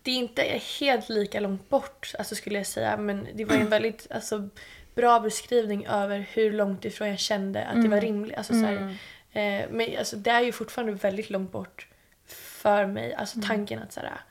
Det 0.01 0.11
är 0.11 0.15
inte 0.15 0.41
helt 0.79 1.09
lika 1.09 1.39
långt 1.39 1.69
bort, 1.69 2.13
alltså 2.19 2.35
skulle 2.35 2.57
jag 2.57 2.67
säga. 2.67 2.97
Men 2.97 3.27
det 3.33 3.45
var 3.45 3.55
en 3.55 3.69
väldigt 3.69 4.07
alltså, 4.11 4.49
bra 4.95 5.19
beskrivning 5.19 5.85
över 5.85 6.19
hur 6.33 6.53
långt 6.53 6.85
ifrån 6.85 7.07
jag 7.07 7.19
kände 7.19 7.65
att 7.65 7.81
det 7.81 7.87
var 7.87 8.01
rimligt. 8.01 8.37
Alltså, 8.37 8.53
så 8.53 8.65
här, 8.65 8.97
eh, 9.31 9.69
men 9.69 9.97
alltså, 9.97 10.15
det 10.15 10.31
är 10.31 10.41
ju 10.41 10.51
fortfarande 10.51 10.93
väldigt 10.93 11.29
långt 11.29 11.51
bort 11.51 11.87
för 12.27 12.85
mig. 12.85 13.13
Alltså 13.13 13.39
tanken 13.47 13.79
att 13.79 13.93
så 13.93 13.99
här, 13.99 14.21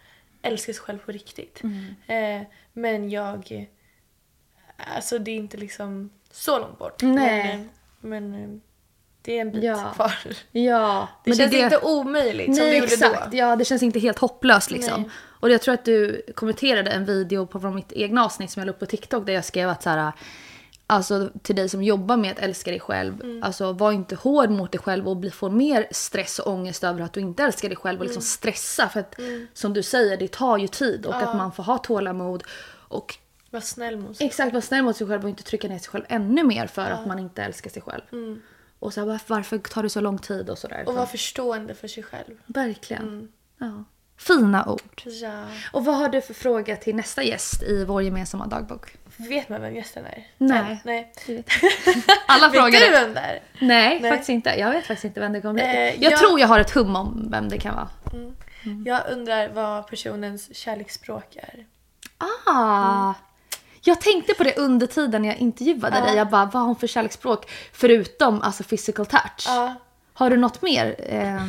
älska 0.42 0.72
sig 0.72 0.82
själv 0.82 0.98
på 0.98 1.12
riktigt. 1.12 1.62
Eh, 2.06 2.42
men 2.72 3.10
jag... 3.10 3.68
Alltså 4.96 5.18
det 5.18 5.30
är 5.30 5.36
inte 5.36 5.56
liksom 5.56 6.10
så 6.30 6.58
långt 6.58 6.78
bort. 6.78 7.02
Nej. 7.02 7.68
Men, 8.00 8.30
men 8.30 8.42
eh, 8.44 8.48
det 9.22 9.36
är 9.36 9.40
en 9.40 9.50
bit 9.52 9.64
Ja. 9.64 9.92
kvar. 9.94 10.12
Ja, 10.52 11.08
Det 11.24 11.34
känns 11.34 11.54
inte 11.54 11.78
omöjligt 11.82 12.46
som 12.46 12.54
det 12.54 12.70
Nej 12.70 12.74
gjorde 12.78 12.92
exakt, 12.92 13.30
då. 13.30 13.36
ja 13.36 13.56
det 13.56 13.64
känns 13.64 13.82
inte 13.82 13.98
helt 13.98 14.18
hopplöst 14.18 14.70
liksom. 14.70 15.02
Nej. 15.02 15.10
Och 15.40 15.50
jag 15.50 15.62
tror 15.62 15.74
att 15.74 15.84
du 15.84 16.22
kommenterade 16.34 16.90
en 16.90 17.04
video 17.04 17.46
på 17.46 17.60
från 17.60 17.74
mitt 17.74 17.92
egna 17.92 18.24
avsnitt 18.24 18.50
som 18.50 18.60
jag 18.60 18.66
la 18.66 18.72
upp 18.72 18.78
på 18.78 18.86
TikTok 18.86 19.26
där 19.26 19.32
jag 19.32 19.44
skrev 19.44 19.68
att 19.68 19.82
så 19.82 19.90
här, 19.90 20.12
alltså 20.86 21.30
till 21.42 21.56
dig 21.56 21.68
som 21.68 21.82
jobbar 21.82 22.16
med 22.16 22.30
att 22.32 22.38
älska 22.38 22.70
dig 22.70 22.80
själv, 22.80 23.20
Mm. 23.22 23.42
alltså 23.42 23.72
var 23.72 23.92
inte 23.92 24.14
hård 24.14 24.50
mot 24.50 24.72
dig 24.72 24.80
själv 24.80 25.08
och 25.08 25.16
bli, 25.16 25.30
få 25.30 25.48
mer 25.50 25.86
stress 25.90 26.38
och 26.38 26.52
ångest 26.52 26.84
över 26.84 27.00
att 27.00 27.12
du 27.12 27.20
inte 27.20 27.42
älskar 27.44 27.68
dig 27.68 27.76
själv 27.76 27.98
och 27.98 28.04
liksom 28.04 28.20
Mm. 28.20 28.26
stressa 28.26 28.88
för 28.88 29.00
att 29.00 29.14
som 29.54 29.72
du 29.74 29.82
säger 29.82 30.16
det 30.16 30.28
tar 30.32 30.58
ju 30.58 30.68
tid 30.68 31.06
och 31.06 31.14
att 31.16 31.36
man 31.36 31.52
får 31.52 31.62
ha 31.62 31.78
tålamod 31.78 32.42
och 32.88 33.14
Var 33.50 33.60
snäll 33.60 33.96
mot 33.96 34.16
sig. 34.16 34.26
Exakt, 34.26 34.52
vara 34.52 34.62
snäll 34.62 34.82
mot 34.84 34.96
sig 34.96 35.06
själv 35.06 35.22
och 35.22 35.28
inte 35.30 35.42
trycka 35.42 35.68
ner 35.68 35.78
sig 35.78 35.88
själv 35.90 36.04
ännu 36.08 36.42
mer 36.44 36.66
för 36.66 36.90
att 36.90 37.06
man 37.06 37.18
inte 37.18 37.42
älskar 37.42 37.70
sig 37.70 37.82
själv. 37.82 38.02
Och 38.78 38.92
så 38.94 39.00
här, 39.00 39.20
varför, 39.28 39.58
tar 39.58 39.82
det 39.82 39.90
så 39.90 40.00
lång 40.00 40.18
tid 40.18 40.50
och 40.50 40.58
sådär. 40.58 40.84
Och 40.86 40.94
vara 40.94 41.06
förstående 41.06 41.74
för 41.74 41.88
sig 41.88 42.02
själv. 42.02 42.34
Verkligen. 42.46 43.32
Ja. 43.58 43.84
Fina 44.16 44.66
ord. 44.70 45.02
Ja. 45.04 45.44
Och 45.72 45.84
vad 45.84 45.96
har 45.96 46.08
du 46.08 46.20
för 46.20 46.34
fråga 46.34 46.76
till 46.76 46.96
nästa 46.96 47.22
gäst 47.22 47.62
i 47.62 47.84
vår 47.84 48.02
gemensamma 48.02 48.46
dagbok? 48.46 48.96
Vet 49.16 49.48
man 49.48 49.60
vem 49.60 49.74
gästen 49.74 50.04
är? 50.06 50.26
Nej. 50.38 50.80
Nej. 50.84 51.12
Alla 52.26 52.48
Vet 52.48 52.60
frågar 52.60 52.80
du 52.80 52.86
det. 52.86 52.90
vem 52.90 53.14
det 53.14 53.20
är? 53.20 53.42
Nej, 53.60 54.00
Nej. 54.00 54.10
faktiskt 54.10 54.28
inte. 54.28 54.50
Jag 54.50 54.70
vet 54.70 54.86
faktiskt 54.86 55.04
inte 55.04 55.20
vem 55.20 55.32
det 55.32 55.40
kommer 55.40 55.54
bli. 55.54 55.62
Eh, 55.62 56.02
jag, 56.02 56.12
jag- 56.12 56.18
tror 56.18 56.40
jag 56.40 56.48
har 56.48 56.60
ett 56.60 56.70
hum 56.70 56.96
om 56.96 57.28
vem 57.30 57.48
det 57.48 57.58
kan 57.58 57.74
vara. 57.74 57.88
Jag 58.86 59.02
undrar 59.12 59.48
vad 59.48 59.86
personens 59.88 60.56
kärleksspråk 60.56 61.36
är. 61.36 61.66
Ah! 62.46 63.14
Jag 63.88 64.00
tänkte 64.00 64.34
på 64.34 64.42
det 64.44 64.56
under 64.56 64.86
tiden 64.86 65.22
när 65.22 65.28
jag 65.28 65.38
intervjuade 65.38 66.00
dig. 66.00 66.16
Jag 66.16 66.28
bara, 66.28 66.44
vad 66.44 66.54
har 66.54 66.66
hon 66.66 66.76
för 66.76 66.86
kärleksspråk? 66.86 67.50
Förutom 67.72 68.42
alltså 68.42 68.62
physical 68.64 69.06
touch. 69.06 69.44
Ja. 69.46 69.74
Har 70.14 70.30
du 70.30 70.36
något 70.36 70.62
mer? 70.62 70.96
Eh, 70.98 71.42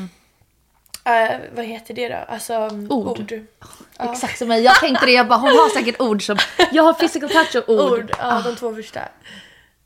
Eh, 1.03 1.37
vad 1.55 1.65
heter 1.65 1.93
det 1.93 2.09
då? 2.09 2.15
Alltså 2.33 2.53
Ord. 2.89 3.19
ord. 3.19 3.33
Exakt 3.99 4.37
som 4.37 4.47
mig. 4.47 4.61
Jag 4.63 4.75
tänkte 4.75 5.05
det. 5.05 5.11
Jag 5.11 5.27
bara, 5.27 5.39
hon 5.39 5.49
har 5.49 5.69
säkert 5.69 6.01
ord 6.01 6.25
som... 6.25 6.37
Jag 6.71 6.83
har 6.83 6.93
physical 6.93 7.29
touch 7.29 7.55
och 7.55 7.69
ord. 7.73 7.99
Ord, 7.99 8.11
ja 8.19 8.41
de 8.45 8.55
två 8.55 8.75
första. 8.75 8.99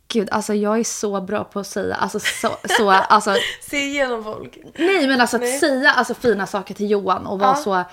Gud, 0.08 0.30
alltså 0.32 0.54
jag 0.54 0.80
är 0.80 0.84
så 0.84 1.22
bra 1.22 1.44
på 1.44 1.60
att 1.60 1.68
säga, 1.68 1.96
alltså 1.96 2.20
så, 2.20 2.50
så 2.78 2.90
alltså 2.90 3.36
Se 3.70 3.78
igenom 3.78 4.24
folk. 4.24 4.58
Nej 4.76 5.08
men 5.08 5.22
alltså 5.22 5.36
att 5.38 5.42
Nej. 5.42 5.60
säga 5.60 5.92
alltså, 5.92 6.14
fina 6.14 6.48
saker 6.48 6.74
till 6.74 6.92
Johan 6.92 7.26
och 7.28 7.40
vara 7.40 7.50
Ja. 7.50 7.56
så 7.56 7.84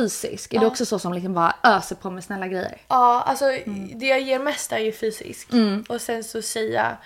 fysisk. 0.00 0.54
Är 0.54 0.58
du 0.60 0.66
också 0.66 0.86
så 0.86 0.98
som 0.98 1.12
liksom 1.14 1.34
bara 1.34 1.54
öser 1.62 1.96
på 1.96 2.10
med 2.10 2.24
snälla 2.24 2.48
grejer? 2.48 2.78
Ja, 2.88 3.22
alltså 3.26 3.44
Mm. 3.44 3.98
det 3.98 4.06
jag 4.06 4.20
ger 4.20 4.38
mest 4.38 4.72
är 4.72 4.78
ju 4.78 4.92
fysisk. 4.92 5.48
Och 5.88 6.00
sen 6.00 6.24
så 6.24 6.42
säga 6.42 6.96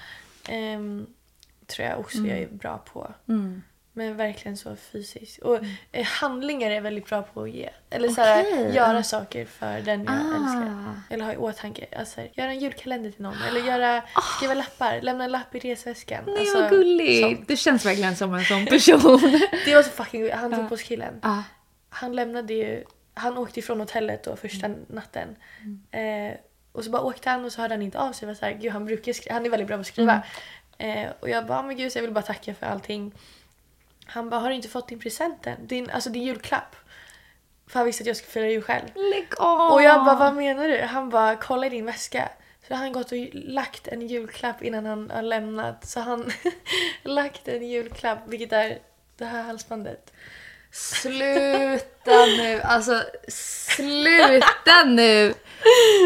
ehm, 0.49 1.07
tror 1.67 1.89
jag 1.89 2.01
också 2.01 2.19
Mm. 2.19 2.31
jag 2.31 2.39
är 2.39 2.49
bra 2.49 2.79
på. 2.93 3.11
Men 3.93 4.17
verkligen 4.17 4.57
så 4.57 4.77
fysiskt. 4.93 5.39
Och 5.43 5.59
eh, 5.93 6.05
handlingar 6.07 6.71
är 6.71 6.75
jag 6.75 6.83
väldigt 6.83 7.07
bra 7.09 7.23
på 7.23 7.43
att 7.43 7.51
ge. 7.51 7.71
Eller 7.91 8.09
så 8.09 8.21
här, 8.21 8.45
Mm. 8.45 8.61
Okej. 8.61 8.75
göra 8.77 9.03
saker 9.03 9.45
för 9.45 9.81
den 9.81 10.05
jag 10.05 10.13
Ah. 10.15 10.37
älskar. 10.37 11.01
Eller 11.11 11.25
ha 11.25 11.33
i 11.33 11.37
åtanke. 11.37 11.87
Alltså, 11.99 12.21
göra 12.35 12.51
en 12.51 12.59
julkalender 12.59 13.11
till 13.11 13.23
någon. 13.23 13.43
Eller 13.49 13.61
göra, 13.61 14.03
skriva 14.37 14.55
lappar. 14.55 15.01
Lämna 15.01 15.25
en 15.25 15.31
lapp 15.33 15.55
i 15.55 15.59
resväskan. 15.59 16.19
Ah. 16.27 16.31
Nej 16.31 16.39
Alltså, 16.41 16.61
vad 16.61 16.71
gulligt! 16.71 17.23
sånt. 17.37 17.49
Du 17.49 17.57
känns 17.57 17.87
verkligen 17.87 18.17
som 18.17 18.35
en 18.35 18.45
sån 18.45 18.67
person. 18.67 19.21
Det 19.65 19.75
var 19.75 19.83
så 19.83 19.91
fucking 19.91 20.21
gulligt. 20.21 20.39
Han 20.39 20.55
fotbollskillen. 20.57 21.15
ah. 21.23 21.43
Han 21.91 22.13
lämnade 22.17 22.55
ju, 22.55 22.85
han 23.15 23.39
åkte 23.39 23.59
ifrån 23.61 23.81
hotellet 23.81 24.25
då 24.25 24.37
första 24.37 24.67
Mm. 24.67 24.79
natten. 24.89 25.37
Eh, 25.91 26.35
och 26.73 26.85
så 26.85 26.91
bara 26.91 27.03
åkte 27.03 27.31
han 27.31 27.45
och 27.45 27.53
så 27.53 27.61
hörde 27.61 27.75
han 27.75 27.83
inte 27.83 27.99
av 27.99 28.13
sig. 28.13 28.27
Jag 28.27 28.35
var 28.35 28.39
så 28.39 28.45
här, 28.47 28.53
Gud, 28.53 28.73
han, 28.73 28.85
brukar 28.87 29.13
skri- 29.13 29.33
han 29.33 29.47
är 29.47 29.51
väldigt 29.51 29.69
bra 29.69 29.77
på 29.77 29.81
att 29.81 29.87
skriva. 29.87 30.23
Mm. 30.79 31.07
Eh, 31.07 31.13
och 31.21 31.29
jag 31.29 31.47
bara, 31.47 31.63
men 31.63 31.77
gud 31.77 31.93
jag 31.95 32.03
vill 32.03 32.13
bara 32.13 32.23
tacka 32.25 32.55
för 32.55 32.67
allting. 32.67 33.13
Han 34.07 34.31
bara, 34.31 34.41
har 34.41 34.49
du 34.49 34.55
inte 34.55 34.69
fått 34.69 34.89
din 34.89 35.01
present 35.01 35.47
än? 35.47 35.67
Din, 35.67 35.91
alltså 35.91 36.11
din 36.11 36.23
julklapp. 36.23 36.77
För 37.67 37.79
han 37.79 37.87
visste 37.87 38.03
att 38.03 38.07
jag 38.07 38.17
skulle 38.17 38.31
fira 38.33 38.49
jul 38.51 38.63
själv. 38.63 38.87
Lägg 38.95 39.27
av! 39.39 39.73
Och 39.73 39.83
jag 39.83 40.05
bara, 40.05 40.17
vad 40.17 40.35
menar 40.35 40.69
du? 40.69 40.81
Han 40.81 41.11
bara, 41.11 41.37
kolla 41.37 41.67
i 41.67 41.71
din 41.71 41.87
väska. 41.87 42.29
Så 42.69 42.75
han 42.75 42.93
gått 42.93 43.13
och 43.13 43.19
lagt 43.33 43.89
en 43.89 44.09
julklapp 44.09 44.63
innan 44.63 44.87
han 44.87 45.11
har 45.11 45.23
lämnat. 45.23 45.87
Så 45.89 46.01
han 46.01 46.33
lagt 47.03 47.49
en 47.49 47.69
julklapp, 47.69 48.19
vilket 48.27 48.53
är 48.53 48.79
det 49.17 49.25
här 49.25 49.43
halsbandet. 49.43 50.13
Sluta 50.73 52.27
nu, 52.27 52.61
alltså 52.65 53.03
sluta 53.29 54.85
nu! 54.87 55.35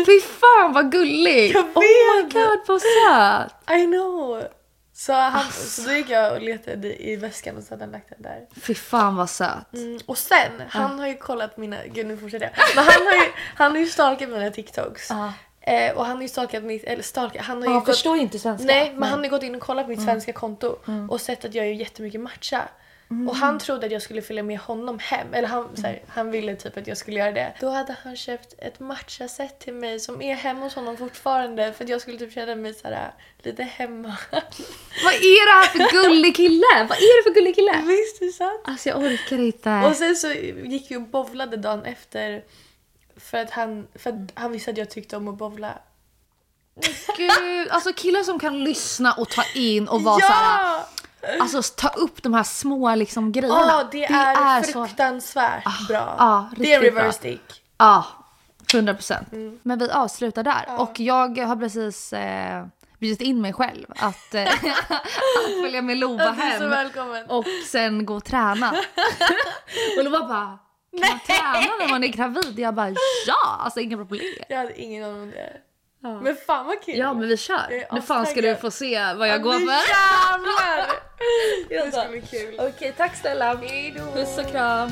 Fy 0.06 0.20
fan 0.20 0.72
vad 0.72 0.92
gulligt! 0.92 1.54
Jag 1.54 1.64
Oh 1.64 1.82
my 1.82 2.22
vet. 2.22 2.32
god 2.32 2.58
vad 2.66 2.80
söt! 2.82 3.70
I 3.80 3.86
know! 3.86 4.42
Så, 4.96 5.12
han, 5.12 5.52
så 5.52 5.82
då 5.82 5.92
gick 5.92 6.10
jag 6.10 6.32
och 6.32 6.42
letade 6.42 7.02
i 7.08 7.16
väskan 7.16 7.56
och 7.56 7.62
så 7.62 7.70
hade 7.70 7.84
han 7.84 7.92
lagt 7.92 8.08
den 8.08 8.22
där. 8.22 8.46
Fy 8.62 8.74
fan 8.74 9.16
vad 9.16 9.30
söt. 9.30 9.74
Mm, 9.74 9.98
och 10.06 10.18
sen, 10.18 10.50
han 10.68 10.98
har 10.98 11.06
ju 11.06 11.16
kollat 11.16 11.56
mina... 11.56 11.76
Gud 11.86 12.06
nu 12.06 12.16
fortsätter 12.16 12.44
jag. 12.56 12.66
Men 12.76 12.84
han 12.84 13.06
har 13.06 13.14
ju, 13.14 13.30
han 13.56 13.70
har 13.72 13.78
ju 13.78 13.86
stalkat 13.86 14.28
mina 14.28 14.50
TikToks. 14.50 15.10
Ja. 15.10 15.32
Eh, 15.60 15.92
och 15.96 16.06
han 16.06 16.16
har 16.16 16.22
ju 16.22 16.28
stalkat 16.28 16.62
mitt... 16.62 16.84
Eller 16.84 17.02
stalkat, 17.02 17.44
han 17.44 17.56
har 17.56 17.64
ju 17.64 17.70
Han 17.72 17.78
gått- 17.84 17.94
förstår 17.94 18.16
inte 18.16 18.38
svenska. 18.38 18.66
Nej, 18.66 18.92
men 18.96 19.08
han 19.08 19.18
har 19.18 19.24
ju 19.24 19.30
gått 19.30 19.42
in 19.42 19.54
och 19.54 19.60
kollat 19.60 19.84
på 19.84 19.90
mitt 19.90 20.02
svenska 20.02 20.32
konto 20.32 20.76
och 21.10 21.20
sett 21.20 21.44
att 21.44 21.54
jag 21.54 21.66
gör 21.66 21.72
jättemycket 21.74 22.20
matcha. 22.20 22.62
Och 23.28 23.36
han 23.36 23.58
trodde 23.58 23.86
att 23.86 23.92
jag 23.92 24.02
skulle 24.02 24.22
följa 24.22 24.42
med 24.42 24.58
honom 24.58 24.98
hem. 24.98 25.34
Eller 25.34 25.48
han, 25.48 25.76
så 25.76 25.82
här, 25.86 26.02
han 26.08 26.30
ville 26.30 26.56
typ 26.56 26.76
att 26.76 26.86
jag 26.86 26.96
skulle 26.96 27.18
göra 27.18 27.32
det. 27.32 27.52
Då 27.60 27.68
hade 27.68 27.96
han 28.02 28.16
köpt 28.16 28.54
ett 28.58 28.80
matcha-set 28.80 29.58
till 29.58 29.74
mig 29.74 30.00
som 30.00 30.22
är 30.22 30.34
hemma 30.34 30.60
hos 30.60 30.74
honom 30.74 30.96
fortfarande. 30.96 31.72
För 31.72 31.84
att 31.84 31.90
jag 31.90 32.00
skulle 32.00 32.18
typ 32.18 32.32
känna 32.32 32.54
mig 32.54 32.74
så 32.74 32.88
här, 32.88 33.12
lite 33.42 33.62
hemma. 33.62 34.16
Vad 35.04 35.14
är 35.14 35.46
det 35.46 35.52
här 35.52 35.66
för 35.66 35.92
gullig 36.02 36.36
kille? 36.36 36.86
Vad 36.88 36.98
är 36.98 37.18
det 37.18 37.30
för 37.30 37.34
gullig 37.34 37.54
kille? 37.54 37.82
Visst 37.86 38.22
är 38.22 38.26
det 38.26 38.32
sant? 38.32 38.60
Alltså 38.64 38.88
jag 38.88 38.98
orkar 38.98 39.38
inte. 39.38 39.82
Och 39.88 39.96
sen 39.96 40.16
så 40.16 40.32
gick 40.32 40.90
vi 40.90 40.96
och 40.96 41.02
bowlade 41.02 41.56
dagen 41.56 41.84
efter. 41.84 42.44
För 43.16 43.38
att 43.38 43.50
han, 43.50 43.86
för 43.94 44.10
att 44.10 44.16
han 44.34 44.52
visste 44.52 44.70
att 44.70 44.78
jag 44.78 44.90
tyckte 44.90 45.16
om 45.16 45.28
att 45.28 45.34
bowla. 45.38 45.78
Gud, 47.16 47.68
alltså 47.70 47.92
killar 47.92 48.22
som 48.22 48.38
kan 48.38 48.64
lyssna 48.64 49.12
och 49.12 49.28
ta 49.30 49.42
in 49.54 49.88
och 49.88 50.02
vara 50.02 50.20
såhär, 50.20 50.82
alltså 51.40 51.62
ta 51.62 51.88
upp 51.88 52.22
de 52.22 52.34
här 52.34 52.42
små 52.42 52.94
liksom 52.94 53.32
grejerna. 53.32 53.66
Ja, 53.68 53.88
det, 53.92 54.04
är, 54.04 54.62
så, 54.62 54.86
fruktansvärt 54.86 55.88
bra. 55.88 56.16
ja, 56.18 56.50
det 56.56 56.72
är 56.72 56.80
reverse 56.80 57.22
dick. 57.22 57.62
ja, 57.78 58.06
100 58.74 58.94
procent. 58.94 59.32
Mm. 59.32 59.58
Men 59.62 59.78
vi 59.78 59.90
avslutar 59.90 60.42
där 60.42 60.64
och 60.78 61.00
jag 61.00 61.38
har 61.38 61.56
precis 61.56 62.12
eh, 62.12 62.66
bjudit 62.98 63.20
in 63.20 63.40
mig 63.40 63.52
själv 63.52 63.86
att, 63.88 64.34
eh, 64.34 64.42
att 64.88 65.62
följa 65.62 65.82
med 65.82 65.96
Lova 65.96 66.24
är 66.24 66.58
så 66.58 66.68
hem 66.68 67.26
och 67.28 67.44
sen 67.66 68.06
gå 68.06 68.14
och 68.14 68.24
träna. 68.24 68.70
och 69.98 70.04
Lova 70.04 70.18
bara, 70.18 70.58
kan 71.00 71.10
man 71.10 71.20
träna 71.26 71.76
när 71.78 71.88
man 71.88 72.04
är 72.04 72.08
gravid? 72.08 72.58
Jag 72.58 72.74
bara 72.74 72.90
ja, 73.26 73.60
alltså 73.60 73.80
inga 73.80 73.96
problem. 73.96 74.20
Jag 74.48 74.56
hade 74.56 74.80
ingen 74.80 75.04
aning 75.04 75.22
om 75.22 75.30
det. 75.30 75.52
Ja. 76.04 76.20
Men 76.20 76.36
fan 76.36 76.66
vad 76.66 76.82
kul! 76.82 76.98
Ja 76.98 77.14
men 77.14 77.28
vi 77.28 77.36
kör! 77.36 77.94
Nu 77.94 78.02
fan 78.02 78.26
ska 78.26 78.40
du 78.40 78.56
få 78.56 78.70
se 78.70 79.14
vad 79.14 79.28
jag 79.28 79.34
ja, 79.34 79.38
går 79.38 79.52
för! 79.52 79.60
Jävlar! 79.68 80.86
det 81.68 81.92
ska 81.92 82.08
bli 82.10 82.20
kul! 82.20 82.54
Okej 82.58 82.94
tack 82.96 83.16
Stella! 83.16 83.54
Hejdå! 83.56 84.00
Puss 84.14 84.38
och 84.38 84.50
kram! 84.50 84.90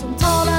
De 0.00 0.55